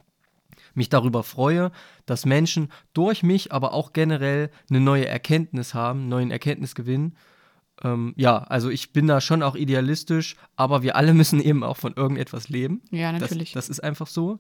mich 0.73 0.89
darüber 0.89 1.23
freue, 1.23 1.71
dass 2.07 2.25
Menschen 2.25 2.71
durch 2.95 3.23
mich, 3.23 3.53
aber 3.53 3.75
auch 3.75 3.93
generell 3.93 4.51
eine 4.71 4.81
neue 4.81 5.07
Erkenntnis 5.07 5.75
haben, 5.75 6.01
einen 6.01 6.09
neuen 6.09 6.31
Erkenntnisgewinn. 6.31 7.15
Ähm, 7.83 8.15
ja, 8.17 8.39
also 8.39 8.71
ich 8.71 8.95
bin 8.95 9.07
da 9.07 9.21
schon 9.21 9.43
auch 9.43 9.55
idealistisch, 9.55 10.37
aber 10.57 10.83
wir 10.83 10.97
alle 10.97 11.13
müssen 11.23 11.43
eben 11.43 11.63
auch 11.63 11.77
von 11.77 11.93
irgendetwas 11.93 12.49
leben. 12.49 12.81
ja, 12.91 13.13
natürlich. 13.13 13.53
Das, 13.53 13.67
das 13.67 13.77
ist 13.77 13.85
einfach 13.85 14.07
so. 14.07 14.39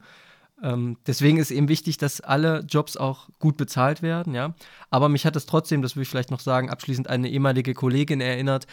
Ähm, 0.62 0.96
deswegen 1.06 1.38
ist 1.38 1.50
eben 1.50 1.68
wichtig, 1.68 1.98
dass 1.98 2.20
alle 2.20 2.60
Jobs 2.68 2.96
auch 2.96 3.28
gut 3.40 3.56
bezahlt 3.56 4.00
werden, 4.00 4.34
ja. 4.34 4.54
Aber 4.90 5.08
mich 5.08 5.26
hat 5.26 5.34
es 5.36 5.46
trotzdem, 5.46 5.82
das 5.82 5.96
will 5.96 6.04
ich 6.04 6.08
vielleicht 6.08 6.30
noch 6.30 6.40
sagen, 6.40 6.70
abschließend 6.70 7.08
eine 7.08 7.28
ehemalige 7.28 7.74
Kollegin 7.74 8.20
erinnert, 8.20 8.66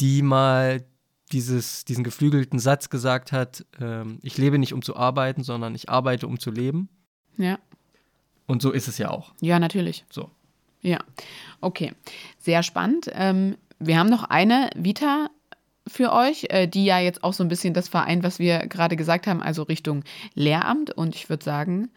die 0.00 0.22
mal 0.22 0.84
dieses, 1.32 1.84
diesen 1.84 2.04
geflügelten 2.04 2.58
Satz 2.58 2.90
gesagt 2.90 3.32
hat, 3.32 3.64
ähm, 3.80 4.18
ich 4.22 4.38
lebe 4.38 4.58
nicht 4.58 4.72
um 4.72 4.82
zu 4.82 4.96
arbeiten, 4.96 5.42
sondern 5.42 5.74
ich 5.74 5.88
arbeite 5.88 6.26
um 6.26 6.38
zu 6.38 6.50
leben. 6.50 6.88
ja, 7.36 7.58
Und 8.46 8.62
so 8.62 8.70
ist 8.70 8.88
es 8.88 8.98
ja 8.98 9.10
auch. 9.10 9.32
ja, 9.40 9.58
natürlich. 9.58 10.04
So. 10.10 10.30
Ja, 10.80 10.98
okay. 11.60 11.92
Sehr 12.38 12.62
spannend. 12.62 13.10
Ähm, 13.12 13.56
wir 13.78 13.98
haben 13.98 14.10
noch 14.10 14.24
eine 14.24 14.70
Vita 14.76 15.28
für 15.86 16.12
euch, 16.12 16.46
äh, 16.50 16.66
die 16.66 16.84
ja 16.84 16.98
jetzt 16.98 17.22
auch 17.24 17.32
so 17.32 17.42
ein 17.44 17.48
bisschen 17.48 17.74
das 17.74 17.88
vereint, 17.88 18.22
was 18.22 18.38
wir 18.38 18.66
gerade 18.66 18.96
gesagt 18.96 19.26
haben, 19.26 19.42
also 19.42 19.62
Richtung 19.62 20.04
Lehramt. 20.34 20.90
Und 20.90 21.14
ich 21.14 21.28
würde 21.28 21.44
sagen, 21.44 21.90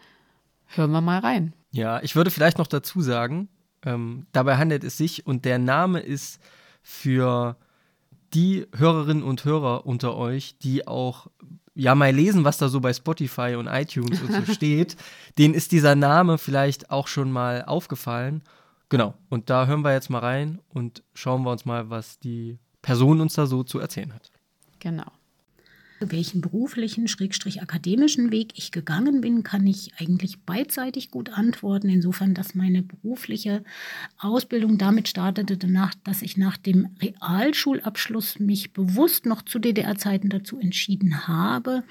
hören 0.66 0.92
wir 0.92 1.02
mal 1.02 1.20
rein. 1.20 1.54
Ja, 1.72 2.02
ich 2.02 2.16
würde 2.16 2.32
vielleicht 2.32 2.58
noch 2.58 2.68
dazu 2.68 3.02
sagen, 3.02 3.50
ähm, 3.86 4.28
dabei 4.32 4.58
handelt 4.58 4.84
es 4.84 4.98
sich 4.98 5.26
und 5.26 5.46
der 5.46 5.60
Name 5.60 6.00
ist 6.00 6.42
für 6.82 7.58
die 8.34 8.68
Hörerinnen 8.76 9.24
und 9.24 9.46
Hörer 9.46 9.86
unter 9.86 10.16
euch, 10.16 10.58
die 10.58 10.88
auch 10.88 11.28
ja 11.76 11.96
mal 11.96 12.12
lesen, 12.12 12.44
was 12.44 12.58
da 12.58 12.70
so 12.70 12.82
bei 12.82 12.92
Spotify 12.92 13.56
und 13.56 13.68
iTunes 13.68 14.22
und 14.22 14.34
so 14.34 14.54
steht, 14.54 14.98
denen 15.38 15.54
ist 15.54 15.72
dieser 15.72 15.96
Name 15.96 16.38
vielleicht 16.38 16.90
auch 16.90 17.08
schon 17.08 17.32
mal 17.32 17.64
aufgefallen. 17.64 18.42
Genau, 18.90 19.14
und 19.30 19.50
da 19.50 19.68
hören 19.68 19.84
wir 19.84 19.94
jetzt 19.94 20.10
mal 20.10 20.20
rein 20.20 20.60
und 20.70 21.04
schauen 21.14 21.44
wir 21.44 21.52
uns 21.52 21.66
mal, 21.66 21.90
was 21.90 22.20
die 22.20 22.58
Person 22.88 23.20
uns 23.20 23.34
da 23.34 23.46
so 23.46 23.64
zu 23.64 23.80
erzählen 23.80 24.14
hat. 24.14 24.32
Genau 24.80 25.12
welchen 26.00 26.42
beruflichen, 26.42 27.08
schrägstrich 27.08 27.62
akademischen 27.62 28.32
Weg 28.32 28.54
ich 28.56 28.72
gegangen 28.72 29.22
bin, 29.22 29.44
kann 29.44 29.66
ich 29.66 29.92
eigentlich 29.98 30.40
beidseitig 30.42 31.12
gut 31.12 31.30
antworten. 31.30 31.90
Insofern, 31.90 32.34
dass 32.34 32.56
meine 32.56 32.84
berufliche 32.84 33.64
Ausbildung 34.18 34.78
damit 34.78 35.08
startete, 35.08 35.58
danach, 35.58 35.94
dass 36.04 36.22
ich 36.22 36.38
nach 36.38 36.58
dem 36.58 36.90
Realschulabschluss 37.02 38.40
mich 38.40 38.74
bewusst 38.74 39.26
noch 39.26 39.42
zu 39.42 39.60
DDR-Zeiten 39.60 40.30
dazu 40.30 40.60
entschieden 40.60 41.28
habe, 41.28 41.84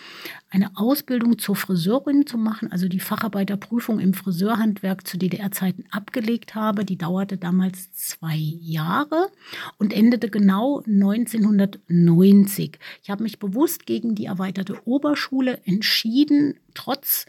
eine 0.50 0.76
Ausbildung 0.76 1.38
zur 1.38 1.56
Friseurin 1.56 2.26
zu 2.26 2.38
machen, 2.38 2.70
also 2.70 2.88
die 2.88 3.00
Facharbeiterprüfung 3.00 3.98
im 3.98 4.14
Friseurhandwerk 4.14 5.06
zu 5.06 5.18
DDR-Zeiten 5.18 5.84
abgelegt 5.90 6.54
habe. 6.54 6.84
Die 6.84 6.96
dauerte 6.96 7.36
damals 7.36 7.92
zwei 7.92 8.36
Jahre 8.36 9.30
und 9.78 9.92
endete 9.92 10.30
genau 10.30 10.82
1990. 10.86 12.78
Ich 13.02 13.10
habe 13.10 13.22
mich 13.22 13.38
bewusst 13.38 13.86
gegen 13.86 13.95
gegen 13.96 14.14
die 14.14 14.26
erweiterte 14.26 14.76
Oberschule 14.84 15.58
entschieden, 15.64 16.56
trotz 16.74 17.24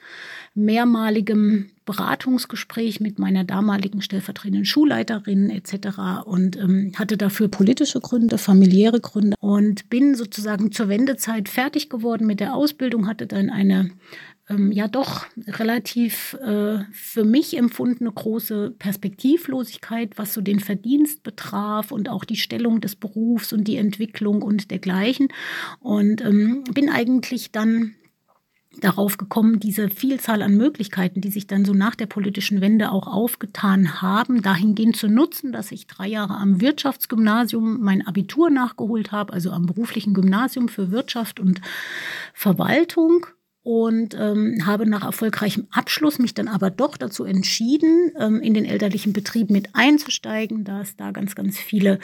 mehrmaligem 0.53 1.69
Beratungsgespräch 1.85 2.99
mit 2.99 3.19
meiner 3.19 3.45
damaligen 3.45 4.01
stellvertretenden 4.01 4.65
Schulleiterin 4.65 5.49
etc. 5.49 6.25
und 6.25 6.57
ähm, 6.57 6.91
hatte 6.97 7.15
dafür 7.15 7.47
politische 7.47 8.01
Gründe, 8.01 8.37
familiäre 8.37 8.99
Gründe 8.99 9.37
und 9.39 9.89
bin 9.89 10.15
sozusagen 10.15 10.73
zur 10.73 10.89
Wendezeit 10.89 11.47
fertig 11.47 11.89
geworden 11.89 12.27
mit 12.27 12.41
der 12.41 12.53
Ausbildung, 12.53 13.07
hatte 13.07 13.27
dann 13.27 13.49
eine 13.49 13.91
ähm, 14.49 14.71
ja 14.71 14.87
doch 14.87 15.25
relativ 15.47 16.33
äh, 16.35 16.79
für 16.91 17.23
mich 17.23 17.57
empfundene 17.57 18.11
große 18.11 18.71
Perspektivlosigkeit, 18.77 20.17
was 20.17 20.33
so 20.33 20.41
den 20.41 20.59
Verdienst 20.59 21.23
betraf 21.23 21.91
und 21.91 22.09
auch 22.09 22.23
die 22.23 22.37
Stellung 22.37 22.81
des 22.81 22.95
Berufs 22.95 23.53
und 23.53 23.65
die 23.65 23.77
Entwicklung 23.77 24.41
und 24.41 24.71
dergleichen. 24.71 25.27
Und 25.79 26.21
ähm, 26.21 26.63
bin 26.73 26.89
eigentlich 26.89 27.51
dann 27.51 27.95
darauf 28.79 29.17
gekommen, 29.17 29.59
diese 29.59 29.89
Vielzahl 29.89 30.41
an 30.41 30.55
Möglichkeiten, 30.55 31.19
die 31.19 31.31
sich 31.31 31.47
dann 31.47 31.65
so 31.65 31.73
nach 31.73 31.95
der 31.95 32.05
politischen 32.05 32.61
Wende 32.61 32.91
auch 32.91 33.07
aufgetan 33.07 34.01
haben, 34.01 34.41
dahingehend 34.41 34.95
zu 34.95 35.07
nutzen, 35.07 35.51
dass 35.51 35.71
ich 35.71 35.87
drei 35.87 36.07
Jahre 36.07 36.35
am 36.35 36.61
Wirtschaftsgymnasium 36.61 37.81
mein 37.81 38.05
Abitur 38.05 38.49
nachgeholt 38.49 39.11
habe, 39.11 39.33
also 39.33 39.51
am 39.51 39.65
beruflichen 39.65 40.13
Gymnasium 40.13 40.69
für 40.69 40.91
Wirtschaft 40.91 41.39
und 41.39 41.59
Verwaltung 42.33 43.25
und 43.67 44.15
ähm, 44.17 44.65
habe 44.65 44.89
nach 44.89 45.03
erfolgreichem 45.03 45.67
Abschluss 45.71 46.19
mich 46.19 46.33
dann 46.33 46.47
aber 46.47 46.69
doch 46.69 46.95
dazu 46.95 47.25
entschieden, 47.25 48.13
ähm, 48.17 48.39
in 48.39 48.53
den 48.53 48.63
elterlichen 48.63 49.11
Betrieb 49.11 49.49
mit 49.49 49.67
einzusteigen, 49.73 50.63
da 50.63 50.79
es 50.79 50.95
da 50.95 51.11
ganz, 51.11 51.35
ganz 51.35 51.57
viele 51.57 51.99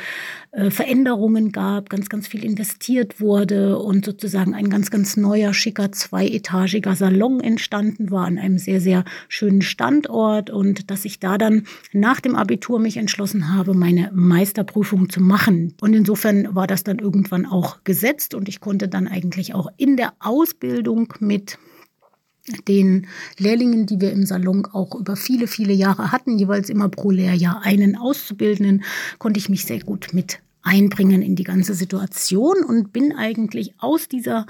äh, 0.51 0.69
Veränderungen 0.69 1.53
gab, 1.53 1.89
ganz, 1.89 2.09
ganz 2.09 2.27
viel 2.27 2.43
investiert 2.43 3.21
wurde 3.21 3.79
und 3.79 4.03
sozusagen 4.03 4.53
ein 4.53 4.69
ganz, 4.69 4.91
ganz 4.91 5.15
neuer, 5.15 5.53
schicker, 5.53 5.93
zweietagiger 5.93 6.97
Salon 6.97 7.39
entstanden 7.39 8.11
war 8.11 8.25
an 8.25 8.37
einem 8.37 8.57
sehr, 8.57 8.81
sehr 8.81 9.05
schönen 9.29 9.61
Standort 9.61 10.49
und 10.49 10.91
dass 10.91 11.05
ich 11.05 11.21
da 11.21 11.37
dann 11.37 11.63
nach 11.93 12.19
dem 12.19 12.35
Abitur 12.35 12.77
mich 12.77 12.97
entschlossen 12.97 13.55
habe, 13.55 13.73
meine 13.73 14.11
Meisterprüfung 14.13 15.07
zu 15.07 15.21
machen. 15.21 15.75
Und 15.79 15.93
insofern 15.93 16.53
war 16.53 16.67
das 16.67 16.83
dann 16.83 16.99
irgendwann 16.99 17.45
auch 17.45 17.85
gesetzt 17.85 18.33
und 18.33 18.49
ich 18.49 18.59
konnte 18.59 18.89
dann 18.89 19.07
eigentlich 19.07 19.55
auch 19.55 19.69
in 19.77 19.95
der 19.95 20.11
Ausbildung 20.19 21.13
mit 21.21 21.52
den 22.67 23.07
Lehrlingen, 23.37 23.85
die 23.85 24.01
wir 24.01 24.11
im 24.11 24.25
Salon 24.25 24.65
auch 24.65 24.95
über 24.95 25.15
viele, 25.15 25.47
viele 25.47 25.73
Jahre 25.73 26.11
hatten, 26.11 26.37
jeweils 26.37 26.69
immer 26.69 26.89
pro 26.89 27.11
Lehrjahr 27.11 27.61
einen 27.63 27.95
Auszubildenden, 27.95 28.83
konnte 29.17 29.39
ich 29.39 29.49
mich 29.49 29.65
sehr 29.65 29.79
gut 29.79 30.09
mit 30.13 30.39
einbringen 30.61 31.21
in 31.21 31.35
die 31.35 31.43
ganze 31.43 31.73
Situation 31.73 32.63
und 32.63 32.93
bin 32.93 33.13
eigentlich 33.13 33.75
aus 33.79 34.07
dieser 34.07 34.45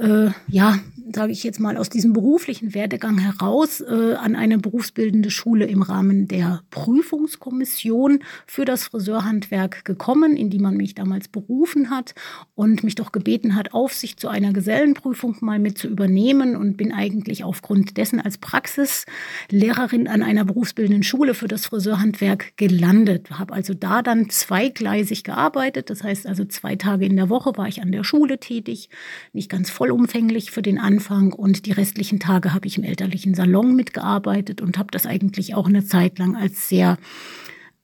äh, 0.00 0.30
ja, 0.48 0.78
sage 1.12 1.32
ich 1.32 1.44
jetzt 1.44 1.60
mal, 1.60 1.76
aus 1.76 1.88
diesem 1.88 2.12
beruflichen 2.12 2.74
Werdegang 2.74 3.18
heraus 3.18 3.80
äh, 3.80 4.14
an 4.14 4.34
eine 4.34 4.58
berufsbildende 4.58 5.30
Schule 5.30 5.66
im 5.66 5.82
Rahmen 5.82 6.26
der 6.26 6.62
Prüfungskommission 6.70 8.20
für 8.46 8.64
das 8.64 8.84
Friseurhandwerk 8.84 9.84
gekommen, 9.84 10.36
in 10.36 10.50
die 10.50 10.58
man 10.58 10.76
mich 10.76 10.94
damals 10.94 11.28
berufen 11.28 11.90
hat 11.90 12.14
und 12.56 12.82
mich 12.82 12.96
doch 12.96 13.12
gebeten 13.12 13.54
hat, 13.54 13.72
Aufsicht 13.72 14.18
zu 14.18 14.28
einer 14.28 14.52
Gesellenprüfung 14.52 15.36
mal 15.40 15.58
mit 15.58 15.78
zu 15.78 15.88
übernehmen 15.88 16.56
und 16.56 16.76
bin 16.76 16.92
eigentlich 16.92 17.44
aufgrund 17.44 17.96
dessen 17.96 18.20
als 18.20 18.38
Praxislehrerin 18.38 20.08
an 20.08 20.22
einer 20.22 20.44
berufsbildenden 20.44 21.04
Schule 21.04 21.34
für 21.34 21.48
das 21.48 21.66
Friseurhandwerk 21.66 22.56
gelandet. 22.56 23.30
Habe 23.30 23.54
also 23.54 23.74
da 23.74 24.02
dann 24.02 24.28
zweigleisig 24.28 25.22
gearbeitet, 25.22 25.88
das 25.88 26.02
heißt 26.02 26.26
also 26.26 26.44
zwei 26.44 26.74
Tage 26.76 27.06
in 27.06 27.16
der 27.16 27.28
Woche 27.28 27.52
war 27.56 27.68
ich 27.68 27.80
an 27.80 27.92
der 27.92 28.02
Schule 28.04 28.38
tätig, 28.38 28.88
nicht 29.32 29.48
ganz 29.48 29.70
voll 29.70 29.84
vollumfänglich 29.84 30.50
für 30.50 30.62
den 30.62 30.78
Anfang 30.94 31.32
und 31.32 31.66
die 31.66 31.72
restlichen 31.72 32.20
Tage 32.20 32.54
habe 32.54 32.68
ich 32.68 32.78
im 32.78 32.84
elterlichen 32.84 33.34
Salon 33.34 33.74
mitgearbeitet 33.74 34.60
und 34.60 34.78
habe 34.78 34.92
das 34.92 35.06
eigentlich 35.06 35.56
auch 35.56 35.66
eine 35.66 35.84
Zeit 35.84 36.20
lang 36.20 36.36
als 36.36 36.68
sehr 36.68 36.98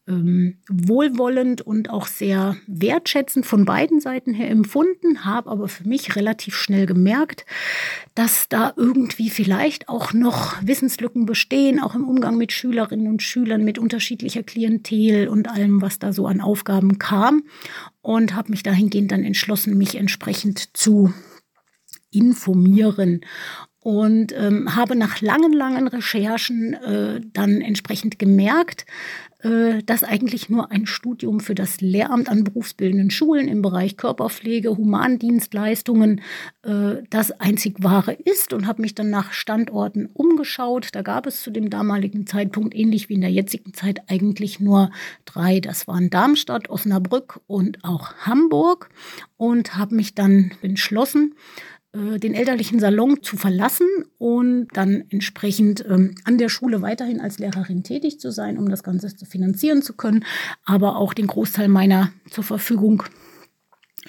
ähm, 0.06 0.58
wohlwollend 0.68 1.60
und 1.60 1.90
auch 1.90 2.06
sehr 2.06 2.56
wertschätzend 2.68 3.46
von 3.46 3.64
beiden 3.64 3.98
Seiten 3.98 4.32
her 4.32 4.48
empfunden, 4.48 5.24
habe 5.24 5.50
aber 5.50 5.66
für 5.66 5.88
mich 5.88 6.14
relativ 6.14 6.54
schnell 6.54 6.86
gemerkt, 6.86 7.44
dass 8.14 8.48
da 8.48 8.72
irgendwie 8.76 9.28
vielleicht 9.28 9.88
auch 9.88 10.12
noch 10.12 10.54
Wissenslücken 10.62 11.26
bestehen, 11.26 11.80
auch 11.80 11.96
im 11.96 12.08
Umgang 12.08 12.36
mit 12.36 12.52
Schülerinnen 12.52 13.08
und 13.08 13.24
Schülern, 13.24 13.64
mit 13.64 13.76
unterschiedlicher 13.76 14.44
Klientel 14.44 15.26
und 15.26 15.48
allem, 15.50 15.82
was 15.82 15.98
da 15.98 16.12
so 16.12 16.28
an 16.28 16.40
Aufgaben 16.40 17.00
kam. 17.00 17.42
Und 18.02 18.36
habe 18.36 18.50
mich 18.52 18.62
dahingehend 18.62 19.10
dann 19.10 19.24
entschlossen, 19.24 19.76
mich 19.76 19.96
entsprechend 19.96 20.76
zu 20.76 21.12
informieren 22.10 23.22
und 23.82 24.32
ähm, 24.36 24.76
habe 24.76 24.94
nach 24.94 25.20
langen, 25.20 25.52
langen 25.52 25.88
Recherchen 25.88 26.74
äh, 26.74 27.20
dann 27.32 27.62
entsprechend 27.62 28.18
gemerkt, 28.18 28.84
äh, 29.42 29.82
dass 29.84 30.04
eigentlich 30.04 30.50
nur 30.50 30.70
ein 30.70 30.84
Studium 30.84 31.40
für 31.40 31.54
das 31.54 31.80
Lehramt 31.80 32.28
an 32.28 32.44
berufsbildenden 32.44 33.10
Schulen 33.10 33.48
im 33.48 33.62
Bereich 33.62 33.96
Körperpflege, 33.96 34.76
Humandienstleistungen 34.76 36.20
äh, 36.62 36.96
das 37.08 37.32
einzig 37.40 37.76
wahre 37.82 38.12
ist 38.12 38.52
und 38.52 38.66
habe 38.66 38.82
mich 38.82 38.94
dann 38.94 39.08
nach 39.08 39.32
Standorten 39.32 40.10
umgeschaut. 40.12 40.88
Da 40.92 41.00
gab 41.00 41.26
es 41.26 41.42
zu 41.42 41.50
dem 41.50 41.70
damaligen 41.70 42.26
Zeitpunkt, 42.26 42.74
ähnlich 42.74 43.08
wie 43.08 43.14
in 43.14 43.22
der 43.22 43.32
jetzigen 43.32 43.72
Zeit, 43.72 44.02
eigentlich 44.08 44.60
nur 44.60 44.90
drei. 45.24 45.60
Das 45.60 45.88
waren 45.88 46.10
Darmstadt, 46.10 46.68
Osnabrück 46.68 47.40
und 47.46 47.82
auch 47.82 48.12
Hamburg 48.18 48.90
und 49.38 49.78
habe 49.78 49.94
mich 49.94 50.14
dann 50.14 50.50
entschlossen, 50.60 51.34
den 51.92 52.34
elterlichen 52.34 52.78
Salon 52.78 53.22
zu 53.22 53.36
verlassen 53.36 53.86
und 54.18 54.68
dann 54.74 55.04
entsprechend 55.10 55.84
ähm, 55.88 56.14
an 56.24 56.38
der 56.38 56.48
Schule 56.48 56.82
weiterhin 56.82 57.20
als 57.20 57.38
Lehrerin 57.38 57.82
tätig 57.82 58.20
zu 58.20 58.30
sein, 58.30 58.58
um 58.58 58.68
das 58.68 58.84
Ganze 58.84 59.14
zu 59.16 59.26
finanzieren 59.26 59.82
zu 59.82 59.94
können, 59.94 60.24
aber 60.64 60.96
auch 60.96 61.14
den 61.14 61.26
Großteil 61.26 61.66
meiner 61.66 62.12
zur 62.30 62.44
Verfügung 62.44 63.02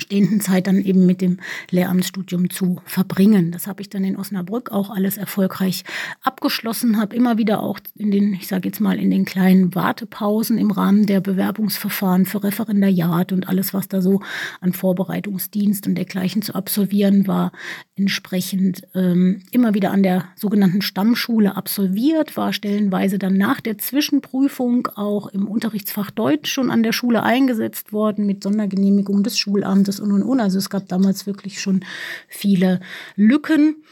stehenden 0.01 0.41
Zeit 0.41 0.67
dann 0.67 0.81
eben 0.81 1.05
mit 1.05 1.21
dem 1.21 1.37
Lehramtsstudium 1.69 2.49
zu 2.49 2.81
verbringen. 2.85 3.51
Das 3.51 3.67
habe 3.67 3.81
ich 3.81 3.89
dann 3.89 4.03
in 4.03 4.17
Osnabrück 4.17 4.71
auch 4.71 4.89
alles 4.89 5.17
erfolgreich 5.17 5.83
abgeschlossen, 6.21 6.99
habe 6.99 7.15
immer 7.15 7.37
wieder 7.37 7.61
auch 7.61 7.79
in 7.95 8.11
den, 8.11 8.33
ich 8.33 8.47
sage 8.47 8.67
jetzt 8.67 8.79
mal, 8.81 8.99
in 8.99 9.11
den 9.11 9.25
kleinen 9.25 9.73
Wartepausen 9.75 10.57
im 10.57 10.71
Rahmen 10.71 11.05
der 11.05 11.21
Bewerbungsverfahren 11.21 12.25
für 12.25 12.43
Referendariat 12.43 13.31
und 13.31 13.47
alles, 13.47 13.73
was 13.73 13.87
da 13.87 14.01
so 14.01 14.21
an 14.59 14.73
Vorbereitungsdienst 14.73 15.87
und 15.87 15.95
dergleichen 15.95 16.41
zu 16.41 16.55
absolvieren 16.55 17.27
war, 17.27 17.51
entsprechend 17.95 18.81
ähm, 18.95 19.43
immer 19.51 19.73
wieder 19.73 19.91
an 19.91 20.03
der 20.03 20.25
sogenannten 20.35 20.81
Stammschule 20.81 21.55
absolviert, 21.55 22.35
war 22.35 22.53
stellenweise 22.53 23.19
dann 23.19 23.37
nach 23.37 23.61
der 23.61 23.77
Zwischenprüfung 23.77 24.87
auch 24.95 25.27
im 25.27 25.47
Unterrichtsfach 25.47 26.11
Deutsch 26.11 26.51
schon 26.51 26.71
an 26.71 26.83
der 26.83 26.93
Schule 26.93 27.23
eingesetzt 27.23 27.93
worden 27.93 28.25
mit 28.25 28.43
Sondergenehmigung 28.43 29.23
des 29.23 29.37
Schulamtes 29.37 29.90
und 29.99 30.11
und 30.11 30.23
und. 30.23 30.39
Also 30.39 30.57
es 30.57 30.69
gab 30.69 30.87
damals 30.87 31.25
wirklich 31.25 31.61
schon 31.61 31.83
viele 32.27 32.79
Lücken 33.15 33.83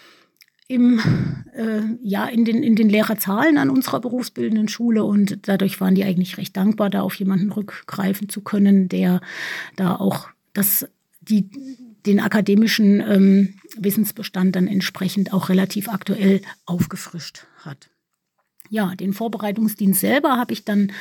im, 0.70 1.02
äh, 1.56 1.82
ja, 2.04 2.28
in, 2.28 2.46
den, 2.46 2.62
in 2.62 2.76
den 2.76 2.90
Lehrerzahlen 2.90 3.58
an 3.58 3.72
unserer 3.72 4.00
berufsbildenden 4.00 4.68
Schule 4.68 5.04
und 5.04 5.48
dadurch 5.48 5.82
waren 5.82 5.96
die 5.96 6.04
eigentlich 6.04 6.38
recht 6.38 6.56
dankbar, 6.56 6.92
da 6.92 7.02
auf 7.02 7.16
jemanden 7.16 7.52
rückgreifen 7.52 8.30
zu 8.30 8.42
können, 8.42 8.88
der 8.88 9.20
da 9.76 9.96
auch 9.96 10.30
das, 10.54 10.88
die, 11.22 11.50
den 12.06 12.20
akademischen 12.20 13.02
ähm, 13.02 13.56
Wissensbestand 13.78 14.56
dann 14.56 14.68
entsprechend 14.68 15.34
auch 15.34 15.50
relativ 15.50 15.90
aktuell 15.90 16.42
aufgefrischt 16.68 17.48
hat. 17.66 17.90
ja, 18.70 18.94
den 18.96 19.14
Vorbereitungsdienst 19.14 20.00
selber 20.00 20.38
habe 20.38 20.54
ich 20.54 20.66
dann 20.66 20.92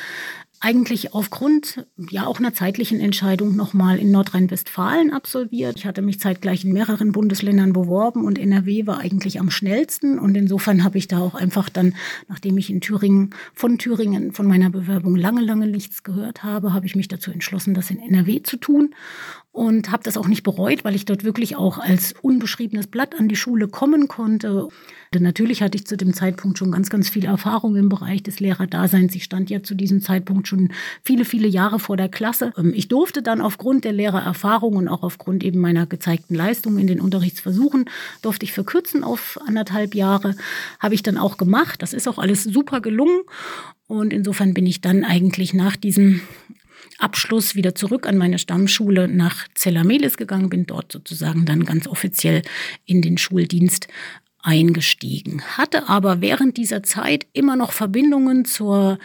eigentlich 0.61 1.13
aufgrund 1.13 1.85
ja 1.97 2.25
auch 2.25 2.39
einer 2.39 2.53
zeitlichen 2.53 2.99
Entscheidung 2.99 3.55
nochmal 3.55 3.97
in 3.97 4.11
Nordrhein-Westfalen 4.11 5.11
absolviert. 5.11 5.77
Ich 5.77 5.85
hatte 5.85 6.01
mich 6.01 6.19
zeitgleich 6.19 6.65
in 6.65 6.73
mehreren 6.73 7.13
Bundesländern 7.13 7.71
beworben 7.71 8.25
und 8.25 8.37
NRW 8.37 8.85
war 8.85 8.99
eigentlich 8.99 9.39
am 9.39 9.51
schnellsten 9.51 10.19
und 10.19 10.35
insofern 10.35 10.83
habe 10.83 10.97
ich 10.97 11.07
da 11.07 11.19
auch 11.19 11.35
einfach 11.35 11.69
dann, 11.69 11.95
nachdem 12.27 12.57
ich 12.57 12.69
in 12.69 12.81
Thüringen 12.81 13.33
von 13.53 13.77
Thüringen 13.77 14.33
von 14.33 14.47
meiner 14.47 14.69
Bewerbung 14.69 15.15
lange, 15.15 15.41
lange 15.41 15.67
nichts 15.67 16.03
gehört 16.03 16.43
habe, 16.43 16.73
habe 16.73 16.85
ich 16.85 16.95
mich 16.95 17.07
dazu 17.07 17.31
entschlossen, 17.31 17.73
das 17.73 17.89
in 17.89 17.99
NRW 17.99 18.43
zu 18.43 18.57
tun 18.57 18.93
und 19.59 19.91
habe 19.91 20.03
das 20.03 20.15
auch 20.15 20.29
nicht 20.29 20.43
bereut, 20.43 20.85
weil 20.85 20.95
ich 20.95 21.03
dort 21.03 21.25
wirklich 21.25 21.57
auch 21.57 21.79
als 21.79 22.15
unbeschriebenes 22.21 22.87
Blatt 22.87 23.19
an 23.19 23.27
die 23.27 23.35
Schule 23.35 23.67
kommen 23.67 24.07
konnte. 24.07 24.69
Denn 25.13 25.21
natürlich 25.21 25.61
hatte 25.61 25.75
ich 25.75 25.85
zu 25.85 25.97
dem 25.97 26.13
Zeitpunkt 26.13 26.57
schon 26.57 26.71
ganz, 26.71 26.89
ganz 26.89 27.09
viel 27.09 27.25
Erfahrung 27.25 27.75
im 27.75 27.89
Bereich 27.89 28.23
des 28.23 28.39
Lehrerdaseins. 28.39 29.15
Ich 29.15 29.25
stand 29.25 29.49
ja 29.49 29.61
zu 29.61 29.75
diesem 29.75 30.01
Zeitpunkt 30.01 30.47
schon 30.47 30.69
viele, 31.03 31.25
viele 31.25 31.49
Jahre 31.49 31.77
vor 31.77 31.97
der 31.97 32.07
Klasse. 32.07 32.53
Ähm, 32.57 32.71
ich 32.73 32.87
durfte 32.87 33.21
dann 33.21 33.41
aufgrund 33.41 33.83
der 33.83 33.91
Lehrererfahrung 33.91 34.77
und 34.77 34.87
auch 34.87 35.03
aufgrund 35.03 35.43
eben 35.43 35.59
meiner 35.59 35.85
gezeigten 35.85 36.35
Leistung 36.35 36.77
in 36.77 36.87
den 36.87 37.01
Unterrichtsversuchen, 37.01 37.89
durfte 38.21 38.45
ich 38.45 38.53
verkürzen 38.53 39.03
auf 39.03 39.37
anderthalb 39.45 39.93
Jahre. 39.93 40.37
Habe 40.79 40.95
ich 40.95 41.03
dann 41.03 41.17
auch 41.17 41.35
gemacht. 41.35 41.81
Das 41.81 41.91
ist 41.91 42.07
auch 42.07 42.17
alles 42.17 42.45
super 42.45 42.79
gelungen. 42.79 43.23
Und 43.87 44.13
insofern 44.13 44.53
bin 44.53 44.65
ich 44.65 44.79
dann 44.79 45.03
eigentlich 45.03 45.53
nach 45.53 45.75
diesem 45.75 46.21
Abschluss 46.99 47.55
wieder 47.55 47.75
zurück 47.75 48.07
an 48.07 48.17
meine 48.17 48.39
Stammschule 48.39 49.07
nach 49.07 49.47
Zellamelis 49.55 50.17
gegangen, 50.17 50.49
bin 50.49 50.65
dort 50.65 50.91
sozusagen 50.91 51.45
dann 51.45 51.65
ganz 51.65 51.87
offiziell 51.87 52.41
in 52.85 53.01
den 53.01 53.17
Schuldienst 53.17 53.87
eingestiegen, 54.41 55.41
hatte 55.57 55.89
aber 55.89 56.21
während 56.21 56.57
dieser 56.57 56.83
Zeit 56.83 57.27
immer 57.33 57.55
noch 57.55 57.71
Verbindungen 57.71 58.45
zur 58.45 58.99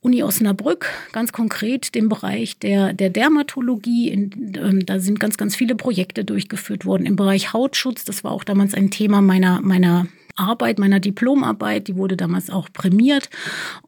Uni 0.00 0.22
Osnabrück, 0.22 0.86
ganz 1.12 1.32
konkret 1.32 1.94
dem 1.94 2.08
Bereich 2.08 2.58
der, 2.58 2.92
der 2.92 3.10
Dermatologie. 3.10 4.08
In, 4.08 4.54
ähm, 4.56 4.86
da 4.86 5.00
sind 5.00 5.18
ganz, 5.18 5.36
ganz 5.36 5.56
viele 5.56 5.74
Projekte 5.74 6.24
durchgeführt 6.24 6.86
worden 6.86 7.04
im 7.04 7.16
Bereich 7.16 7.52
Hautschutz. 7.52 8.04
Das 8.04 8.22
war 8.22 8.30
auch 8.30 8.44
damals 8.44 8.74
ein 8.74 8.90
Thema 8.90 9.20
meiner, 9.20 9.60
meiner 9.60 10.06
Arbeit, 10.38 10.78
meiner 10.78 11.00
Diplomarbeit, 11.00 11.88
die 11.88 11.96
wurde 11.96 12.16
damals 12.16 12.50
auch 12.50 12.68
prämiert. 12.72 13.30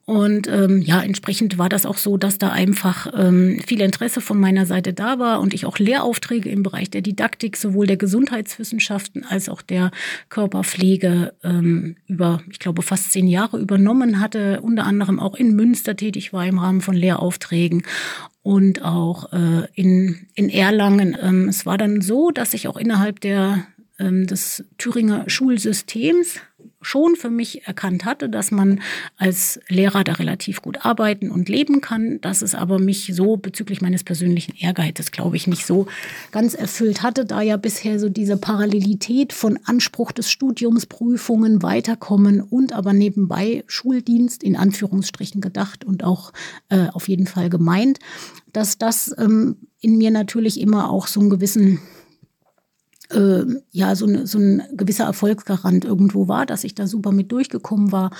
Und 0.04 0.48
ähm, 0.48 0.82
ja, 0.82 1.00
entsprechend 1.00 1.56
war 1.56 1.68
das 1.68 1.86
auch 1.86 1.96
so, 1.96 2.16
dass 2.16 2.38
da 2.38 2.50
einfach 2.50 3.06
ähm, 3.16 3.60
viel 3.64 3.80
Interesse 3.80 4.20
von 4.20 4.40
meiner 4.40 4.66
Seite 4.66 4.92
da 4.92 5.18
war 5.18 5.40
und 5.40 5.54
ich 5.54 5.66
auch 5.66 5.78
Lehraufträge 5.78 6.48
im 6.48 6.62
Bereich 6.64 6.90
der 6.90 7.02
Didaktik, 7.02 7.56
sowohl 7.56 7.86
der 7.86 7.96
Gesundheitswissenschaften 7.96 9.24
als 9.24 9.48
auch 9.48 9.62
der 9.62 9.92
Körperpflege 10.28 11.34
ähm, 11.44 11.96
über, 12.08 12.42
ich 12.50 12.58
glaube, 12.58 12.82
fast 12.82 13.12
zehn 13.12 13.28
Jahre 13.28 13.58
übernommen 13.58 14.20
hatte, 14.20 14.60
unter 14.62 14.84
anderem 14.84 15.20
auch 15.20 15.36
in 15.36 15.54
Münster 15.54 15.94
tätig 15.94 16.32
war 16.32 16.44
im 16.44 16.58
Rahmen 16.58 16.80
von 16.80 16.96
Lehraufträgen 16.96 17.84
und 18.42 18.84
auch 18.84 19.32
äh, 19.32 19.68
in, 19.74 20.26
in 20.34 20.48
Erlangen. 20.48 21.16
Ähm, 21.20 21.48
es 21.48 21.66
war 21.66 21.78
dann 21.78 22.00
so, 22.00 22.30
dass 22.30 22.54
ich 22.54 22.68
auch 22.68 22.76
innerhalb 22.76 23.20
der 23.20 23.64
des 24.00 24.64
Thüringer 24.78 25.28
Schulsystems 25.28 26.40
schon 26.82 27.16
für 27.16 27.30
mich 27.30 27.66
erkannt 27.66 28.04
hatte, 28.04 28.28
dass 28.28 28.50
man 28.50 28.80
als 29.16 29.60
Lehrer 29.68 30.02
da 30.02 30.14
relativ 30.14 30.62
gut 30.62 30.84
arbeiten 30.84 31.30
und 31.30 31.48
leben 31.48 31.80
kann, 31.80 32.20
dass 32.22 32.40
es 32.40 32.54
aber 32.54 32.78
mich 32.78 33.12
so 33.14 33.36
bezüglich 33.36 33.82
meines 33.82 34.02
persönlichen 34.02 34.54
Ehrgeizes, 34.56 35.10
glaube 35.10 35.36
ich, 35.36 35.46
nicht 35.46 35.66
so 35.66 35.86
ganz 36.32 36.54
erfüllt 36.54 37.02
hatte, 37.02 37.26
da 37.26 37.42
ja 37.42 37.58
bisher 37.58 37.98
so 37.98 38.08
diese 38.08 38.38
Parallelität 38.38 39.32
von 39.32 39.58
Anspruch 39.64 40.12
des 40.12 40.30
Studiums, 40.30 40.86
Prüfungen, 40.86 41.62
Weiterkommen 41.62 42.40
und 42.40 42.72
aber 42.72 42.92
nebenbei 42.94 43.62
Schuldienst 43.66 44.42
in 44.42 44.56
Anführungsstrichen 44.56 45.40
gedacht 45.40 45.84
und 45.84 46.02
auch 46.02 46.32
äh, 46.70 46.88
auf 46.88 47.08
jeden 47.08 47.26
Fall 47.26 47.50
gemeint, 47.50 47.98
dass 48.52 48.78
das 48.78 49.14
ähm, 49.18 49.56
in 49.80 49.98
mir 49.98 50.10
natürlich 50.10 50.60
immer 50.60 50.90
auch 50.90 51.06
so 51.06 51.20
einen 51.20 51.30
gewissen 51.30 51.80
äh, 53.10 53.44
ja 53.70 53.94
so, 53.94 54.06
ne, 54.06 54.26
so 54.26 54.38
ein 54.38 54.62
gewisser 54.72 55.04
Erfolgsgarant 55.04 55.84
irgendwo 55.84 56.28
war, 56.28 56.46
dass 56.46 56.64
ich 56.64 56.74
da 56.74 56.86
super 56.86 57.12
mit 57.12 57.32
durchgekommen 57.32 57.92
war 57.92 58.10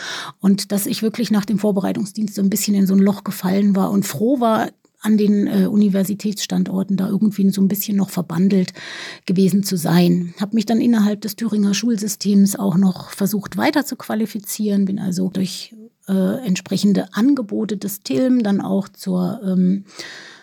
und 0.41 0.73
dass 0.73 0.87
ich 0.87 1.03
wirklich 1.03 1.31
nach 1.31 1.45
dem 1.45 1.59
Vorbereitungsdienst 1.59 2.35
so 2.35 2.43
ein 2.43 2.51
bisschen 2.51 2.75
in 2.75 2.87
so 2.87 2.95
ein 2.95 3.01
Loch 3.01 3.25
gefallen 3.25 3.77
war 3.77 3.91
und 3.91 4.07
froh 4.07 4.41
war, 4.41 4.69
an 5.03 5.17
den 5.17 5.47
äh, 5.47 5.67
Universitätsstandorten 5.67 6.97
da 6.97 7.09
irgendwie 7.09 7.49
so 7.51 7.63
ein 7.63 7.69
bisschen 7.69 7.97
noch 7.97 8.11
verbandelt 8.11 8.75
gewesen 9.25 9.63
zu 9.63 9.77
sein. 9.77 10.35
Habe 10.39 10.55
mich 10.55 10.67
dann 10.67 10.81
innerhalb 10.81 11.23
des 11.23 11.37
Thüringer 11.37 11.73
Schulsystems 11.73 12.57
auch 12.57 12.77
noch 12.77 13.11
versucht 13.11 13.57
weiter 13.57 13.87
zu 13.87 13.97
qualifizieren, 13.97 14.85
bin 14.85 14.99
also 14.99 15.31
durch 15.31 15.75
äh, 16.07 16.45
entsprechende 16.45 17.15
Angebote 17.15 17.79
des 17.79 18.03
TILM 18.03 18.43
dann 18.43 18.61
auch 18.61 18.89
zur 18.89 19.41
ähm, 19.43 19.85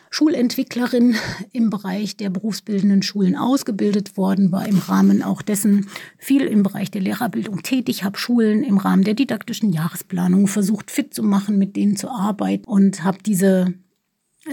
Schulentwicklerin 0.10 1.16
im 1.52 1.70
Bereich 1.70 2.18
der 2.18 2.30
berufsbildenden 2.30 3.02
Schulen 3.02 3.36
ausgebildet 3.36 4.18
worden, 4.18 4.52
war 4.52 4.68
im 4.68 4.80
Rahmen 4.80 5.24
auch 5.24 5.42
dessen 5.42 5.88
viel 6.18 6.44
im 6.44 6.64
Bereich 6.64 6.92
der 6.92 7.02
Lehrerbildung 7.02 7.64
tätig, 7.64 8.04
habe 8.04 8.18
Schulen 8.18 8.64
im 8.64 8.78
Rahmen 8.78 9.04
der 9.04 9.14
didaktischen 9.14 9.72
Jahresplanung 9.72 10.48
versucht 10.48 10.92
fit 10.92 11.14
zu 11.14 11.24
machen, 11.24 11.58
mit 11.58 11.76
denen 11.76 11.98
zu 11.98 12.10
arbeiten 12.10 12.66
und 12.66 13.04
habe 13.04 13.18
diese 13.26 13.74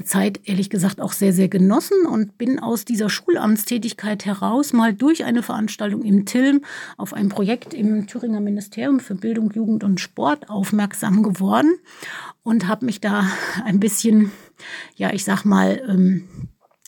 Zeit 0.03 0.41
ehrlich 0.45 0.71
gesagt 0.71 1.01
auch 1.01 1.13
sehr, 1.13 1.33
sehr 1.33 1.49
genossen 1.49 2.07
und 2.07 2.37
bin 2.37 2.59
aus 2.59 2.85
dieser 2.85 3.09
Schulamtstätigkeit 3.09 4.25
heraus 4.25 4.73
mal 4.73 4.93
durch 4.93 5.25
eine 5.25 5.43
Veranstaltung 5.43 6.03
im 6.03 6.27
Tilm 6.27 6.63
auf 6.97 7.13
ein 7.13 7.29
Projekt 7.29 7.75
im 7.75 8.07
Thüringer 8.07 8.41
Ministerium 8.41 8.99
für 8.99 9.15
Bildung, 9.15 9.53
Jugend 9.53 9.85
und 9.85 10.01
Sport 10.01 10.51
aufmerksam 10.51 11.23
geworden 11.23 11.75
und 12.43 12.67
habe 12.67 12.87
mich 12.87 13.01
da 13.01 13.29
ein 13.65 13.79
bisschen, 13.79 14.33
ja, 14.97 15.13
ich 15.13 15.25
sag 15.25 15.45
mal, 15.45 15.83
ähm, 15.89 16.29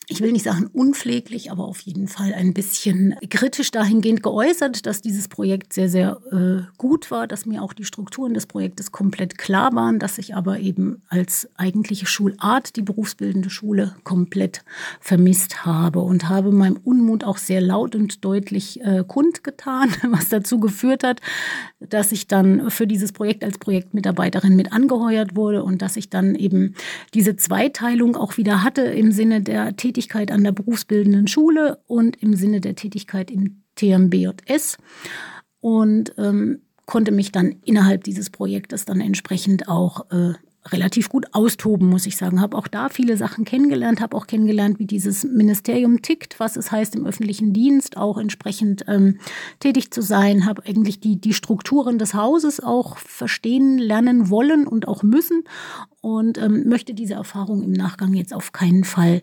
ich 0.09 0.21
will 0.21 0.31
nicht 0.31 0.45
sagen 0.45 0.71
unpfleglich, 0.73 1.51
aber 1.51 1.65
auf 1.65 1.81
jeden 1.81 2.07
Fall 2.07 2.33
ein 2.33 2.55
bisschen 2.55 3.17
kritisch 3.29 3.73
dahingehend 3.73 4.23
geäußert, 4.23 4.87
dass 4.87 5.03
dieses 5.03 5.27
Projekt 5.27 5.73
sehr, 5.73 5.89
sehr 5.89 6.21
äh, 6.31 6.63
gut 6.79 7.11
war, 7.11 7.27
dass 7.27 7.45
mir 7.45 7.61
auch 7.61 7.73
die 7.73 7.85
Strukturen 7.85 8.33
des 8.33 8.47
Projektes 8.47 8.93
komplett 8.93 9.37
klar 9.37 9.75
waren, 9.75 9.99
dass 9.99 10.19
ich 10.19 10.37
aber 10.37 10.61
eben 10.61 11.03
als 11.09 11.49
eigentliche 11.57 12.07
Schulart 12.07 12.77
die 12.77 12.83
berufsbildende 12.83 13.51
Schule 13.51 13.97
komplett 14.05 14.63
vermisst 15.01 15.67
habe 15.67 15.99
und 15.99 16.29
habe 16.29 16.53
meinem 16.53 16.77
Unmut 16.77 17.25
auch 17.25 17.39
sehr 17.39 17.61
laut 17.61 17.97
und 17.97 18.25
deutlich 18.25 18.81
äh, 18.85 19.03
kundgetan, 19.05 19.91
was 20.09 20.29
dazu 20.29 20.61
geführt 20.61 21.03
hat, 21.03 21.21
dass 21.81 22.13
ich 22.13 22.29
dann 22.29 22.71
für 22.71 22.87
dieses 22.87 23.11
Projekt 23.11 23.43
als 23.43 23.59
Projektmitarbeiterin 23.59 24.55
mit 24.55 24.73
angeheuert 24.73 25.35
wurde 25.35 25.65
und 25.65 25.83
dass 25.83 25.97
ich 25.97 26.11
dann 26.11 26.37
eben 26.37 26.77
diese 27.13 27.35
Zweiteilung 27.35 28.15
auch 28.15 28.37
wieder 28.37 28.63
hatte 28.63 28.83
im 28.83 29.11
Sinne 29.11 29.41
der 29.41 29.75
Tätigkeit 29.75 29.96
Tätigkeit 29.97 30.31
an 30.31 30.45
der 30.45 30.53
berufsbildenden 30.53 31.27
Schule 31.27 31.79
und 31.87 32.23
im 32.23 32.35
Sinne 32.37 32.61
der 32.61 32.75
Tätigkeit 32.75 33.31
im 33.31 33.63
TMBJS 33.77 34.77
und 35.61 36.13
ähm, 36.19 36.61
konnte 36.85 37.13
mich 37.13 37.33
dann 37.33 37.57
innerhalb 37.65 38.05
dieses 38.05 38.29
Projektes 38.29 38.85
dann 38.85 39.01
entsprechend 39.01 39.69
auch 39.69 40.11
äh, 40.11 40.35
relativ 40.73 41.09
gut 41.09 41.27
austoben, 41.33 41.89
muss 41.89 42.07
ich 42.07 42.17
sagen. 42.17 42.41
Habe 42.41 42.57
auch 42.57 42.69
da 42.69 42.89
viele 42.89 43.17
Sachen 43.17 43.45
kennengelernt, 43.45 44.01
habe 44.01 44.17
auch 44.17 44.27
kennengelernt, 44.27 44.79
wie 44.79 44.87
dieses 44.87 45.25
Ministerium 45.25 46.03
tickt, 46.03 46.39
was 46.41 46.57
es 46.57 46.71
heißt, 46.71 46.95
im 46.95 47.07
öffentlichen 47.07 47.53
Dienst 47.53 47.97
auch 47.97 48.19
entsprechend 48.19 48.85
ähm, 48.89 49.19
tätig 49.61 49.91
zu 49.91 50.03
sein, 50.03 50.47
habe 50.47 50.65
eigentlich 50.67 51.01
die, 51.01 51.21
die 51.21 51.35
Strukturen 51.35 51.99
des 51.99 52.15
Hauses 52.15 52.61
auch 52.61 52.99
verstehen, 52.99 53.79
lernen 53.79 54.31
wollen 54.31 54.67
und 54.67 54.89
auch 54.89 55.03
müssen 55.03 55.45
und 56.01 56.39
ähm, 56.39 56.69
möchte 56.69 56.95
diese 56.95 57.15
Erfahrung 57.15 57.63
im 57.63 57.73
Nachgang 57.73 58.15
jetzt 58.15 58.35
auf 58.35 58.53
keinen 58.53 58.85
Fall 58.85 59.23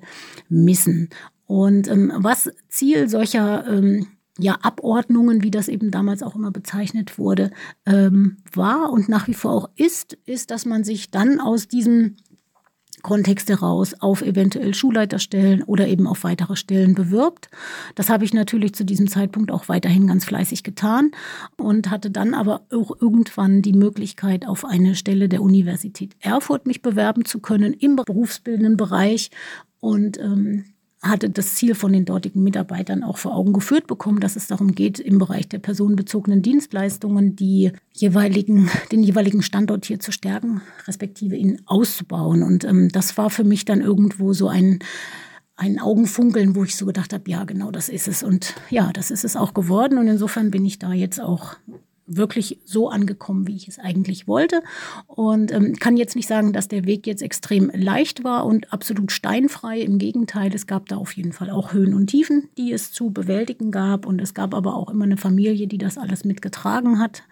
missen. 0.49 1.09
Und 1.45 1.87
ähm, 1.87 2.11
was 2.15 2.51
Ziel 2.69 3.09
solcher 3.09 3.67
ähm, 3.67 4.07
ja, 4.39 4.57
Abordnungen, 4.61 5.43
wie 5.43 5.51
das 5.51 5.67
eben 5.67 5.91
damals 5.91 6.23
auch 6.23 6.36
immer 6.36 6.51
bezeichnet 6.51 7.17
wurde, 7.17 7.51
ähm, 7.86 8.38
war 8.51 8.91
und 8.91 9.07
nach 9.07 9.27
wie 9.27 9.34
vor 9.34 9.51
auch 9.51 9.69
ist, 9.75 10.13
ist, 10.25 10.51
dass 10.51 10.65
man 10.65 10.84
sich 10.84 11.11
dann 11.11 11.39
aus 11.39 11.67
diesem 11.67 12.15
Kontext 13.03 13.49
heraus 13.49 13.93
auf 13.99 14.21
eventuell 14.21 14.73
Schulleiterstellen 14.73 15.61
oder 15.61 15.88
eben 15.88 16.07
auf 16.07 16.23
weitere 16.23 16.55
Stellen 16.55 16.95
bewirbt. 16.95 17.49
Das 17.95 18.09
habe 18.09 18.23
ich 18.23 18.34
natürlich 18.34 18.73
zu 18.73 18.86
diesem 18.86 19.07
Zeitpunkt 19.07 19.51
auch 19.51 19.67
weiterhin 19.67 20.07
ganz 20.07 20.25
fleißig 20.25 20.63
getan 20.63 21.11
und 21.57 21.91
hatte 21.91 22.09
dann 22.09 22.34
aber 22.34 22.65
auch 22.71 22.99
irgendwann 22.99 23.61
die 23.61 23.73
Möglichkeit, 23.73 24.47
auf 24.47 24.63
eine 24.65 24.95
Stelle 24.95 25.27
der 25.27 25.41
Universität 25.41 26.15
Erfurt 26.21 26.65
mich 26.65 26.81
bewerben 26.81 27.25
zu 27.25 27.39
können 27.39 27.73
im 27.73 27.97
berufsbildenden 27.97 28.77
Bereich. 28.77 29.29
Und 29.81 30.17
ähm, 30.17 30.63
hatte 31.03 31.29
das 31.29 31.55
Ziel 31.55 31.75
von 31.75 31.91
den 31.91 32.05
dortigen 32.05 32.41
Mitarbeitern 32.43 33.03
auch 33.03 33.17
vor 33.17 33.35
Augen 33.35 33.51
geführt 33.51 33.87
bekommen, 33.87 34.21
dass 34.21 34.37
es 34.37 34.47
darum 34.47 34.73
geht, 34.73 34.99
im 34.99 35.19
Bereich 35.19 35.49
der 35.49 35.59
personenbezogenen 35.59 36.41
Dienstleistungen 36.41 37.35
die 37.35 37.71
jeweiligen, 37.91 38.69
den 38.91 39.03
jeweiligen 39.03 39.41
Standort 39.41 39.85
hier 39.85 39.99
zu 39.99 40.11
stärken, 40.11 40.61
respektive 40.87 41.35
ihn 41.35 41.61
auszubauen. 41.65 42.41
Und 42.41 42.63
ähm, 42.63 42.89
das 42.89 43.17
war 43.17 43.29
für 43.29 43.43
mich 43.43 43.65
dann 43.65 43.81
irgendwo 43.81 44.31
so 44.31 44.47
ein, 44.47 44.79
ein 45.57 45.77
Augenfunkeln, 45.79 46.55
wo 46.55 46.63
ich 46.63 46.77
so 46.77 46.85
gedacht 46.85 47.13
habe, 47.13 47.29
ja, 47.29 47.43
genau 47.43 47.69
das 47.69 47.89
ist 47.89 48.07
es. 48.07 48.23
Und 48.23 48.55
ja, 48.69 48.91
das 48.93 49.11
ist 49.11 49.25
es 49.25 49.35
auch 49.35 49.53
geworden. 49.53 49.97
Und 49.97 50.07
insofern 50.07 50.51
bin 50.51 50.65
ich 50.65 50.79
da 50.79 50.93
jetzt 50.93 51.19
auch 51.19 51.57
wirklich 52.05 52.59
so 52.65 52.89
angekommen, 52.89 53.47
wie 53.47 53.55
ich 53.55 53.67
es 53.67 53.79
eigentlich 53.79 54.27
wollte. 54.27 54.61
Und 55.07 55.51
ähm, 55.51 55.75
kann 55.75 55.97
jetzt 55.97 56.15
nicht 56.15 56.27
sagen, 56.27 56.53
dass 56.53 56.67
der 56.67 56.85
Weg 56.85 57.07
jetzt 57.07 57.21
extrem 57.21 57.71
leicht 57.73 58.23
war 58.23 58.45
und 58.45 58.71
absolut 58.73 59.11
steinfrei. 59.11 59.79
Im 59.79 59.97
Gegenteil, 59.97 60.53
es 60.53 60.67
gab 60.67 60.87
da 60.87 60.97
auf 60.97 61.13
jeden 61.13 61.33
Fall 61.33 61.49
auch 61.49 61.73
Höhen 61.73 61.93
und 61.93 62.07
Tiefen, 62.07 62.49
die 62.57 62.71
es 62.73 62.91
zu 62.91 63.11
bewältigen 63.11 63.71
gab. 63.71 64.05
Und 64.05 64.19
es 64.19 64.33
gab 64.33 64.53
aber 64.53 64.75
auch 64.75 64.89
immer 64.89 65.05
eine 65.05 65.17
Familie, 65.17 65.67
die 65.67 65.77
das 65.77 65.97
alles 65.97 66.25
mitgetragen 66.25 66.99
hat. 66.99 67.23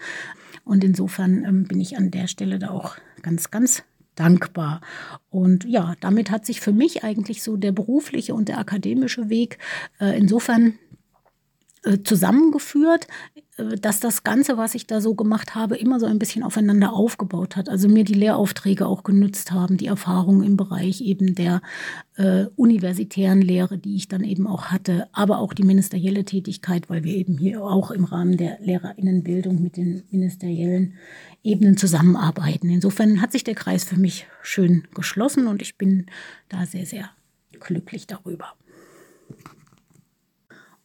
Und 0.63 0.83
insofern 0.83 1.43
ähm, 1.43 1.63
bin 1.65 1.79
ich 1.79 1.97
an 1.97 2.11
der 2.11 2.27
Stelle 2.27 2.59
da 2.59 2.69
auch 2.69 2.95
ganz, 3.21 3.51
ganz 3.51 3.83
dankbar. 4.15 4.81
Und 5.29 5.63
ja, 5.65 5.95
damit 5.99 6.31
hat 6.31 6.45
sich 6.45 6.61
für 6.61 6.73
mich 6.73 7.03
eigentlich 7.03 7.43
so 7.43 7.57
der 7.57 7.71
berufliche 7.71 8.33
und 8.35 8.49
der 8.49 8.59
akademische 8.59 9.29
Weg 9.29 9.57
äh, 9.99 10.17
insofern 10.17 10.73
zusammengeführt, 12.03 13.07
äh, 13.57 13.75
dass 13.77 13.99
das 13.99 14.23
Ganze, 14.23 14.57
was 14.57 14.75
ich 14.75 14.87
da 14.87 15.01
so 15.01 15.15
gemacht 15.15 15.55
habe, 15.55 15.77
immer 15.77 15.99
so 15.99 16.05
ein 16.05 16.19
bisschen 16.19 16.43
aufeinander 16.43 16.93
aufgebaut 16.93 17.55
hat. 17.55 17.69
Also 17.69 17.87
mir 17.87 18.03
die 18.03 18.13
Lehraufträge 18.13 18.85
auch 18.85 19.03
genützt 19.03 19.51
haben, 19.51 19.77
die 19.77 19.87
Erfahrungen 19.87 20.43
im 20.43 20.57
Bereich 20.57 21.01
eben 21.01 21.35
der 21.35 21.61
äh, 22.15 22.45
universitären 22.55 23.41
Lehre, 23.41 23.77
die 23.77 23.95
ich 23.95 24.07
dann 24.07 24.23
eben 24.23 24.47
auch 24.47 24.65
hatte, 24.65 25.07
aber 25.11 25.39
auch 25.39 25.53
die 25.53 25.63
ministerielle 25.63 26.25
Tätigkeit, 26.25 26.89
weil 26.89 27.03
wir 27.03 27.15
eben 27.15 27.37
hier 27.37 27.63
auch 27.63 27.91
im 27.91 28.05
Rahmen 28.05 28.37
der 28.37 28.59
Lehrerinnenbildung 28.61 29.61
mit 29.61 29.77
den 29.77 30.03
ministeriellen 30.11 30.93
Ebenen 31.43 31.77
zusammenarbeiten. 31.77 32.69
Insofern 32.69 33.21
hat 33.21 33.31
sich 33.31 33.43
der 33.43 33.55
Kreis 33.55 33.83
für 33.83 33.97
mich 33.97 34.27
schön 34.43 34.87
geschlossen 34.93 35.47
und 35.47 35.61
ich 35.61 35.77
bin 35.77 36.05
da 36.49 36.65
sehr, 36.65 36.85
sehr 36.85 37.09
glücklich 37.59 38.07
darüber. 38.07 38.53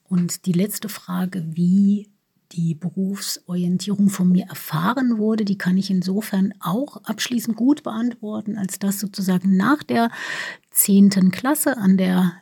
Und 0.09 0.47
die 0.47 0.53
letzte 0.53 0.89
Frage, 0.89 1.45
wie 1.53 2.09
die 2.53 2.75
Berufsorientierung 2.75 4.09
von 4.09 4.31
mir 4.31 4.47
erfahren 4.47 5.19
wurde, 5.19 5.45
die 5.45 5.59
kann 5.59 5.77
ich 5.77 5.91
insofern 5.91 6.55
auch 6.61 6.99
abschließend 7.05 7.57
gut 7.57 7.83
beantworten, 7.83 8.57
als 8.57 8.79
dass 8.79 9.01
sozusagen 9.01 9.57
nach 9.57 9.83
der 9.83 10.11
zehnten 10.71 11.31
Klasse 11.31 11.77
an 11.77 11.97
der 11.97 12.35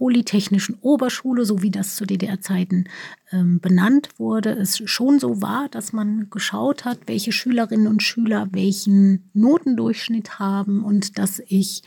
Polytechnischen 0.00 0.78
Oberschule, 0.80 1.44
so 1.44 1.60
wie 1.60 1.70
das 1.70 1.94
zu 1.94 2.06
DDR-Zeiten 2.06 2.84
ähm, 3.32 3.60
benannt 3.60 4.08
wurde, 4.16 4.48
es 4.52 4.78
schon 4.86 5.18
so 5.18 5.42
war, 5.42 5.68
dass 5.68 5.92
man 5.92 6.30
geschaut 6.30 6.86
hat, 6.86 7.00
welche 7.04 7.32
Schülerinnen 7.32 7.86
und 7.86 8.02
Schüler 8.02 8.48
welchen 8.50 9.28
Notendurchschnitt 9.34 10.38
haben 10.38 10.82
und 10.84 11.18
dass 11.18 11.42
ich 11.46 11.82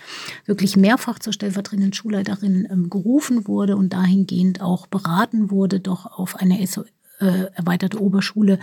wirklich 0.45 0.77
mehrfach 0.77 1.17
zur 1.17 1.33
stellvertretenden 1.33 1.93
Schulleiterin 1.93 2.67
ähm, 2.69 2.91
gerufen 2.91 3.47
wurde 3.47 3.77
und 3.77 3.93
dahingehend 3.93 4.61
auch 4.61 4.85
beraten 4.85 5.49
wurde, 5.49 5.79
doch 5.79 6.05
auf 6.05 6.35
eine 6.35 6.67
SO, 6.67 6.83
äh, 7.19 7.47
erweiterte 7.55 7.99
Oberschule 7.99 8.59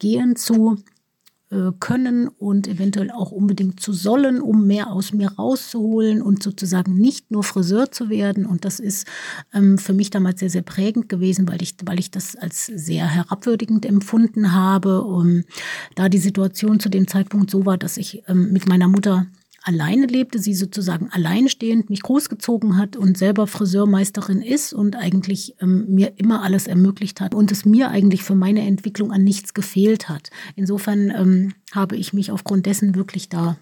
gehen 0.00 0.36
zu 0.36 0.76
können 1.80 2.28
und 2.28 2.66
eventuell 2.66 3.10
auch 3.10 3.30
unbedingt 3.30 3.80
zu 3.80 3.92
sollen, 3.92 4.40
um 4.40 4.66
mehr 4.66 4.90
aus 4.90 5.12
mir 5.12 5.32
rauszuholen 5.32 6.22
und 6.22 6.42
sozusagen 6.42 6.94
nicht 6.94 7.30
nur 7.30 7.44
Friseur 7.44 7.90
zu 7.90 8.08
werden. 8.08 8.46
Und 8.46 8.64
das 8.64 8.80
ist 8.80 9.06
ähm, 9.52 9.76
für 9.76 9.92
mich 9.92 10.10
damals 10.10 10.40
sehr, 10.40 10.50
sehr 10.50 10.62
prägend 10.62 11.08
gewesen, 11.08 11.48
weil 11.48 11.60
ich, 11.60 11.74
weil 11.84 11.98
ich 11.98 12.10
das 12.10 12.36
als 12.36 12.66
sehr 12.66 13.06
herabwürdigend 13.06 13.84
empfunden 13.84 14.52
habe. 14.52 15.02
Um, 15.02 15.44
da 15.94 16.08
die 16.08 16.18
Situation 16.18 16.80
zu 16.80 16.88
dem 16.88 17.06
Zeitpunkt 17.06 17.50
so 17.50 17.66
war, 17.66 17.76
dass 17.76 17.96
ich 17.96 18.22
ähm, 18.28 18.52
mit 18.52 18.66
meiner 18.66 18.88
Mutter 18.88 19.26
alleine 19.62 20.06
lebte, 20.06 20.38
sie 20.38 20.54
sozusagen 20.54 21.08
alleinstehend 21.10 21.90
mich 21.90 22.02
großgezogen 22.02 22.76
hat 22.76 22.96
und 22.96 23.16
selber 23.16 23.46
Friseurmeisterin 23.46 24.42
ist 24.42 24.72
und 24.72 24.96
eigentlich 24.96 25.54
ähm, 25.60 25.86
mir 25.88 26.14
immer 26.16 26.42
alles 26.42 26.66
ermöglicht 26.66 27.20
hat 27.20 27.34
und 27.34 27.52
es 27.52 27.64
mir 27.64 27.90
eigentlich 27.90 28.22
für 28.22 28.34
meine 28.34 28.62
Entwicklung 28.62 29.12
an 29.12 29.24
nichts 29.24 29.54
gefehlt 29.54 30.08
hat. 30.08 30.30
Insofern 30.56 31.10
ähm, 31.10 31.54
habe 31.72 31.96
ich 31.96 32.12
mich 32.12 32.30
aufgrund 32.30 32.66
dessen 32.66 32.94
wirklich 32.94 33.28
da 33.28 33.56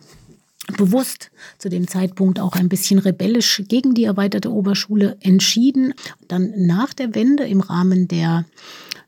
bewusst 0.77 1.31
zu 1.59 1.69
dem 1.69 1.89
Zeitpunkt 1.89 2.39
auch 2.39 2.55
ein 2.55 2.69
bisschen 2.69 2.99
rebellisch 2.99 3.63
gegen 3.69 3.95
die 3.95 4.05
erweiterte 4.05 4.53
Oberschule 4.53 5.17
entschieden. 5.21 5.95
Dann 6.29 6.53
nach 6.57 6.95
der 6.95 7.15
Wende 7.15 7.45
im 7.45 7.61
Rahmen 7.61 8.09
der 8.09 8.45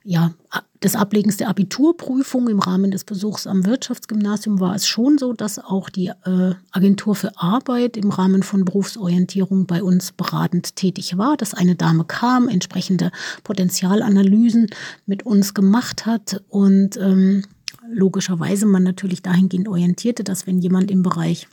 ja, 0.05 0.33
des 0.83 0.97
Ablegens 0.97 1.37
der 1.37 1.49
Abiturprüfung 1.49 2.49
im 2.49 2.59
Rahmen 2.59 2.91
des 2.91 3.05
Besuchs 3.05 3.47
am 3.47 3.65
Wirtschaftsgymnasium 3.65 4.59
war 4.59 4.75
es 4.75 4.87
schon 4.87 5.17
so, 5.17 5.33
dass 5.33 5.59
auch 5.59 5.89
die 5.91 6.09
äh, 6.09 6.55
Agentur 6.73 7.15
für 7.15 7.37
Arbeit 7.37 7.97
im 7.97 8.11
Rahmen 8.11 8.43
von 8.43 8.65
Berufsorientierung 8.65 9.67
bei 9.67 9.83
uns 9.83 10.13
beratend 10.13 10.75
tätig 10.75 11.17
war, 11.19 11.37
dass 11.37 11.55
eine 11.55 11.77
Dame 11.77 12.05
kam, 12.05 12.49
entsprechende 12.49 13.13
Potenzialanalysen 13.45 14.69
mit 15.07 15.25
uns 15.25 15.55
gemacht 15.55 16.05
hat 16.05 16.43
und 16.49 16.97
ähm, 16.97 17.45
logischerweise 17.89 18.67
man 18.67 18.83
natürlich 18.83 19.23
dahingehend 19.23 19.69
orientierte, 19.69 20.25
dass 20.25 20.47
wenn 20.47 20.59
jemand 20.59 20.91
im 20.91 21.03
Bereich 21.03 21.47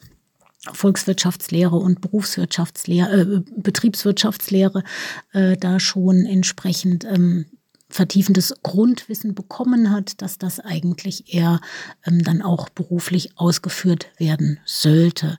Volkswirtschaftslehre 0.74 1.76
und 1.76 2.02
Berufswirtschaftslehre, 2.02 3.22
äh, 3.22 3.41
Betriebswirtschaftslehre 3.56 4.84
äh, 5.32 5.56
da 5.56 5.80
schon 5.80 6.26
entsprechend 6.26 7.06
ähm, 7.06 7.45
vertiefendes 7.90 8.54
Grundwissen 8.64 9.34
bekommen 9.36 9.92
hat, 9.92 10.22
dass 10.22 10.38
das 10.38 10.60
eigentlich 10.60 11.34
eher 11.34 11.60
ähm, 12.06 12.24
dann 12.24 12.42
auch 12.42 12.70
beruflich 12.70 13.38
ausgeführt 13.38 14.08
werden 14.18 14.60
sollte. 14.66 15.38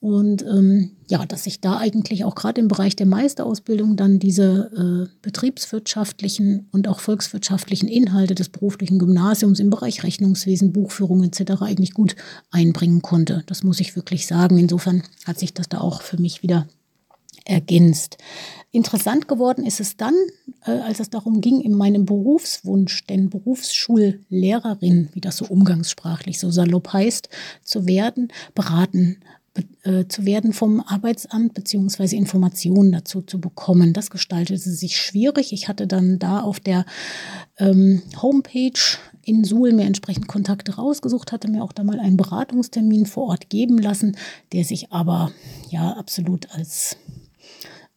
Und 0.00 0.42
ähm, 0.42 0.92
ja, 1.08 1.24
dass 1.24 1.44
sich 1.44 1.60
da 1.60 1.78
eigentlich 1.78 2.24
auch 2.24 2.34
gerade 2.34 2.60
im 2.60 2.68
Bereich 2.68 2.96
der 2.96 3.06
Meisterausbildung 3.06 3.96
dann 3.96 4.18
diese 4.18 5.08
äh, 5.10 5.16
betriebswirtschaftlichen 5.22 6.68
und 6.70 6.86
auch 6.86 7.00
volkswirtschaftlichen 7.00 7.88
Inhalte 7.88 8.34
des 8.34 8.50
beruflichen 8.50 8.98
Gymnasiums 8.98 9.58
im 9.58 9.70
Bereich 9.70 10.02
Rechnungswesen, 10.04 10.72
Buchführung 10.72 11.24
etc. 11.24 11.62
eigentlich 11.62 11.94
gut 11.94 12.14
einbringen 12.50 13.02
konnte. 13.02 13.42
Das 13.46 13.62
muss 13.62 13.80
ich 13.80 13.96
wirklich 13.96 14.26
sagen. 14.26 14.58
Insofern 14.58 15.02
hat 15.24 15.38
sich 15.38 15.54
das 15.54 15.68
da 15.68 15.78
auch 15.78 16.02
für 16.02 16.20
mich 16.20 16.42
wieder 16.42 16.68
ergänzt. 17.44 18.18
Interessant 18.72 19.28
geworden 19.28 19.64
ist 19.64 19.80
es 19.80 19.96
dann, 19.96 20.14
äh, 20.66 20.72
als 20.72 21.00
es 21.00 21.10
darum 21.10 21.40
ging, 21.40 21.60
in 21.60 21.72
meinem 21.72 22.04
Berufswunsch, 22.04 23.06
denn 23.06 23.30
Berufsschullehrerin, 23.30 25.08
wie 25.12 25.20
das 25.20 25.38
so 25.38 25.46
umgangssprachlich 25.46 26.38
so 26.38 26.50
salopp 26.50 26.92
heißt, 26.92 27.28
zu 27.62 27.86
werden, 27.86 28.32
beraten 28.54 29.18
äh, 29.84 30.06
zu 30.08 30.26
werden 30.26 30.52
vom 30.52 30.80
Arbeitsamt 30.80 31.54
beziehungsweise 31.54 32.16
Informationen 32.16 32.92
dazu 32.92 33.22
zu 33.22 33.40
bekommen. 33.40 33.92
Das 33.92 34.10
gestaltete 34.10 34.58
sich 34.58 34.98
schwierig. 34.98 35.52
Ich 35.52 35.68
hatte 35.68 35.86
dann 35.86 36.18
da 36.18 36.40
auf 36.40 36.60
der 36.60 36.84
ähm, 37.58 38.02
Homepage 38.20 38.98
in 39.22 39.44
Suhl 39.44 39.72
mir 39.72 39.86
entsprechend 39.86 40.28
Kontakte 40.28 40.76
rausgesucht, 40.76 41.32
hatte 41.32 41.48
mir 41.48 41.64
auch 41.64 41.72
da 41.72 41.84
mal 41.84 41.98
einen 41.98 42.16
Beratungstermin 42.16 43.06
vor 43.06 43.28
Ort 43.28 43.48
geben 43.48 43.78
lassen, 43.78 44.16
der 44.52 44.64
sich 44.64 44.92
aber 44.92 45.32
ja 45.70 45.92
absolut 45.92 46.50
als 46.52 46.96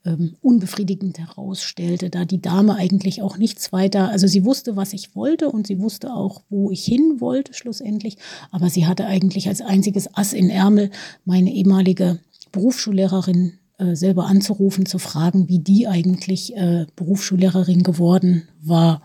ähm, 0.06 0.36
unbefriedigend 0.42 1.20
herausstellte, 1.20 2.10
da 2.10 2.26
die 2.26 2.42
Dame 2.42 2.76
eigentlich 2.76 3.22
auch 3.22 3.38
nichts 3.38 3.72
weiter, 3.72 4.10
also 4.10 4.28
sie 4.28 4.46
wusste, 4.46 4.76
was 4.76 4.94
ich 4.94 5.16
wollte 5.16 5.50
und 5.50 5.68
sie 5.68 5.80
wusste 5.80 6.14
auch, 6.14 6.42
wo 6.50 6.72
ich 6.72 6.86
hin 6.86 7.18
wollte 7.20 7.54
schlussendlich, 7.54 8.18
aber 8.52 8.70
sie 8.70 8.88
hatte 8.88 9.06
eigentlich 9.06 9.48
als 9.48 9.62
einziges 9.62 10.16
Ass 10.16 10.34
in 10.34 10.50
Ärmel 10.50 10.90
meine 11.26 11.52
ehemalige 11.52 12.20
Berufsschullehrerin 12.52 13.60
äh, 13.80 13.96
selber 13.96 14.26
anzurufen, 14.26 14.86
zu 14.86 15.00
fragen, 15.00 15.48
wie 15.48 15.60
die 15.60 15.88
eigentlich 15.88 16.56
äh, 16.56 16.86
Berufsschullehrerin 16.98 17.84
geworden 17.84 18.44
war. 18.62 19.02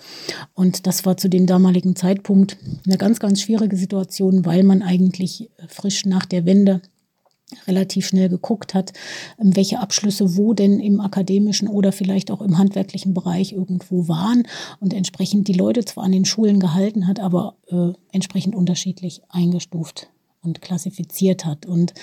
Und 0.55 0.89
das 0.89 1.07
war 1.07 1.17
zu 1.17 1.29
dem 1.29 1.47
damaligen 1.47 1.95
Zeitpunkt 1.95 2.57
eine 2.85 2.99
ganz, 2.99 3.21
ganz 3.21 3.41
schwierige 3.41 3.77
Situation, 3.77 4.45
weil 4.45 4.65
man 4.65 4.83
eigentlich 4.83 5.51
frisch 5.69 6.07
nach 6.07 6.27
der 6.27 6.45
Wende 6.45 6.83
relativ 7.67 8.07
schnell 8.07 8.29
geguckt 8.29 8.75
hat, 8.75 8.93
ähm, 9.41 9.57
welche 9.57 9.81
Abschlüsse 9.81 10.37
wo 10.37 10.55
denn 10.55 10.81
im 10.81 11.01
akademischen 11.01 11.69
oder 11.69 11.93
vielleicht 11.93 12.31
auch 12.31 12.43
im 12.43 12.59
handwerklichen 12.59 13.15
Bereich 13.15 13.53
irgendwo 13.53 14.09
waren 14.09 14.45
und 14.81 14.95
entsprechend 14.95 15.49
die 15.49 15.53
Leute 15.53 15.85
zwar 15.85 16.05
an 16.05 16.13
den 16.13 16.25
Schulen 16.25 16.61
gehalten 16.61 17.07
hat, 17.07 17.21
aber 17.21 17.57
äh, 17.69 17.93
entsprechend 18.13 18.55
unterschiedlich 18.55 19.23
eingestuft 19.29 20.09
und 20.45 20.61
klassifiziert 20.61 21.45
hat. 21.45 21.67
Und 21.67 21.95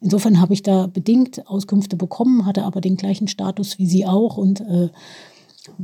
insofern 0.00 0.40
habe 0.40 0.54
ich 0.54 0.62
da 0.62 0.86
bedingt 0.86 1.46
Auskünfte 1.46 1.96
bekommen, 1.96 2.46
hatte 2.46 2.64
aber 2.64 2.80
den 2.80 2.96
gleichen 2.96 3.28
Status 3.28 3.78
wie 3.78 3.86
sie 3.86 4.06
auch 4.06 4.36
und 4.36 4.60
äh, 4.60 4.88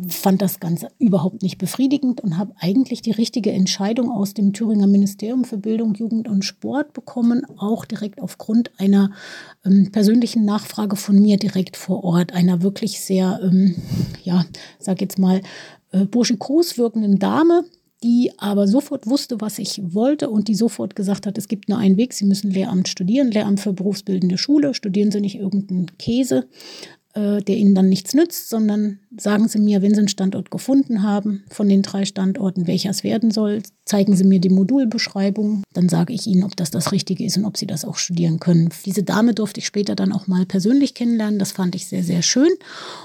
fand 0.08 0.42
das 0.42 0.60
Ganze 0.60 0.88
überhaupt 0.98 1.42
nicht 1.42 1.58
befriedigend 1.58 2.20
und 2.20 2.38
habe 2.38 2.54
eigentlich 2.58 3.02
die 3.02 3.10
richtige 3.10 3.52
Entscheidung 3.52 4.10
aus 4.10 4.34
dem 4.34 4.52
Thüringer 4.52 4.86
Ministerium 4.86 5.44
für 5.44 5.58
Bildung, 5.58 5.94
Jugend 5.94 6.28
und 6.28 6.44
Sport 6.44 6.92
bekommen, 6.92 7.44
auch 7.56 7.84
direkt 7.84 8.20
aufgrund 8.20 8.70
einer 8.78 9.12
ähm, 9.64 9.90
persönlichen 9.92 10.44
Nachfrage 10.44 10.96
von 10.96 11.20
mir 11.20 11.36
direkt 11.36 11.76
vor 11.76 12.04
Ort, 12.04 12.32
einer 12.32 12.62
wirklich 12.62 13.00
sehr, 13.00 13.40
ähm, 13.42 13.76
ja, 14.22 14.44
sag 14.78 15.00
jetzt 15.00 15.18
mal, 15.18 15.42
äh, 15.92 16.04
burschikos 16.04 16.78
wirkenden 16.78 17.18
Dame, 17.18 17.64
die 18.02 18.32
aber 18.36 18.68
sofort 18.68 19.06
wusste, 19.06 19.40
was 19.40 19.58
ich 19.58 19.80
wollte 19.94 20.28
und 20.28 20.48
die 20.48 20.54
sofort 20.54 20.94
gesagt 20.94 21.26
hat, 21.26 21.38
es 21.38 21.48
gibt 21.48 21.68
nur 21.68 21.78
einen 21.78 21.96
Weg, 21.96 22.12
Sie 22.12 22.26
müssen 22.26 22.50
Lehramt 22.50 22.88
studieren, 22.88 23.30
Lehramt 23.30 23.60
für 23.60 23.72
berufsbildende 23.72 24.36
Schule, 24.36 24.74
studieren 24.74 25.10
Sie 25.10 25.20
nicht 25.20 25.36
irgendeinen 25.36 25.96
Käse, 25.98 26.46
äh, 27.16 27.42
der 27.42 27.56
Ihnen 27.56 27.74
dann 27.74 27.88
nichts 27.88 28.12
nützt, 28.12 28.50
sondern 28.50 28.98
sagen 29.18 29.48
Sie 29.48 29.58
mir, 29.58 29.80
wenn 29.80 29.94
Sie 29.94 30.00
einen 30.00 30.08
Standort 30.08 30.50
gefunden 30.50 31.02
haben, 31.02 31.44
von 31.50 31.66
den 31.66 31.80
drei 31.80 32.04
Standorten, 32.04 32.66
welcher 32.66 32.90
es 32.90 33.04
werden 33.04 33.30
soll, 33.30 33.62
zeigen 33.86 34.14
Sie 34.14 34.24
mir 34.24 34.38
die 34.38 34.50
Modulbeschreibung, 34.50 35.62
dann 35.72 35.88
sage 35.88 36.12
ich 36.12 36.26
Ihnen, 36.26 36.44
ob 36.44 36.56
das 36.56 36.70
das 36.70 36.92
Richtige 36.92 37.24
ist 37.24 37.38
und 37.38 37.46
ob 37.46 37.56
Sie 37.56 37.66
das 37.66 37.86
auch 37.86 37.96
studieren 37.96 38.38
können. 38.38 38.68
Diese 38.84 39.02
Dame 39.02 39.32
durfte 39.32 39.60
ich 39.60 39.66
später 39.66 39.96
dann 39.96 40.12
auch 40.12 40.26
mal 40.26 40.44
persönlich 40.44 40.92
kennenlernen, 40.92 41.38
das 41.38 41.52
fand 41.52 41.74
ich 41.74 41.86
sehr, 41.86 42.04
sehr 42.04 42.20
schön 42.20 42.50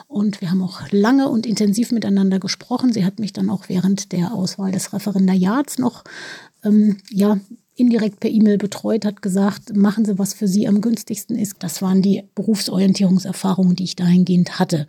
und 0.07 0.41
wir 0.41 0.51
haben 0.51 0.62
auch 0.62 0.91
lange 0.91 1.30
und 1.30 1.45
intensiv 1.45 1.93
miteinander 1.93 2.39
gesprochen. 2.39 2.91
Sie 2.91 3.05
hat 3.05 3.20
mich 3.20 3.32
dann 3.32 3.49
auch 3.49 3.70
während 3.70 4.12
der 4.12 4.34
Auswahl 4.34 4.74
des 4.74 4.91
Referendariats 4.91 5.80
noch 5.80 6.03
ähm, 6.64 6.97
ja, 7.09 7.39
indirekt 7.76 8.19
per 8.19 8.30
E-Mail 8.30 8.57
betreut, 8.57 9.05
hat 9.05 9.22
gesagt, 9.22 9.76
machen 9.76 10.05
Sie, 10.05 10.19
was 10.19 10.34
für 10.34 10.47
Sie 10.47 10.67
am 10.67 10.82
günstigsten 10.82 11.38
ist. 11.38 11.55
Das 11.59 11.82
waren 11.82 12.01
die 12.01 12.24
Berufsorientierungserfahrungen, 12.36 13.76
die 13.76 13.86
ich 13.86 13.95
dahingehend 13.95 14.59
hatte. 14.59 14.86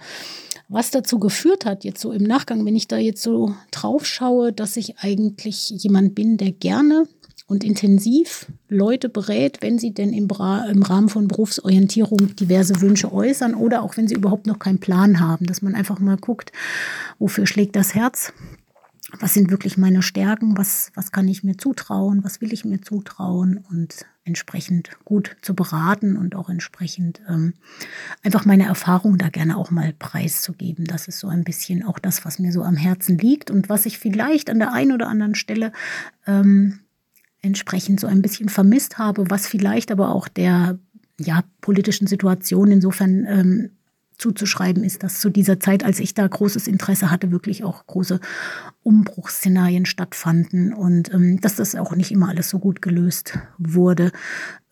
Was 0.69 0.91
dazu 0.91 1.19
geführt 1.19 1.67
hat, 1.67 1.85
jetzt 1.85 2.01
so 2.01 2.13
im 2.13 2.23
Nachgang, 2.23 2.65
wenn 2.65 2.77
ich 2.77 2.89
da 2.89 2.97
jetzt 2.97 3.23
so 3.23 3.55
drauf 3.71 4.07
schaue, 4.07 4.53
dass 4.53 4.77
ich 4.77 4.99
eigentlich 4.99 5.71
jemand 5.71 6.15
bin, 6.15 6.39
der 6.39 6.53
gerne 6.53 7.07
und 7.47 7.65
intensiv 7.65 8.47
Leute 8.69 9.11
berät, 9.11 9.59
wenn 9.61 9.79
sie 9.79 9.93
denn 9.93 10.15
im, 10.15 10.29
im, 10.71 10.83
Rahmen 10.83 11.09
von 11.11 11.29
Berufsorientierung 11.29 12.35
diverse 12.37 12.81
Wünsche 12.81 13.13
äußern 13.13 13.55
oder 13.55 13.83
auch 13.83 13.99
wenn 13.99 14.09
sie 14.09 14.15
überhaupt 14.15 14.47
noch 14.47 14.59
keinen 14.59 14.79
Plan 14.79 15.21
haben, 15.21 15.45
dass 15.45 15.61
man 15.61 15.75
einfach 15.75 15.99
mal 15.99 16.17
guckt, 16.17 16.53
wofür 17.19 17.47
schlägt 17.47 17.77
das 17.77 17.95
Herz, 17.95 18.33
was 19.21 19.35
sind 19.35 19.51
wirklich 19.51 19.77
meine 19.77 20.03
Stärken, 20.03 20.57
was, 20.57 20.91
was 20.95 21.13
kann 21.13 21.29
ich 21.29 21.45
mir 21.45 21.57
zutrauen, 21.57 22.25
was 22.25 22.41
will 22.41 22.53
ich 22.53 22.65
mir 22.65 22.81
zutrauen 22.81 23.65
und 23.71 24.07
entsprechend 24.25 24.91
gut 25.05 25.37
zu 25.43 25.55
beraten 25.55 26.17
und 26.17 26.35
auch 26.37 26.49
entsprechend 26.49 27.21
ähm, 27.29 27.55
einfach 28.23 28.45
meine 28.45 28.67
Erfahrung 28.67 29.19
da 29.19 29.29
gerne 29.29 29.57
auch 29.57 29.71
mal 29.71 29.93
preiszugeben. 29.93 30.85
Das 30.85 31.09
ist 31.09 31.19
so 31.19 31.29
ein 31.29 31.45
bisschen 31.45 31.85
auch 31.85 31.99
das, 31.99 32.25
was 32.25 32.39
mir 32.39 32.53
so 32.53 32.63
am 32.63 32.77
Herzen 32.77 33.19
liegt 33.19 33.51
und 33.51 33.69
was 33.69 33.85
ich 33.85 33.99
vielleicht 33.99 34.49
an 34.49 34.59
der 34.59 34.73
einen 34.73 34.93
oder 34.93 35.09
anderen 35.09 35.35
Stelle 35.35 35.73
ähm, 36.27 36.79
entsprechend 37.43 37.99
so 37.99 38.07
ein 38.07 38.23
bisschen 38.23 38.49
vermisst 38.49 38.99
habe, 38.99 39.29
was 39.29 39.47
vielleicht 39.47 39.91
aber 39.91 40.15
auch 40.15 40.29
der 40.29 40.79
ja, 41.19 41.43
politischen 41.61 42.07
Situation 42.07 42.71
insofern 42.71 43.27
ähm, 43.27 43.71
zuzuschreiben 44.19 44.85
ist, 44.85 45.03
dass 45.03 45.21
zu 45.21 45.31
dieser 45.31 45.61
Zeit, 45.61 45.85
als 45.85 46.01
ich 46.01 46.15
da 46.15 46.27
großes 46.27 46.67
Interesse 46.67 47.11
hatte, 47.11 47.31
wirklich 47.31 47.65
auch 47.65 47.87
große 47.87 48.21
Umbruchsszenarien 48.83 49.87
stattfanden 49.87 50.73
und 50.73 51.13
ähm, 51.13 51.41
dass 51.41 51.57
das 51.57 51.75
auch 51.75 51.95
nicht 51.95 52.11
immer 52.11 52.29
alles 52.29 52.51
so 52.51 52.59
gut 52.59 52.83
gelöst 52.83 53.39
wurde, 53.59 54.13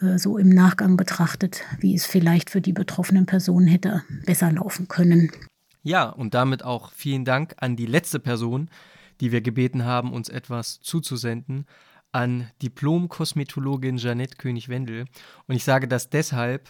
äh, 0.01 0.19
so 0.19 0.39
im 0.39 0.49
Nachgang 0.49 0.97
betrachtet, 0.97 1.63
wie 1.79 1.95
es 1.95 2.07
vielleicht 2.07 2.51
für 2.51 2.61
die 2.61 2.73
betroffenen 2.73 3.27
Personen 3.27 3.67
hätte 3.67 4.03
besser 4.25 4.51
laufen 4.53 4.89
können. 4.89 5.31
Ja, 5.83 6.09
und 6.09 6.35
damit 6.35 6.65
auch 6.65 6.93
vielen 6.93 7.25
Dank 7.25 7.55
an 7.59 7.77
die 7.77 7.87
letzte 7.87 8.19
Person, 8.19 8.69
die 9.21 9.33
wir 9.33 9.41
gebeten 9.41 9.85
haben, 9.85 10.13
uns 10.13 10.29
etwas 10.29 10.81
zuzusenden, 10.81 11.67
an 12.13 12.51
Diplom-Kosmetologin 12.63 13.97
Janette 13.97 14.37
König-Wendel. 14.37 15.07
Und 15.47 15.55
ich 15.55 15.65
sage 15.65 15.89
das 15.89 16.11
deshalb, 16.11 16.69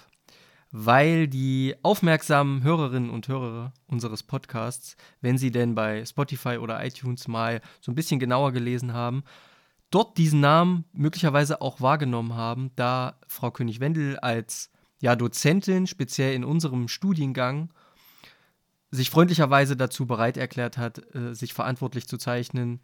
weil 0.73 1.27
die 1.27 1.75
aufmerksamen 1.83 2.63
Hörerinnen 2.63 3.11
und 3.11 3.29
Hörer 3.29 3.73
unseres 3.87 4.23
Podcasts, 4.23 4.97
wenn 5.21 5.37
sie 5.37 5.51
denn 5.51 5.75
bei 5.75 6.05
Spotify 6.05 6.59
oder 6.59 6.85
iTunes 6.85 7.27
mal 7.27 7.61
so 7.81 7.91
ein 7.91 7.97
bisschen 7.97 8.21
genauer 8.21 8.53
gelesen 8.53 8.93
haben, 8.93 9.25
dort 9.91 10.17
diesen 10.17 10.41
Namen 10.41 10.85
möglicherweise 10.93 11.61
auch 11.61 11.81
wahrgenommen 11.81 12.35
haben, 12.35 12.71
da 12.77 13.19
Frau 13.27 13.51
König-Wendel 13.51 14.19
als 14.21 14.71
ja, 15.01 15.17
Dozentin, 15.17 15.87
speziell 15.87 16.35
in 16.35 16.45
unserem 16.45 16.87
Studiengang, 16.87 17.71
sich 18.93 19.11
freundlicherweise 19.11 19.77
dazu 19.77 20.07
bereit 20.07 20.37
erklärt 20.37 20.79
hat, 20.79 21.15
äh, 21.15 21.35
sich 21.35 21.55
verantwortlich 21.55 22.07
zu 22.07 22.17
zeichnen 22.17 22.81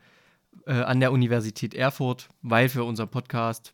äh, 0.67 0.73
an 0.73 1.01
der 1.01 1.13
Universität 1.13 1.75
Erfurt, 1.75 2.29
weil 2.43 2.69
für 2.69 2.85
unseren 2.85 3.11
Podcast 3.11 3.73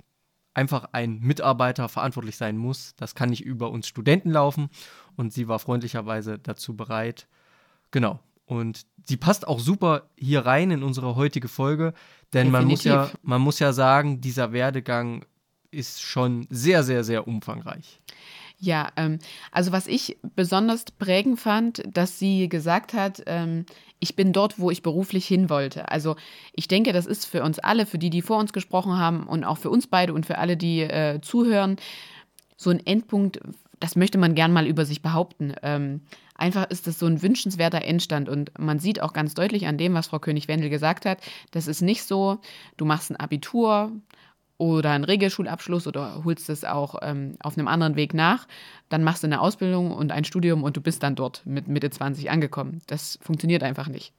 einfach 0.55 0.88
ein 0.92 1.20
Mitarbeiter 1.20 1.88
verantwortlich 1.88 2.36
sein 2.36 2.57
muss. 2.57 2.94
Das 2.96 3.14
kann 3.14 3.30
nicht 3.30 3.44
über 3.44 3.70
uns 3.70 3.86
Studenten 3.86 4.30
laufen. 4.30 4.68
Und 5.16 5.32
sie 5.32 5.48
war 5.48 5.59
freundlicherweise 5.59 6.38
dazu 6.38 6.76
bereit. 6.76 7.26
Genau. 7.90 8.20
Und 8.46 8.86
sie 9.05 9.16
passt 9.16 9.46
auch 9.46 9.61
super 9.61 10.11
hier 10.16 10.44
rein 10.44 10.70
in 10.70 10.82
unsere 10.82 11.16
heutige 11.16 11.48
Folge, 11.48 11.94
denn 12.32 12.50
man 12.50 12.66
muss, 12.66 12.84
ja, 12.84 13.11
man 13.22 13.40
muss 13.40 13.59
ja 13.59 13.72
sagen, 13.72 14.20
dieser 14.20 14.53
Werdegang 14.53 15.24
ist 15.70 16.03
schon 16.03 16.46
sehr, 16.50 16.82
sehr, 16.82 17.05
sehr 17.05 17.26
umfangreich. 17.26 18.00
Ja, 18.59 18.90
ähm, 18.96 19.18
also 19.50 19.72
was 19.72 19.86
ich 19.86 20.18
besonders 20.36 20.84
prägend 20.84 21.40
fand, 21.40 21.82
dass 21.86 22.18
sie 22.18 22.48
gesagt 22.48 22.94
hat, 22.94 23.22
ähm, 23.26 23.66
ich 24.03 24.16
bin 24.16 24.32
dort, 24.32 24.59
wo 24.59 24.70
ich 24.72 24.82
beruflich 24.82 25.26
hin 25.26 25.48
wollte. 25.48 25.88
Also 25.88 26.16
ich 26.55 26.66
denke, 26.66 26.92
das 26.92 27.07
ist 27.07 27.24
für 27.24 27.44
uns 27.44 27.61
alle, 27.61 27.86
für 27.86 27.98
die, 27.98 28.11
die 28.11 28.20
vor 28.20 28.38
uns 28.38 28.53
gesprochen 28.53 28.98
haben 28.98 29.28
und 29.28 29.44
auch 29.44 29.59
für 29.59 29.70
uns 29.70 29.86
beide 29.86 30.12
und 30.12 30.26
für 30.26 30.38
alle, 30.38 30.57
die 30.57 30.80
äh, 30.80 31.20
zuhören, 31.20 31.76
so 32.57 32.70
ein 32.70 32.84
Endpunkt, 32.84 33.38
das 33.78 33.94
möchte 33.94 34.18
man 34.18 34.34
gern 34.34 34.53
mal 34.53 34.66
über 34.66 34.84
sich 34.84 35.03
behaupten. 35.03 35.55
Ähm, 35.62 36.00
einfach 36.34 36.68
ist 36.68 36.88
das 36.88 36.98
so 36.98 37.07
ein 37.07 37.22
wünschenswerter 37.22 37.82
Endstand 37.82 38.28
und 38.28 38.59
man 38.59 38.80
sieht 38.80 39.00
auch 39.00 39.12
ganz 39.12 39.34
deutlich 39.34 39.68
an 39.68 39.78
dem, 39.78 39.94
was 39.94 40.09
Frau 40.09 40.18
König-Wendel 40.18 40.68
gesagt 40.68 41.07
hat, 41.07 41.18
das 41.53 41.68
ist 41.68 41.80
nicht 41.80 42.03
so, 42.03 42.40
du 42.76 42.84
machst 42.84 43.12
ein 43.12 43.16
Abitur, 43.16 43.92
oder 44.59 44.90
einen 44.90 45.05
Regelschulabschluss 45.05 45.86
oder 45.86 46.22
holst 46.24 46.48
es 46.48 46.64
auch 46.64 46.96
ähm, 47.03 47.36
auf 47.42 47.59
einem 47.59 47.68
anderen 47.68 47.96
Weg 47.96 48.14
nach, 48.14 48.46
dann 48.88 49.03
machst 49.05 49.22
du 49.22 49.26
eine 49.26 49.40
Ausbildung 49.40 49.90
und 49.90 50.12
ein 50.12 50.24
Studium 50.24 50.62
und 50.62 50.76
du 50.76 50.80
bist 50.80 51.03
dann 51.03 51.14
dort 51.14 51.42
mit 51.44 51.68
Mitte 51.68 51.90
20 51.90 52.30
angekommen. 52.30 52.80
Das 52.86 53.18
funktioniert 53.22 53.62
einfach 53.62 53.88
nicht. 53.88 54.12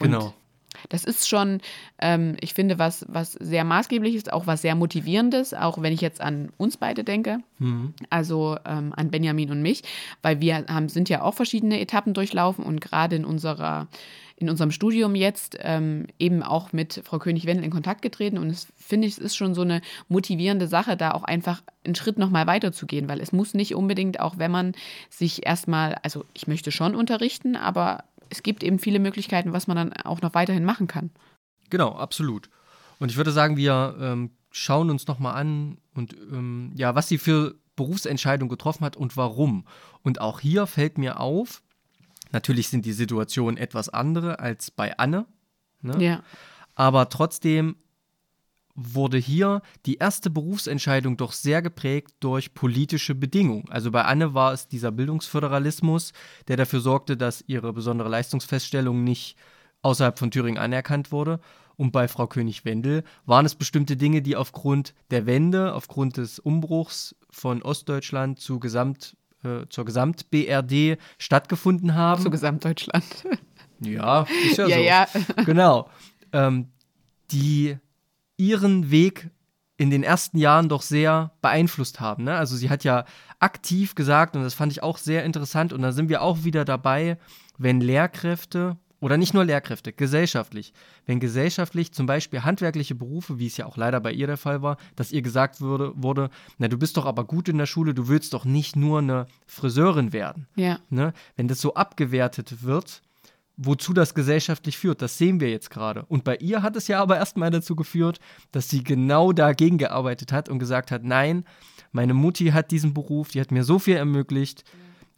Und 0.00 0.12
genau. 0.12 0.34
Das 0.88 1.04
ist 1.04 1.28
schon, 1.28 1.60
ähm, 1.98 2.36
ich 2.40 2.54
finde, 2.54 2.78
was, 2.78 3.06
was 3.08 3.32
sehr 3.32 3.64
maßgeblich 3.64 4.14
ist, 4.14 4.32
auch 4.32 4.46
was 4.46 4.62
sehr 4.62 4.74
motivierendes, 4.74 5.54
auch 5.54 5.80
wenn 5.80 5.92
ich 5.92 6.00
jetzt 6.00 6.20
an 6.20 6.50
uns 6.56 6.76
beide 6.76 7.04
denke, 7.04 7.38
mhm. 7.58 7.94
also 8.10 8.56
ähm, 8.64 8.92
an 8.96 9.10
Benjamin 9.10 9.50
und 9.50 9.62
mich, 9.62 9.82
weil 10.22 10.40
wir 10.40 10.66
haben, 10.68 10.88
sind 10.88 11.08
ja 11.08 11.22
auch 11.22 11.34
verschiedene 11.34 11.80
Etappen 11.80 12.14
durchlaufen 12.14 12.64
und 12.64 12.80
gerade 12.80 13.16
in 13.16 13.24
unserer 13.24 13.88
in 14.36 14.50
unserem 14.50 14.70
Studium 14.70 15.14
jetzt 15.14 15.56
ähm, 15.60 16.06
eben 16.18 16.42
auch 16.42 16.72
mit 16.72 17.02
Frau 17.04 17.18
König-Wendel 17.18 17.64
in 17.64 17.70
Kontakt 17.70 18.02
getreten 18.02 18.38
und 18.38 18.50
es 18.50 18.66
finde 18.76 19.06
ich, 19.06 19.14
es 19.14 19.18
ist 19.18 19.36
schon 19.36 19.54
so 19.54 19.62
eine 19.62 19.80
motivierende 20.08 20.66
Sache, 20.66 20.96
da 20.96 21.12
auch 21.12 21.22
einfach 21.22 21.62
einen 21.84 21.94
Schritt 21.94 22.18
nochmal 22.18 22.46
weiterzugehen, 22.46 23.08
weil 23.08 23.20
es 23.20 23.32
muss 23.32 23.54
nicht 23.54 23.74
unbedingt, 23.74 24.20
auch 24.20 24.38
wenn 24.38 24.50
man 24.50 24.72
sich 25.08 25.46
erstmal, 25.46 25.94
also 26.02 26.24
ich 26.34 26.46
möchte 26.46 26.72
schon 26.72 26.94
unterrichten, 26.94 27.56
aber 27.56 28.04
es 28.28 28.42
gibt 28.42 28.62
eben 28.62 28.78
viele 28.78 28.98
Möglichkeiten, 28.98 29.52
was 29.52 29.66
man 29.66 29.76
dann 29.76 29.92
auch 29.92 30.20
noch 30.20 30.34
weiterhin 30.34 30.64
machen 30.64 30.86
kann. 30.86 31.10
Genau, 31.70 31.92
absolut. 31.92 32.50
Und 32.98 33.10
ich 33.10 33.16
würde 33.16 33.32
sagen, 33.32 33.56
wir 33.56 33.96
ähm, 34.00 34.30
schauen 34.50 34.90
uns 34.90 35.06
nochmal 35.06 35.34
an 35.34 35.78
und 35.94 36.14
ähm, 36.14 36.72
ja, 36.74 36.94
was 36.94 37.08
sie 37.08 37.18
für 37.18 37.54
Berufsentscheidung 37.76 38.48
getroffen 38.48 38.84
hat 38.84 38.96
und 38.96 39.16
warum. 39.16 39.66
Und 40.02 40.20
auch 40.20 40.40
hier 40.40 40.66
fällt 40.66 40.98
mir 40.98 41.20
auf, 41.20 41.62
Natürlich 42.34 42.68
sind 42.68 42.84
die 42.84 42.92
Situationen 42.92 43.56
etwas 43.56 43.88
andere 43.88 44.40
als 44.40 44.72
bei 44.72 44.98
Anne. 44.98 45.24
Ne? 45.82 46.04
Ja. 46.04 46.22
Aber 46.74 47.08
trotzdem 47.08 47.76
wurde 48.74 49.18
hier 49.18 49.62
die 49.86 49.98
erste 49.98 50.30
Berufsentscheidung 50.30 51.16
doch 51.16 51.30
sehr 51.30 51.62
geprägt 51.62 52.16
durch 52.18 52.52
politische 52.52 53.14
Bedingungen. 53.14 53.66
Also 53.70 53.92
bei 53.92 54.02
Anne 54.04 54.34
war 54.34 54.52
es 54.52 54.66
dieser 54.66 54.90
Bildungsföderalismus, 54.90 56.12
der 56.48 56.56
dafür 56.56 56.80
sorgte, 56.80 57.16
dass 57.16 57.44
ihre 57.46 57.72
besondere 57.72 58.08
Leistungsfeststellung 58.08 59.04
nicht 59.04 59.36
außerhalb 59.82 60.18
von 60.18 60.32
Thüringen 60.32 60.58
anerkannt 60.58 61.12
wurde. 61.12 61.38
Und 61.76 61.92
bei 61.92 62.08
Frau 62.08 62.26
König-Wendel 62.26 63.04
waren 63.26 63.46
es 63.46 63.54
bestimmte 63.54 63.96
Dinge, 63.96 64.22
die 64.22 64.34
aufgrund 64.34 64.94
der 65.12 65.26
Wende, 65.26 65.72
aufgrund 65.72 66.16
des 66.16 66.40
Umbruchs 66.40 67.14
von 67.30 67.62
Ostdeutschland 67.62 68.40
zu 68.40 68.58
Gesamt 68.58 69.16
äh, 69.44 69.68
zur 69.68 69.84
Gesamt-BRD 69.84 70.98
stattgefunden 71.18 71.94
haben. 71.94 72.22
Zu 72.22 72.30
Gesamtdeutschland. 72.30 73.04
Ja, 73.80 74.24
ist 74.46 74.56
ja, 74.56 74.66
ja 74.68 75.06
so. 75.12 75.18
Ja. 75.18 75.44
Genau. 75.44 75.90
Ähm, 76.32 76.68
die 77.32 77.76
ihren 78.36 78.90
Weg 78.90 79.30
in 79.76 79.90
den 79.90 80.02
ersten 80.02 80.38
Jahren 80.38 80.68
doch 80.68 80.82
sehr 80.82 81.32
beeinflusst 81.42 82.00
haben. 82.00 82.24
Ne? 82.24 82.36
Also 82.36 82.56
sie 82.56 82.70
hat 82.70 82.84
ja 82.84 83.04
aktiv 83.40 83.94
gesagt, 83.94 84.36
und 84.36 84.42
das 84.42 84.54
fand 84.54 84.72
ich 84.72 84.82
auch 84.82 84.96
sehr 84.96 85.24
interessant, 85.24 85.72
und 85.72 85.82
da 85.82 85.92
sind 85.92 86.08
wir 86.08 86.22
auch 86.22 86.44
wieder 86.44 86.64
dabei, 86.64 87.18
wenn 87.58 87.80
Lehrkräfte 87.80 88.78
oder 89.04 89.18
nicht 89.18 89.34
nur 89.34 89.44
Lehrkräfte, 89.44 89.92
gesellschaftlich. 89.92 90.72
Wenn 91.04 91.20
gesellschaftlich 91.20 91.92
zum 91.92 92.06
Beispiel 92.06 92.42
handwerkliche 92.42 92.94
Berufe, 92.94 93.38
wie 93.38 93.46
es 93.46 93.58
ja 93.58 93.66
auch 93.66 93.76
leider 93.76 94.00
bei 94.00 94.10
ihr 94.10 94.26
der 94.26 94.38
Fall 94.38 94.62
war, 94.62 94.78
dass 94.96 95.12
ihr 95.12 95.20
gesagt 95.20 95.60
wurde, 95.60 95.92
wurde 95.94 96.30
na, 96.56 96.68
du 96.68 96.78
bist 96.78 96.96
doch 96.96 97.04
aber 97.04 97.24
gut 97.24 97.50
in 97.50 97.58
der 97.58 97.66
Schule, 97.66 97.92
du 97.92 98.08
willst 98.08 98.32
doch 98.32 98.46
nicht 98.46 98.76
nur 98.76 99.00
eine 99.00 99.26
Friseurin 99.46 100.14
werden. 100.14 100.46
Ja. 100.56 100.78
Ne? 100.88 101.12
Wenn 101.36 101.48
das 101.48 101.60
so 101.60 101.74
abgewertet 101.74 102.62
wird, 102.62 103.02
wozu 103.58 103.92
das 103.92 104.14
gesellschaftlich 104.14 104.78
führt, 104.78 105.02
das 105.02 105.18
sehen 105.18 105.38
wir 105.38 105.50
jetzt 105.50 105.68
gerade. 105.68 106.06
Und 106.06 106.24
bei 106.24 106.36
ihr 106.36 106.62
hat 106.62 106.74
es 106.74 106.88
ja 106.88 107.02
aber 107.02 107.18
erstmal 107.18 107.50
dazu 107.50 107.76
geführt, 107.76 108.20
dass 108.52 108.70
sie 108.70 108.82
genau 108.82 109.32
dagegen 109.32 109.76
gearbeitet 109.76 110.32
hat 110.32 110.48
und 110.48 110.58
gesagt 110.58 110.90
hat, 110.90 111.04
nein, 111.04 111.44
meine 111.92 112.14
Mutti 112.14 112.46
hat 112.46 112.70
diesen 112.70 112.94
Beruf, 112.94 113.32
die 113.32 113.42
hat 113.42 113.52
mir 113.52 113.64
so 113.64 113.78
viel 113.78 113.96
ermöglicht. 113.96 114.64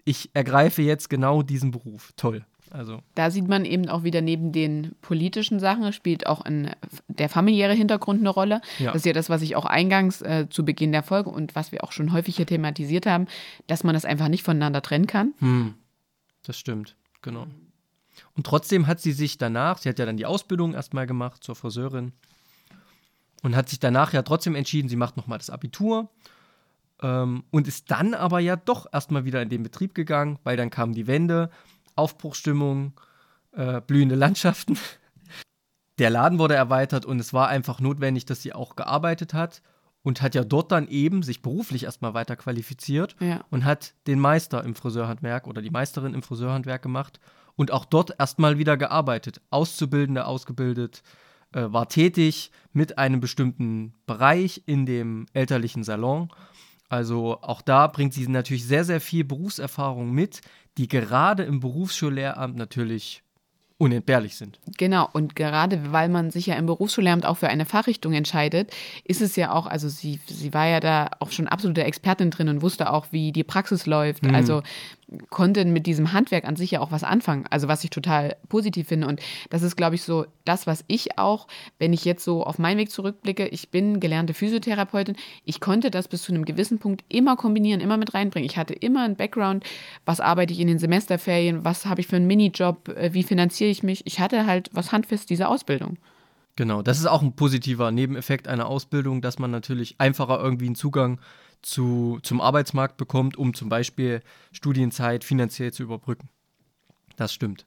ich 0.05 0.31
ergreife 0.35 0.83
jetzt 0.83 1.09
genau 1.09 1.45
diesen 1.45 1.71
Beruf. 1.71 2.13
Toll. 2.17 2.45
Also. 2.71 3.03
Da 3.15 3.31
sieht 3.31 3.49
man 3.49 3.65
eben 3.65 3.89
auch 3.89 4.03
wieder 4.03 4.21
neben 4.21 4.53
den 4.53 4.95
politischen 5.01 5.61
Sachen, 5.61 5.93
spielt 5.93 6.27
auch 6.27 6.41
ein, 6.41 6.71
der 7.09 7.29
familiäre 7.29 7.75
Hintergrund 7.75 8.21
eine 8.21 8.31
Rolle. 8.31 8.61
Ja. 8.79 8.93
Das 8.93 8.97
ist 8.97 9.07
ja 9.07 9.13
das, 9.13 9.31
was 9.31 9.43
ich 9.43 9.57
auch 9.57 9.65
eingangs 9.65 10.23
äh, 10.23 10.47
zu 10.51 10.65
Beginn 10.65 10.93
der 10.93 11.03
Folge 11.03 11.31
und 11.31 11.55
was 11.55 11.73
wir 11.73 11.85
auch 11.85 11.93
schon 11.93 12.13
häufig 12.13 12.37
hier 12.37 12.47
thematisiert 12.47 13.07
haben, 13.07 13.27
dass 13.67 13.85
man 13.85 13.95
das 13.95 14.05
einfach 14.05 14.29
nicht 14.29 14.43
voneinander 14.43 14.83
trennen 14.83 15.07
kann. 15.07 15.35
Hm. 15.39 15.75
Das 16.43 16.59
stimmt, 16.59 16.97
genau. 17.23 17.47
Und 18.35 18.47
trotzdem 18.47 18.87
hat 18.87 19.01
sie 19.01 19.13
sich 19.13 19.39
danach, 19.39 19.79
sie 19.79 19.89
hat 19.89 19.99
ja 19.99 20.07
dann 20.07 20.17
die 20.17 20.27
Ausbildung 20.27 20.75
erstmal 20.75 21.07
gemacht 21.07 21.43
zur 21.43 21.57
Friseurin 21.57 22.13
und 23.43 23.57
hat 23.57 23.69
sich 23.69 23.79
danach 23.79 24.13
ja 24.13 24.23
trotzdem 24.23 24.55
entschieden, 24.55 24.89
sie 24.89 24.97
macht 24.97 25.17
nochmal 25.17 25.39
das 25.39 25.51
Abitur 25.51 26.09
ähm, 27.03 27.45
und 27.51 27.69
ist 27.69 27.91
dann 27.91 28.15
aber 28.15 28.41
ja 28.41 28.57
doch 28.57 28.87
erstmal 28.93 29.25
wieder 29.25 29.43
in 29.43 29.49
den 29.49 29.63
Betrieb 29.63 29.95
gegangen, 29.95 30.39
weil 30.45 30.57
dann 30.57 30.71
kamen 30.71 30.95
die 30.95 31.07
Wände, 31.07 31.51
Aufbruchstimmung, 31.97 32.93
äh, 33.53 33.81
blühende 33.81 34.15
Landschaften. 34.15 34.79
Der 35.99 36.11
Laden 36.11 36.39
wurde 36.39 36.55
erweitert 36.55 37.07
und 37.07 37.19
es 37.19 37.33
war 37.33 37.49
einfach 37.49 37.81
notwendig, 37.81 38.27
dass 38.27 38.43
sie 38.43 38.53
auch 38.53 38.77
gearbeitet 38.77 39.33
hat 39.33 39.63
und 40.03 40.23
hat 40.23 40.35
ja 40.35 40.45
dort 40.45 40.71
dann 40.71 40.89
eben 40.89 41.23
sich 41.23 41.43
beruflich 41.43 41.85
erstmal 41.85 42.15
weiter 42.15 42.37
qualifiziert 42.37 43.17
ja. 43.19 43.45
und 43.51 43.65
hat 43.65 43.95
den 44.07 44.21
Meister 44.21 44.63
im 44.63 44.75
Friseurhandwerk 44.75 45.47
oder 45.47 45.63
die 45.63 45.71
Meisterin 45.71 46.15
im 46.15 46.23
Friseurhandwerk 46.23 46.83
gemacht 46.83 47.19
und 47.57 47.73
auch 47.73 47.87
dort 47.87 48.15
erstmal 48.19 48.59
wieder 48.59 48.77
gearbeitet. 48.77 49.41
Auszubildende 49.51 50.27
ausgebildet, 50.27 51.03
äh, 51.53 51.73
war 51.73 51.89
tätig 51.89 52.51
mit 52.73 52.99
einem 52.99 53.21
bestimmten 53.21 53.95
Bereich 54.07 54.63
in 54.67 54.85
dem 54.85 55.27
elterlichen 55.33 55.85
Salon. 55.85 56.29
Also 56.89 57.41
auch 57.41 57.63
da 57.63 57.87
bringt 57.87 58.15
sie 58.15 58.29
natürlich 58.29 58.67
sehr, 58.67 58.85
sehr 58.85 59.01
viel 59.01 59.25
Berufserfahrung 59.25 60.13
mit, 60.13 60.41
die 60.79 60.89
gerade 60.89 61.43
im 61.45 61.61
Berufsschullehramt 61.61 62.57
natürlich 62.57 63.23
unentbehrlich 63.79 64.37
sind. 64.37 64.59
Genau, 64.79 65.09
und 65.13 65.37
gerade 65.37 65.93
weil 65.93 66.09
man 66.09 66.31
sich 66.31 66.47
ja 66.47 66.55
im 66.55 66.65
Berufsschullehramt 66.65 67.27
auch 67.27 67.37
für 67.37 67.49
eine 67.49 67.67
Fachrichtung 67.67 68.15
entscheidet, 68.15 68.71
ist 69.05 69.21
es 69.21 69.37
ja 69.37 69.53
auch, 69.53 69.67
also 69.67 69.89
sie, 69.89 70.19
sie 70.27 70.55
war 70.55 70.67
ja 70.67 70.81
da 70.81 71.11
auch 71.21 71.31
schon 71.31 71.47
absolute 71.47 71.85
Expertin 71.85 72.31
drin 72.31 72.49
und 72.49 72.63
wusste 72.63 72.91
auch, 72.91 73.09
wie 73.11 73.33
die 73.33 73.45
Praxis 73.45 73.85
läuft. 73.85 74.23
Mhm. 74.23 74.35
Also 74.35 74.63
konnte 75.31 75.65
mit 75.65 75.87
diesem 75.87 76.13
Handwerk 76.13 76.45
an 76.45 76.57
sich 76.57 76.73
ja 76.73 76.81
auch 76.81 76.91
was 76.91 77.05
anfangen. 77.05 77.45
Also 77.51 77.69
was 77.69 77.85
ich 77.85 77.91
total 77.91 78.37
positiv 78.49 78.89
finde. 78.89 79.07
Und 79.07 79.21
das 79.51 79.63
ist, 79.63 79.77
glaube 79.77 79.95
ich, 79.95 80.03
so 80.03 80.27
das, 80.45 80.67
was 80.67 80.85
ich 80.89 81.19
auch, 81.19 81.47
wenn 81.79 81.93
ich 81.93 82.05
jetzt 82.05 82.25
so 82.25 82.45
auf 82.45 82.59
meinen 82.59 82.79
Weg 82.79 82.91
zurückblicke, 82.91 83.47
ich 83.47 83.71
bin 83.71 84.01
gelernte 84.01 84.35
Physiotherapeutin, 84.35 85.17
ich 85.45 85.61
konnte 85.61 85.91
das 85.91 86.09
bis 86.09 86.23
zu 86.23 86.33
einem 86.33 86.45
gewissen 86.45 86.79
Punkt 86.79 87.05
immer 87.09 87.37
kombinieren, 87.37 87.81
immer 87.81 87.97
mit 87.97 88.15
reinbringen. 88.15 88.49
Ich 88.49 88.57
hatte 88.57 88.75
immer 88.75 89.05
einen 89.05 89.17
Background, 89.17 89.65
was 90.05 90.21
arbeite 90.21 90.53
ich 90.53 90.61
in 90.61 90.69
den 90.69 90.79
Semesterferien, 90.79 91.65
was 91.65 91.87
habe 91.87 92.01
ich 92.01 92.09
für 92.09 92.17
einen 92.17 92.27
Minijob, 92.27 92.89
äh, 92.89 93.13
wie 93.13 93.23
finanziere 93.23 93.71
ich 93.71 93.83
mich. 93.83 94.03
Ich 94.07 94.19
hatte 94.19 94.47
halt 94.47 94.71
was 94.73 94.91
handfest, 94.91 95.31
diese 95.31 95.49
Ausbildung. 95.49 95.99
Genau, 96.57 96.81
das 96.81 96.99
ist 96.99 97.07
auch 97.07 97.23
ein 97.23 97.37
positiver 97.37 97.93
Nebeneffekt 97.93 98.49
einer 98.49 98.67
Ausbildung, 98.67 99.21
dass 99.21 99.39
man 99.39 99.51
natürlich 99.51 99.97
einfacher 99.99 100.41
irgendwie 100.43 100.67
einen 100.67 100.75
Zugang 100.75 101.21
zu, 101.67 102.21
zum 102.23 102.41
Arbeitsmarkt 102.41 102.97
bekommt, 102.97 103.37
um 103.37 103.53
zum 103.53 103.69
Beispiel 103.69 104.23
Studienzeit 104.53 105.25
finanziell 105.25 105.73
zu 105.73 105.83
überbrücken. 105.83 106.29
Das 107.17 107.33
stimmt. 107.33 107.67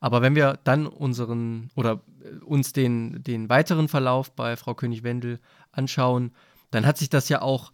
Aber 0.00 0.22
wenn 0.22 0.34
wir 0.34 0.58
dann 0.64 0.86
unseren 0.86 1.70
oder 1.74 2.02
äh, 2.22 2.44
uns 2.44 2.72
den, 2.72 3.22
den 3.22 3.48
weiteren 3.48 3.88
Verlauf 3.88 4.30
bei 4.32 4.56
Frau 4.56 4.74
König-Wendel 4.74 5.40
anschauen, 5.72 6.32
dann 6.70 6.84
hat 6.84 6.98
sich 6.98 7.08
das 7.08 7.28
ja 7.30 7.40
auch 7.40 7.72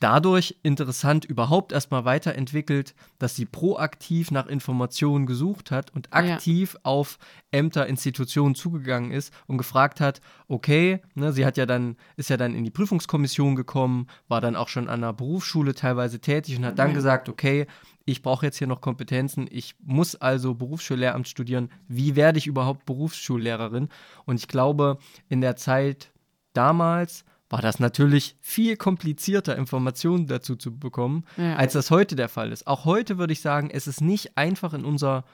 dadurch 0.00 0.56
interessant 0.62 1.24
überhaupt 1.24 1.72
erstmal 1.72 2.04
weiterentwickelt, 2.04 2.94
dass 3.18 3.34
sie 3.34 3.46
proaktiv 3.46 4.30
nach 4.30 4.46
Informationen 4.46 5.26
gesucht 5.26 5.70
hat 5.70 5.92
und 5.92 6.12
aktiv 6.12 6.74
ja. 6.74 6.80
auf 6.84 7.18
Ämter, 7.50 7.86
Institutionen 7.86 8.54
zugegangen 8.54 9.10
ist 9.10 9.32
und 9.46 9.58
gefragt 9.58 10.00
hat, 10.00 10.20
okay, 10.46 11.00
ne, 11.14 11.32
sie 11.32 11.44
hat 11.44 11.56
ja 11.56 11.66
dann, 11.66 11.96
ist 12.16 12.30
ja 12.30 12.36
dann 12.36 12.54
in 12.54 12.64
die 12.64 12.70
Prüfungskommission 12.70 13.56
gekommen, 13.56 14.06
war 14.28 14.40
dann 14.40 14.56
auch 14.56 14.68
schon 14.68 14.88
an 14.88 15.00
der 15.00 15.12
Berufsschule 15.12 15.74
teilweise 15.74 16.20
tätig 16.20 16.56
und 16.56 16.64
hat 16.64 16.78
dann 16.78 16.88
ja. 16.88 16.94
gesagt, 16.94 17.28
okay, 17.28 17.66
ich 18.04 18.22
brauche 18.22 18.46
jetzt 18.46 18.56
hier 18.56 18.66
noch 18.66 18.80
Kompetenzen, 18.80 19.48
ich 19.50 19.74
muss 19.80 20.14
also 20.14 20.54
Berufsschullehramt 20.54 21.28
studieren. 21.28 21.70
Wie 21.88 22.16
werde 22.16 22.38
ich 22.38 22.46
überhaupt 22.46 22.86
Berufsschullehrerin? 22.86 23.88
Und 24.24 24.36
ich 24.36 24.48
glaube, 24.48 24.98
in 25.28 25.40
der 25.40 25.56
Zeit 25.56 26.10
damals 26.54 27.24
war 27.50 27.62
das 27.62 27.80
natürlich 27.80 28.36
viel 28.40 28.76
komplizierter, 28.76 29.56
Informationen 29.56 30.26
dazu 30.26 30.56
zu 30.56 30.78
bekommen, 30.78 31.24
ja. 31.36 31.56
als 31.56 31.72
das 31.72 31.90
heute 31.90 32.14
der 32.14 32.28
Fall 32.28 32.52
ist. 32.52 32.66
Auch 32.66 32.84
heute 32.84 33.18
würde 33.18 33.32
ich 33.32 33.40
sagen, 33.40 33.70
es 33.70 33.86
ist 33.86 34.00
nicht 34.00 34.36
einfach 34.36 34.74
in 34.74 34.84
unser, 34.84 35.24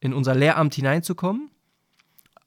in 0.00 0.12
unser 0.12 0.34
Lehramt 0.34 0.74
hineinzukommen, 0.74 1.50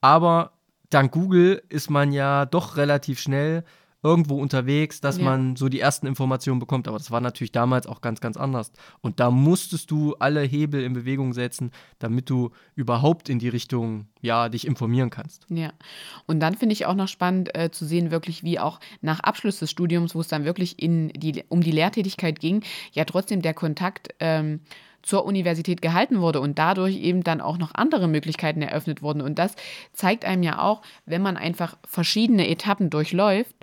aber 0.00 0.52
dank 0.90 1.12
Google 1.12 1.62
ist 1.68 1.90
man 1.90 2.12
ja 2.12 2.44
doch 2.44 2.76
relativ 2.76 3.18
schnell 3.18 3.64
irgendwo 4.04 4.38
unterwegs, 4.38 5.00
dass 5.00 5.16
ja. 5.16 5.24
man 5.24 5.56
so 5.56 5.70
die 5.70 5.80
ersten 5.80 6.06
Informationen 6.06 6.60
bekommt. 6.60 6.86
Aber 6.86 6.98
das 6.98 7.10
war 7.10 7.22
natürlich 7.22 7.52
damals 7.52 7.86
auch 7.86 8.02
ganz, 8.02 8.20
ganz 8.20 8.36
anders. 8.36 8.70
Und 9.00 9.18
da 9.18 9.30
musstest 9.30 9.90
du 9.90 10.14
alle 10.18 10.42
Hebel 10.42 10.84
in 10.84 10.92
Bewegung 10.92 11.32
setzen, 11.32 11.72
damit 11.98 12.28
du 12.28 12.50
überhaupt 12.76 13.30
in 13.30 13.38
die 13.38 13.48
Richtung, 13.48 14.06
ja, 14.20 14.50
dich 14.50 14.66
informieren 14.66 15.08
kannst. 15.08 15.46
Ja. 15.48 15.72
Und 16.26 16.40
dann 16.40 16.54
finde 16.54 16.74
ich 16.74 16.84
auch 16.84 16.94
noch 16.94 17.08
spannend 17.08 17.56
äh, 17.56 17.70
zu 17.70 17.86
sehen, 17.86 18.10
wirklich, 18.10 18.44
wie 18.44 18.58
auch 18.58 18.78
nach 19.00 19.20
Abschluss 19.20 19.58
des 19.58 19.70
Studiums, 19.70 20.14
wo 20.14 20.20
es 20.20 20.28
dann 20.28 20.44
wirklich 20.44 20.82
in 20.82 21.08
die, 21.08 21.42
um 21.48 21.62
die 21.62 21.72
Lehrtätigkeit 21.72 22.38
ging, 22.38 22.62
ja 22.92 23.06
trotzdem 23.06 23.40
der 23.40 23.54
Kontakt 23.54 24.08
ähm, 24.20 24.60
zur 25.04 25.24
Universität 25.24 25.82
gehalten 25.82 26.20
wurde 26.20 26.40
und 26.40 26.58
dadurch 26.58 26.96
eben 26.96 27.22
dann 27.22 27.40
auch 27.40 27.58
noch 27.58 27.74
andere 27.74 28.08
Möglichkeiten 28.08 28.62
eröffnet 28.62 29.02
wurden. 29.02 29.20
Und 29.20 29.38
das 29.38 29.54
zeigt 29.92 30.24
einem 30.24 30.42
ja 30.42 30.60
auch, 30.60 30.82
wenn 31.04 31.22
man 31.22 31.36
einfach 31.36 31.76
verschiedene 31.86 32.48
Etappen 32.48 32.90
durchläuft, 32.90 33.54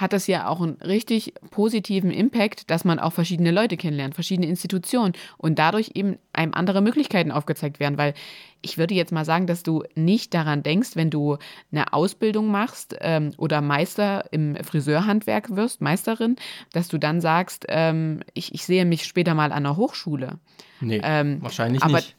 hat 0.00 0.12
das 0.12 0.26
ja 0.26 0.48
auch 0.48 0.60
einen 0.60 0.74
richtig 0.80 1.34
positiven 1.50 2.10
Impact, 2.10 2.70
dass 2.70 2.84
man 2.84 2.98
auch 2.98 3.12
verschiedene 3.12 3.50
Leute 3.50 3.76
kennenlernt, 3.76 4.14
verschiedene 4.14 4.46
Institutionen 4.46 5.12
und 5.36 5.58
dadurch 5.58 5.92
eben 5.94 6.18
einem 6.32 6.54
andere 6.54 6.80
Möglichkeiten 6.80 7.32
aufgezeigt 7.32 7.80
werden. 7.80 7.98
Weil 7.98 8.14
ich 8.62 8.78
würde 8.78 8.94
jetzt 8.94 9.12
mal 9.12 9.24
sagen, 9.24 9.46
dass 9.46 9.62
du 9.62 9.82
nicht 9.94 10.34
daran 10.34 10.62
denkst, 10.62 10.90
wenn 10.94 11.10
du 11.10 11.38
eine 11.72 11.92
Ausbildung 11.92 12.50
machst 12.50 12.96
ähm, 13.00 13.32
oder 13.36 13.60
Meister 13.60 14.24
im 14.32 14.56
Friseurhandwerk 14.56 15.56
wirst, 15.56 15.80
Meisterin, 15.80 16.36
dass 16.72 16.88
du 16.88 16.98
dann 16.98 17.20
sagst, 17.20 17.66
ähm, 17.68 18.20
ich, 18.34 18.54
ich 18.54 18.64
sehe 18.64 18.84
mich 18.84 19.04
später 19.04 19.34
mal 19.34 19.52
an 19.52 19.64
der 19.64 19.76
Hochschule. 19.76 20.38
Nee, 20.80 21.00
ähm, 21.02 21.42
wahrscheinlich 21.42 21.82
aber 21.82 21.96
nicht. 21.96 22.16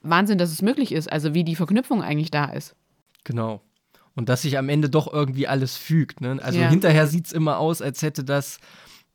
Wahnsinn, 0.00 0.38
dass 0.38 0.50
es 0.50 0.62
möglich 0.62 0.92
ist, 0.92 1.12
also 1.12 1.34
wie 1.34 1.44
die 1.44 1.56
Verknüpfung 1.56 2.02
eigentlich 2.02 2.30
da 2.30 2.46
ist. 2.46 2.74
Genau. 3.24 3.60
Und 4.18 4.28
dass 4.28 4.42
sich 4.42 4.58
am 4.58 4.68
Ende 4.68 4.90
doch 4.90 5.12
irgendwie 5.12 5.46
alles 5.46 5.76
fügt. 5.76 6.20
Ne? 6.20 6.40
Also 6.42 6.58
ja. 6.58 6.68
hinterher 6.68 7.06
sieht 7.06 7.26
es 7.26 7.32
immer 7.32 7.58
aus, 7.58 7.80
als 7.80 8.02
hätte 8.02 8.24
das, 8.24 8.58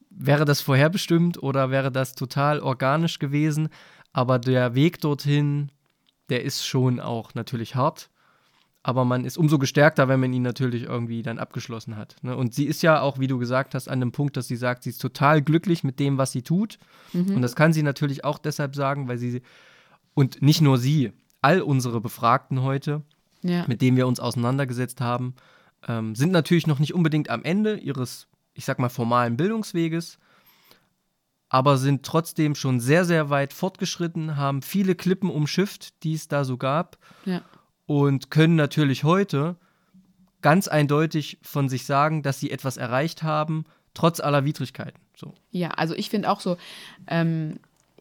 wäre 0.09 0.45
das 0.45 0.61
vorherbestimmt 0.61 1.43
oder 1.43 1.71
wäre 1.71 1.91
das 1.91 2.15
total 2.15 2.61
organisch 2.61 3.19
gewesen. 3.19 3.67
Aber 4.13 4.39
der 4.39 4.75
Weg 4.75 5.01
dorthin, 5.01 5.73
der 6.29 6.45
ist 6.45 6.65
schon 6.65 7.01
auch 7.01 7.33
natürlich 7.33 7.75
hart. 7.75 8.11
Aber 8.81 9.03
man 9.03 9.25
ist 9.25 9.37
umso 9.37 9.59
gestärkter, 9.59 10.07
wenn 10.07 10.21
man 10.21 10.31
ihn 10.31 10.41
natürlich 10.41 10.83
irgendwie 10.83 11.21
dann 11.21 11.37
abgeschlossen 11.37 11.97
hat. 11.97 12.15
Ne? 12.21 12.37
Und 12.37 12.53
sie 12.53 12.63
ist 12.63 12.81
ja 12.81 13.01
auch, 13.01 13.19
wie 13.19 13.27
du 13.27 13.37
gesagt 13.39 13.75
hast, 13.75 13.89
an 13.89 13.99
dem 13.99 14.13
Punkt, 14.13 14.37
dass 14.37 14.47
sie 14.47 14.55
sagt, 14.55 14.83
sie 14.83 14.91
ist 14.91 15.01
total 15.01 15.41
glücklich 15.41 15.83
mit 15.83 15.99
dem, 15.99 16.17
was 16.17 16.31
sie 16.31 16.43
tut. 16.43 16.79
Mhm. 17.11 17.35
Und 17.35 17.41
das 17.41 17.57
kann 17.57 17.73
sie 17.73 17.83
natürlich 17.83 18.23
auch 18.23 18.37
deshalb 18.37 18.73
sagen, 18.73 19.09
weil 19.09 19.17
sie, 19.17 19.41
und 20.13 20.41
nicht 20.41 20.61
nur 20.61 20.77
sie, 20.77 21.11
all 21.41 21.61
unsere 21.61 21.99
Befragten 21.99 22.61
heute, 22.61 23.01
ja. 23.43 23.65
mit 23.67 23.81
denen 23.81 23.97
wir 23.97 24.07
uns 24.07 24.19
auseinandergesetzt 24.19 25.01
haben, 25.01 25.35
ähm, 25.87 26.15
sind 26.15 26.31
natürlich 26.31 26.67
noch 26.67 26.79
nicht 26.79 26.93
unbedingt 26.93 27.29
am 27.29 27.43
Ende 27.43 27.77
ihres, 27.77 28.27
ich 28.53 28.65
sag 28.65 28.79
mal, 28.79 28.89
formalen 28.89 29.37
Bildungsweges, 29.37 30.17
aber 31.49 31.77
sind 31.77 32.03
trotzdem 32.03 32.55
schon 32.55 32.79
sehr, 32.79 33.05
sehr 33.05 33.29
weit 33.29 33.53
fortgeschritten, 33.53 34.37
haben 34.37 34.61
viele 34.61 34.95
Klippen 34.95 35.29
umschifft, 35.29 36.03
die 36.03 36.13
es 36.13 36.27
da 36.27 36.45
so 36.45 36.57
gab 36.57 36.97
ja. 37.25 37.41
und 37.85 38.31
können 38.31 38.55
natürlich 38.55 39.03
heute 39.03 39.55
ganz 40.41 40.67
eindeutig 40.67 41.37
von 41.41 41.69
sich 41.69 41.85
sagen, 41.85 42.23
dass 42.23 42.39
sie 42.39 42.51
etwas 42.51 42.77
erreicht 42.77 43.23
haben, 43.23 43.65
trotz 43.93 44.19
aller 44.19 44.45
Widrigkeiten. 44.45 44.99
So. 45.15 45.33
Ja, 45.51 45.69
also 45.69 45.93
ich 45.93 46.09
finde 46.09 46.29
auch 46.29 46.39
so, 46.39 46.57
ähm, 47.07 47.59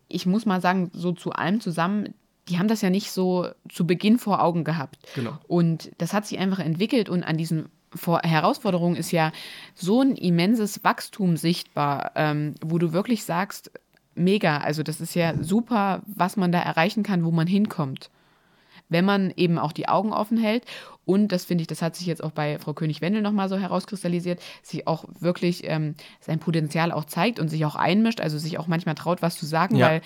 ich 0.08 0.26
muss 0.26 0.46
mal 0.46 0.60
sagen, 0.60 0.90
so 0.92 1.12
zu 1.12 1.32
allem 1.32 1.60
zusammen, 1.60 2.14
die 2.48 2.58
haben 2.58 2.68
das 2.68 2.82
ja 2.82 2.90
nicht 2.90 3.10
so 3.10 3.48
zu 3.68 3.86
Beginn 3.86 4.18
vor 4.18 4.42
Augen 4.42 4.64
gehabt. 4.64 4.98
Genau. 5.14 5.38
Und 5.46 5.90
das 5.98 6.12
hat 6.12 6.26
sich 6.26 6.38
einfach 6.38 6.58
entwickelt 6.58 7.08
und 7.08 7.22
an 7.22 7.36
diesen 7.36 7.68
vor 7.94 8.20
Herausforderungen 8.22 8.96
ist 8.96 9.12
ja 9.12 9.32
so 9.74 10.00
ein 10.00 10.16
immenses 10.16 10.82
Wachstum 10.82 11.36
sichtbar, 11.36 12.12
ähm, 12.14 12.54
wo 12.64 12.78
du 12.78 12.92
wirklich 12.92 13.24
sagst, 13.24 13.70
mega, 14.14 14.58
also 14.58 14.82
das 14.82 15.00
ist 15.00 15.14
ja 15.14 15.34
super, 15.42 16.02
was 16.06 16.36
man 16.36 16.52
da 16.52 16.60
erreichen 16.60 17.02
kann, 17.02 17.24
wo 17.24 17.30
man 17.30 17.46
hinkommt. 17.46 18.10
Wenn 18.88 19.04
man 19.04 19.32
eben 19.36 19.58
auch 19.58 19.72
die 19.72 19.88
Augen 19.88 20.12
offen 20.12 20.36
hält 20.36 20.64
und 21.04 21.32
das 21.32 21.44
finde 21.44 21.62
ich, 21.62 21.68
das 21.68 21.82
hat 21.82 21.96
sich 21.96 22.06
jetzt 22.06 22.22
auch 22.22 22.30
bei 22.30 22.58
Frau 22.58 22.74
König-Wendel 22.74 23.22
nochmal 23.22 23.48
so 23.48 23.56
herauskristallisiert, 23.56 24.40
sich 24.62 24.86
auch 24.86 25.04
wirklich 25.18 25.62
ähm, 25.64 25.94
sein 26.20 26.38
Potenzial 26.38 26.92
auch 26.92 27.04
zeigt 27.04 27.40
und 27.40 27.48
sich 27.48 27.64
auch 27.64 27.74
einmischt, 27.74 28.20
also 28.20 28.38
sich 28.38 28.58
auch 28.58 28.66
manchmal 28.66 28.94
traut, 28.94 29.22
was 29.22 29.36
zu 29.36 29.46
sagen, 29.46 29.76
ja. 29.76 29.88
weil 29.88 30.02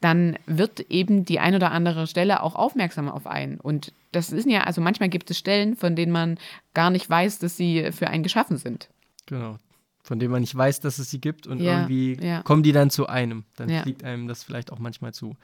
dann 0.00 0.36
wird 0.46 0.80
eben 0.90 1.24
die 1.24 1.38
ein 1.40 1.54
oder 1.54 1.70
andere 1.70 2.06
Stelle 2.06 2.42
auch 2.42 2.54
aufmerksam 2.54 3.08
auf 3.08 3.26
einen. 3.26 3.58
Und 3.58 3.92
das 4.12 4.30
ist 4.32 4.46
ja, 4.48 4.64
also 4.64 4.80
manchmal 4.80 5.08
gibt 5.08 5.30
es 5.30 5.38
Stellen, 5.38 5.76
von 5.76 5.96
denen 5.96 6.12
man 6.12 6.38
gar 6.74 6.90
nicht 6.90 7.08
weiß, 7.08 7.38
dass 7.38 7.56
sie 7.56 7.90
für 7.92 8.08
einen 8.08 8.22
geschaffen 8.22 8.56
sind. 8.58 8.88
Genau. 9.26 9.56
Von 10.02 10.18
denen 10.20 10.30
man 10.32 10.42
nicht 10.42 10.54
weiß, 10.54 10.80
dass 10.80 10.98
es 10.98 11.10
sie 11.10 11.20
gibt 11.20 11.46
und 11.46 11.60
Ja, 11.60 11.80
irgendwie 11.80 12.16
ja. 12.24 12.42
kommen 12.42 12.62
die 12.62 12.72
dann 12.72 12.90
zu 12.90 13.06
einem. 13.08 13.44
Dann 13.56 13.68
Ja. 13.68 13.82
fliegt 13.82 14.04
einem 14.04 14.28
das 14.28 14.44
vielleicht 14.44 14.70
auch 14.72 14.78
manchmal 14.78 15.12
zu. 15.12 15.34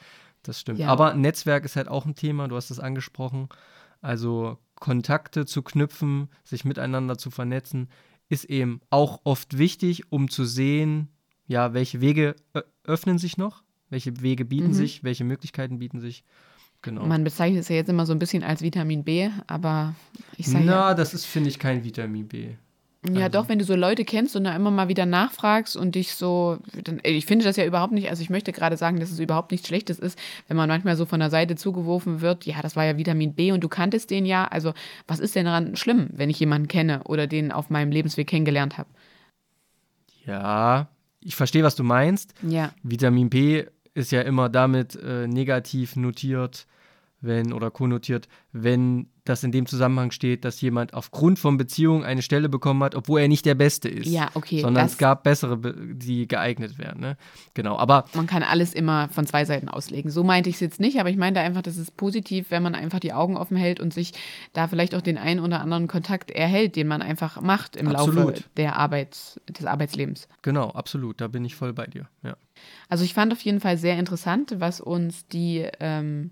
Das 0.43 0.61
stimmt. 0.61 0.79
Ja. 0.79 0.89
Aber 0.89 1.15
Netzwerk 1.15 1.65
ist 1.65 1.77
halt 1.77 1.89
auch 1.89 2.05
ein 2.07 2.15
Thema, 2.15 2.47
du 2.49 2.57
hast 2.57 2.70
es 2.70 2.79
angesprochen. 2.79 3.49
Also 4.01 4.59
Kontakte 4.77 5.47
zu 5.47 5.62
knüpfen, 5.62 6.29
sich 6.45 6.65
miteinander 6.65 7.16
zu 7.16 7.31
vernetzen, 7.31 7.89
ist 8.29 8.45
eben 8.45 8.81
auch 8.91 9.20
oft 9.24 9.59
wichtig, 9.59 10.11
um 10.12 10.29
zu 10.29 10.45
sehen, 10.45 11.09
ja, 11.47 11.74
welche 11.74 12.01
Wege 12.01 12.35
öffnen 12.85 13.19
sich 13.19 13.37
noch, 13.37 13.62
welche 13.93 14.20
Wege 14.23 14.44
bieten 14.44 14.69
Mhm. 14.69 14.73
sich, 14.74 15.05
welche 15.05 15.23
Möglichkeiten 15.24 15.78
bieten 15.78 16.01
sich. 16.01 16.24
Genau. 16.81 17.06
Man 17.06 17.23
bezeichnet 17.23 17.60
es 17.62 17.69
ja 17.69 17.77
jetzt 17.77 17.89
immer 17.90 18.06
so 18.06 18.12
ein 18.12 18.19
bisschen 18.19 18.43
als 18.43 18.60
Vitamin 18.62 19.05
B, 19.05 19.28
aber 19.47 19.94
ich 20.36 20.48
sage 20.48 20.64
Na, 20.64 20.73
ja, 20.73 20.94
das 20.94 21.14
ist, 21.14 21.27
finde 21.27 21.48
ich, 21.51 21.60
kein 21.60 21.85
Vitamin 21.85 22.27
B. 22.27 22.48
ja 23.09 23.24
also- 23.27 23.28
doch, 23.39 23.48
wenn 23.48 23.59
du 23.60 23.64
so 23.64 23.77
Leute 23.77 24.05
kennst 24.05 24.35
und 24.35 24.44
da 24.44 24.56
immer 24.56 24.70
mal 24.73 24.89
wieder 24.89 25.06
nachfragst 25.06 25.77
und 25.77 25.94
dich 25.94 26.14
so, 26.14 26.59
dann, 26.82 27.01
ich 27.05 27.27
finde 27.27 27.44
das 27.44 27.56
ja 27.56 27.64
überhaupt 27.66 27.93
nicht, 27.93 28.09
also 28.10 28.20
ich 28.23 28.31
möchte 28.31 28.51
gerade 28.52 28.77
sagen, 28.77 28.98
dass 28.98 29.10
es 29.12 29.20
überhaupt 29.20 29.52
nichts 29.52 29.69
Schlechtes 29.69 29.98
ist, 30.01 30.19
wenn 30.48 30.56
man 30.56 30.69
manchmal 30.69 30.97
so 30.97 31.05
von 31.06 31.20
der 31.20 31.31
Seite 31.31 31.55
zugeworfen 31.55 32.20
wird, 32.20 32.47
ja, 32.47 32.60
das 32.62 32.74
war 32.74 32.85
ja 32.85 32.97
Vitamin 32.97 33.35
B 33.35 33.52
und 33.52 33.62
du 33.62 33.69
kanntest 33.69 34.10
den 34.10 34.27
ja, 34.27 34.44
also 34.47 34.73
was 35.06 35.20
ist 35.20 35.36
denn 35.36 35.44
daran 35.44 35.77
schlimm, 35.77 36.09
wenn 36.12 36.31
ich 36.31 36.40
jemanden 36.40 36.66
kenne 36.66 37.05
oder 37.05 37.27
den 37.28 37.52
auf 37.52 37.70
meinem 37.70 37.93
Lebensweg 37.93 38.27
kennengelernt 38.27 38.77
habe? 38.78 38.89
Ja, 40.24 40.89
ich 41.20 41.36
verstehe, 41.36 41.62
was 41.62 41.77
du 41.77 41.85
meinst. 41.85 42.35
Ja, 42.43 42.73
Vitamin 42.82 43.31
B 43.31 43.64
ist 43.94 44.12
ja 44.12 44.23
immer 44.23 44.48
damit 44.48 44.97
äh, 44.97 45.27
negativ 45.27 45.97
notiert, 45.97 46.66
wenn 47.23 47.53
oder 47.53 47.70
konnotiert, 47.70 48.28
wenn 48.53 49.07
das 49.24 49.44
in 49.44 49.53
dem 49.53 49.66
Zusammenhang 49.66 50.11
steht, 50.11 50.44
dass 50.44 50.61
jemand 50.61 50.94
aufgrund 50.94 51.39
von 51.39 51.57
Beziehungen 51.57 52.03
eine 52.03 52.23
Stelle 52.23 52.49
bekommen 52.49 52.82
hat, 52.82 52.97
obwohl 52.97 53.20
er 53.20 53.28
nicht 53.28 53.47
der 53.47 53.55
Beste 53.55 53.89
ist. 53.89 54.09
Ja, 54.09 54.28
okay, 54.35 54.61
Sondern 54.61 54.85
es 54.86 54.99
gab 54.99 55.23
bessere, 55.23 55.57
be- 55.57 55.77
die 55.94 56.27
geeignet 56.27 56.77
wären. 56.78 56.99
Ne? 56.99 57.16
Genau, 57.55 57.78
aber 57.78 58.05
man 58.15 58.27
kann 58.27 58.43
alles 58.43 58.74
immer 58.74 59.09
von 59.11 59.24
zwei 59.24 59.44
Seiten 59.44 59.69
auslegen. 59.69 60.11
So 60.11 60.24
meinte 60.24 60.51
ich 60.51 60.57
es 60.57 60.61
jetzt 60.61 60.81
nicht, 60.81 60.99
aber 60.99 61.09
ich 61.09 61.16
meinte 61.16 61.39
einfach, 61.39 61.62
das 61.62 61.77
ist 61.77 61.97
positiv, 61.97 62.47
wenn 62.51 62.65
man 62.65 62.74
einfach 62.74 62.99
die 62.99 63.12
Augen 63.12 63.36
offen 63.36 63.57
hält 63.57 63.78
und 63.78 63.94
sich 63.94 64.12
da 64.55 64.66
vielleicht 64.66 64.93
auch 64.97 65.03
den 65.03 65.19
einen 65.19 65.39
oder 65.39 65.61
anderen 65.61 65.86
Kontakt 65.86 66.32
erhält, 66.32 66.74
den 66.74 66.89
man 66.89 67.01
einfach 67.01 67.40
macht 67.40 67.77
im 67.77 67.86
Laufe 67.86 68.11
Absolut. 68.11 68.49
der 68.57 68.74
Arbeits, 68.77 69.40
des 69.49 69.66
Arbeitslebens. 69.66 70.27
genau, 70.43 70.70
absolut, 70.70 71.20
da 71.20 71.28
bin 71.28 71.44
ich 71.44 71.55
voll 71.55 71.73
bei 71.73 71.86
dir. 71.86 72.09
Ja. 72.24 72.36
Also 72.89 73.05
ich 73.05 73.15
fand 73.15 73.32
auf 73.32 73.40
jeden 73.43 73.61
Fall 73.61 73.78
sehr 73.78 73.99
interessant, 74.01 74.57
was 74.59 74.81
uns 74.81 75.28
die 75.28 75.65
ähm, 75.78 76.31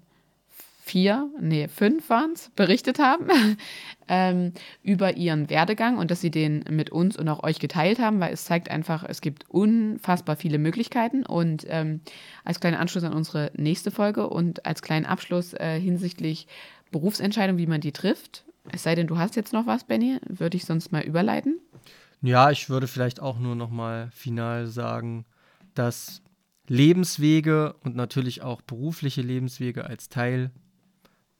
vier, 0.80 1.30
nee, 1.40 1.68
fünf 1.68 2.08
waren 2.08 2.32
es, 2.32 2.50
berichtet 2.56 2.98
haben 2.98 3.28
ähm, 4.08 4.52
über 4.82 5.16
ihren 5.16 5.50
Werdegang 5.50 5.98
und 5.98 6.10
dass 6.10 6.20
sie 6.20 6.30
den 6.30 6.64
mit 6.70 6.90
uns 6.90 7.16
und 7.16 7.28
auch 7.28 7.42
euch 7.42 7.58
geteilt 7.58 7.98
haben, 7.98 8.18
weil 8.18 8.32
es 8.32 8.44
zeigt 8.44 8.70
einfach, 8.70 9.04
es 9.06 9.20
gibt 9.20 9.48
unfassbar 9.48 10.36
viele 10.36 10.58
Möglichkeiten 10.58 11.24
und 11.24 11.64
ähm, 11.68 12.00
als 12.44 12.60
kleinen 12.60 12.76
Anschluss 12.76 13.04
an 13.04 13.12
unsere 13.12 13.52
nächste 13.54 13.90
Folge 13.90 14.28
und 14.28 14.66
als 14.66 14.82
kleinen 14.82 15.06
Abschluss 15.06 15.52
äh, 15.54 15.78
hinsichtlich 15.78 16.48
Berufsentscheidung, 16.90 17.58
wie 17.58 17.66
man 17.66 17.80
die 17.80 17.92
trifft, 17.92 18.44
es 18.72 18.82
sei 18.82 18.94
denn, 18.94 19.06
du 19.06 19.18
hast 19.18 19.36
jetzt 19.36 19.52
noch 19.52 19.66
was, 19.66 19.84
Benny, 19.84 20.18
würde 20.28 20.56
ich 20.56 20.64
sonst 20.64 20.92
mal 20.92 21.02
überleiten. 21.02 21.60
Ja, 22.22 22.50
ich 22.50 22.68
würde 22.68 22.86
vielleicht 22.86 23.20
auch 23.20 23.38
nur 23.38 23.56
noch 23.56 23.70
mal 23.70 24.10
final 24.12 24.66
sagen, 24.66 25.24
dass 25.74 26.22
Lebenswege 26.66 27.74
und 27.82 27.96
natürlich 27.96 28.42
auch 28.42 28.62
berufliche 28.62 29.22
Lebenswege 29.22 29.86
als 29.86 30.08
Teil 30.08 30.50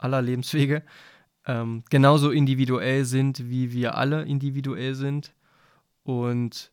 aller 0.03 0.23
Lebenswege 0.23 0.83
ähm, 1.47 1.83
genauso 1.91 2.31
individuell 2.31 3.05
sind, 3.05 3.49
wie 3.51 3.73
wir 3.73 3.97
alle 3.97 4.23
individuell 4.23 4.95
sind. 4.95 5.33
Und 6.03 6.71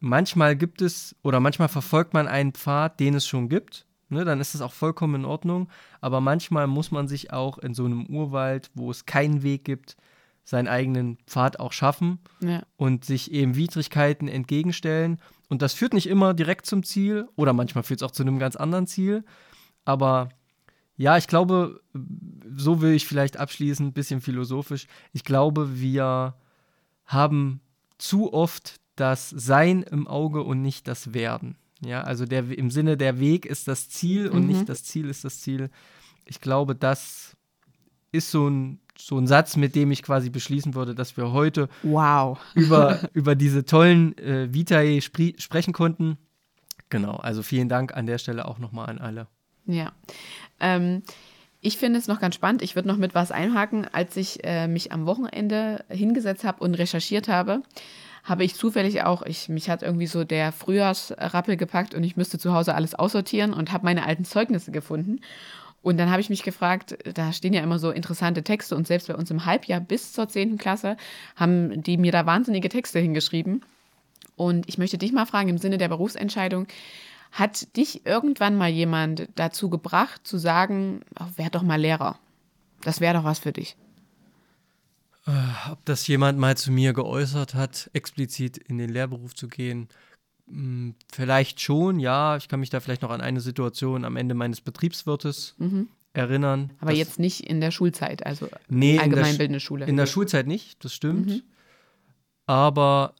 manchmal 0.00 0.56
gibt 0.56 0.82
es 0.82 1.16
oder 1.22 1.40
manchmal 1.40 1.68
verfolgt 1.68 2.14
man 2.14 2.28
einen 2.28 2.52
Pfad, 2.52 3.00
den 3.00 3.14
es 3.14 3.26
schon 3.26 3.48
gibt. 3.48 3.86
Ne, 4.08 4.24
dann 4.24 4.40
ist 4.40 4.54
es 4.54 4.60
auch 4.60 4.72
vollkommen 4.72 5.16
in 5.16 5.24
Ordnung. 5.24 5.68
Aber 6.00 6.20
manchmal 6.20 6.68
muss 6.68 6.92
man 6.92 7.08
sich 7.08 7.32
auch 7.32 7.58
in 7.58 7.74
so 7.74 7.84
einem 7.84 8.06
Urwald, 8.06 8.70
wo 8.74 8.90
es 8.90 9.04
keinen 9.04 9.42
Weg 9.42 9.64
gibt, 9.64 9.96
seinen 10.44 10.68
eigenen 10.68 11.18
Pfad 11.26 11.58
auch 11.58 11.72
schaffen 11.72 12.20
Ja. 12.40 12.62
und 12.76 13.04
sich 13.04 13.32
eben 13.32 13.56
Widrigkeiten 13.56 14.28
entgegenstellen. 14.28 15.20
Und 15.48 15.60
das 15.60 15.74
führt 15.74 15.92
nicht 15.92 16.06
immer 16.08 16.34
direkt 16.34 16.66
zum 16.66 16.84
Ziel 16.84 17.28
oder 17.34 17.52
manchmal 17.52 17.82
führt 17.82 18.00
es 18.00 18.06
auch 18.06 18.12
zu 18.12 18.22
einem 18.22 18.38
ganz 18.38 18.54
anderen 18.54 18.86
Ziel. 18.86 19.24
Aber 19.84 20.28
ja, 20.96 21.16
ich 21.16 21.26
glaube, 21.26 21.80
so 22.56 22.80
will 22.80 22.92
ich 22.94 23.06
vielleicht 23.06 23.36
abschließen, 23.36 23.86
ein 23.88 23.92
bisschen 23.92 24.20
philosophisch. 24.20 24.86
Ich 25.12 25.24
glaube, 25.24 25.78
wir 25.80 26.34
haben 27.04 27.60
zu 27.98 28.32
oft 28.32 28.76
das 28.96 29.30
Sein 29.30 29.82
im 29.82 30.06
Auge 30.08 30.42
und 30.42 30.62
nicht 30.62 30.88
das 30.88 31.12
Werden. 31.14 31.56
Ja, 31.84 32.02
also 32.02 32.24
der, 32.24 32.48
im 32.56 32.70
Sinne 32.70 32.96
der 32.96 33.20
Weg 33.20 33.44
ist 33.46 33.68
das 33.68 33.88
Ziel 33.90 34.28
und 34.28 34.42
Mhm. 34.42 34.46
nicht 34.48 34.68
das 34.68 34.84
Ziel 34.84 35.08
ist 35.10 35.24
das 35.24 35.40
Ziel. 35.40 35.70
Ich 36.24 36.40
glaube, 36.40 36.74
das 36.74 37.36
ist 38.12 38.30
so 38.30 38.48
ein, 38.48 38.80
so 38.98 39.18
ein 39.18 39.26
Satz, 39.26 39.56
mit 39.56 39.74
dem 39.74 39.90
ich 39.90 40.02
quasi 40.02 40.30
beschließen 40.30 40.74
würde, 40.74 40.94
dass 40.94 41.16
wir 41.18 41.32
heute 41.32 41.68
Wow. 41.82 42.38
über, 42.54 43.00
über 43.12 43.34
diese 43.34 43.64
tollen 43.66 44.16
äh, 44.18 44.52
Vitae 44.54 45.00
sprechen 45.02 45.74
konnten. 45.74 46.16
Genau, 46.88 47.16
also 47.16 47.42
vielen 47.42 47.68
Dank 47.68 47.94
an 47.94 48.06
der 48.06 48.18
Stelle 48.18 48.46
auch 48.48 48.58
nochmal 48.58 48.86
an 48.88 48.98
alle. 48.98 49.26
Ja. 49.66 49.92
Ähm, 50.60 51.02
ich 51.66 51.78
finde 51.78 51.98
es 51.98 52.06
noch 52.06 52.20
ganz 52.20 52.36
spannend. 52.36 52.62
Ich 52.62 52.76
würde 52.76 52.86
noch 52.86 52.96
mit 52.96 53.16
was 53.16 53.32
einhaken. 53.32 53.88
Als 53.90 54.16
ich 54.16 54.44
äh, 54.44 54.68
mich 54.68 54.92
am 54.92 55.04
Wochenende 55.04 55.84
hingesetzt 55.88 56.44
habe 56.44 56.62
und 56.62 56.74
recherchiert 56.76 57.26
habe, 57.26 57.60
habe 58.22 58.44
ich 58.44 58.54
zufällig 58.54 59.02
auch, 59.02 59.22
ich, 59.22 59.48
mich 59.48 59.68
hat 59.68 59.82
irgendwie 59.82 60.06
so 60.06 60.22
der 60.22 60.52
Frühjahrsrappel 60.52 61.56
gepackt 61.56 61.92
und 61.92 62.04
ich 62.04 62.16
müsste 62.16 62.38
zu 62.38 62.54
Hause 62.54 62.76
alles 62.76 62.94
aussortieren 62.94 63.52
und 63.52 63.72
habe 63.72 63.84
meine 63.84 64.06
alten 64.06 64.24
Zeugnisse 64.24 64.70
gefunden. 64.70 65.20
Und 65.82 65.96
dann 65.98 66.08
habe 66.08 66.20
ich 66.20 66.30
mich 66.30 66.44
gefragt, 66.44 66.98
da 67.14 67.32
stehen 67.32 67.52
ja 67.52 67.62
immer 67.62 67.80
so 67.80 67.90
interessante 67.90 68.44
Texte 68.44 68.76
und 68.76 68.86
selbst 68.86 69.08
bei 69.08 69.16
uns 69.16 69.32
im 69.32 69.44
Halbjahr 69.44 69.80
bis 69.80 70.12
zur 70.12 70.28
10. 70.28 70.58
Klasse 70.58 70.96
haben 71.34 71.82
die 71.82 71.96
mir 71.96 72.12
da 72.12 72.26
wahnsinnige 72.26 72.68
Texte 72.68 73.00
hingeschrieben. 73.00 73.62
Und 74.36 74.68
ich 74.68 74.78
möchte 74.78 74.98
dich 74.98 75.10
mal 75.12 75.26
fragen, 75.26 75.48
im 75.48 75.58
Sinne 75.58 75.78
der 75.78 75.88
Berufsentscheidung, 75.88 76.68
hat 77.38 77.76
dich 77.76 78.06
irgendwann 78.06 78.56
mal 78.56 78.70
jemand 78.70 79.28
dazu 79.34 79.68
gebracht, 79.70 80.26
zu 80.26 80.38
sagen, 80.38 81.00
oh, 81.20 81.26
werd 81.36 81.54
doch 81.54 81.62
mal 81.62 81.80
Lehrer? 81.80 82.18
Das 82.82 83.00
wäre 83.00 83.14
doch 83.14 83.24
was 83.24 83.38
für 83.40 83.52
dich. 83.52 83.76
Ob 85.70 85.84
das 85.84 86.06
jemand 86.06 86.38
mal 86.38 86.56
zu 86.56 86.70
mir 86.70 86.92
geäußert 86.92 87.54
hat, 87.54 87.90
explizit 87.92 88.58
in 88.58 88.78
den 88.78 88.90
Lehrberuf 88.90 89.34
zu 89.34 89.48
gehen, 89.48 89.88
mh, 90.46 90.94
vielleicht 91.12 91.60
schon, 91.60 91.98
ja. 91.98 92.36
Ich 92.36 92.46
kann 92.48 92.60
mich 92.60 92.70
da 92.70 92.78
vielleicht 92.78 93.02
noch 93.02 93.10
an 93.10 93.20
eine 93.20 93.40
Situation 93.40 94.04
am 94.04 94.16
Ende 94.16 94.34
meines 94.36 94.60
Betriebswirtes 94.60 95.56
erinnern. 96.12 96.60
Mhm. 96.60 96.70
Aber 96.80 96.90
Das- 96.92 96.98
jetzt 96.98 97.18
nicht 97.18 97.40
in 97.40 97.60
der 97.60 97.72
Schulzeit, 97.72 98.24
also 98.24 98.48
Nee, 98.68 98.90
in 98.92 98.96
der 98.96 99.02
allgemeinbildende 99.02 99.58
Sch- 99.58 99.62
Schule. 99.62 99.86
In 99.86 99.96
der 99.96 100.06
Schulzeit 100.06 100.46
nicht, 100.46 100.84
das 100.84 100.94
stimmt. 100.94 101.26
Mhm. 101.26 101.42
Aber 102.46 103.14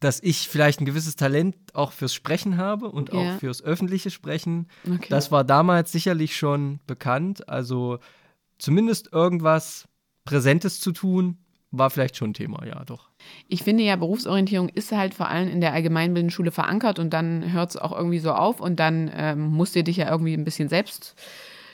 dass 0.00 0.20
ich 0.22 0.48
vielleicht 0.48 0.80
ein 0.80 0.84
gewisses 0.84 1.16
Talent 1.16 1.56
auch 1.74 1.92
fürs 1.92 2.14
Sprechen 2.14 2.56
habe 2.56 2.88
und 2.90 3.12
Ja. 3.12 3.14
auch 3.34 3.38
fürs 3.38 3.62
öffentliche 3.62 4.10
Sprechen, 4.10 4.68
Okay. 4.86 5.06
das 5.08 5.32
war 5.32 5.44
damals 5.44 5.90
sicherlich 5.92 6.36
schon 6.36 6.80
bekannt. 6.86 7.48
Also 7.48 7.98
zumindest 8.58 9.12
irgendwas 9.12 9.88
Präsentes 10.24 10.80
zu 10.80 10.92
tun, 10.92 11.38
war 11.70 11.90
vielleicht 11.90 12.16
schon 12.16 12.30
ein 12.30 12.34
Thema, 12.34 12.64
ja, 12.66 12.84
doch. 12.84 13.08
Ich 13.48 13.62
finde 13.62 13.82
ja, 13.82 13.96
Berufsorientierung 13.96 14.68
ist 14.70 14.92
halt 14.92 15.12
vor 15.14 15.28
allem 15.28 15.48
in 15.48 15.60
der 15.60 15.72
allgemeinbildenden 15.72 16.30
Schule 16.30 16.50
verankert 16.50 16.98
und 16.98 17.10
dann 17.10 17.52
hört 17.52 17.70
es 17.70 17.76
auch 17.76 17.92
irgendwie 17.92 18.20
so 18.20 18.32
auf 18.32 18.60
und 18.60 18.78
dann 18.80 19.10
ähm, 19.14 19.48
musst 19.48 19.74
du 19.74 19.82
dich 19.82 19.96
ja 19.98 20.10
irgendwie 20.10 20.34
ein 20.34 20.44
bisschen 20.44 20.68
selbst 20.68 21.14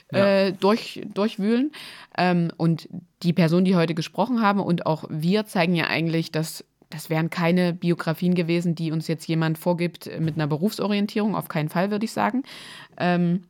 äh, 0.09 0.51
durch, 0.53 1.01
durchwühlen. 1.13 1.71
Ähm, 2.17 2.51
und 2.57 2.89
die 3.23 3.33
Personen, 3.33 3.65
die 3.65 3.75
heute 3.75 3.95
gesprochen 3.95 4.41
haben 4.41 4.59
und 4.59 4.85
auch 4.85 5.05
wir 5.09 5.45
zeigen 5.45 5.75
ja 5.75 5.87
eigentlich, 5.87 6.31
dass 6.31 6.63
das 6.89 7.09
wären 7.09 7.29
keine 7.29 7.73
Biografien 7.73 8.35
gewesen, 8.35 8.75
die 8.75 8.91
uns 8.91 9.07
jetzt 9.07 9.27
jemand 9.27 9.57
vorgibt 9.57 10.07
äh, 10.07 10.19
mit 10.19 10.35
einer 10.35 10.47
Berufsorientierung, 10.47 11.35
auf 11.35 11.47
keinen 11.47 11.69
Fall, 11.69 11.91
würde 11.91 12.05
ich 12.05 12.11
sagen. 12.11 12.43
Ähm, 12.97 13.43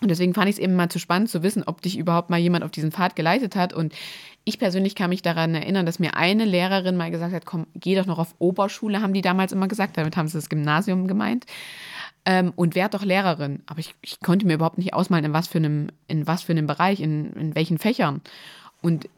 und 0.00 0.10
deswegen 0.10 0.34
fand 0.34 0.50
ich 0.50 0.56
es 0.56 0.58
eben 0.58 0.76
mal 0.76 0.90
zu 0.90 0.98
spannend 0.98 1.30
zu 1.30 1.42
wissen, 1.42 1.62
ob 1.64 1.80
dich 1.80 1.96
überhaupt 1.96 2.28
mal 2.28 2.38
jemand 2.38 2.62
auf 2.62 2.70
diesen 2.70 2.92
Pfad 2.92 3.16
geleitet 3.16 3.56
hat. 3.56 3.72
Und 3.72 3.94
ich 4.44 4.58
persönlich 4.58 4.94
kann 4.94 5.08
mich 5.08 5.22
daran 5.22 5.54
erinnern, 5.54 5.86
dass 5.86 5.98
mir 5.98 6.14
eine 6.14 6.44
Lehrerin 6.44 6.96
mal 6.96 7.10
gesagt 7.10 7.32
hat, 7.32 7.46
komm, 7.46 7.66
geh 7.74 7.94
doch 7.94 8.04
noch 8.04 8.18
auf 8.18 8.34
Oberschule, 8.38 9.00
haben 9.00 9.14
die 9.14 9.22
damals 9.22 9.52
immer 9.52 9.66
gesagt. 9.66 9.96
Damit 9.96 10.16
haben 10.18 10.28
sie 10.28 10.36
das 10.36 10.50
Gymnasium 10.50 11.08
gemeint. 11.08 11.46
Ähm, 12.26 12.52
und 12.54 12.74
werd 12.74 12.92
doch 12.92 13.02
Lehrerin. 13.02 13.62
Aber 13.64 13.78
ich, 13.78 13.94
ich 14.02 14.20
konnte 14.20 14.46
mir 14.46 14.54
überhaupt 14.54 14.76
nicht 14.76 14.92
ausmalen, 14.92 15.24
in 15.24 15.32
was 15.32 15.48
für 15.48 15.58
einem, 15.58 15.88
in 16.06 16.26
was 16.26 16.42
für 16.42 16.52
einem 16.52 16.66
Bereich, 16.66 17.00
in, 17.00 17.32
in 17.32 17.54
welchen 17.54 17.78
Fächern. 17.78 18.20
Und 18.82 19.08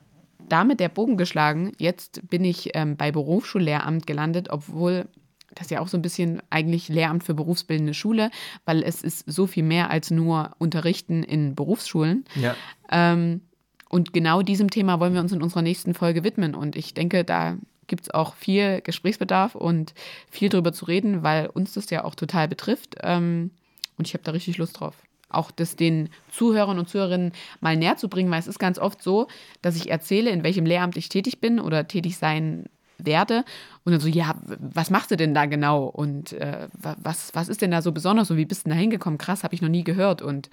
damit 0.49 0.81
der 0.81 0.89
Bogen 0.89 1.17
geschlagen, 1.17 1.73
jetzt 1.79 2.29
bin 2.29 2.45
ich 2.45 2.71
ähm, 2.75 2.97
bei 2.97 3.13
Berufsschullehramt 3.13 4.07
gelandet, 4.07 4.49
obwohl 4.51 5.07
das 5.55 5.67
ist 5.67 5.71
ja 5.71 5.81
auch 5.81 5.89
so 5.89 5.97
ein 5.97 6.03
bisschen 6.03 6.43
eigentlich 6.51 6.89
Lehramt 6.89 7.25
für 7.25 7.35
berufsbildende 7.35 7.95
Schule, 7.95 8.31
weil 8.65 8.83
es 8.83 9.03
ist 9.03 9.25
so 9.27 9.47
viel 9.47 9.63
mehr 9.63 9.91
als 9.91 10.11
nur 10.11 10.51
Unterrichten 10.59 11.23
in 11.23 11.55
Berufsschulen. 11.55 12.25
Ja. 12.35 12.55
Ähm, 12.91 13.41
und 13.89 14.13
genau 14.13 14.43
diesem 14.43 14.71
Thema 14.71 15.01
wollen 15.01 15.15
wir 15.15 15.21
uns 15.21 15.33
in 15.33 15.43
unserer 15.43 15.63
nächsten 15.63 15.95
Folge 15.95 16.25
widmen. 16.25 16.55
Und 16.55 16.77
ich 16.77 16.93
denke, 16.93 17.25
da 17.25 17.57
gibt 17.87 18.03
es 18.03 18.11
auch 18.11 18.35
viel 18.35 18.81
Gesprächsbedarf 18.83 19.55
und 19.55 19.95
viel 20.31 20.49
drüber 20.49 20.73
zu 20.73 20.85
reden, 20.85 21.23
weil 21.23 21.47
uns 21.47 21.73
das 21.73 21.89
ja 21.91 22.05
auch 22.05 22.15
total 22.15 22.49
betrifft. 22.49 22.97
Ähm, 23.03 23.53
und 23.97 24.07
ich 24.07 24.15
habe 24.15 24.25
da 24.25 24.33
richtig 24.33 24.59
Lust 24.59 24.81
drauf. 24.81 24.95
Auch 25.37 25.51
das 25.51 25.77
den 25.77 26.09
Zuhörern 26.31 26.79
und 26.79 26.89
Zuhörerinnen 26.89 27.33
mal 27.61 27.77
näher 27.77 27.97
zu 27.97 28.09
bringen, 28.09 28.31
weil 28.31 28.41
es 28.41 28.47
ist 28.47 28.59
ganz 28.59 28.79
oft 28.79 29.03
so, 29.03 29.29
dass 29.63 29.77
ich 29.77 29.91
erzähle, 29.91 30.31
in 30.31 30.43
welchem 30.43 30.67
Lehramt 30.67 30.97
ich 30.97 31.09
tätig 31.09 31.41
bin 31.41 31.61
oder 31.61 31.87
tätig 31.87 32.17
sein 32.17 32.67
werde. 32.99 33.45
Und 33.85 33.93
dann 33.93 34.01
so, 34.01 34.09
ja, 34.09 34.35
was 34.45 34.91
machst 34.91 35.11
du 35.11 35.17
denn 35.17 35.35
da 35.35 35.47
genau? 35.47 35.85
Und 35.85 36.33
äh, 36.33 36.69
was, 36.73 37.35
was 37.35 37.49
ist 37.49 37.63
denn 37.63 37.71
da 37.71 37.83
so 37.83 37.93
besonders 37.93 38.31
und 38.31 38.37
wie 38.37 38.47
bist 38.47 38.67
du 38.67 38.71
da 38.71 38.77
hingekommen? 38.77 39.19
Krass, 39.19 39.45
habe 39.45 39.55
ich 39.55 39.63
noch 39.63 39.69
nie 39.69 39.85
gehört 39.85 40.23
und 40.23 40.51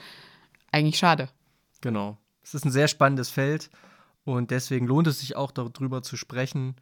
eigentlich 0.71 0.97
schade. 0.97 1.29
Genau. 1.81 2.17
Es 2.43 2.53
ist 2.53 2.65
ein 2.65 2.71
sehr 2.71 2.87
spannendes 2.87 3.29
Feld 3.29 3.69
und 4.25 4.51
deswegen 4.51 4.85
lohnt 4.85 5.07
es 5.07 5.19
sich 5.19 5.35
auch 5.35 5.51
darüber 5.51 6.03
zu 6.03 6.17
sprechen. 6.17 6.75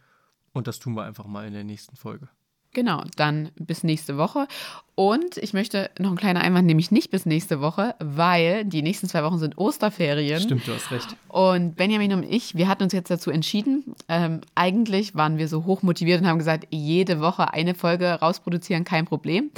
Und 0.54 0.68
das 0.68 0.80
tun 0.80 0.96
wir 0.96 1.04
einfach 1.04 1.28
mal 1.28 1.48
in 1.48 1.54
der 1.54 1.64
nächsten 1.64 1.96
Folge. 1.96 2.28
Genau, 2.74 3.04
dann 3.18 3.50
bis 3.56 3.84
nächste 3.84 4.18
Woche. 4.18 4.48
Und 4.96 5.38
ich 5.38 5.54
möchte 5.54 5.90
noch 6.00 6.12
ein 6.12 6.18
kleiner 6.18 6.42
Einwand, 6.42 6.68
nämlich 6.68 6.92
nicht 6.92 7.12
bis 7.12 7.26
nächste 7.26 7.60
Woche, 7.60 7.96
weil 8.00 8.64
die 8.66 8.82
nächsten 8.82 9.10
zwei 9.10 9.24
Wochen 9.24 9.40
sind 9.40 9.58
Osterferien. 9.58 10.40
Stimmt, 10.40 10.68
du 10.68 10.74
hast 10.74 10.92
recht. 10.92 11.16
Und 11.28 11.76
Benjamin 11.76 12.14
und 12.14 12.24
ich, 12.24 12.56
wir 12.56 12.68
hatten 12.68 12.84
uns 12.84 12.94
jetzt 12.94 13.12
dazu 13.12 13.30
entschieden. 13.30 13.96
Ähm, 14.08 14.42
eigentlich 14.56 15.16
waren 15.16 15.38
wir 15.38 15.48
so 15.48 15.66
hoch 15.66 15.82
motiviert 15.82 16.22
und 16.22 16.28
haben 16.28 16.38
gesagt, 16.38 16.68
jede 16.70 17.20
Woche 17.20 17.54
eine 17.54 17.74
Folge 17.74 18.10
rausproduzieren, 18.10 18.86
kein 18.86 19.06
Problem. 19.06 19.52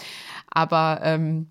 Aber 0.49 1.02
ähm, 1.03 1.48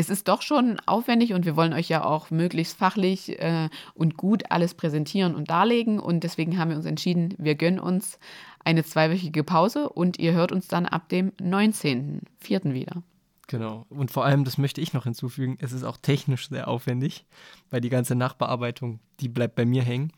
es 0.00 0.08
ist 0.08 0.28
doch 0.28 0.40
schon 0.40 0.80
aufwendig 0.86 1.34
und 1.34 1.44
wir 1.44 1.56
wollen 1.56 1.74
euch 1.74 1.88
ja 1.88 2.04
auch 2.04 2.30
möglichst 2.30 2.78
fachlich 2.78 3.38
äh, 3.38 3.68
und 3.94 4.16
gut 4.16 4.44
alles 4.50 4.74
präsentieren 4.74 5.34
und 5.34 5.50
darlegen. 5.50 6.00
Und 6.00 6.24
deswegen 6.24 6.58
haben 6.58 6.70
wir 6.70 6.76
uns 6.78 6.86
entschieden, 6.86 7.34
wir 7.36 7.54
gönnen 7.54 7.78
uns 7.78 8.18
eine 8.64 8.82
zweiwöchige 8.82 9.44
Pause 9.44 9.90
und 9.90 10.18
ihr 10.18 10.32
hört 10.32 10.52
uns 10.52 10.68
dann 10.68 10.86
ab 10.86 11.10
dem 11.10 11.32
19.04. 11.32 12.72
wieder. 12.72 13.02
Genau. 13.46 13.84
Und 13.90 14.10
vor 14.10 14.24
allem, 14.24 14.44
das 14.44 14.56
möchte 14.56 14.80
ich 14.80 14.94
noch 14.94 15.04
hinzufügen, 15.04 15.58
es 15.60 15.72
ist 15.72 15.84
auch 15.84 15.98
technisch 15.98 16.48
sehr 16.48 16.68
aufwendig, 16.68 17.26
weil 17.68 17.82
die 17.82 17.90
ganze 17.90 18.14
Nachbearbeitung, 18.14 19.00
die 19.20 19.28
bleibt 19.28 19.54
bei 19.54 19.66
mir 19.66 19.82
hängen. 19.82 20.12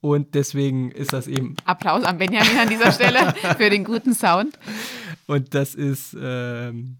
Und 0.00 0.34
deswegen 0.34 0.90
ist 0.90 1.14
das 1.14 1.28
eben. 1.28 1.56
Applaus 1.64 2.04
an 2.04 2.18
Benjamin 2.18 2.58
an 2.58 2.68
dieser 2.68 2.92
Stelle 2.92 3.32
für 3.56 3.70
den 3.70 3.84
guten 3.84 4.12
Sound. 4.12 4.58
Und 5.26 5.54
das 5.54 5.74
ist, 5.74 6.14
ähm, 6.20 6.98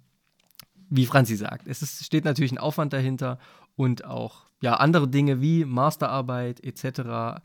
wie 0.91 1.07
Franzi 1.07 1.37
sagt, 1.37 1.67
es 1.67 1.83
ist, 1.83 2.05
steht 2.05 2.25
natürlich 2.25 2.53
ein 2.53 2.59
Aufwand 2.59 2.93
dahinter 2.93 3.39
und 3.77 4.05
auch 4.05 4.47
ja, 4.61 4.75
andere 4.75 5.09
Dinge 5.09 5.41
wie 5.41 5.65
Masterarbeit 5.65 6.63
etc 6.65 7.41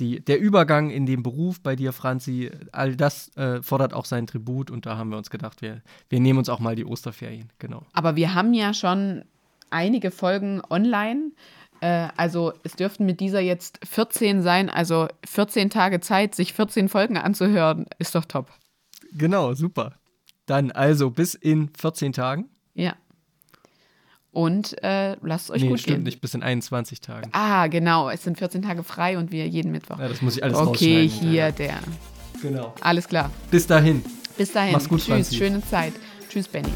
die, 0.00 0.24
der 0.24 0.40
Übergang 0.40 0.90
in 0.90 1.06
den 1.06 1.22
Beruf 1.22 1.60
bei 1.60 1.76
dir, 1.76 1.92
Franzi, 1.92 2.50
all 2.72 2.96
das 2.96 3.36
äh, 3.36 3.62
fordert 3.62 3.92
auch 3.92 4.06
seinen 4.06 4.26
Tribut 4.26 4.70
und 4.70 4.86
da 4.86 4.96
haben 4.96 5.10
wir 5.10 5.18
uns 5.18 5.30
gedacht, 5.30 5.62
wir, 5.62 5.82
wir 6.08 6.20
nehmen 6.20 6.38
uns 6.38 6.48
auch 6.48 6.58
mal 6.58 6.74
die 6.74 6.84
Osterferien, 6.84 7.50
genau. 7.58 7.84
Aber 7.92 8.16
wir 8.16 8.34
haben 8.34 8.54
ja 8.54 8.74
schon 8.74 9.24
einige 9.68 10.10
Folgen 10.10 10.62
online. 10.70 11.32
Äh, 11.80 12.08
also 12.16 12.52
es 12.64 12.72
dürften 12.72 13.06
mit 13.06 13.20
dieser 13.20 13.40
jetzt 13.40 13.78
14 13.86 14.42
sein, 14.42 14.70
also 14.70 15.08
14 15.26 15.70
Tage 15.70 16.00
Zeit, 16.00 16.34
sich 16.34 16.54
14 16.54 16.88
Folgen 16.88 17.16
anzuhören, 17.16 17.86
ist 17.98 18.14
doch 18.14 18.24
top. 18.24 18.50
Genau, 19.12 19.54
super. 19.54 19.94
Dann 20.46 20.72
also 20.72 21.10
bis 21.10 21.34
in 21.34 21.70
14 21.78 22.12
Tagen. 22.12 22.48
Ja. 22.80 22.94
Und 24.32 24.80
äh, 24.84 25.16
lasst 25.22 25.46
es 25.46 25.50
euch 25.50 25.62
nee, 25.62 25.68
gut 25.68 25.80
stimmt 25.80 25.96
gehen. 25.98 26.02
nicht, 26.04 26.20
bis 26.20 26.34
in 26.34 26.42
21 26.42 27.00
Tagen. 27.00 27.30
Ah, 27.32 27.66
genau. 27.66 28.08
Es 28.10 28.22
sind 28.22 28.38
14 28.38 28.62
Tage 28.62 28.84
frei 28.84 29.18
und 29.18 29.32
wir 29.32 29.48
jeden 29.48 29.72
Mittwoch. 29.72 29.98
Ja, 29.98 30.08
das 30.08 30.22
muss 30.22 30.36
ich 30.36 30.44
alles 30.44 30.56
Okay, 30.56 31.08
hier 31.08 31.50
der. 31.50 31.78
Genau. 32.40 32.72
Alles 32.80 33.08
klar. 33.08 33.30
Bis 33.50 33.66
dahin. 33.66 34.04
Bis 34.36 34.52
dahin. 34.52 34.72
Mach's 34.72 34.88
gut, 34.88 35.00
Tschüss, 35.00 35.08
Franzi. 35.08 35.34
schöne 35.34 35.62
Zeit. 35.66 35.92
Tschüss, 36.28 36.46
Benny. 36.46 36.70